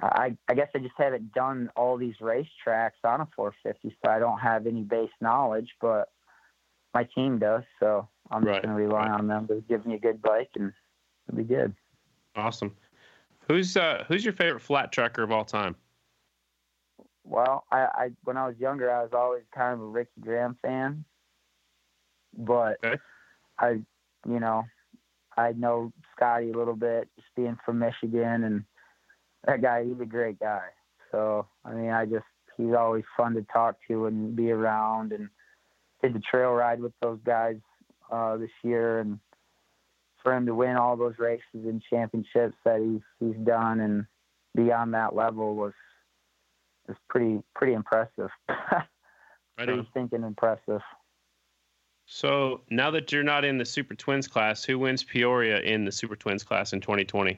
I, 0.00 0.36
I 0.48 0.54
guess 0.54 0.68
I 0.74 0.78
just 0.78 0.94
haven't 0.96 1.32
done 1.32 1.70
all 1.74 1.96
these 1.96 2.14
racetracks 2.20 3.02
on 3.04 3.20
a 3.20 3.28
450, 3.34 3.96
so 4.02 4.10
I 4.10 4.20
don't 4.20 4.38
have 4.38 4.66
any 4.66 4.82
base 4.82 5.10
knowledge, 5.20 5.70
but 5.80 6.08
my 6.94 7.06
team 7.14 7.38
does, 7.38 7.64
so 7.80 8.08
I'm 8.30 8.42
Right, 8.42 8.62
just 8.62 8.62
going 8.62 8.76
to 8.76 8.82
rely 8.82 9.08
on 9.08 9.26
them 9.26 9.46
to 9.48 9.62
give 9.68 9.86
me 9.86 9.94
a 9.94 9.98
good 9.98 10.22
bike, 10.22 10.50
and 10.56 10.72
it'll 11.28 11.38
be 11.38 11.44
good. 11.44 11.74
Awesome. 12.36 12.76
Who's 13.48 13.76
uh 13.76 14.04
who's 14.08 14.24
your 14.24 14.34
favorite 14.34 14.60
flat 14.60 14.92
tracker 14.92 15.22
of 15.22 15.32
all 15.32 15.44
time? 15.44 15.76
Well, 17.24 17.64
I, 17.70 17.78
I 17.78 18.10
when 18.24 18.36
I 18.36 18.46
was 18.46 18.56
younger, 18.58 18.90
I 18.90 19.02
was 19.02 19.12
always 19.12 19.44
kind 19.54 19.74
of 19.74 19.80
a 19.80 19.86
Ricky 19.86 20.20
Graham 20.20 20.56
fan, 20.62 21.04
but 22.36 22.78
Okay. 22.84 22.98
I, 23.58 23.70
you 24.26 24.40
know, 24.40 24.64
I 25.36 25.52
know 25.52 25.92
Scotty 26.16 26.50
a 26.50 26.56
little 26.56 26.76
bit, 26.76 27.08
just 27.16 27.28
being 27.36 27.58
from 27.64 27.78
Michigan, 27.80 28.44
and 28.44 28.64
that 29.46 29.62
guy, 29.62 29.84
he's 29.84 30.00
a 30.00 30.06
great 30.06 30.38
guy. 30.38 30.68
So 31.12 31.46
I 31.64 31.72
mean, 31.72 31.90
I 31.90 32.06
just 32.06 32.24
he's 32.56 32.74
always 32.74 33.04
fun 33.16 33.34
to 33.34 33.42
talk 33.42 33.76
to 33.88 34.06
and 34.06 34.34
be 34.34 34.50
around, 34.50 35.12
and 35.12 35.28
did 36.02 36.14
the 36.14 36.20
trail 36.20 36.52
ride 36.52 36.80
with 36.80 36.92
those 37.02 37.20
guys 37.24 37.56
uh, 38.10 38.36
this 38.36 38.50
year, 38.62 39.00
and 39.00 39.18
for 40.22 40.34
him 40.34 40.46
to 40.46 40.54
win 40.54 40.76
all 40.76 40.96
those 40.96 41.18
races 41.18 41.42
and 41.54 41.82
championships 41.88 42.56
that 42.64 42.80
he's 42.80 43.02
he's 43.20 43.46
done 43.46 43.80
and 43.80 44.06
be 44.56 44.72
on 44.72 44.90
that 44.92 45.14
level 45.14 45.54
was 45.54 45.72
was 46.86 46.96
pretty 47.08 47.42
pretty 47.54 47.74
impressive. 47.74 48.30
Pretty 49.56 49.72
on. 49.72 49.86
stinking 49.90 50.22
impressive. 50.22 50.80
So 52.06 52.62
now 52.70 52.92
that 52.92 53.10
you're 53.10 53.24
not 53.24 53.44
in 53.44 53.58
the 53.58 53.64
Super 53.64 53.94
Twins 53.94 54.28
class, 54.28 54.64
who 54.64 54.78
wins 54.78 55.02
Peoria 55.02 55.60
in 55.60 55.84
the 55.84 55.90
Super 55.90 56.14
Twins 56.16 56.44
class 56.44 56.72
in 56.72 56.80
2020? 56.80 57.32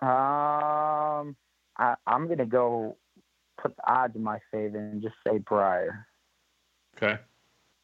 Um, 0.00 1.36
I, 1.76 1.94
I'm 2.06 2.28
gonna 2.28 2.46
go 2.46 2.96
put 3.60 3.76
the 3.76 3.92
odds 3.92 4.14
in 4.14 4.22
my 4.22 4.38
favor 4.52 4.78
and 4.78 5.02
just 5.02 5.16
say 5.26 5.38
Briar. 5.38 6.06
Okay. 6.96 7.18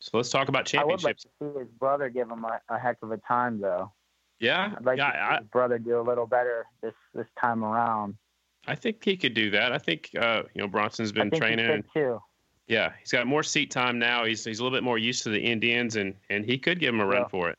So 0.02 0.10
let's 0.14 0.30
talk 0.30 0.48
about 0.48 0.66
championships. 0.66 1.04
I 1.04 1.44
would 1.44 1.44
like 1.44 1.52
to 1.52 1.54
see 1.54 1.60
his 1.60 1.68
brother 1.78 2.08
give 2.08 2.28
him 2.28 2.44
a, 2.44 2.60
a 2.68 2.76
heck 2.76 2.96
of 3.02 3.12
a 3.12 3.18
time, 3.18 3.60
though. 3.60 3.92
Yeah. 4.40 4.74
I'd 4.76 4.84
like 4.84 4.98
yeah. 4.98 5.06
to 5.06 5.12
see 5.12 5.18
I, 5.20 5.38
his 5.38 5.46
brother 5.46 5.78
do 5.78 6.00
a 6.00 6.02
little 6.02 6.26
better 6.26 6.66
this 6.82 6.94
this 7.14 7.28
time 7.40 7.62
around. 7.64 8.16
I 8.66 8.74
think 8.74 9.04
he 9.04 9.16
could 9.16 9.32
do 9.32 9.48
that. 9.50 9.72
I 9.72 9.78
think 9.78 10.10
uh, 10.18 10.42
you 10.54 10.62
know 10.62 10.66
Bronson's 10.66 11.12
been 11.12 11.28
I 11.28 11.30
think 11.30 11.40
training. 11.40 11.84
too. 11.94 12.20
Yeah, 12.66 12.92
he's 12.98 13.12
got 13.12 13.28
more 13.28 13.44
seat 13.44 13.70
time 13.70 14.00
now. 14.00 14.24
He's 14.24 14.44
he's 14.44 14.58
a 14.58 14.64
little 14.64 14.76
bit 14.76 14.82
more 14.82 14.98
used 14.98 15.22
to 15.22 15.30
the 15.30 15.40
Indians, 15.40 15.94
and 15.94 16.16
and 16.30 16.44
he 16.44 16.58
could 16.58 16.80
give 16.80 16.92
him 16.92 17.00
a 17.00 17.06
run 17.06 17.22
Yeah. 17.22 17.28
for 17.28 17.50
it. 17.50 17.58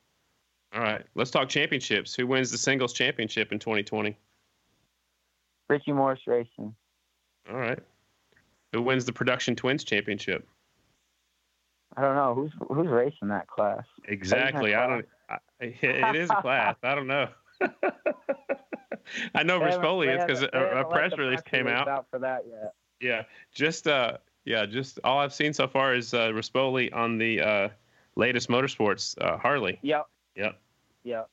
All 0.73 0.81
right, 0.81 1.05
let's 1.15 1.31
talk 1.31 1.47
championships. 1.47 2.13
Who 2.13 2.27
wins 2.27 2.51
the 2.51 2.57
singles 2.57 2.91
championship 2.91 3.53
in 3.53 3.59
2020? 3.59 4.17
Richie 5.69 5.93
Morris 5.93 6.19
Racing. 6.27 6.75
All 7.49 7.57
right. 7.57 7.79
Who 8.73 8.81
wins 8.81 9.05
the 9.05 9.13
production 9.13 9.55
twins 9.55 9.85
championship? 9.85 10.45
I 11.95 12.01
don't 12.01 12.15
know 12.15 12.33
who's 12.33 12.51
who's 12.69 12.87
racing 12.87 13.29
that 13.29 13.47
class. 13.47 13.83
Exactly. 14.05 14.75
I 14.75 14.87
don't. 14.87 15.05
I, 15.29 15.37
it 15.59 16.15
is 16.15 16.29
a 16.29 16.35
class. 16.41 16.75
I 16.83 16.95
don't 16.95 17.07
know. 17.07 17.29
I 19.35 19.43
know 19.43 19.59
Rispoli 19.59 20.13
is 20.13 20.23
because 20.25 20.43
a, 20.43 20.81
a 20.81 20.85
press 20.85 21.17
release 21.17 21.41
came 21.41 21.65
release 21.65 21.87
out. 21.87 22.05
for 22.11 22.19
that 22.19 22.43
yet. 22.49 22.73
Yeah, 22.99 23.23
just 23.53 23.87
uh, 23.87 24.17
yeah, 24.45 24.65
just 24.65 24.99
all 25.03 25.19
I've 25.19 25.33
seen 25.33 25.53
so 25.53 25.67
far 25.67 25.95
is 25.95 26.13
uh, 26.13 26.27
Rispoli 26.29 26.93
on 26.93 27.17
the 27.17 27.41
uh, 27.41 27.69
latest 28.15 28.49
motorsports 28.49 29.17
uh, 29.21 29.37
Harley. 29.37 29.79
Yep. 29.81 30.07
Yep. 30.35 30.59
Yep. 31.03 31.29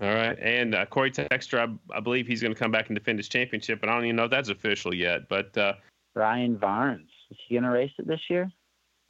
All 0.00 0.14
right, 0.14 0.38
and 0.40 0.74
uh, 0.74 0.86
Corey 0.86 1.10
Texter, 1.10 1.58
I, 1.58 1.96
I 1.96 2.00
believe 2.00 2.26
he's 2.26 2.40
going 2.40 2.54
to 2.54 2.58
come 2.58 2.70
back 2.70 2.88
and 2.88 2.96
defend 2.96 3.18
his 3.18 3.28
championship, 3.28 3.82
and 3.82 3.90
I 3.90 3.94
don't 3.94 4.04
even 4.04 4.16
know 4.16 4.24
if 4.24 4.30
that's 4.30 4.48
official 4.48 4.94
yet. 4.94 5.28
But 5.28 5.56
uh, 5.58 5.74
Ryan 6.14 6.56
Varnes 6.56 7.10
is 7.30 7.36
he 7.46 7.54
gonna 7.54 7.70
race 7.70 7.92
it 7.98 8.06
this 8.06 8.20
year? 8.30 8.50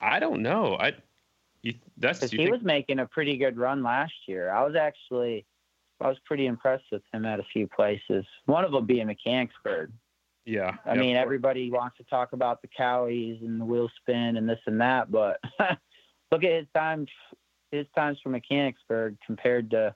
I 0.01 0.19
don't 0.19 0.43
know. 0.43 0.77
I 0.79 0.93
you, 1.63 1.75
that's 1.99 2.19
Because 2.19 2.31
he 2.31 2.39
think, 2.39 2.51
was 2.51 2.63
making 2.63 3.01
a 3.01 3.07
pretty 3.07 3.37
good 3.37 3.59
run 3.59 3.83
last 3.83 4.15
year. 4.27 4.51
I 4.51 4.65
was 4.65 4.75
actually, 4.75 5.45
I 6.01 6.09
was 6.09 6.17
pretty 6.25 6.47
impressed 6.47 6.85
with 6.91 7.03
him 7.13 7.27
at 7.27 7.41
a 7.41 7.45
few 7.53 7.67
places. 7.67 8.25
One 8.47 8.65
of 8.65 8.73
them 8.73 8.87
being 8.87 9.07
Mechanicsburg. 9.07 9.93
yeah. 10.47 10.77
I 10.87 10.95
yeah, 10.95 11.01
mean, 11.01 11.17
everybody 11.17 11.71
wants 11.71 11.99
to 11.99 12.05
talk 12.05 12.33
about 12.33 12.63
the 12.63 12.69
cowies 12.69 13.43
and 13.43 13.61
the 13.61 13.65
wheel 13.65 13.91
spin 14.01 14.37
and 14.37 14.49
this 14.49 14.61
and 14.67 14.81
that, 14.81 15.11
but 15.11 15.39
look 16.33 16.45
at 16.45 16.53
his 16.53 16.67
times, 16.75 17.09
his 17.71 17.87
times 17.95 18.19
for 18.23 18.31
Mechanicsburg 18.31 19.17
compared 19.27 19.71
to 19.73 19.95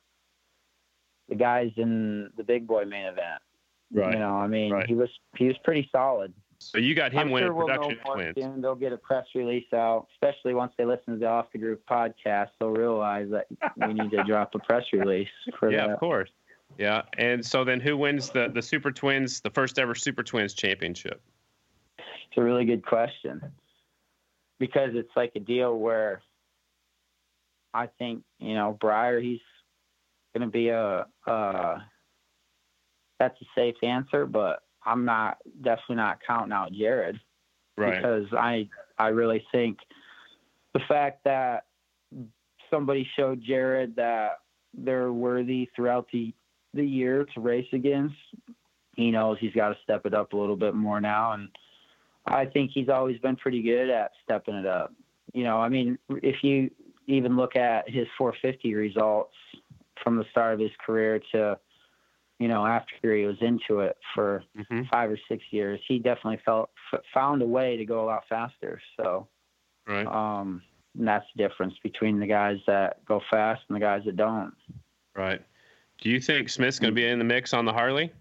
the 1.30 1.34
guys 1.34 1.70
in 1.76 2.30
the 2.36 2.44
big 2.44 2.66
boy 2.66 2.84
main 2.84 3.06
event. 3.06 3.40
right. 3.92 4.12
You 4.12 4.18
know, 4.18 4.36
I 4.36 4.46
mean, 4.46 4.72
right. 4.72 4.86
he 4.86 4.94
was 4.94 5.08
he 5.38 5.46
was 5.46 5.56
pretty 5.64 5.88
solid. 5.90 6.34
So 6.58 6.78
you 6.78 6.94
got 6.94 7.12
him 7.12 7.20
I'm 7.20 7.30
winning 7.30 7.48
sure 7.48 7.54
we'll 7.54 7.68
know 7.68 7.74
production 7.76 7.98
more 8.06 8.14
twins. 8.16 8.34
soon. 8.38 8.60
They'll 8.60 8.74
get 8.74 8.92
a 8.92 8.96
press 8.96 9.26
release 9.34 9.72
out, 9.72 10.06
especially 10.14 10.54
once 10.54 10.72
they 10.78 10.84
listen 10.84 11.14
to 11.14 11.18
the 11.18 11.26
Off 11.26 11.46
the 11.52 11.58
Groove 11.58 11.78
podcast. 11.88 12.48
They'll 12.58 12.70
realize 12.70 13.28
that 13.30 13.46
we 13.76 13.92
need 13.94 14.10
to 14.10 14.22
drop 14.24 14.54
a 14.54 14.58
press 14.58 14.84
release 14.92 15.28
for 15.58 15.70
Yeah, 15.70 15.86
that. 15.86 15.90
of 15.94 16.00
course. 16.00 16.30
Yeah, 16.78 17.02
and 17.18 17.44
so 17.44 17.62
then 17.64 17.78
who 17.80 17.96
wins 17.96 18.30
the 18.30 18.50
the 18.52 18.62
Super 18.62 18.90
Twins, 18.90 19.40
the 19.40 19.50
first 19.50 19.78
ever 19.78 19.94
Super 19.94 20.22
Twins 20.24 20.54
championship? 20.54 21.20
It's 21.98 22.36
a 22.36 22.42
really 22.42 22.64
good 22.64 22.84
question 22.84 23.40
because 24.58 24.90
it's 24.94 25.12
like 25.14 25.32
a 25.36 25.40
deal 25.40 25.78
where 25.78 26.22
I 27.72 27.86
think 27.86 28.24
you 28.40 28.54
know 28.54 28.76
Briar. 28.80 29.20
He's 29.20 29.40
going 30.36 30.48
to 30.48 30.52
be 30.52 30.70
a. 30.70 31.06
Uh, 31.26 31.78
that's 33.20 33.40
a 33.40 33.44
safe 33.54 33.76
answer, 33.84 34.26
but 34.26 34.63
I'm 34.84 35.04
not 35.04 35.38
definitely 35.62 35.96
not 35.96 36.18
counting 36.26 36.52
out 36.52 36.72
Jared. 36.72 37.20
Right. 37.76 37.96
because 37.96 38.26
I 38.32 38.68
I 38.98 39.08
really 39.08 39.44
think 39.50 39.78
the 40.74 40.80
fact 40.88 41.24
that 41.24 41.64
somebody 42.70 43.08
showed 43.16 43.42
Jared 43.42 43.96
that 43.96 44.40
they're 44.72 45.12
worthy 45.12 45.68
throughout 45.74 46.06
the 46.12 46.32
the 46.72 46.84
year 46.84 47.24
to 47.34 47.40
race 47.40 47.68
against, 47.72 48.16
he 48.96 49.10
knows 49.10 49.38
he's 49.40 49.54
got 49.54 49.68
to 49.68 49.76
step 49.82 50.06
it 50.06 50.14
up 50.14 50.32
a 50.32 50.36
little 50.36 50.56
bit 50.56 50.74
more 50.74 51.00
now, 51.00 51.32
and 51.32 51.48
I 52.26 52.46
think 52.46 52.70
he's 52.72 52.88
always 52.88 53.18
been 53.18 53.36
pretty 53.36 53.62
good 53.62 53.90
at 53.90 54.12
stepping 54.24 54.54
it 54.54 54.66
up. 54.66 54.92
You 55.32 55.44
know, 55.44 55.58
I 55.58 55.68
mean, 55.68 55.98
if 56.08 56.42
you 56.42 56.70
even 57.06 57.36
look 57.36 57.56
at 57.56 57.88
his 57.88 58.06
450 58.16 58.74
results 58.74 59.34
from 60.02 60.16
the 60.16 60.24
start 60.30 60.54
of 60.54 60.60
his 60.60 60.70
career 60.84 61.20
to 61.32 61.58
you 62.44 62.48
know 62.48 62.66
after 62.66 63.16
he 63.16 63.24
was 63.24 63.38
into 63.40 63.80
it 63.80 63.96
for 64.14 64.44
hmm 64.68 64.82
five 64.92 65.10
or 65.10 65.18
six 65.30 65.42
years, 65.50 65.80
he 65.88 65.98
definitely 65.98 66.40
felt 66.44 66.68
f- 66.92 67.00
found 67.14 67.40
a 67.40 67.46
way 67.46 67.74
to 67.74 67.86
go 67.86 68.04
a 68.04 68.06
lot 68.06 68.22
faster. 68.28 68.78
So, 68.98 69.26
Right. 69.86 70.06
um, 70.06 70.60
and 70.98 71.08
that's 71.08 71.24
the 71.34 71.42
difference 71.42 71.72
between 71.82 72.20
the 72.20 72.26
guys 72.26 72.58
that 72.66 73.02
go 73.06 73.22
fast 73.30 73.62
and 73.68 73.76
the 73.76 73.80
guys 73.80 74.02
that 74.04 74.16
don't. 74.16 74.52
Right. 75.16 75.40
Do 76.02 76.10
you 76.10 76.20
think 76.20 76.50
Smith's 76.50 76.78
going 76.78 76.92
to 76.92 76.94
be 76.94 77.06
in 77.08 77.18
the 77.18 77.24
mix 77.24 77.54
on 77.54 77.64
the 77.64 77.72
Harley? 77.72 78.12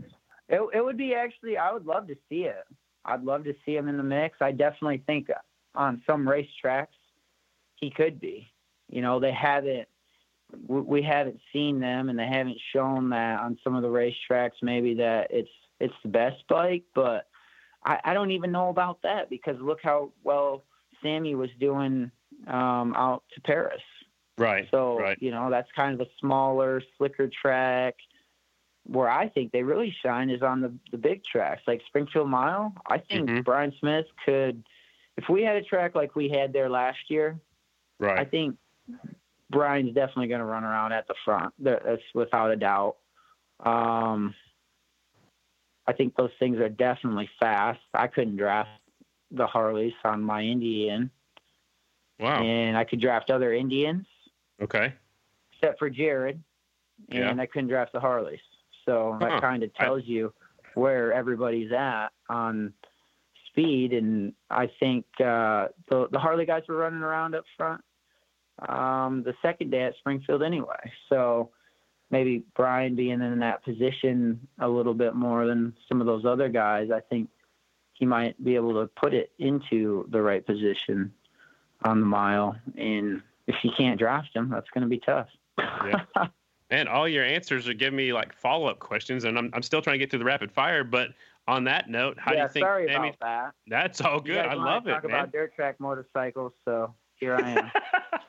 It, 0.48 0.62
it 0.74 0.86
would 0.86 0.98
be 0.98 1.14
actually, 1.14 1.58
I 1.58 1.74
would 1.74 1.86
love 1.86 2.08
to 2.08 2.16
see 2.30 2.44
it. 2.46 2.64
I'd 3.04 3.24
love 3.26 3.44
to 3.44 3.54
see 3.66 3.76
him 3.76 3.90
in 3.90 3.98
the 3.98 4.04
mix. 4.04 4.38
I 4.40 4.54
definitely 4.54 5.04
think 5.06 5.28
on 5.76 6.02
some 6.08 6.26
racetracks 6.26 6.96
he 7.76 7.90
could 7.90 8.22
be. 8.22 8.48
You 8.90 9.02
know, 9.02 9.20
they 9.20 9.34
haven't, 9.34 9.90
we 10.68 10.82
we 10.82 11.02
haven't 11.02 11.40
seen 11.52 11.80
them, 11.80 12.10
and 12.10 12.18
they 12.18 12.28
haven't 12.28 12.60
shown 12.72 13.10
that 13.10 13.40
on 13.40 13.58
some 13.64 13.76
of 13.76 13.82
the 13.82 13.90
racetracks. 13.90 14.62
Maybe 14.62 14.96
that 14.96 15.28
it's 15.32 15.50
it's 15.80 15.94
the 16.04 16.10
best 16.10 16.44
bike, 16.48 16.84
but 16.94 17.28
I, 17.86 18.00
I 18.04 18.14
don't 18.14 18.32
even 18.32 18.52
know 18.52 18.70
about 18.70 19.02
that 19.04 19.30
because 19.30 19.60
look 19.60 19.80
how 19.84 20.12
well 20.24 20.64
Sammy 21.02 21.36
was 21.36 21.50
doing 21.60 22.12
um, 22.48 22.94
out 22.96 23.24
to 23.36 23.42
Paris. 23.42 23.82
Right. 24.38 24.68
So 24.72 25.00
right. 25.00 25.18
you 25.22 25.32
know 25.32 25.50
that's 25.50 25.70
kind 25.76 26.00
of 26.00 26.06
a 26.06 26.10
smaller, 26.20 26.82
slicker 26.98 27.30
track. 27.30 27.96
Where 28.86 29.10
I 29.10 29.30
think 29.30 29.54
they 29.54 29.64
really 29.64 29.96
shine 30.04 30.30
is 30.30 30.42
on 30.42 30.62
the 30.62 30.74
the 30.92 30.98
big 30.98 31.24
tracks 31.24 31.62
like 31.68 31.82
Springfield 31.88 32.30
Mile. 32.30 32.74
I 32.86 32.98
think 32.98 33.30
Mhm. 33.30 33.44
Brian 33.46 33.74
Smith 33.80 34.08
could, 34.26 34.64
if 35.16 35.30
we 35.30 35.44
had 35.44 35.56
a 35.56 35.62
track 35.64 35.96
like 35.96 36.16
we 36.16 36.28
had 36.28 36.52
there 36.52 36.70
last 36.70 37.10
year, 37.10 37.40
right 38.00 38.20
I 38.20 38.26
think 38.26 38.58
Brian's 39.54 39.94
definitely 39.94 40.28
going 40.28 40.40
to 40.40 40.46
run 40.46 40.64
around 40.64 40.92
at 40.92 41.08
the 41.08 41.16
front. 41.24 41.54
That's 41.60 42.02
without 42.14 42.52
a 42.52 42.56
doubt. 42.56 42.98
Um, 43.60 44.36
I 45.88 45.94
think 45.94 46.16
those 46.16 46.32
things 46.40 46.58
are 46.60 46.70
definitely 46.70 47.30
fast. 47.40 47.80
I 47.94 48.08
couldn't 48.08 48.38
draft 48.38 48.70
the 49.32 49.48
Harleys 49.48 49.94
on 50.04 50.22
my 50.22 50.42
Indian, 50.42 51.10
Wow. 52.20 52.42
and 52.44 52.78
I 52.78 52.84
could 52.84 53.00
draft 53.02 53.30
other 53.30 53.54
Indians 53.54 54.06
Okay. 54.62 54.94
except 55.54 55.80
for 55.80 55.90
Jared, 55.90 56.42
and 57.10 57.40
I 57.42 57.46
couldn't 57.46 57.70
draft 57.70 57.94
the 57.94 58.00
Harleys. 58.00 58.40
So 58.86 59.14
Huh. 59.14 59.30
that 59.30 59.42
kind 59.42 59.64
of 59.64 59.74
tells 59.74 60.04
you 60.06 60.34
where 60.74 61.14
everybody's 61.14 61.72
at 61.72 62.10
on 62.30 62.74
speed. 63.48 63.94
And 63.94 64.34
I 64.50 64.68
think 64.80 65.06
uh, 65.20 65.70
the 65.88 66.08
the 66.12 66.20
Harley 66.20 66.46
guys 66.46 66.64
were 66.68 66.76
running 66.78 67.02
around 67.02 67.36
up 67.36 67.46
front 67.58 67.84
um, 68.60 69.24
the 69.24 69.34
second 69.42 69.72
day 69.72 69.84
at 69.84 69.96
Springfield 69.98 70.44
anyway. 70.44 70.92
So 71.10 71.50
maybe 72.12 72.44
Brian 72.56 72.96
being 72.96 73.22
in 73.22 73.40
that 73.40 73.64
position 73.64 74.48
a 74.60 74.68
little 74.68 74.94
bit 74.94 75.16
more 75.16 75.46
than 75.46 75.74
some 75.90 76.00
of 76.00 76.08
those 76.08 76.26
other 76.26 76.50
guys, 76.50 76.90
I 76.92 77.00
think 77.00 77.30
he 77.94 78.06
might 78.06 78.42
be 78.44 78.56
able 78.56 78.74
to 78.82 78.88
put 78.96 79.14
it 79.14 79.32
into 79.40 80.08
the 80.12 80.22
right 80.22 80.46
position 80.46 81.14
on 81.84 82.00
the 82.00 82.06
mile. 82.06 82.56
And 82.78 83.22
if 83.48 83.56
you 83.64 83.72
can't 83.78 84.00
draft 84.00 84.36
him, 84.36 84.50
that's 84.50 84.70
going 84.70 84.84
to 84.84 84.88
be 84.88 85.00
tough. 85.00 85.28
Yeah. 85.58 86.28
Man, 86.72 86.88
all 86.88 87.08
your 87.08 87.24
answers 87.24 87.68
are 87.68 87.74
giving 87.74 87.98
me 87.98 88.14
like 88.14 88.34
follow 88.34 88.66
up 88.68 88.80
questions, 88.80 89.26
and 89.26 89.38
I'm, 89.38 89.52
I'm 89.54 89.62
still 89.62 89.82
trying 89.82 89.96
to 89.96 90.00
get 90.00 90.10
through 90.10 90.20
the 90.20 90.26
rapid 90.26 90.52
fire. 90.52 90.84
But 90.84 91.10
on 91.48 91.66
that 91.66 91.90
note, 91.90 92.18
how 92.18 92.32
yeah, 92.32 92.38
do 92.38 92.44
you 92.44 92.50
think? 92.50 92.64
sorry 92.64 92.88
Sammy- 92.88 93.10
about 93.10 93.20
that. 93.20 93.52
That's 93.68 94.02
all 94.02 94.20
good. 94.20 94.38
I 94.38 94.54
love 94.54 94.88
it, 94.88 94.92
talk 94.94 95.04
man. 95.04 95.12
about 95.14 95.32
dirt 95.32 95.54
track 95.56 95.80
motorcycles, 95.80 96.54
so 96.66 96.96
here 97.16 97.36
I 97.36 97.50
am. 97.50 97.72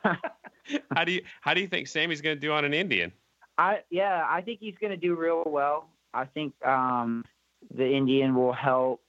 how 0.93 1.03
do 1.03 1.11
you 1.11 1.21
how 1.41 1.53
do 1.53 1.61
you 1.61 1.67
think 1.67 1.87
Sammy's 1.87 2.21
going 2.21 2.35
to 2.35 2.39
do 2.39 2.51
on 2.51 2.65
an 2.65 2.73
Indian? 2.73 3.11
I 3.57 3.79
yeah, 3.89 4.25
I 4.27 4.41
think 4.41 4.59
he's 4.59 4.75
going 4.79 4.91
to 4.91 4.97
do 4.97 5.15
real 5.15 5.43
well. 5.45 5.89
I 6.13 6.25
think 6.25 6.53
um, 6.65 7.23
the 7.73 7.87
Indian 7.87 8.35
will 8.35 8.53
help 8.53 9.01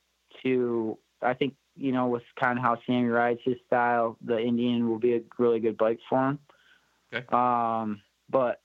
to. 0.43 0.98
I 1.23 1.35
think 1.35 1.55
you 1.77 1.93
know 1.93 2.06
with 2.06 2.23
kind 2.39 2.59
of 2.59 2.64
how 2.64 2.78
Sammy 2.86 3.09
rides 3.09 3.40
his 3.44 3.56
style, 3.66 4.16
the 4.24 4.39
Indian 4.39 4.89
will 4.89 4.98
be 4.98 5.14
a 5.14 5.20
really 5.39 5.60
good 5.60 5.77
bike 5.77 5.98
for 6.09 6.31
him. 6.31 6.39
Okay. 7.12 7.27
Um, 7.32 8.01
but 8.28 8.60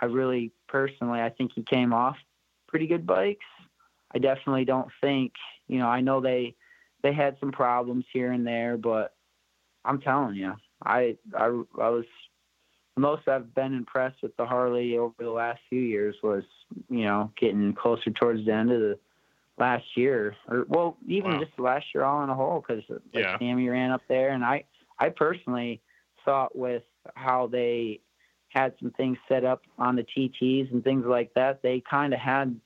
I 0.00 0.06
really 0.06 0.52
personally, 0.68 1.20
I 1.20 1.30
think 1.30 1.52
he 1.54 1.62
came 1.62 1.92
off 1.92 2.16
pretty 2.68 2.86
good 2.86 3.06
bikes. 3.06 3.46
I 4.14 4.18
definitely 4.18 4.64
don't 4.64 4.88
think 5.00 5.32
you 5.68 5.78
know. 5.78 5.88
I 5.88 6.00
know 6.00 6.20
they 6.20 6.54
they 7.02 7.12
had 7.12 7.36
some 7.40 7.52
problems 7.52 8.04
here 8.12 8.32
and 8.32 8.46
there, 8.46 8.76
but 8.76 9.14
I'm 9.84 10.00
telling 10.00 10.34
you, 10.34 10.54
I 10.84 11.16
I, 11.36 11.46
I 11.46 11.88
was 11.88 12.04
most 12.96 13.28
I've 13.28 13.54
been 13.54 13.74
impressed 13.74 14.22
with 14.22 14.36
the 14.36 14.46
Harley 14.46 14.98
over 14.98 15.14
the 15.18 15.30
last 15.30 15.60
few 15.68 15.80
years 15.80 16.16
was, 16.22 16.44
you 16.88 17.04
know, 17.04 17.32
getting 17.40 17.72
closer 17.72 18.10
towards 18.10 18.44
the 18.44 18.52
end 18.52 18.70
of 18.70 18.80
the 18.80 18.98
last 19.58 19.84
year, 19.96 20.36
or 20.48 20.64
well, 20.68 20.96
even 21.06 21.32
Wow. 21.32 21.40
just 21.40 21.56
the 21.56 21.62
last 21.62 21.86
year 21.94 22.04
all 22.04 22.22
in 22.24 22.30
a 22.30 22.34
whole, 22.34 22.64
because 22.66 22.82
uh, 22.90 22.94
like 23.14 23.24
Yeah. 23.24 23.38
Sammy 23.38 23.68
ran 23.68 23.90
up 23.90 24.02
there, 24.08 24.30
and 24.30 24.44
I, 24.44 24.64
I 24.98 25.10
personally 25.10 25.80
thought 26.24 26.56
with 26.56 26.82
how 27.14 27.46
they 27.46 28.00
had 28.48 28.74
some 28.80 28.90
things 28.92 29.16
set 29.28 29.44
up 29.44 29.62
on 29.78 29.96
the 29.96 30.02
TTs 30.04 30.72
and 30.72 30.82
things 30.82 31.04
like 31.06 31.32
that, 31.34 31.62
they 31.62 31.80
kind 31.88 32.12
of 32.12 32.20
had 32.20 32.58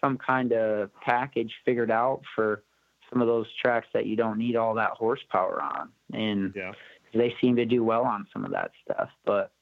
some 0.00 0.16
kind 0.18 0.52
of 0.52 0.90
package 1.00 1.52
figured 1.64 1.90
out 1.90 2.22
for 2.34 2.62
some 3.10 3.20
of 3.20 3.28
those 3.28 3.46
tracks 3.60 3.88
that 3.92 4.06
you 4.06 4.16
don't 4.16 4.38
need 4.38 4.56
all 4.56 4.74
that 4.74 4.90
horsepower 4.90 5.60
on, 5.62 5.90
and 6.12 6.52
Yeah. 6.54 6.72
They 7.14 7.34
seem 7.40 7.56
to 7.56 7.64
do 7.64 7.82
well 7.84 8.04
on 8.04 8.26
some 8.32 8.44
of 8.44 8.50
that 8.52 8.70
stuff, 8.84 9.08
but 9.24 9.52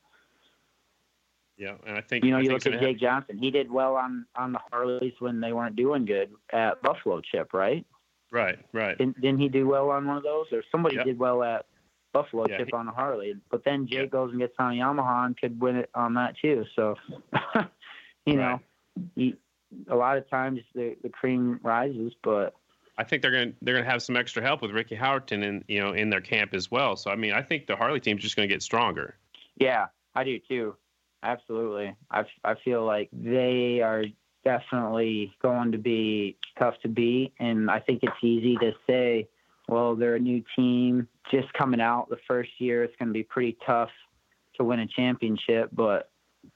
Yeah, 1.56 1.74
and 1.86 1.96
I 1.96 2.00
think 2.00 2.24
you 2.24 2.30
know, 2.32 2.38
I 2.38 2.40
you 2.40 2.50
look 2.50 2.66
at 2.66 2.80
Jake 2.80 2.98
Johnson. 2.98 3.38
He 3.38 3.50
did 3.50 3.70
well 3.70 3.94
on 3.96 4.26
on 4.36 4.52
the 4.52 4.58
Harleys 4.70 5.14
when 5.20 5.40
they 5.40 5.52
weren't 5.52 5.76
doing 5.76 6.04
good 6.04 6.30
at 6.52 6.82
Buffalo 6.82 7.20
Chip, 7.20 7.52
right? 7.54 7.86
right, 8.30 8.58
right. 8.72 8.98
Didn't, 8.98 9.20
didn't 9.20 9.38
he 9.38 9.48
do 9.48 9.68
well 9.68 9.90
on 9.90 10.06
one 10.06 10.16
of 10.16 10.24
those? 10.24 10.46
Or 10.52 10.64
somebody 10.72 10.96
Yep. 10.96 11.04
did 11.06 11.18
well 11.20 11.44
at 11.44 11.66
Buffalo 12.12 12.46
Yeah, 12.48 12.58
chip 12.58 12.66
he- 12.68 12.72
on 12.72 12.88
a 12.88 12.92
Harley. 12.92 13.36
But 13.50 13.62
then 13.64 13.86
Jake 13.86 13.98
Yeah. 13.98 14.06
goes 14.06 14.30
and 14.32 14.40
gets 14.40 14.54
on 14.58 14.72
a 14.72 14.74
Yamaha 14.76 15.26
and 15.26 15.36
could 15.36 15.60
win 15.60 15.76
it 15.76 15.90
on 15.94 16.14
that 16.14 16.34
too. 16.42 16.64
So, 16.74 16.96
you 18.26 18.34
know, 18.36 18.60
you, 19.14 19.36
a 19.88 19.94
lot 19.94 20.16
of 20.18 20.28
times 20.28 20.60
the 20.74 20.96
the 21.02 21.08
cream 21.08 21.60
rises, 21.62 22.12
but 22.24 22.54
I 22.96 23.04
think 23.04 23.22
they're 23.22 23.32
gonna 23.32 23.52
they're 23.62 23.74
gonna 23.74 23.90
have 23.90 24.02
some 24.02 24.16
extra 24.16 24.42
help 24.42 24.62
with 24.62 24.70
Ricky 24.70 24.96
Howerton 24.96 25.42
in 25.42 25.64
you 25.68 25.80
know 25.80 25.92
in 25.92 26.10
their 26.10 26.20
camp 26.20 26.54
as 26.54 26.70
well. 26.70 26.96
So 26.96 27.10
I 27.10 27.16
mean, 27.16 27.32
I 27.32 27.42
think 27.42 27.66
the 27.66 27.76
Harley 27.76 28.00
team's 28.00 28.22
just 28.22 28.36
gonna 28.36 28.48
get 28.48 28.62
stronger. 28.62 29.16
yeah, 29.56 29.86
I 30.14 30.24
do 30.24 30.38
too. 30.38 30.76
Absolutely. 31.22 31.96
I 32.10 32.24
I 32.44 32.54
feel 32.64 32.84
like 32.84 33.08
they 33.12 33.80
are 33.80 34.04
definitely 34.44 35.32
going 35.40 35.72
to 35.72 35.78
be 35.78 36.36
tough 36.58 36.74
to 36.82 36.88
beat, 36.88 37.32
and 37.40 37.70
I 37.70 37.80
think 37.80 38.00
it's 38.02 38.12
easy 38.22 38.56
to 38.56 38.72
say, 38.86 39.28
well, 39.68 39.96
they're 39.96 40.16
a 40.16 40.20
new 40.20 40.44
team 40.54 41.08
just 41.30 41.50
coming 41.54 41.80
out 41.80 42.10
the 42.10 42.18
first 42.28 42.50
year. 42.58 42.84
It's 42.84 42.94
going 42.98 43.08
to 43.08 43.14
be 43.14 43.22
pretty 43.22 43.56
tough 43.66 43.88
to 44.56 44.64
win 44.64 44.80
a 44.80 44.86
championship, 44.86 45.70
but 45.72 46.10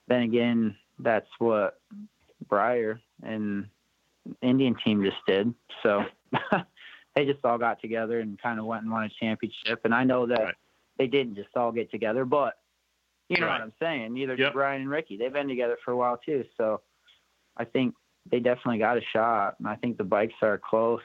then 0.07 0.21
again, 0.23 0.77
that's 0.99 1.29
what 1.39 1.81
Briar 2.49 3.01
and 3.23 3.67
Indian 4.43 4.75
team 4.85 5.03
just 5.03 5.17
did. 5.27 5.53
So 5.83 6.05
they 7.15 7.25
just 7.25 7.45
all 7.45 7.59
got 7.59 7.81
together 7.81 8.21
and 8.21 8.41
kind 8.41 8.59
of 8.59 8.67
went 8.67 8.83
and 8.83 8.93
won 8.93 9.05
a 9.05 9.09
championship. 9.09 9.81
And 9.85 9.95
I 9.95 10.05
know 10.05 10.27
that 10.27 10.41
Right. 10.41 10.55
they 10.99 11.07
didn't 11.07 11.35
just 11.37 11.57
all 11.57 11.73
get 11.73 11.91
together, 11.91 12.25
but 12.25 12.59
you 13.29 13.39
know 13.41 13.47
Right. 13.47 13.55
what 13.55 13.63
I'm 13.63 13.73
saying. 13.81 14.15
Neither 14.15 14.35
Yep. 14.35 14.49
did 14.49 14.53
Brian 14.53 14.83
and 14.83 14.91
Ricky. 14.91 15.17
They've 15.17 15.33
been 15.33 15.49
together 15.49 15.77
for 15.85 15.93
a 15.93 15.97
while 15.97 16.17
too. 16.19 16.45
So 16.57 16.81
I 17.57 17.65
think 17.65 17.95
they 18.31 18.41
definitely 18.41 18.79
got 18.79 18.99
a 18.99 19.03
shot, 19.13 19.57
and 19.59 19.69
I 19.69 19.77
think 19.77 19.97
the 19.97 20.05
bikes 20.05 20.35
are 20.43 20.59
close. 20.59 21.03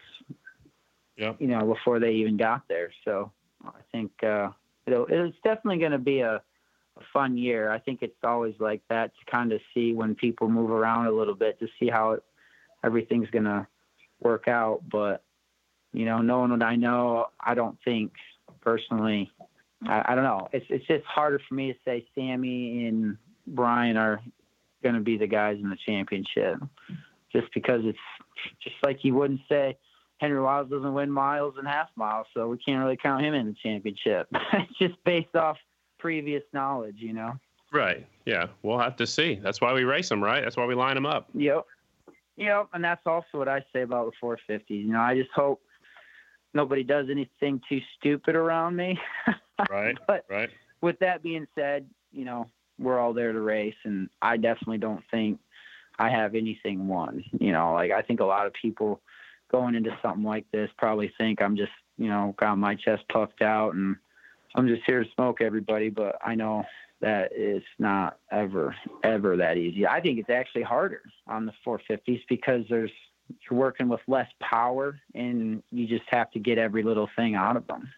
Yep. 1.18 1.41
You 1.41 1.48
know, 1.48 1.66
before 1.66 2.00
they 2.00 2.14
even 2.14 2.38
got 2.38 2.64
there. 2.68 2.91
So 3.06 3.32
I 3.64 3.82
think 3.91 4.12
uh, 4.24 4.50
it'll, 4.88 5.06
it's 5.08 5.38
definitely 5.44 5.78
going 5.78 5.91
to 5.91 6.00
be 6.00 6.22
a, 6.22 6.36
a 6.98 7.02
fun 7.14 7.38
year. 7.38 7.70
I 7.72 7.80
think 7.80 8.02
it's 8.02 8.18
always 8.24 8.56
like 8.60 8.82
that 8.90 9.12
to 9.20 9.32
kind 9.32 9.52
of 9.52 9.62
see 9.74 9.94
when 9.94 10.16
people 10.16 10.50
move 10.50 10.72
around 10.72 11.06
a 11.08 11.12
little 11.12 11.36
bit 11.36 11.60
to 11.60 11.68
see 11.80 11.88
how 11.88 12.14
it, 12.14 12.24
everything's 12.84 13.30
going 13.30 13.45
to 13.45 13.68
work 14.22 14.47
out. 14.47 14.81
But 14.89 15.23
you 15.93 16.05
know, 16.05 16.19
knowing 16.19 16.51
what 16.51 16.64
I 16.64 16.76
know, 16.76 17.27
I 17.39 17.53
don't 17.53 17.77
think 17.85 18.14
personally. 18.61 19.31
I, 19.85 20.03
I 20.10 20.15
don't 20.15 20.23
know. 20.23 20.49
It's 20.51 20.65
it's 20.69 20.85
just 20.88 21.05
harder 21.05 21.39
for 21.47 21.55
me 21.55 21.73
to 21.73 21.80
say 21.85 22.05
Sammy 22.15 22.88
and 22.88 23.18
Brian 23.47 23.97
are 23.97 24.22
going 24.81 24.95
to 24.95 25.01
be 25.01 25.18
the 25.18 25.27
guys 25.27 25.57
in 25.61 25.69
the 25.69 25.77
championship, 25.85 26.60
just 27.31 27.47
because 27.53 27.81
it's 27.84 27.97
just 28.61 28.76
like 28.84 29.03
you 29.03 29.14
wouldn't 29.14 29.41
say 29.49 29.77
Henry 30.18 30.39
Wiles 30.39 30.69
doesn't 30.69 30.93
win 30.93 31.11
miles 31.11 31.55
and 31.57 31.68
half 31.68 31.89
miles, 31.95 32.27
so 32.34 32.47
we 32.47 32.57
can't 32.57 32.81
really 32.81 32.97
count 32.97 33.23
him 33.23 33.34
in 33.34 33.45
the 33.45 33.55
championship. 33.61 34.27
it's 34.53 34.77
just 34.80 34.95
based 35.03 35.35
off 35.35 35.57
previous 35.99 36.43
knowledge, 36.53 36.95
you 36.97 37.14
know. 37.14 37.34
Right. 37.73 38.05
Yeah. 38.26 38.47
We'll 38.61 38.80
have 38.80 38.95
to 38.97 39.07
see. 39.07 39.35
That's 39.41 39.60
why 39.60 39.73
we 39.73 39.84
race 39.84 40.07
them, 40.07 40.23
right? 40.23 40.41
That's 40.41 40.55
why 40.55 40.65
we 40.65 40.76
line 40.76 40.95
them 40.95 41.05
up. 41.05 41.27
Yep. 41.34 41.65
Yep, 42.38 42.69
and 42.73 42.84
that's 42.84 43.05
also 43.05 43.27
what 43.34 43.47
I 43.47 43.64
say 43.73 43.81
about 43.84 44.05
the 44.07 44.11
450. 44.19 44.73
You 44.73 44.91
know, 44.93 44.99
I 44.99 45.15
just 45.15 45.31
hope 45.35 45.61
nobody 46.53 46.84
does 46.84 47.07
anything 47.10 47.61
too 47.69 47.80
stupid 47.97 48.35
around 48.35 48.76
me. 48.76 48.99
Right. 49.69 49.95
But 50.07 50.26
Right. 50.30 50.49
with 50.81 50.97
that 50.99 51.22
being 51.22 51.45
said, 51.53 51.88
you 52.11 52.26
know, 52.26 52.49
we're 52.80 52.99
all 52.99 53.14
there 53.14 53.31
to 53.31 53.39
race, 53.39 53.76
and 53.84 54.10
I 54.19 54.38
definitely 54.38 54.80
don't 54.80 55.03
think 55.11 55.39
I 55.99 56.10
have 56.10 56.34
anything 56.34 56.88
won. 56.88 57.23
You 57.39 57.51
know, 57.51 57.73
like 57.73 57.91
I 57.91 58.01
think 58.01 58.19
a 58.19 58.26
lot 58.26 58.47
of 58.47 58.53
people 58.53 58.99
going 59.51 59.76
into 59.76 59.95
something 60.01 60.23
like 60.23 60.45
this 60.51 60.72
probably 60.77 61.14
think 61.19 61.39
I'm 61.39 61.55
just, 61.55 61.72
you 61.99 62.07
know, 62.07 62.34
got 62.39 62.57
my 62.57 62.73
chest 62.73 63.03
puffed 63.10 63.43
out 63.43 63.76
and 63.76 63.95
I'm 64.55 64.68
just 64.68 64.81
here 64.88 65.03
to 65.03 65.10
smoke 65.11 65.39
everybody. 65.39 65.89
But 65.89 66.18
I 66.26 66.34
know 66.34 66.64
that 67.04 67.30
it's 67.34 67.66
not 67.80 68.18
ever, 68.32 68.74
ever 69.04 69.36
that 69.36 69.58
easy. 69.58 69.86
I 69.86 70.00
think 70.00 70.20
it's 70.20 70.30
actually 70.30 70.64
harder 70.64 71.02
on 71.28 71.46
the 71.46 71.52
450s 71.66 72.22
because 72.30 72.64
there's 72.70 72.92
you're 73.50 73.60
working 73.60 73.88
with 73.90 74.00
less 74.08 74.28
power 74.42 75.00
and 75.16 75.64
you 75.72 75.88
just 75.88 76.04
have 76.08 76.32
to 76.32 76.40
get 76.40 76.58
every 76.58 76.84
little 76.84 77.10
thing 77.16 77.36
out 77.36 77.58
of 77.58 77.68
them. 77.68 77.90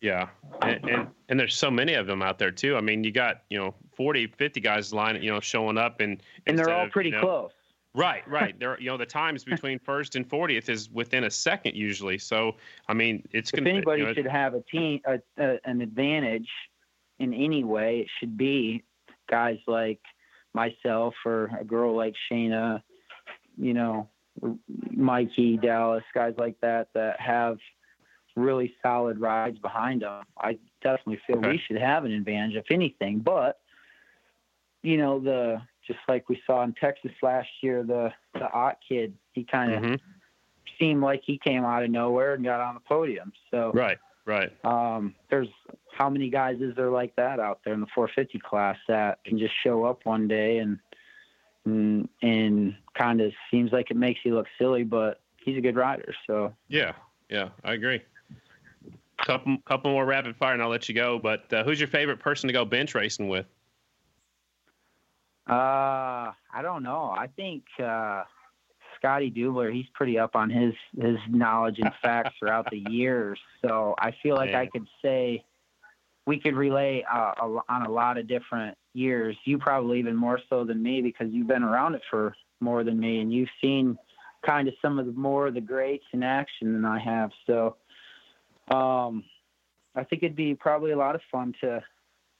Yeah. 0.00 0.28
And, 0.62 0.88
and 0.88 1.08
and 1.28 1.38
there's 1.40 1.54
so 1.54 1.70
many 1.70 1.94
of 1.94 2.06
them 2.06 2.22
out 2.22 2.38
there 2.38 2.50
too. 2.50 2.76
I 2.76 2.80
mean, 2.80 3.04
you 3.04 3.12
got 3.12 3.42
you 3.50 3.58
know 3.58 3.74
40, 3.96 4.28
50 4.38 4.60
guys 4.60 4.94
lining, 4.94 5.22
you 5.22 5.30
know, 5.30 5.40
showing 5.40 5.76
up 5.76 6.00
and 6.00 6.22
And 6.46 6.58
they're 6.58 6.70
all 6.70 6.86
of, 6.86 6.90
pretty 6.90 7.10
you 7.10 7.16
know- 7.16 7.22
close. 7.22 7.50
Right, 7.92 8.26
right. 8.28 8.54
There, 8.60 8.80
you 8.80 8.88
know, 8.88 8.96
the 8.96 9.04
times 9.04 9.44
between 9.44 9.78
first 9.80 10.14
and 10.14 10.28
fortieth 10.28 10.68
is 10.68 10.88
within 10.90 11.24
a 11.24 11.30
second 11.30 11.74
usually. 11.74 12.18
So, 12.18 12.56
I 12.88 12.94
mean, 12.94 13.26
it's 13.32 13.50
if 13.52 13.58
gonna. 13.58 13.70
anybody 13.70 14.02
you 14.02 14.06
know, 14.08 14.14
should 14.14 14.26
have 14.26 14.54
a 14.54 14.62
team 14.62 15.00
a, 15.06 15.18
a, 15.38 15.58
an 15.64 15.80
advantage 15.80 16.48
in 17.20 17.32
any 17.32 17.62
way, 17.62 18.00
it 18.00 18.08
should 18.18 18.36
be 18.36 18.82
guys 19.28 19.58
like 19.68 20.00
myself 20.54 21.14
or 21.24 21.50
a 21.60 21.64
girl 21.64 21.94
like 21.96 22.14
Shayna, 22.30 22.82
you 23.56 23.74
know, 23.74 24.08
Mikey 24.90 25.58
Dallas, 25.58 26.02
guys 26.14 26.34
like 26.38 26.58
that 26.62 26.88
that 26.94 27.20
have 27.20 27.58
really 28.36 28.74
solid 28.82 29.20
rides 29.20 29.58
behind 29.58 30.02
them. 30.02 30.24
I 30.38 30.58
definitely 30.82 31.20
feel 31.26 31.36
Okay. 31.38 31.50
we 31.50 31.58
should 31.58 31.76
have 31.78 32.04
an 32.04 32.12
advantage 32.12 32.56
if 32.56 32.70
anything, 32.70 33.18
but 33.20 33.60
you 34.82 34.96
know 34.96 35.20
the 35.20 35.60
just 35.86 35.98
like 36.08 36.28
we 36.28 36.40
saw 36.46 36.62
in 36.62 36.72
Texas 36.74 37.12
last 37.22 37.48
year, 37.62 37.82
the 37.82 38.12
the 38.34 38.50
Ott 38.52 38.78
kid, 38.88 39.14
he 39.32 39.44
kind 39.44 39.72
of 39.72 39.82
mhm. 39.82 40.00
seemed 40.78 41.02
like 41.02 41.22
he 41.24 41.38
came 41.38 41.64
out 41.64 41.82
of 41.84 41.90
nowhere 41.90 42.34
and 42.34 42.44
got 42.44 42.60
on 42.60 42.74
the 42.74 42.80
podium. 42.80 43.32
So 43.50 43.72
Right, 43.74 43.98
right. 44.24 44.52
um, 44.64 45.14
there's 45.28 45.48
how 45.92 46.08
many 46.10 46.30
guys 46.30 46.60
is 46.60 46.74
there 46.76 46.90
like 46.90 47.14
that 47.16 47.40
out 47.40 47.60
there 47.64 47.74
in 47.74 47.80
the 47.80 47.86
450 47.94 48.38
class 48.38 48.76
that 48.88 49.22
can 49.24 49.38
just 49.38 49.54
show 49.62 49.84
up 49.84 50.04
one 50.04 50.28
day 50.28 50.58
and 50.58 50.78
and, 51.66 52.08
and 52.22 52.74
kind 52.94 53.20
of 53.20 53.32
seems 53.50 53.70
like 53.70 53.90
it 53.90 53.96
makes 53.96 54.20
you 54.24 54.34
look 54.34 54.46
silly, 54.58 54.82
but 54.82 55.20
he's 55.44 55.58
a 55.58 55.60
good 55.60 55.76
rider. 55.76 56.14
So 56.26 56.54
Yeah, 56.68 56.92
yeah, 57.28 57.50
I 57.64 57.74
agree. 57.74 58.02
Couple, 59.26 59.58
couple 59.66 59.90
more 59.90 60.06
rapid 60.06 60.36
fire, 60.36 60.54
and 60.54 60.62
I'll 60.62 60.70
let 60.70 60.88
you 60.88 60.94
go. 60.94 61.18
But 61.18 61.52
uh, 61.52 61.62
who's 61.64 61.78
your 61.78 61.88
favorite 61.88 62.18
person 62.18 62.46
to 62.46 62.54
go 62.54 62.64
bench 62.64 62.94
racing 62.94 63.28
with? 63.28 63.46
uh, 65.46 66.32
I 66.32 66.62
don't 66.62 66.82
know. 66.82 67.14
I 67.14 67.26
think 67.26 67.64
uh, 67.82 68.22
Scotty 68.96 69.30
Dubler, 69.30 69.72
he's 69.72 69.86
pretty 69.94 70.18
up 70.18 70.36
on 70.36 70.48
his 70.48 70.74
his 70.96 71.18
knowledge 71.28 71.78
and 71.80 71.92
facts 72.02 72.34
throughout 72.38 72.70
the 72.70 72.82
years. 72.90 73.38
So 73.62 73.94
I 73.98 74.12
feel 74.22 74.36
like 74.36 74.54
I 74.54 74.66
could 74.66 74.86
say 75.02 75.44
we 76.26 76.38
could 76.38 76.54
relay 76.54 77.04
uh, 77.10 77.32
on 77.68 77.86
a 77.86 77.90
lot 77.90 78.18
of 78.18 78.28
different 78.28 78.76
years. 78.94 79.36
You 79.44 79.58
probably 79.58 79.98
even 79.98 80.16
more 80.16 80.38
so 80.48 80.64
than 80.64 80.82
me 80.82 81.02
because 81.02 81.28
you've 81.30 81.48
been 81.48 81.62
around 81.62 81.94
it 81.94 82.02
for 82.10 82.34
more 82.60 82.84
than 82.84 82.98
me, 82.98 83.20
and 83.20 83.32
you've 83.32 83.48
seen 83.60 83.98
kind 84.44 84.68
of 84.68 84.74
some 84.80 84.98
of 84.98 85.06
the 85.06 85.12
more 85.12 85.48
of 85.48 85.54
the 85.54 85.60
greats 85.60 86.04
in 86.12 86.22
action 86.22 86.72
than 86.72 86.84
I 86.84 86.98
have. 86.98 87.30
So 87.46 87.76
um, 88.74 89.24
I 89.94 90.04
think 90.04 90.22
it'd 90.22 90.36
be 90.36 90.54
probably 90.54 90.92
a 90.92 90.96
lot 90.96 91.14
of 91.14 91.20
fun 91.30 91.54
to. 91.62 91.82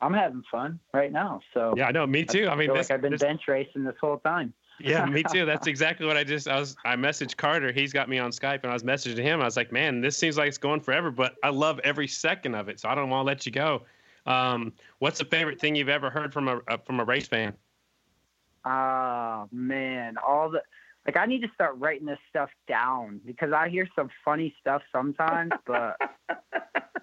I'm 0.02 0.14
having 0.14 0.42
fun 0.50 0.80
right 0.94 1.12
now. 1.12 1.40
So 1.52 1.74
Yeah, 1.76 1.88
I 1.88 1.92
know. 1.92 2.06
Me 2.06 2.24
too. 2.24 2.48
I 2.48 2.54
mean, 2.54 2.68
feel 2.68 2.76
this, 2.76 2.88
like 2.88 2.94
I've 2.94 3.02
been 3.02 3.12
this- 3.12 3.20
bench 3.20 3.42
racing 3.48 3.84
this 3.84 3.96
whole 4.00 4.18
time. 4.18 4.54
Yeah, 4.80 5.04
me 5.06 5.22
too. 5.32 5.44
That's 5.44 5.66
exactly 5.66 6.06
what 6.06 6.16
I 6.16 6.24
just. 6.24 6.48
I 6.48 6.58
was. 6.58 6.76
I 6.84 6.96
messaged 6.96 7.36
Carter. 7.36 7.72
He's 7.72 7.92
got 7.92 8.08
me 8.08 8.18
on 8.18 8.30
Skype, 8.30 8.60
and 8.62 8.70
I 8.70 8.72
was 8.72 8.82
messaging 8.82 9.22
him. 9.22 9.40
I 9.40 9.44
was 9.44 9.56
like, 9.56 9.72
"Man, 9.72 10.00
this 10.00 10.16
seems 10.16 10.36
like 10.36 10.48
it's 10.48 10.58
going 10.58 10.80
forever, 10.80 11.10
but 11.10 11.34
I 11.42 11.50
love 11.50 11.80
every 11.84 12.08
second 12.08 12.54
of 12.54 12.68
it. 12.68 12.80
So 12.80 12.88
I 12.88 12.94
don't 12.94 13.10
want 13.10 13.24
to 13.24 13.26
let 13.26 13.46
you 13.46 13.52
go." 13.52 13.82
Um, 14.26 14.72
what's 14.98 15.18
the 15.18 15.24
favorite 15.24 15.60
thing 15.60 15.74
you've 15.74 15.88
ever 15.88 16.10
heard 16.10 16.32
from 16.32 16.48
a 16.48 16.60
uh, 16.68 16.78
from 16.78 17.00
a 17.00 17.04
race 17.04 17.26
fan? 17.26 17.54
Oh 18.64 19.48
man, 19.50 20.16
all 20.18 20.50
the 20.50 20.62
like 21.06 21.16
I 21.16 21.26
need 21.26 21.42
to 21.42 21.50
start 21.54 21.76
writing 21.78 22.06
this 22.06 22.18
stuff 22.28 22.50
down 22.68 23.20
because 23.24 23.52
I 23.52 23.68
hear 23.68 23.88
some 23.96 24.10
funny 24.24 24.54
stuff 24.60 24.82
sometimes, 24.92 25.52
but 25.66 25.96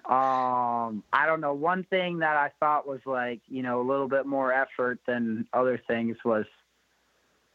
um 0.08 1.02
I 1.12 1.26
don't 1.26 1.40
know. 1.40 1.54
One 1.54 1.84
thing 1.84 2.20
that 2.20 2.36
I 2.36 2.50
thought 2.60 2.86
was 2.86 3.00
like, 3.04 3.40
you 3.48 3.62
know, 3.62 3.80
a 3.80 3.86
little 3.86 4.08
bit 4.08 4.26
more 4.26 4.52
effort 4.52 5.00
than 5.06 5.46
other 5.52 5.80
things 5.88 6.16
was 6.24 6.46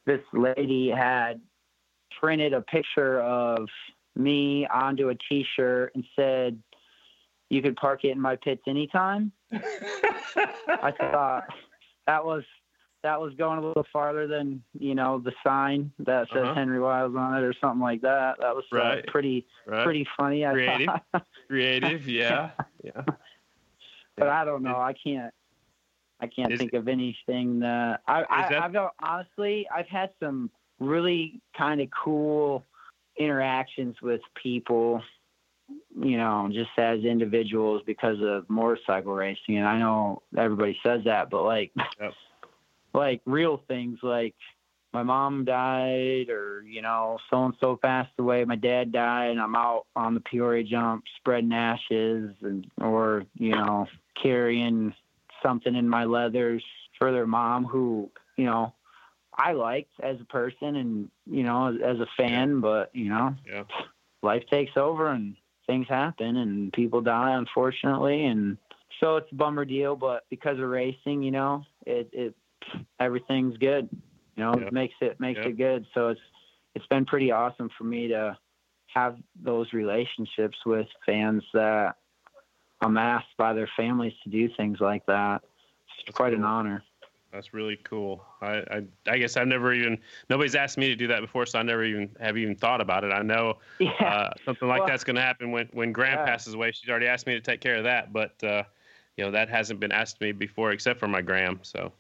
this 0.06 0.22
lady 0.34 0.90
had 0.90 1.42
printed 2.20 2.54
a 2.54 2.62
picture 2.62 3.20
of 3.22 3.68
me 4.16 4.68
onto 4.68 5.10
a 5.10 5.16
t-shirt 5.30 5.92
and 5.96 6.04
said 6.16 6.62
you 7.50 7.62
could 7.62 7.76
park 7.76 8.04
it 8.04 8.10
in 8.12 8.20
my 8.20 8.36
pits 8.36 8.62
anytime. 8.68 9.32
I 9.52 10.92
thought 11.00 11.44
that 12.08 12.24
was 12.26 12.44
that 13.04 13.20
was 13.20 13.34
going 13.36 13.60
a 13.60 13.62
little 13.68 13.86
farther 13.92 14.28
than 14.28 14.64
you 14.80 14.96
know 14.96 15.20
the 15.20 15.34
sign 15.46 15.92
that 16.00 16.28
says 16.34 16.44
Uh-huh. 16.44 16.54
Henry 16.54 16.80
Wiles 16.80 17.16
on 17.18 17.36
it 17.38 17.44
or 17.44 17.54
something 17.60 17.82
like 17.82 18.02
that. 18.02 18.38
That 18.40 18.56
was 18.56 18.64
uh, 18.72 19.02
pretty 19.08 19.46
Right. 19.68 19.84
pretty 19.84 20.08
funny. 20.18 20.46
I 20.46 20.54
Creative. 20.54 20.88
thought. 21.12 21.26
Creative. 21.50 22.08
Yeah. 22.08 22.52
Yeah. 22.84 23.02
but 24.18 24.30
I 24.30 24.46
don't 24.46 24.64
know. 24.64 24.76
I 24.78 24.94
can't. 24.94 25.34
I 26.24 26.28
can't 26.28 26.52
Is- 26.52 26.60
think 26.60 26.74
of 26.74 26.88
anything 26.88 27.60
that 27.60 28.02
I, 28.08 28.24
I 28.30 28.50
that- 28.50 28.64
I've 28.64 28.90
honestly 29.02 29.68
I've 29.74 29.88
had 29.88 30.12
some 30.20 30.50
really 30.80 31.42
kind 31.58 31.82
of 31.82 31.90
cool 31.92 32.66
interactions 33.18 34.02
with 34.02 34.22
people 34.42 35.02
you 36.02 36.18
know, 36.18 36.50
just 36.52 36.72
as 36.78 37.04
individuals 37.04 37.82
because 37.86 38.18
of 38.22 38.50
motorcycle 38.50 39.14
racing. 39.14 39.58
And 39.58 39.68
I 39.68 39.78
know 39.78 40.22
everybody 40.38 40.78
says 40.84 41.02
that, 41.06 41.30
but 41.30 41.44
like, 41.44 41.72
Yep. 42.00 42.14
like 42.94 43.22
real 43.26 43.62
things 43.68 44.00
like 44.04 44.36
my 44.92 45.04
mom 45.04 45.46
died 45.46 46.30
or, 46.30 46.64
you 46.68 46.82
know, 46.82 47.18
so 47.30 47.46
and 47.46 47.54
so 47.60 47.76
passed 47.76 48.12
away, 48.20 48.44
my 48.46 48.56
dad 48.56 48.92
died, 48.92 49.32
and 49.32 49.42
I'm 49.42 49.56
out 49.56 49.86
on 49.96 50.14
the 50.14 50.20
Peoria 50.20 50.64
jump 50.64 51.04
spreading 51.18 51.54
ashes 51.54 52.32
and, 52.42 52.68
or, 52.80 53.24
you 53.36 53.52
know, 53.56 53.88
carrying 54.22 54.94
something 55.44 55.76
in 55.76 55.88
my 55.88 56.06
leathers 56.06 56.64
for 56.98 57.12
their 57.12 57.28
mom 57.28 57.66
who, 57.66 58.10
you 58.38 58.46
know, 58.46 58.74
I 59.36 59.54
liked 59.54 59.92
as 60.02 60.20
a 60.22 60.26
person 60.26 60.76
and, 60.76 61.10
you 61.26 61.44
know, 61.44 61.68
as 61.68 62.00
a 62.00 62.08
fan, 62.18 62.60
but, 62.62 62.90
you 62.96 63.10
know, 63.10 63.36
Yeah. 63.46 63.64
life 64.22 64.44
takes 64.50 64.78
over 64.78 65.10
and 65.10 65.36
things 65.68 65.88
happen 65.88 66.38
and 66.38 66.74
people 66.74 67.02
die 67.02 67.38
unfortunately 67.38 68.26
and 68.26 68.58
so 69.00 69.16
it's 69.16 69.32
a 69.32 69.36
bummer 69.36 69.64
deal 69.64 69.96
but 69.96 70.26
because 70.30 70.60
of 70.60 70.68
racing 70.68 71.24
you 71.24 71.32
know 71.32 71.64
it 71.86 72.10
it 72.12 72.36
everything's 73.00 73.58
good 73.58 73.88
you 74.36 74.44
know 74.44 74.52
Yeah. 74.58 74.68
it 74.68 74.74
makes 74.74 74.94
it 75.00 75.20
makes 75.22 75.40
Yeah. 75.42 75.48
it 75.48 75.58
good 75.58 75.86
so 75.94 76.10
it's 76.10 76.20
it's 76.76 76.86
been 76.88 77.06
pretty 77.06 77.32
awesome 77.32 77.70
for 77.78 77.86
me 77.86 78.10
to 78.10 78.38
have 78.88 79.18
those 79.42 79.72
relationships 79.74 80.58
with 80.66 80.88
fans 81.06 81.44
that 81.54 81.96
I'm 82.84 82.98
asked 82.98 83.36
by 83.38 83.54
their 83.54 83.70
families 83.78 84.14
to 84.24 84.30
do 84.30 84.50
things 84.56 84.80
like 84.80 85.06
that 85.08 85.42
it's 85.98 86.06
That's 86.08 86.18
quite 86.18 86.34
an 86.34 86.44
honor 86.44 86.84
That's 87.32 87.54
really 87.54 87.78
cool. 87.84 88.24
I, 88.42 88.58
I 88.70 88.84
I 89.08 89.18
guess 89.18 89.38
I've 89.38 89.48
never 89.48 89.74
even 89.74 89.98
nobody's 90.30 90.56
asked 90.56 90.78
me 90.78 90.88
to 90.90 90.96
do 90.96 91.08
that 91.08 91.22
before, 91.22 91.46
so 91.46 91.60
I 91.60 91.64
never 91.64 91.84
even 91.84 92.16
have 92.20 92.38
even 92.38 92.56
thought 92.56 92.82
about 92.82 93.04
it. 93.04 93.12
I 93.12 93.22
know 93.24 93.58
yeah 93.80 93.92
uh, 94.00 94.30
something 94.46 94.68
like 94.68 94.82
Well- 94.82 94.88
that's 94.88 95.04
going 95.04 95.16
to 95.16 95.22
happen 95.22 95.52
when 95.52 95.68
when 95.74 95.92
Graham 95.92 96.20
Yeah. 96.20 96.26
passes 96.26 96.54
away. 96.54 96.72
She's 96.72 96.90
already 96.90 97.08
asked 97.08 97.26
me 97.26 97.34
to 97.34 97.42
take 97.42 97.62
care 97.62 97.78
of 97.78 97.84
that, 97.86 98.12
but 98.14 98.44
uh, 98.44 98.64
you 99.18 99.24
know 99.26 99.32
that 99.32 99.50
hasn't 99.50 99.80
been 99.80 99.92
asked 99.92 100.20
me 100.22 100.32
before, 100.32 100.72
except 100.72 101.00
for 101.00 101.08
my 101.08 101.22
Graham. 101.22 101.60
So 101.64 101.92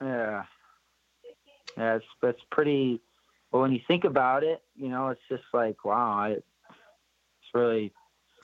Yeah. 0.00 0.44
Yeah, 1.76 1.96
it's 1.96 2.04
it's 2.22 2.42
pretty. 2.50 3.00
Well, 3.50 3.62
when 3.62 3.72
you 3.72 3.80
think 3.88 4.04
about 4.04 4.44
it, 4.44 4.62
you 4.76 4.88
know, 4.88 5.08
it's 5.08 5.20
just 5.28 5.44
like 5.52 5.84
wow, 5.84 6.12
I, 6.18 6.28
it's 6.30 6.44
really 7.54 7.92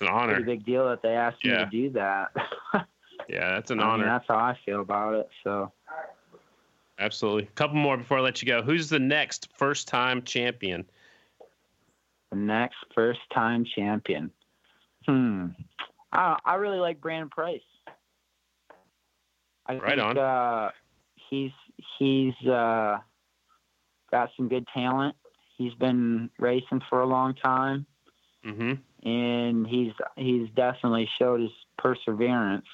an 0.01 0.07
a 0.07 0.11
honor. 0.11 0.35
pretty 0.35 0.57
big 0.57 0.65
deal 0.67 0.89
that 0.89 1.03
they 1.03 1.11
asked 1.15 1.45
me 1.45 1.51
to 1.51 1.67
do 1.71 1.91
that. 1.91 2.29
Yeah, 3.29 3.51
that's 3.51 3.71
an 3.71 3.79
I 3.81 3.83
mean, 3.83 3.91
honor. 3.93 4.05
that's 4.07 4.25
how 4.27 4.37
I 4.37 4.57
feel 4.65 4.81
about 4.81 5.13
it. 5.13 5.29
So 5.45 5.71
Absolutely. 6.99 7.43
A 7.43 7.47
couple 7.57 7.77
more 7.77 7.97
before 7.99 8.19
I 8.19 8.21
let 8.23 8.41
you 8.41 8.49
go. 8.49 8.63
Who's 8.63 8.89
the 8.89 8.99
next 8.99 9.49
first 9.55 9.87
time 9.87 10.23
champion? 10.23 10.87
the 12.31 12.37
next 12.37 12.77
first 12.95 13.21
time 13.35 13.67
champion. 13.77 14.31
Hmm. 15.07 15.47
I 16.13 16.39
I 16.45 16.55
really 16.55 16.79
like 16.79 17.01
Brandon 17.03 17.29
Price. 17.29 17.61
I 19.67 19.75
Right 19.77 19.99
think, 19.99 20.03
on. 20.03 20.17
Uh, 20.19 20.71
he's 21.29 21.53
he's 21.99 22.35
uh, 22.47 22.99
got 24.11 24.31
some 24.39 24.49
good 24.49 24.67
talent. 24.73 25.17
He's 25.59 25.75
been 25.75 26.31
racing 26.39 26.81
for 26.89 27.01
a 27.01 27.07
long 27.07 27.35
time. 27.35 27.85
Mm-hmm. 28.47 28.73
And 29.05 29.67
he's 29.67 29.93
he's 30.17 30.49
definitely 30.57 31.09
showed 31.19 31.41
his 31.41 31.51
perseverance 31.77 32.67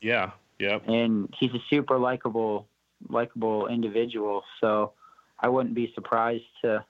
Yeah. 0.00 0.30
Yep. 0.58 0.84
and 0.86 1.32
he's 1.38 1.52
a 1.52 1.62
super 1.68 1.98
likable 1.98 2.66
likable 3.08 3.66
individual 3.66 4.44
so 4.60 4.92
i 5.40 5.48
wouldn't 5.48 5.74
be 5.74 5.92
surprised 5.94 6.44
to 6.62 6.84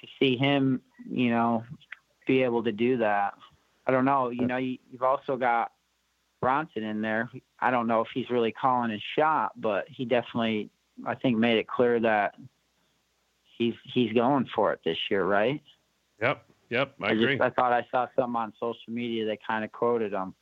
to 0.00 0.06
see 0.18 0.36
him 0.36 0.80
you 1.10 1.30
know 1.30 1.64
be 2.26 2.42
able 2.42 2.62
to 2.62 2.72
do 2.72 2.98
that 2.98 3.34
i 3.86 3.90
don't 3.90 4.04
know 4.04 4.28
you 4.28 4.46
know 4.46 4.58
you, 4.58 4.78
you've 4.90 5.02
also 5.02 5.36
got 5.36 5.72
bronson 6.40 6.82
in 6.82 7.00
there 7.00 7.30
i 7.60 7.70
don't 7.70 7.86
know 7.86 8.00
if 8.02 8.08
he's 8.12 8.28
really 8.30 8.52
calling 8.52 8.90
his 8.90 9.02
shot 9.16 9.52
but 9.60 9.86
he 9.88 10.04
definitely 10.04 10.68
i 11.06 11.14
think 11.14 11.38
made 11.38 11.56
it 11.56 11.66
clear 11.66 11.98
that 11.98 12.34
he's 13.56 13.74
he's 13.84 14.12
going 14.12 14.46
for 14.54 14.72
it 14.72 14.80
this 14.84 14.98
year 15.10 15.24
right 15.24 15.62
Yep. 16.20 16.44
Yep. 16.72 16.94
I, 17.02 17.08
I, 17.08 17.10
agree. 17.10 17.36
just 17.36 17.42
I 17.42 17.50
thought 17.50 17.72
I 17.72 17.86
saw 17.90 18.06
something 18.16 18.34
on 18.34 18.52
social 18.58 18.78
media 18.88 19.26
that 19.26 19.38
kind 19.46 19.62
of 19.62 19.70
quoted 19.72 20.12
him. 20.12 20.34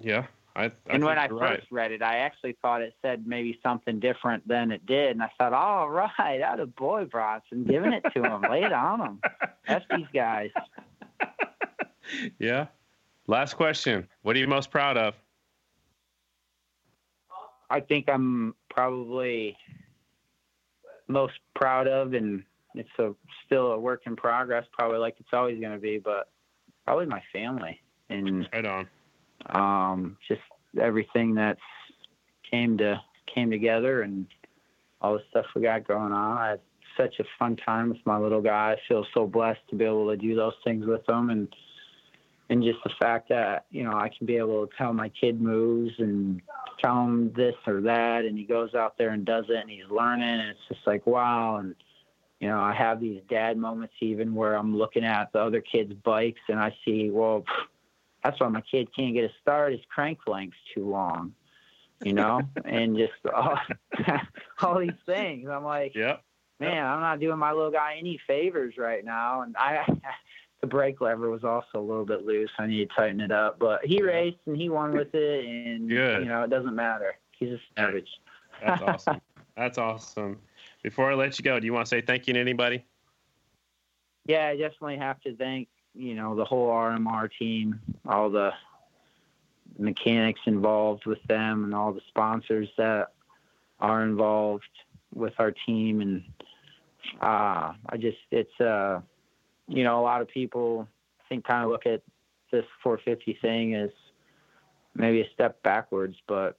yeah. 0.00 0.26
I, 0.56 0.66
I 0.66 0.72
and 0.86 1.02
when 1.02 1.18
I 1.18 1.26
first 1.26 1.40
right. 1.40 1.64
read 1.72 1.90
it, 1.90 2.00
I 2.00 2.18
actually 2.18 2.56
thought 2.62 2.80
it 2.80 2.94
said 3.02 3.26
maybe 3.26 3.58
something 3.60 3.98
different 3.98 4.46
than 4.46 4.70
it 4.70 4.86
did, 4.86 5.10
and 5.10 5.20
I 5.20 5.28
thought, 5.36 5.52
"All 5.52 5.90
right, 5.90 6.40
out 6.44 6.60
of 6.60 6.76
boy 6.76 7.06
Bronson, 7.06 7.64
giving 7.64 7.92
it 7.92 8.04
to 8.14 8.22
him, 8.22 8.42
lay 8.42 8.62
it 8.62 8.72
on 8.72 9.00
him. 9.00 9.20
That's 9.66 9.84
these 9.96 10.06
guys." 10.12 10.50
Yeah. 12.38 12.66
Last 13.26 13.54
question. 13.54 14.06
What 14.22 14.36
are 14.36 14.38
you 14.38 14.46
most 14.46 14.70
proud 14.70 14.98
of? 14.98 15.14
I 17.70 17.80
think 17.80 18.10
I'm 18.10 18.54
probably 18.68 19.56
most 21.08 21.40
proud 21.54 21.88
of, 21.88 22.12
and 22.12 22.44
it's 22.74 22.88
a 22.98 23.14
still 23.46 23.72
a 23.72 23.78
work 23.78 24.02
in 24.06 24.16
progress, 24.16 24.64
probably 24.72 24.98
like 24.98 25.16
it's 25.20 25.28
always 25.32 25.60
going 25.60 25.72
to 25.72 25.78
be, 25.78 25.98
but 25.98 26.28
probably 26.84 27.06
my 27.06 27.22
family 27.32 27.80
and 28.10 28.48
Right 28.52 28.66
on. 28.66 28.88
um, 29.46 30.16
just 30.28 30.40
everything 30.80 31.34
that's 31.34 31.60
came 32.50 32.76
to 32.78 33.00
came 33.32 33.50
together 33.50 34.02
and 34.02 34.26
all 35.00 35.14
the 35.14 35.22
stuff 35.30 35.46
we 35.54 35.62
got 35.62 35.86
going 35.86 36.12
on. 36.12 36.38
I 36.38 36.48
had 36.50 36.60
such 36.96 37.18
a 37.20 37.24
fun 37.38 37.56
time 37.56 37.88
with 37.88 37.98
my 38.04 38.18
little 38.18 38.40
guy. 38.40 38.72
I 38.72 38.76
feel 38.88 39.04
so 39.14 39.26
blessed 39.26 39.60
to 39.70 39.76
be 39.76 39.84
able 39.84 40.08
to 40.10 40.16
do 40.16 40.34
those 40.34 40.54
things 40.64 40.86
with 40.86 41.08
him 41.08 41.30
and 41.30 41.48
and 42.50 42.62
just 42.62 42.78
the 42.84 42.90
fact 43.00 43.30
that, 43.30 43.64
you 43.70 43.84
know, 43.84 43.92
I 43.94 44.10
can 44.10 44.26
be 44.26 44.36
able 44.36 44.66
to 44.66 44.72
tell 44.76 44.92
my 44.92 45.08
kid 45.08 45.40
moves 45.40 45.92
and 45.98 46.42
tell 46.84 47.02
him 47.02 47.32
this 47.34 47.54
or 47.66 47.80
that 47.80 48.26
and 48.26 48.36
he 48.36 48.44
goes 48.44 48.74
out 48.74 48.98
there 48.98 49.10
and 49.10 49.24
does 49.24 49.46
it 49.48 49.56
and 49.56 49.70
he's 49.70 49.88
learning 49.90 50.28
and 50.28 50.50
it's 50.50 50.60
just 50.68 50.86
like 50.86 51.06
wow 51.06 51.56
and 51.56 51.74
you 52.44 52.50
know, 52.50 52.60
I 52.60 52.74
have 52.74 53.00
these 53.00 53.22
dad 53.30 53.56
moments 53.56 53.94
even 54.02 54.34
where 54.34 54.54
I'm 54.54 54.76
looking 54.76 55.02
at 55.02 55.32
the 55.32 55.38
other 55.38 55.62
kids' 55.62 55.94
bikes 55.94 56.42
and 56.50 56.60
I 56.60 56.76
see, 56.84 57.08
well, 57.08 57.42
that's 58.22 58.38
why 58.38 58.48
my 58.48 58.60
kid 58.60 58.94
can't 58.94 59.14
get 59.14 59.24
a 59.24 59.30
start. 59.40 59.72
His 59.72 59.80
crank 59.88 60.18
length's 60.26 60.58
too 60.74 60.86
long, 60.86 61.32
you 62.02 62.12
know, 62.12 62.42
and 62.66 62.98
just 62.98 63.14
all, 63.34 63.58
all 64.60 64.78
these 64.78 64.90
things. 65.06 65.48
I'm 65.48 65.64
like, 65.64 65.94
Yep. 65.94 66.22
man, 66.60 66.84
I'm 66.84 67.00
not 67.00 67.18
doing 67.18 67.38
my 67.38 67.52
little 67.52 67.70
guy 67.70 67.96
any 67.98 68.20
favors 68.26 68.74
right 68.76 69.02
now. 69.02 69.40
And 69.40 69.56
I, 69.56 69.82
the 70.60 70.66
brake 70.66 71.00
lever 71.00 71.30
was 71.30 71.44
also 71.44 71.80
a 71.80 71.80
little 71.80 72.04
bit 72.04 72.26
loose. 72.26 72.50
I 72.58 72.66
need 72.66 72.90
to 72.90 72.94
tighten 72.94 73.22
it 73.22 73.32
up. 73.32 73.58
But 73.58 73.86
he 73.86 74.02
raced 74.02 74.40
and 74.44 74.54
he 74.54 74.68
won 74.68 74.92
with 74.92 75.14
it, 75.14 75.46
and 75.46 75.88
Good. 75.88 76.24
you 76.24 76.28
know, 76.28 76.42
it 76.42 76.50
doesn't 76.50 76.76
matter. 76.76 77.16
He's 77.38 77.52
a 77.52 77.58
savage. 77.74 78.10
That's 78.62 78.82
awesome. 78.82 79.20
That's 79.56 79.78
awesome. 79.78 80.40
Before 80.84 81.10
I 81.10 81.14
let 81.14 81.36
you 81.38 81.42
go, 81.42 81.58
do 81.58 81.66
you 81.66 81.72
want 81.72 81.86
to 81.86 81.88
say 81.88 82.00
thank 82.00 82.28
you 82.28 82.34
to 82.34 82.40
anybody? 82.40 82.84
yeah, 84.26 84.48
I 84.48 84.56
definitely 84.56 84.96
have 84.98 85.20
to 85.22 85.36
thank 85.36 85.68
you 85.94 86.14
know 86.14 86.34
the 86.34 86.44
whole 86.44 86.68
RMR 86.70 87.28
team, 87.38 87.80
all 88.06 88.30
the 88.30 88.50
mechanics 89.78 90.40
involved 90.46 91.06
with 91.06 91.22
them, 91.24 91.64
and 91.64 91.74
all 91.74 91.92
the 91.92 92.00
sponsors 92.08 92.68
that 92.78 93.12
are 93.80 94.02
involved 94.02 94.64
with 95.14 95.34
our 95.38 95.52
team. 95.66 96.00
And 96.00 96.24
uh, 97.20 97.72
I 97.88 97.96
just 97.98 98.18
it's 98.30 98.60
uh, 98.60 99.00
you 99.68 99.84
know 99.84 100.00
a 100.00 100.02
lot 100.02 100.22
of 100.22 100.28
people 100.28 100.88
I 101.20 101.28
think 101.28 101.44
kind 101.44 101.64
of 101.64 101.70
look 101.70 101.86
at 101.86 102.02
this 102.50 102.64
450 102.82 103.38
thing 103.40 103.74
as 103.74 103.90
maybe 104.94 105.20
a 105.20 105.30
step 105.34 105.62
backwards, 105.62 106.16
but 106.26 106.56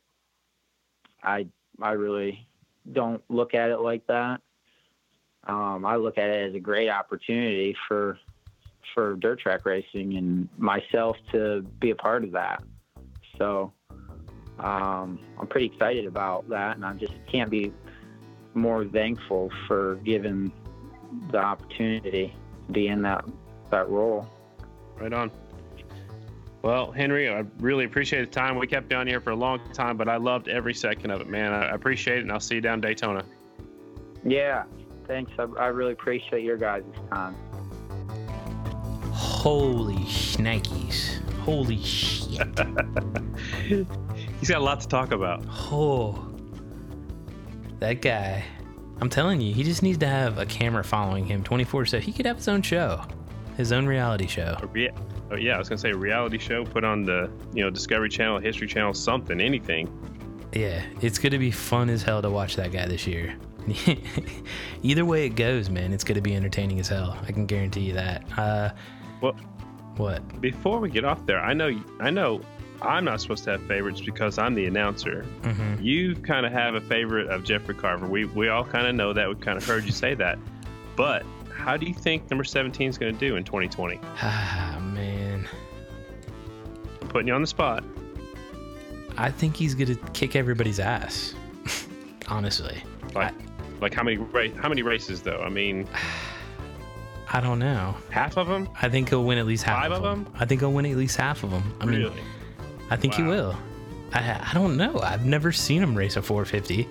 I 1.23 1.47
I 1.81 1.91
really 1.91 2.47
don't 2.91 3.23
look 3.29 3.53
at 3.53 3.69
it 3.69 3.79
like 3.79 4.05
that 4.07 4.41
um, 5.47 5.85
I 5.85 5.95
look 5.95 6.17
at 6.17 6.29
it 6.29 6.49
as 6.49 6.55
a 6.55 6.59
great 6.59 6.89
opportunity 6.89 7.75
for 7.87 8.17
for 8.93 9.15
dirt 9.15 9.39
track 9.39 9.65
racing 9.65 10.15
and 10.15 10.47
myself 10.57 11.17
to 11.31 11.61
be 11.79 11.89
a 11.89 11.95
part 11.95 12.23
of 12.23 12.31
that. 12.31 12.63
So 13.37 13.73
um, 14.59 15.19
I'm 15.39 15.47
pretty 15.47 15.67
excited 15.67 16.05
about 16.05 16.47
that, 16.49 16.75
and 16.75 16.85
I 16.85 16.93
just 16.93 17.13
can't 17.31 17.49
be 17.49 17.73
more 18.53 18.85
thankful 18.85 19.51
for 19.67 19.95
given 19.97 20.51
the 21.31 21.37
opportunity 21.37 22.33
to 22.67 22.73
be 22.73 22.87
in 22.87 23.01
that 23.03 23.25
that 23.71 23.89
role. 23.89 24.27
Right 24.97 25.13
on. 25.13 25.29
Well, 26.65 26.91
Henry, 26.91 27.29
I 27.29 27.43
really 27.59 27.85
appreciate 27.85 28.21
the 28.21 28.25
time. 28.25 28.57
We 28.57 28.65
kept 28.65 28.91
you 28.91 28.97
on 28.97 29.05
here 29.05 29.21
for 29.21 29.29
a 29.29 29.35
long 29.35 29.59
time, 29.71 29.97
but 29.97 30.09
I 30.09 30.17
loved 30.17 30.47
every 30.47 30.73
second 30.73 31.11
of 31.11 31.21
it, 31.21 31.29
man. 31.29 31.53
I 31.53 31.67
I 31.67 31.75
appreciate 31.75 32.17
it, 32.17 32.21
and 32.21 32.31
I'll 32.31 32.39
see 32.39 32.55
you 32.55 32.61
down 32.61 32.81
Daytona. 32.81 33.23
Yeah, 34.23 34.63
thanks. 35.07 35.31
I, 35.37 35.43
I 35.59 35.67
really 35.67 35.93
appreciate 35.93 36.41
your 36.43 36.57
guys' 36.57 36.81
time. 37.11 37.35
Holy 39.11 40.03
shnikes. 40.05 41.19
Holy 41.41 41.79
shit. 41.83 42.41
He's 44.39 44.49
got 44.49 44.57
a 44.57 44.63
lot 44.63 44.81
to 44.81 44.87
talk 44.87 45.11
about. 45.11 45.45
Oh. 45.71 46.29
That 47.77 48.01
guy. 48.01 48.43
I'm 49.01 49.09
telling 49.09 49.39
you, 49.39 49.53
he 49.53 49.61
just 49.63 49.83
needs 49.83 49.99
to 49.99 50.07
have 50.07 50.39
a 50.39 50.47
camera 50.47 50.83
following 50.83 51.27
him 51.27 51.43
24 51.43 51.85
7. 51.85 52.03
He 52.03 52.11
could 52.11 52.25
have 52.25 52.37
his 52.37 52.47
own 52.47 52.63
show. 52.63 53.03
his 53.55 53.71
own 53.71 53.85
reality 53.85 54.25
show. 54.25 54.57
A 54.63 54.65
rea- 54.65 54.91
oh, 55.31 55.35
yeah, 55.35 55.55
I 55.55 55.59
was 55.59 55.69
gonna 55.69 55.79
say 55.79 55.91
reality 55.91 56.37
show 56.37 56.63
put 56.65 56.83
on 56.83 57.03
the 57.03 57.29
you 57.53 57.63
know 57.63 57.69
Discovery 57.69 58.09
Channel, 58.09 58.39
History 58.39 58.67
Channel, 58.67 58.93
something, 58.93 59.39
anything. 59.41 59.89
Yeah, 60.53 60.83
it's 61.01 61.19
gonna 61.19 61.39
be 61.39 61.51
fun 61.51 61.89
as 61.89 62.03
hell 62.03 62.21
to 62.21 62.29
watch 62.29 62.55
that 62.55 62.71
guy 62.71 62.85
this 62.87 63.05
year. 63.07 63.35
Either 64.83 65.05
way 65.05 65.25
it 65.25 65.35
goes, 65.35 65.69
man, 65.69 65.91
it's 65.93 66.03
gonna 66.03 66.21
be 66.21 66.35
entertaining 66.35 66.79
as 66.79 66.87
hell. 66.87 67.17
I 67.27 67.31
can 67.31 67.45
guarantee 67.45 67.81
you 67.81 67.93
that. 67.93 68.23
Uh, 68.37 68.69
Well, 69.21 69.35
what? 69.97 70.41
before 70.41 70.79
we 70.79 70.89
get 70.89 71.03
off 71.05 71.25
there, 71.25 71.39
I 71.41 71.53
know 71.53 71.77
I 71.99 72.09
know 72.09 72.41
I'm 72.81 73.05
not 73.05 73.21
supposed 73.21 73.43
to 73.45 73.51
have 73.51 73.63
favorites 73.63 74.01
because 74.01 74.37
I'm 74.37 74.53
the 74.53 74.65
announcer. 74.65 75.25
Mhm. 75.43 75.83
You 75.83 76.15
kind 76.15 76.45
of 76.45 76.51
have 76.51 76.75
a 76.75 76.81
favorite 76.81 77.27
of 77.29 77.43
Jeffrey 77.43 77.73
Carver. 77.75 78.05
We 78.07 78.25
we 78.25 78.49
all 78.49 78.63
kind 78.65 78.85
of 78.87 78.95
know 78.95 79.13
that. 79.13 79.27
We've 79.27 79.39
kind 79.39 79.57
of 79.57 79.65
heard 79.65 79.85
you 79.85 79.91
say 79.91 80.13
that. 80.15 80.37
But 80.95 81.23
how 81.53 81.77
do 81.77 81.85
you 81.87 81.93
think 81.93 82.29
number 82.29 82.43
17 82.43 82.89
is 82.89 82.97
going 82.97 83.13
to 83.13 83.19
do 83.19 83.35
in 83.37 83.43
2020? 83.43 83.99
Ah, 84.21 84.77
man. 84.93 85.14
Putting 87.15 87.29
you 87.29 87.33
on 87.33 87.39
the 87.39 87.47
spot. 87.47 87.81
I 89.15 89.31
think 89.31 89.55
he's 89.55 89.73
gonna 89.73 89.95
kick 90.11 90.35
everybody's 90.35 90.81
ass. 90.81 91.33
Honestly, 92.27 92.83
Like, 93.13 93.33
like 93.79 93.93
how 93.93 94.03
many 94.03 94.17
ra- 94.17 94.49
how 94.57 94.67
many 94.67 94.81
races 94.81 95.21
though? 95.21 95.41
I 95.41 95.47
mean, 95.47 95.87
I 97.31 97.39
don't 97.39 97.57
know. 97.59 97.95
half 98.09 98.35
of 98.35 98.49
them. 98.49 98.67
I 98.81 98.89
think 98.89 99.07
he'll 99.07 99.23
win 99.23 99.37
at 99.37 99.45
least 99.45 99.63
half 99.63 99.83
Five 99.83 99.93
of 99.93 100.03
them. 100.03 100.25
them? 100.25 100.33
I 100.37 100.43
think 100.43 100.59
he'll 100.59 100.73
win 100.73 100.85
at 100.87 100.97
least 100.97 101.15
half 101.15 101.45
of 101.45 101.51
them. 101.51 101.63
I 101.79 101.85
mean, 101.85 101.99
really? 102.01 102.21
I 102.89 102.97
think 102.97 103.13
he 103.13 103.23
will. 103.23 103.55
I 104.11 104.19
I 104.49 104.53
don't 104.53 104.75
know. 104.75 104.99
I've 104.99 105.25
never 105.25 105.53
seen 105.53 105.81
him 105.81 105.95
race 105.95 106.17
a 106.17 106.21
450, 106.21 106.85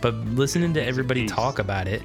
but 0.00 0.14
listening 0.14 0.72
to 0.72 0.82
everybody 0.82 1.26
talk 1.28 1.58
about 1.58 1.86
it, 1.86 2.00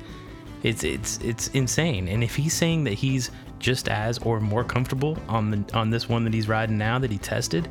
it's 0.64 0.84
it's 0.84 1.19
it's 1.19 1.48
insane. 1.53 2.10
And 2.10 2.22
if 2.22 2.35
he's 2.35 2.53
saying 2.53 2.84
that 2.84 2.95
he's 2.95 3.31
just 3.61 3.88
as 3.88 4.17
or 4.19 4.39
more 4.39 4.63
comfortable 4.63 5.17
on 5.27 5.51
the 5.51 5.63
on 5.73 5.89
this 5.89 6.09
one 6.09 6.23
that 6.25 6.33
he's 6.33 6.47
riding 6.47 6.77
now 6.77 6.99
that 6.99 7.11
he 7.11 7.17
tested, 7.17 7.69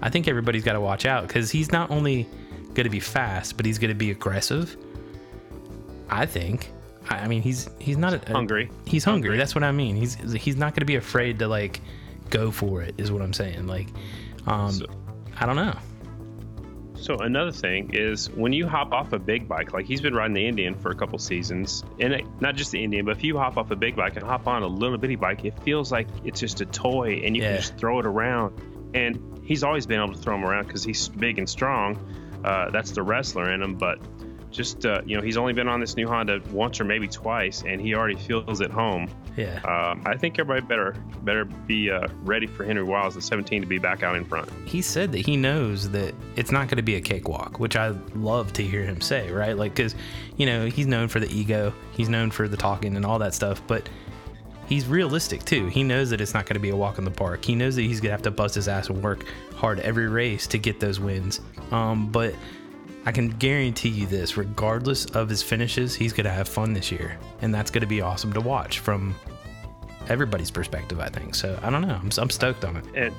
I 0.00 0.08
think 0.10 0.28
everybody's 0.28 0.64
got 0.64 0.72
to 0.74 0.80
watch 0.80 1.04
out 1.06 1.26
because 1.26 1.50
he's 1.50 1.70
not 1.72 1.90
only 1.90 2.26
going 2.74 2.84
to 2.84 2.90
be 2.90 3.00
fast, 3.00 3.56
but 3.56 3.66
he's 3.66 3.78
going 3.78 3.90
to 3.90 3.94
be 3.94 4.10
aggressive. 4.10 4.76
I 6.08 6.26
think. 6.26 6.70
I 7.10 7.16
I 7.20 7.28
mean, 7.28 7.42
he's 7.42 7.68
he's 7.78 7.96
not 7.98 8.14
a, 8.14 8.32
Hungry. 8.32 8.70
He's 8.86 9.04
hungry. 9.04 9.28
Hungry. 9.28 9.38
That's 9.38 9.54
what 9.54 9.64
I 9.64 9.72
mean. 9.72 9.96
He's 9.96 10.14
he's 10.34 10.56
not 10.56 10.72
going 10.72 10.80
to 10.80 10.86
be 10.86 10.96
afraid 10.96 11.38
to 11.40 11.48
like 11.48 11.80
go 12.30 12.50
for 12.50 12.82
it. 12.82 12.94
Is 12.98 13.10
what 13.12 13.20
I'm 13.22 13.32
saying. 13.32 13.66
Like, 13.66 13.88
um, 14.46 14.72
So- 14.72 14.86
I 15.38 15.46
don't 15.46 15.56
know. 15.56 15.76
So 17.04 17.18
another 17.18 17.52
thing 17.52 17.90
is 17.92 18.30
when 18.30 18.54
you 18.54 18.66
hop 18.66 18.92
off 18.92 19.12
a 19.12 19.18
big 19.18 19.46
bike, 19.46 19.74
like 19.74 19.84
he's 19.84 20.00
been 20.00 20.14
riding 20.14 20.32
the 20.32 20.46
Indian 20.46 20.74
for 20.74 20.90
a 20.90 20.94
couple 20.94 21.18
seasons, 21.18 21.84
and 22.00 22.14
it, 22.14 22.24
not 22.40 22.56
just 22.56 22.70
the 22.70 22.82
Indian, 22.82 23.04
but 23.04 23.18
if 23.18 23.22
you 23.22 23.36
hop 23.36 23.58
off 23.58 23.70
a 23.70 23.76
big 23.76 23.94
bike 23.94 24.16
and 24.16 24.24
hop 24.24 24.46
on 24.48 24.62
a 24.62 24.66
little 24.66 24.96
bitty 24.96 25.16
bike, 25.16 25.44
it 25.44 25.52
feels 25.64 25.92
like 25.92 26.08
it's 26.24 26.40
just 26.40 26.62
a 26.62 26.64
toy, 26.64 27.20
and 27.22 27.36
you 27.36 27.42
Yeah. 27.42 27.48
can 27.50 27.56
just 27.60 27.76
throw 27.76 27.98
it 27.98 28.06
around. 28.06 28.58
And 28.94 29.20
he's 29.44 29.62
always 29.64 29.86
been 29.86 30.00
able 30.00 30.14
to 30.14 30.18
throw 30.18 30.34
them 30.34 30.46
around 30.46 30.66
because 30.66 30.82
he's 30.82 31.08
big 31.10 31.38
and 31.38 31.46
strong. 31.46 31.98
Uh, 32.42 32.70
that's 32.70 32.92
the 32.92 33.02
wrestler 33.02 33.52
in 33.52 33.60
him, 33.60 33.74
but 33.74 33.98
just 34.54 34.86
uh, 34.86 35.02
you 35.04 35.16
know, 35.16 35.22
he's 35.22 35.36
only 35.36 35.52
been 35.52 35.68
on 35.68 35.80
this 35.80 35.96
new 35.96 36.06
Honda 36.06 36.40
once 36.50 36.80
or 36.80 36.84
maybe 36.84 37.08
twice, 37.08 37.62
and 37.66 37.80
he 37.80 37.94
already 37.94 38.14
feels 38.14 38.60
at 38.60 38.70
home. 38.70 39.10
Yeah. 39.36 39.60
Um, 39.62 40.02
I 40.06 40.16
think 40.16 40.38
everybody 40.38 40.64
better 40.66 40.92
better 41.22 41.44
be 41.44 41.90
uh, 41.90 42.06
ready 42.22 42.46
for 42.46 42.64
Henry 42.64 42.84
Wiles, 42.84 43.14
the 43.14 43.22
17, 43.22 43.60
to 43.62 43.66
be 43.66 43.78
back 43.78 44.02
out 44.02 44.16
in 44.16 44.24
front. 44.24 44.48
he 44.64 44.80
said 44.80 45.12
that 45.12 45.26
he 45.26 45.36
knows 45.36 45.90
that 45.90 46.14
it's 46.36 46.52
not 46.52 46.68
going 46.68 46.76
to 46.76 46.82
be 46.82 46.94
a 46.94 47.00
cakewalk, 47.00 47.58
which 47.58 47.76
I 47.76 47.88
love 48.14 48.52
to 48.54 48.62
hear 48.62 48.84
him 48.84 49.00
say, 49.00 49.30
right? 49.30 49.56
Like, 49.56 49.74
because, 49.74 49.94
you 50.36 50.46
know, 50.46 50.66
he's 50.66 50.86
known 50.86 51.08
for 51.08 51.18
the 51.18 51.30
ego, 51.36 51.74
he's 51.92 52.08
known 52.08 52.30
for 52.30 52.46
the 52.48 52.56
talking 52.56 52.96
and 52.96 53.04
all 53.04 53.18
that 53.18 53.34
stuff, 53.34 53.60
but 53.66 53.88
he's 54.68 54.86
realistic 54.86 55.44
too. 55.44 55.66
He 55.66 55.82
knows 55.82 56.10
that 56.10 56.20
it's 56.20 56.34
not 56.34 56.46
going 56.46 56.54
to 56.54 56.60
be 56.60 56.70
a 56.70 56.76
walk 56.76 56.98
in 56.98 57.04
the 57.04 57.10
park. 57.10 57.44
He 57.44 57.54
knows 57.56 57.74
that 57.76 57.82
he's 57.82 58.00
going 58.00 58.10
to 58.10 58.12
have 58.12 58.22
to 58.22 58.30
bust 58.30 58.54
his 58.54 58.68
ass 58.68 58.88
and 58.88 59.02
work 59.02 59.24
hard 59.56 59.80
every 59.80 60.08
race 60.08 60.46
to 60.48 60.58
get 60.58 60.78
those 60.80 61.00
wins. 61.00 61.40
Um, 61.70 62.10
but 62.10 62.34
I 63.06 63.12
can 63.12 63.28
guarantee 63.28 63.90
you 63.90 64.06
this 64.06 64.36
regardless 64.36 65.04
of 65.06 65.28
his 65.28 65.42
finishes, 65.42 65.94
he's 65.94 66.12
going 66.12 66.24
to 66.24 66.30
have 66.32 66.48
fun 66.48 66.72
this 66.72 66.90
year. 66.90 67.18
And 67.42 67.54
that's 67.54 67.70
going 67.70 67.82
to 67.82 67.86
be 67.86 68.00
awesome 68.00 68.32
to 68.32 68.40
watch 68.40 68.78
from 68.78 69.14
everybody's 70.08 70.50
perspective, 70.50 71.00
I 71.00 71.08
think. 71.08 71.34
So 71.34 71.58
I 71.62 71.70
don't 71.70 71.82
know. 71.82 71.94
I'm, 72.00 72.10
I'm 72.18 72.30
stoked 72.30 72.64
on 72.64 72.76
it. 72.76 72.84
and 72.94 73.14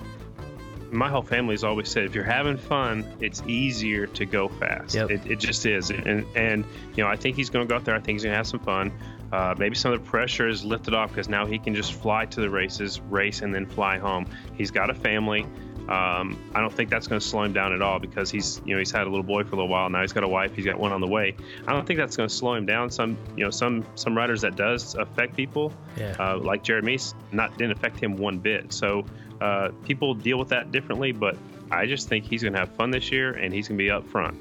my 0.91 1.09
whole 1.09 1.21
family's 1.23 1.63
always 1.63 1.89
said 1.89 2.05
if 2.05 2.15
you're 2.15 2.23
having 2.23 2.55
fun 2.55 3.03
it's 3.19 3.41
easier 3.47 4.05
to 4.07 4.23
go 4.23 4.47
fast 4.47 4.95
Yep. 4.95 5.09
it, 5.11 5.25
it 5.25 5.39
just 5.39 5.65
is 5.65 5.89
and 5.89 6.23
and 6.35 6.63
you 6.95 7.03
know 7.03 7.09
i 7.09 7.17
think 7.17 7.35
he's 7.35 7.49
going 7.49 7.67
to 7.67 7.69
go 7.69 7.75
out 7.75 7.83
there 7.83 7.95
i 7.95 7.99
think 7.99 8.15
he's 8.15 8.23
going 8.23 8.31
to 8.31 8.37
have 8.37 8.47
some 8.47 8.59
fun 8.61 8.93
uh, 9.33 9.53
maybe 9.57 9.75
some 9.75 9.91
of 9.91 10.01
the 10.01 10.09
pressure 10.09 10.47
is 10.47 10.63
lifted 10.63 10.93
off 10.93 11.09
because 11.09 11.27
now 11.27 11.45
he 11.45 11.57
can 11.57 11.73
just 11.75 11.91
fly 11.93 12.25
to 12.27 12.39
the 12.39 12.49
races 12.49 13.01
race 13.09 13.41
and 13.41 13.53
then 13.53 13.65
fly 13.65 13.97
home 13.97 14.25
he's 14.53 14.69
got 14.71 14.89
a 14.89 14.93
family 14.93 15.45
um, 15.89 16.37
I 16.55 16.61
don't 16.61 16.73
think 16.73 16.89
that's 16.89 17.07
going 17.07 17.19
to 17.21 17.25
slow 17.25 17.43
him 17.43 17.53
down 17.53 17.73
at 17.73 17.81
all 17.81 17.99
because 17.99 18.31
he's, 18.31 18.61
you 18.65 18.73
know, 18.73 18.79
he's 18.79 18.91
had 18.91 19.07
a 19.07 19.09
little 19.09 19.23
boy 19.23 19.43
for 19.43 19.49
a 19.49 19.55
little 19.55 19.67
while 19.67 19.89
now. 19.89 20.01
He's 20.01 20.13
got 20.13 20.23
a 20.23 20.27
wife. 20.27 20.55
He's 20.55 20.65
got 20.65 20.79
one 20.79 20.91
on 20.91 21.01
the 21.01 21.07
way. 21.07 21.35
I 21.67 21.73
don't 21.73 21.85
think 21.85 21.99
that's 21.99 22.17
going 22.17 22.27
to 22.29 22.33
slow 22.35 22.53
him 22.55 22.65
down. 22.65 22.89
Some, 22.89 23.17
you 23.37 23.43
know, 23.43 23.51
some 23.51 23.85
some 23.95 24.17
riders 24.17 24.41
that 24.41 24.55
does 24.55 24.95
affect 24.95 25.35
people, 25.35 25.71
Yeah. 25.97 26.15
uh, 26.19 26.37
like 26.37 26.63
Jeremy, 26.63 26.97
not 27.31 27.57
didn't 27.57 27.73
affect 27.77 27.99
him 27.99 28.17
one 28.17 28.39
bit. 28.39 28.73
So 28.73 29.05
uh, 29.41 29.69
people 29.83 30.13
deal 30.13 30.37
with 30.39 30.49
that 30.49 30.71
differently, 30.71 31.11
but 31.11 31.37
I 31.71 31.85
just 31.85 32.07
think 32.09 32.25
he's 32.25 32.41
going 32.41 32.53
to 32.53 32.59
have 32.59 32.69
fun 32.75 32.89
this 32.91 33.11
year 33.11 33.33
and 33.33 33.53
he's 33.53 33.67
going 33.67 33.77
to 33.77 33.83
be 33.83 33.91
up 33.91 34.07
front. 34.07 34.37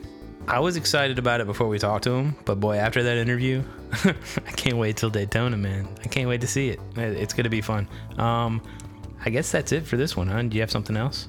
I 0.47 0.61
was 0.61 0.77
excited 0.77 1.19
about 1.19 1.41
it 1.41 1.47
before 1.47 1.69
we 1.69 1.79
talked 1.79 2.05
to 2.05 2.11
him, 2.13 2.37
but 2.45 2.61
boy, 2.61 2.77
after 2.77 3.03
that 3.03 3.17
interview, 3.17 3.63
I 4.05 4.51
can't 4.57 4.77
wait 4.77 4.97
till 4.99 5.09
Daytona, 5.09 5.57
man. 5.57 5.89
I 6.05 6.09
can't 6.09 6.29
wait 6.29 6.43
to 6.43 6.47
see 6.47 6.69
it. 6.69 6.81
It- 6.97 7.17
It's 7.17 7.33
gonna 7.33 7.49
be 7.49 7.63
fun. 7.63 7.89
Um, 8.19 8.61
I 9.25 9.31
guess 9.31 9.51
that's 9.51 9.73
it 9.73 9.87
for 9.87 9.97
this 9.97 10.15
one, 10.19 10.29
huh? 10.29 10.43
Do 10.43 10.55
you 10.55 10.61
have 10.61 10.71
something 10.71 10.99
else? 10.99 11.29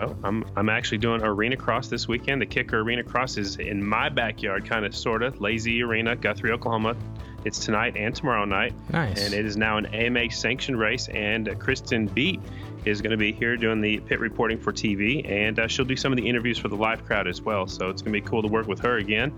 Well, 0.00 0.16
I'm 0.24 0.44
I'm 0.56 0.68
actually 0.68 0.98
doing 0.98 1.22
Arena 1.22 1.56
Cross 1.56 1.88
this 1.88 2.08
weekend. 2.08 2.40
The 2.40 2.46
Kicker 2.46 2.80
Arena 2.80 3.02
Cross 3.02 3.36
is 3.36 3.56
in 3.56 3.86
my 3.86 4.08
backyard, 4.08 4.68
kind 4.68 4.86
of, 4.86 4.94
sort 4.94 5.22
of. 5.22 5.40
Lazy 5.40 5.82
Arena, 5.82 6.16
Guthrie, 6.16 6.52
Oklahoma. 6.52 6.96
It's 7.44 7.58
tonight 7.58 7.96
and 7.96 8.14
tomorrow 8.14 8.44
night. 8.44 8.74
Nice. 8.90 9.22
And 9.22 9.34
it 9.34 9.44
is 9.44 9.56
now 9.56 9.76
an 9.76 9.86
AMA 9.86 10.30
sanctioned 10.30 10.78
race. 10.78 11.08
And 11.08 11.48
uh, 11.48 11.54
Kristen 11.54 12.06
Beat 12.06 12.40
is 12.84 13.00
going 13.00 13.12
to 13.12 13.16
be 13.16 13.32
here 13.32 13.56
doing 13.56 13.80
the 13.80 13.98
pit 14.00 14.20
reporting 14.20 14.58
for 14.58 14.72
TV. 14.72 15.28
And 15.30 15.58
uh, 15.58 15.68
she'll 15.68 15.84
do 15.84 15.96
some 15.96 16.12
of 16.12 16.16
the 16.16 16.26
interviews 16.26 16.58
for 16.58 16.68
the 16.68 16.76
live 16.76 17.04
crowd 17.04 17.28
as 17.28 17.40
well. 17.40 17.66
So 17.66 17.88
it's 17.88 18.02
going 18.02 18.12
to 18.12 18.20
be 18.20 18.26
cool 18.26 18.42
to 18.42 18.48
work 18.48 18.66
with 18.66 18.80
her 18.80 18.98
again. 18.98 19.32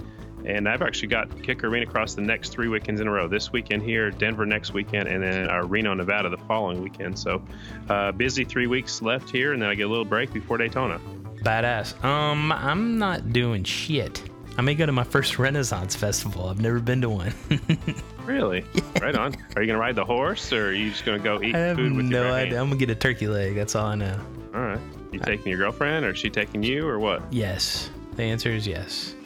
And 0.47 0.69
I've 0.69 0.83
actually 0.83 1.09
got 1.09 1.43
Kicker 1.43 1.69
Arena 1.69 1.87
across 1.87 2.15
the 2.15 2.23
next 2.23 2.51
three 2.51 2.69
weekends 2.69 3.01
in 3.01 3.07
a 3.07 3.11
row. 3.11 3.29
This 3.29 3.53
weekend 3.53 3.83
here, 3.83 4.11
Denver 4.11 4.45
next 4.47 4.73
weekend, 4.73 5.09
and 5.09 5.23
then 5.23 5.51
uh, 5.51 5.63
Reno, 5.63 5.95
Nevada 5.95 6.29
the 6.29 6.39
following 6.39 6.83
weekend. 6.83 7.19
So 7.19 7.43
uh, 7.89 8.13
busy 8.13 8.45
three 8.45 8.67
weeks 8.67 9.03
left 9.03 9.31
here, 9.31 9.53
and 9.53 9.63
then 9.63 9.69
I 9.69 9.75
get 9.75 9.85
a 9.85 9.89
little 9.89 10.05
break 10.05 10.33
before 10.33 10.59
Daytona. 10.59 11.01
Badass. 11.43 12.03
Um, 12.05 12.53
I'm 12.53 12.99
not 12.99 13.33
doing 13.33 13.65
shit. 13.65 14.23
I 14.59 14.63
may 14.63 14.75
go 14.75 14.85
to 14.87 14.93
my 14.93 15.05
first 15.05 15.39
Renaissance 15.39 15.97
festival. 15.97 16.49
I've 16.49 16.61
never 16.61 16.79
been 16.81 17.01
to 17.03 17.09
one. 17.09 17.35
Really? 18.25 18.65
Right 19.01 19.17
on. 19.17 19.35
Are 19.57 19.63
you 19.63 19.67
going 19.67 19.69
to 19.71 19.79
ride 19.79 19.97
the 19.97 20.05
horse, 20.05 20.53
or 20.53 20.69
are 20.69 20.73
you 20.73 20.91
just 20.91 21.05
going 21.05 21.19
to 21.19 21.25
go 21.25 21.43
eat 21.43 21.57
I 21.57 21.59
have 21.59 21.77
food 21.77 21.93
with 21.97 22.07
your 22.09 22.23
no 22.23 22.31
right 22.31 22.43
idea. 22.43 22.51
hand? 22.51 22.59
I'm 22.59 22.69
gonna 22.69 22.79
get 22.79 22.89
a 22.91 22.95
turkey 22.95 23.27
leg. 23.27 23.57
That's 23.57 23.75
all 23.75 23.87
I 23.87 23.95
know. 23.97 24.17
All 24.55 24.61
right. 24.61 24.79
You 25.11 25.19
taking 25.19 25.49
your 25.49 25.59
girlfriend, 25.59 26.05
or 26.05 26.11
is 26.11 26.19
she 26.19 26.31
taking 26.31 26.63
you, 26.63 26.87
or 26.87 27.01
what? 27.01 27.21
Yes. 27.33 27.91
The 28.15 28.23
answer 28.23 28.51
is 28.51 28.65
yes. 28.65 29.17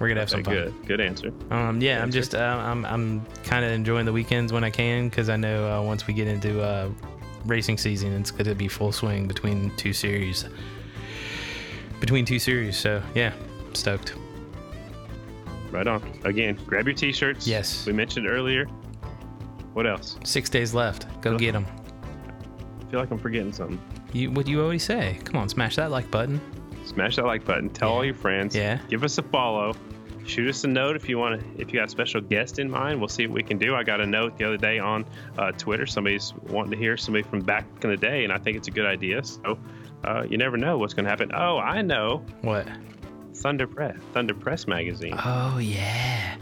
We're 0.00 0.08
gonna 0.08 0.20
have 0.20 0.30
some 0.30 0.42
fun. 0.42 0.54
good. 0.54 0.86
Good 0.86 1.00
answer. 1.00 1.30
Um, 1.50 1.80
yeah, 1.82 1.98
I'm 1.98 2.04
Answer. 2.04 2.18
just 2.18 2.34
uh, 2.34 2.38
I'm 2.38 2.86
I'm 2.86 3.24
kind 3.44 3.66
of 3.66 3.70
enjoying 3.70 4.06
the 4.06 4.12
weekends 4.12 4.50
when 4.50 4.64
I 4.64 4.70
can 4.70 5.10
because 5.10 5.28
I 5.28 5.36
know 5.36 5.70
uh, 5.70 5.82
once 5.82 6.06
we 6.06 6.14
get 6.14 6.26
into 6.26 6.62
uh, 6.62 6.88
racing 7.44 7.76
season, 7.76 8.14
it's 8.14 8.30
going 8.30 8.46
to 8.46 8.54
be 8.54 8.66
full 8.66 8.92
swing 8.92 9.28
between 9.28 9.70
two 9.76 9.92
series. 9.92 10.46
Between 12.00 12.24
two 12.24 12.38
series, 12.38 12.78
so 12.78 13.02
yeah, 13.14 13.34
stoked. 13.74 14.14
Right 15.70 15.86
on. 15.86 16.02
Again, 16.24 16.58
grab 16.66 16.86
your 16.86 16.96
t-shirts. 16.96 17.46
Yes. 17.46 17.86
We 17.86 17.92
mentioned 17.92 18.26
earlier. 18.26 18.64
What 19.74 19.86
else? 19.86 20.16
Six 20.24 20.48
days 20.48 20.74
left. 20.74 21.06
Go 21.20 21.38
get 21.38 21.52
them. 21.52 21.66
I 22.80 22.90
feel 22.90 23.00
like 23.00 23.10
I'm 23.10 23.18
forgetting 23.18 23.52
something. 23.52 23.78
You 24.12 24.30
what 24.32 24.46
do 24.46 24.50
you 24.52 24.62
always 24.62 24.82
say? 24.82 25.18
Come 25.24 25.36
on, 25.36 25.48
smash 25.50 25.76
that 25.76 25.90
like 25.90 26.10
button. 26.10 26.40
Smash 26.90 27.16
that 27.16 27.24
like 27.24 27.44
button. 27.44 27.70
Tell 27.70 27.90
all 27.90 28.04
your 28.04 28.14
friends. 28.14 28.54
Yeah. 28.56 28.80
Give 28.88 29.04
us 29.04 29.16
a 29.16 29.22
follow. 29.22 29.74
Shoot 30.26 30.48
us 30.48 30.64
a 30.64 30.68
note 30.68 30.96
if 30.96 31.08
you 31.08 31.18
want 31.18 31.40
to. 31.40 31.62
If 31.62 31.72
you 31.72 31.78
got 31.78 31.86
a 31.86 31.90
special 31.90 32.20
guest 32.20 32.58
in 32.58 32.68
mind, 32.68 32.98
we'll 32.98 33.08
see 33.08 33.28
what 33.28 33.34
we 33.34 33.44
can 33.44 33.58
do. 33.58 33.76
I 33.76 33.84
got 33.84 34.00
a 34.00 34.06
note 34.06 34.36
the 34.36 34.44
other 34.44 34.56
day 34.56 34.80
on 34.80 35.04
uh, 35.38 35.52
Twitter. 35.52 35.86
Somebody's 35.86 36.34
wanting 36.48 36.72
to 36.72 36.76
hear 36.76 36.96
somebody 36.96 37.22
from 37.22 37.40
back 37.40 37.64
in 37.84 37.90
the 37.90 37.96
day, 37.96 38.24
and 38.24 38.32
I 38.32 38.38
think 38.38 38.56
it's 38.56 38.66
a 38.66 38.72
good 38.72 38.86
idea. 38.86 39.24
So 39.24 39.56
uh, 40.04 40.24
you 40.28 40.36
never 40.36 40.56
know 40.56 40.78
what's 40.78 40.94
going 40.94 41.04
to 41.04 41.10
happen. 41.10 41.30
Oh, 41.32 41.58
I 41.58 41.80
know. 41.80 42.24
What? 42.42 42.66
Thunder 43.34 43.68
Press, 43.68 43.96
Thunder 44.12 44.34
Press 44.34 44.66
magazine. 44.66 45.14
Oh 45.24 45.58
yeah, 45.58 46.36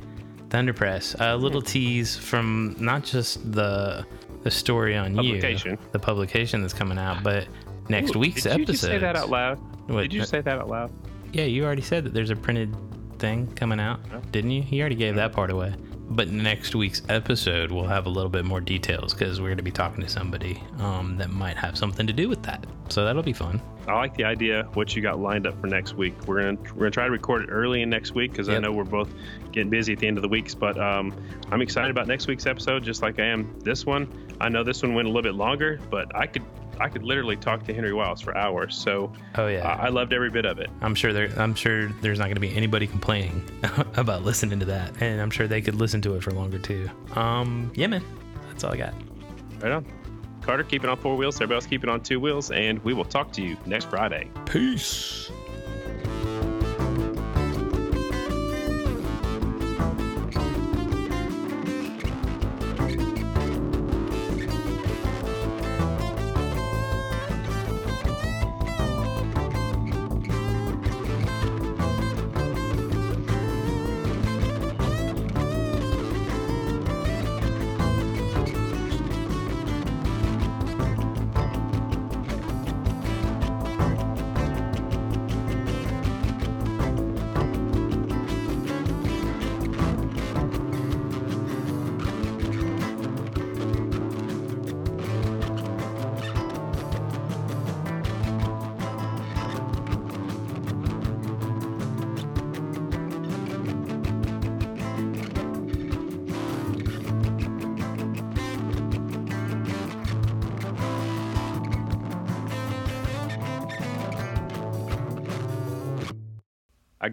Thunder 0.51 0.73
Press. 0.73 1.15
A 1.20 1.37
little 1.37 1.62
tease 1.62 2.16
from 2.16 2.75
not 2.79 3.05
just 3.05 3.53
the 3.53 4.05
the 4.43 4.51
story 4.51 4.97
on 4.97 5.15
Publication. 5.15 5.73
you, 5.73 5.79
the 5.93 5.99
publication 5.99 6.62
that's 6.62 6.75
coming 6.75 6.99
out, 6.99 7.23
but 7.23 7.47
next 7.89 8.15
Ooh, 8.16 8.20
week's 8.20 8.43
did 8.44 8.56
you 8.59 8.62
episode. 8.65 8.86
say 8.89 8.98
that 8.98 9.16
out 9.16 9.31
loud? 9.31 9.59
What, 9.89 10.02
Did 10.02 10.12
you 10.12 10.23
uh, 10.23 10.27
say 10.27 10.40
that 10.40 10.59
out 10.59 10.69
loud? 10.69 10.90
Yeah, 11.32 11.44
you 11.44 11.65
already 11.65 11.82
said 11.82 12.05
that 12.05 12.15
there's 12.15 12.31
a 12.31 12.36
printed 12.36 12.74
thing 13.19 13.47
coming 13.55 13.81
out, 13.81 14.01
No. 14.12 14.20
didn't 14.32 14.51
you? 14.51 14.62
He 14.62 14.81
already 14.81 14.94
gave 14.97 15.15
that 15.16 15.32
part 15.32 15.51
away. 15.51 15.74
but 16.10 16.28
next 16.31 16.74
week's 16.74 17.02
episode 17.10 17.70
we'll 17.70 17.85
have 17.86 18.06
a 18.06 18.09
little 18.09 18.31
bit 18.31 18.44
more 18.44 18.60
details 18.62 19.12
because 19.12 19.40
we're 19.40 19.48
going 19.48 19.56
to 19.59 19.62
be 19.62 19.70
talking 19.70 20.02
to 20.02 20.09
somebody 20.09 20.62
um, 20.78 21.16
that 21.19 21.28
might 21.31 21.56
have 21.56 21.77
something 21.77 22.06
to 22.06 22.12
do 22.15 22.28
with 22.28 22.43
that. 22.44 22.66
So 22.89 23.05
that'll 23.05 23.23
be 23.23 23.32
fun. 23.35 23.60
I 23.86 23.94
like 23.94 24.15
the 24.16 24.24
idea 24.24 24.65
what 24.74 24.94
you 24.97 25.02
got 25.02 25.19
lined 25.19 25.47
up 25.47 25.59
for 25.60 25.66
next 25.66 25.94
week. 25.94 26.15
We're 26.27 26.43
gonna 26.43 26.59
we're 26.74 26.81
gonna 26.81 26.90
try 26.90 27.05
to 27.06 27.10
record 27.10 27.43
it 27.43 27.48
early 27.51 27.81
in 27.82 27.89
next 27.90 28.15
week 28.15 28.31
because 28.32 28.48
I 28.51 28.59
know 28.59 28.70
we're 28.73 28.85
both 28.85 29.10
getting 29.52 29.70
busy 29.70 29.94
at 29.94 29.98
the 29.98 30.06
end 30.06 30.16
of 30.19 30.23
the 30.23 30.28
weeks. 30.28 30.55
But 30.55 30.78
um, 30.78 31.15
I'm 31.51 31.60
excited 31.62 31.90
about 31.90 32.06
next 32.06 32.27
week's 32.27 32.47
episode, 32.47 32.85
just 32.85 33.01
like 33.02 33.19
I 33.19 33.24
am 33.27 33.59
this 33.60 33.85
one. 33.86 34.06
I 34.40 34.48
know 34.51 34.62
this 34.62 34.82
one 34.82 34.94
went 34.94 35.06
a 35.06 35.10
little 35.10 35.23
bit 35.23 35.35
longer, 35.35 35.78
but 35.90 36.15
I 36.15 36.27
could 36.27 36.43
I 36.81 36.89
could 36.89 37.03
literally 37.03 37.37
talk 37.37 37.65
to 37.65 37.75
Henry 37.75 37.93
Wiles 37.93 38.21
for 38.21 38.37
hours. 38.37 38.75
So 38.77 39.13
Oh 39.37 39.47
yeah. 39.47 39.67
I 39.67 39.87
I 39.87 39.89
loved 39.89 40.13
every 40.13 40.31
bit 40.31 40.45
of 40.45 40.59
it. 40.59 40.71
I'm 40.81 40.95
sure 40.95 41.13
there. 41.13 41.31
I'm 41.39 41.55
sure 41.55 41.89
there's 42.01 42.19
not 42.19 42.27
going 42.27 42.37
to 42.37 42.41
be 42.41 42.55
anybody 42.55 42.87
complaining 42.87 43.43
about 43.97 44.25
listening 44.25 44.59
to 44.61 44.67
that, 44.67 45.01
and 45.01 45.21
I'm 45.21 45.31
sure 45.31 45.47
they 45.47 45.61
could 45.63 45.75
listen 45.75 46.01
to 46.03 46.15
it 46.15 46.23
for 46.23 46.31
longer 46.33 46.59
too. 46.59 46.89
Um, 47.15 47.73
yeah, 47.75 47.87
man, 47.87 48.05
that's 48.49 48.65
all 48.65 48.73
I 48.73 48.77
got. 48.77 48.95
Right 49.61 49.73
on. 49.73 49.87
Carter, 50.43 50.65
keep 50.65 50.83
it 50.83 50.89
on 50.89 50.97
four 50.97 51.17
wheels. 51.17 51.37
Everybody 51.37 51.57
else, 51.57 51.67
keep 51.67 51.83
it 51.83 51.91
on 51.91 52.01
two 52.01 52.21
wheels, 52.21 52.51
and 52.51 52.83
we 52.85 52.95
will 52.95 53.05
talk 53.05 53.33
to 53.33 53.43
you 53.43 53.57
next 53.67 53.87
Friday. 53.87 54.31
Peace. 54.47 55.31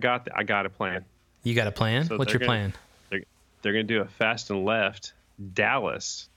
Got 0.06 0.28
I 0.36 0.44
got 0.44 0.66
a 0.66 0.70
plan. 0.70 1.04
You 1.44 1.54
got 1.56 1.68
a 1.68 1.72
plan? 1.72 2.06
So 2.06 2.18
What's 2.18 2.32
your 2.34 2.40
gonna- 2.40 2.48
plan? 2.50 2.74
They're, 3.10 3.24
they're 3.62 3.74
going 3.74 3.88
to 3.88 3.94
do 3.94 4.02
a 4.02 4.06
fast 4.06 4.50
and 4.50 4.64
left 4.66 5.14
Dallas 5.54 6.30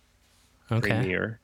Okay. 0.70 0.88
premiere. 0.88 1.38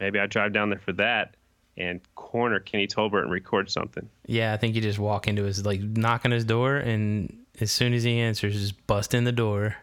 Maybe 0.00 0.18
I 0.18 0.26
drive 0.26 0.52
down 0.52 0.70
there 0.70 0.78
for 0.78 0.92
that 0.94 1.34
and 1.76 2.00
corner 2.14 2.58
Kenny 2.60 2.86
Tolbert 2.86 3.22
and 3.22 3.30
record 3.30 3.70
something. 3.70 4.08
Yeah, 4.26 4.52
I 4.52 4.56
think 4.56 4.74
you 4.74 4.80
just 4.80 4.98
walk 4.98 5.28
into 5.28 5.44
his 5.44 5.64
like 5.64 5.80
knock 5.80 6.24
on 6.24 6.30
his 6.30 6.44
door, 6.44 6.76
and 6.76 7.36
as 7.60 7.70
soon 7.72 7.92
as 7.94 8.02
he 8.02 8.18
answers, 8.18 8.54
just 8.60 8.86
bust 8.86 9.14
in 9.14 9.24
the 9.24 9.32
door. 9.32 9.76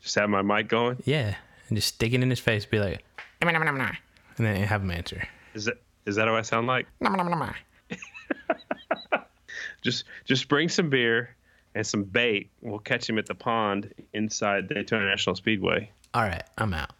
Just 0.00 0.14
have 0.14 0.30
my 0.30 0.42
mic 0.42 0.68
going. 0.68 0.96
Yeah, 1.04 1.34
and 1.68 1.76
just 1.76 1.88
stick 1.94 2.12
it 2.12 2.22
in 2.22 2.30
his 2.30 2.38
face. 2.40 2.64
Be 2.64 2.78
like, 2.78 3.04
"Nom, 3.42 3.52
nom, 3.52 3.64
nom, 3.64 3.76
nom," 3.78 3.96
and 4.38 4.46
then 4.46 4.56
have 4.62 4.82
him 4.82 4.90
answer. 4.90 5.26
Is 5.54 5.64
that 5.66 5.76
is 6.06 6.16
that 6.16 6.26
what 6.26 6.38
I 6.38 6.42
sound 6.42 6.66
like? 6.66 6.86
Nom, 7.00 7.12
nom, 7.14 7.28
nom, 7.28 7.38
nom. 7.40 7.54
Just 9.86 10.04
just 10.24 10.48
bring 10.48 10.68
some 10.68 10.90
beer 10.90 11.34
and 11.74 11.86
some 11.86 12.02
bait. 12.02 12.50
We'll 12.60 12.78
catch 12.80 13.08
him 13.08 13.18
at 13.18 13.26
the 13.26 13.34
pond 13.34 13.94
inside 14.12 14.68
Daytona 14.68 15.06
National 15.06 15.36
Speedway. 15.36 15.90
All 16.12 16.22
right, 16.22 16.42
I'm 16.58 16.74
out. 16.74 16.90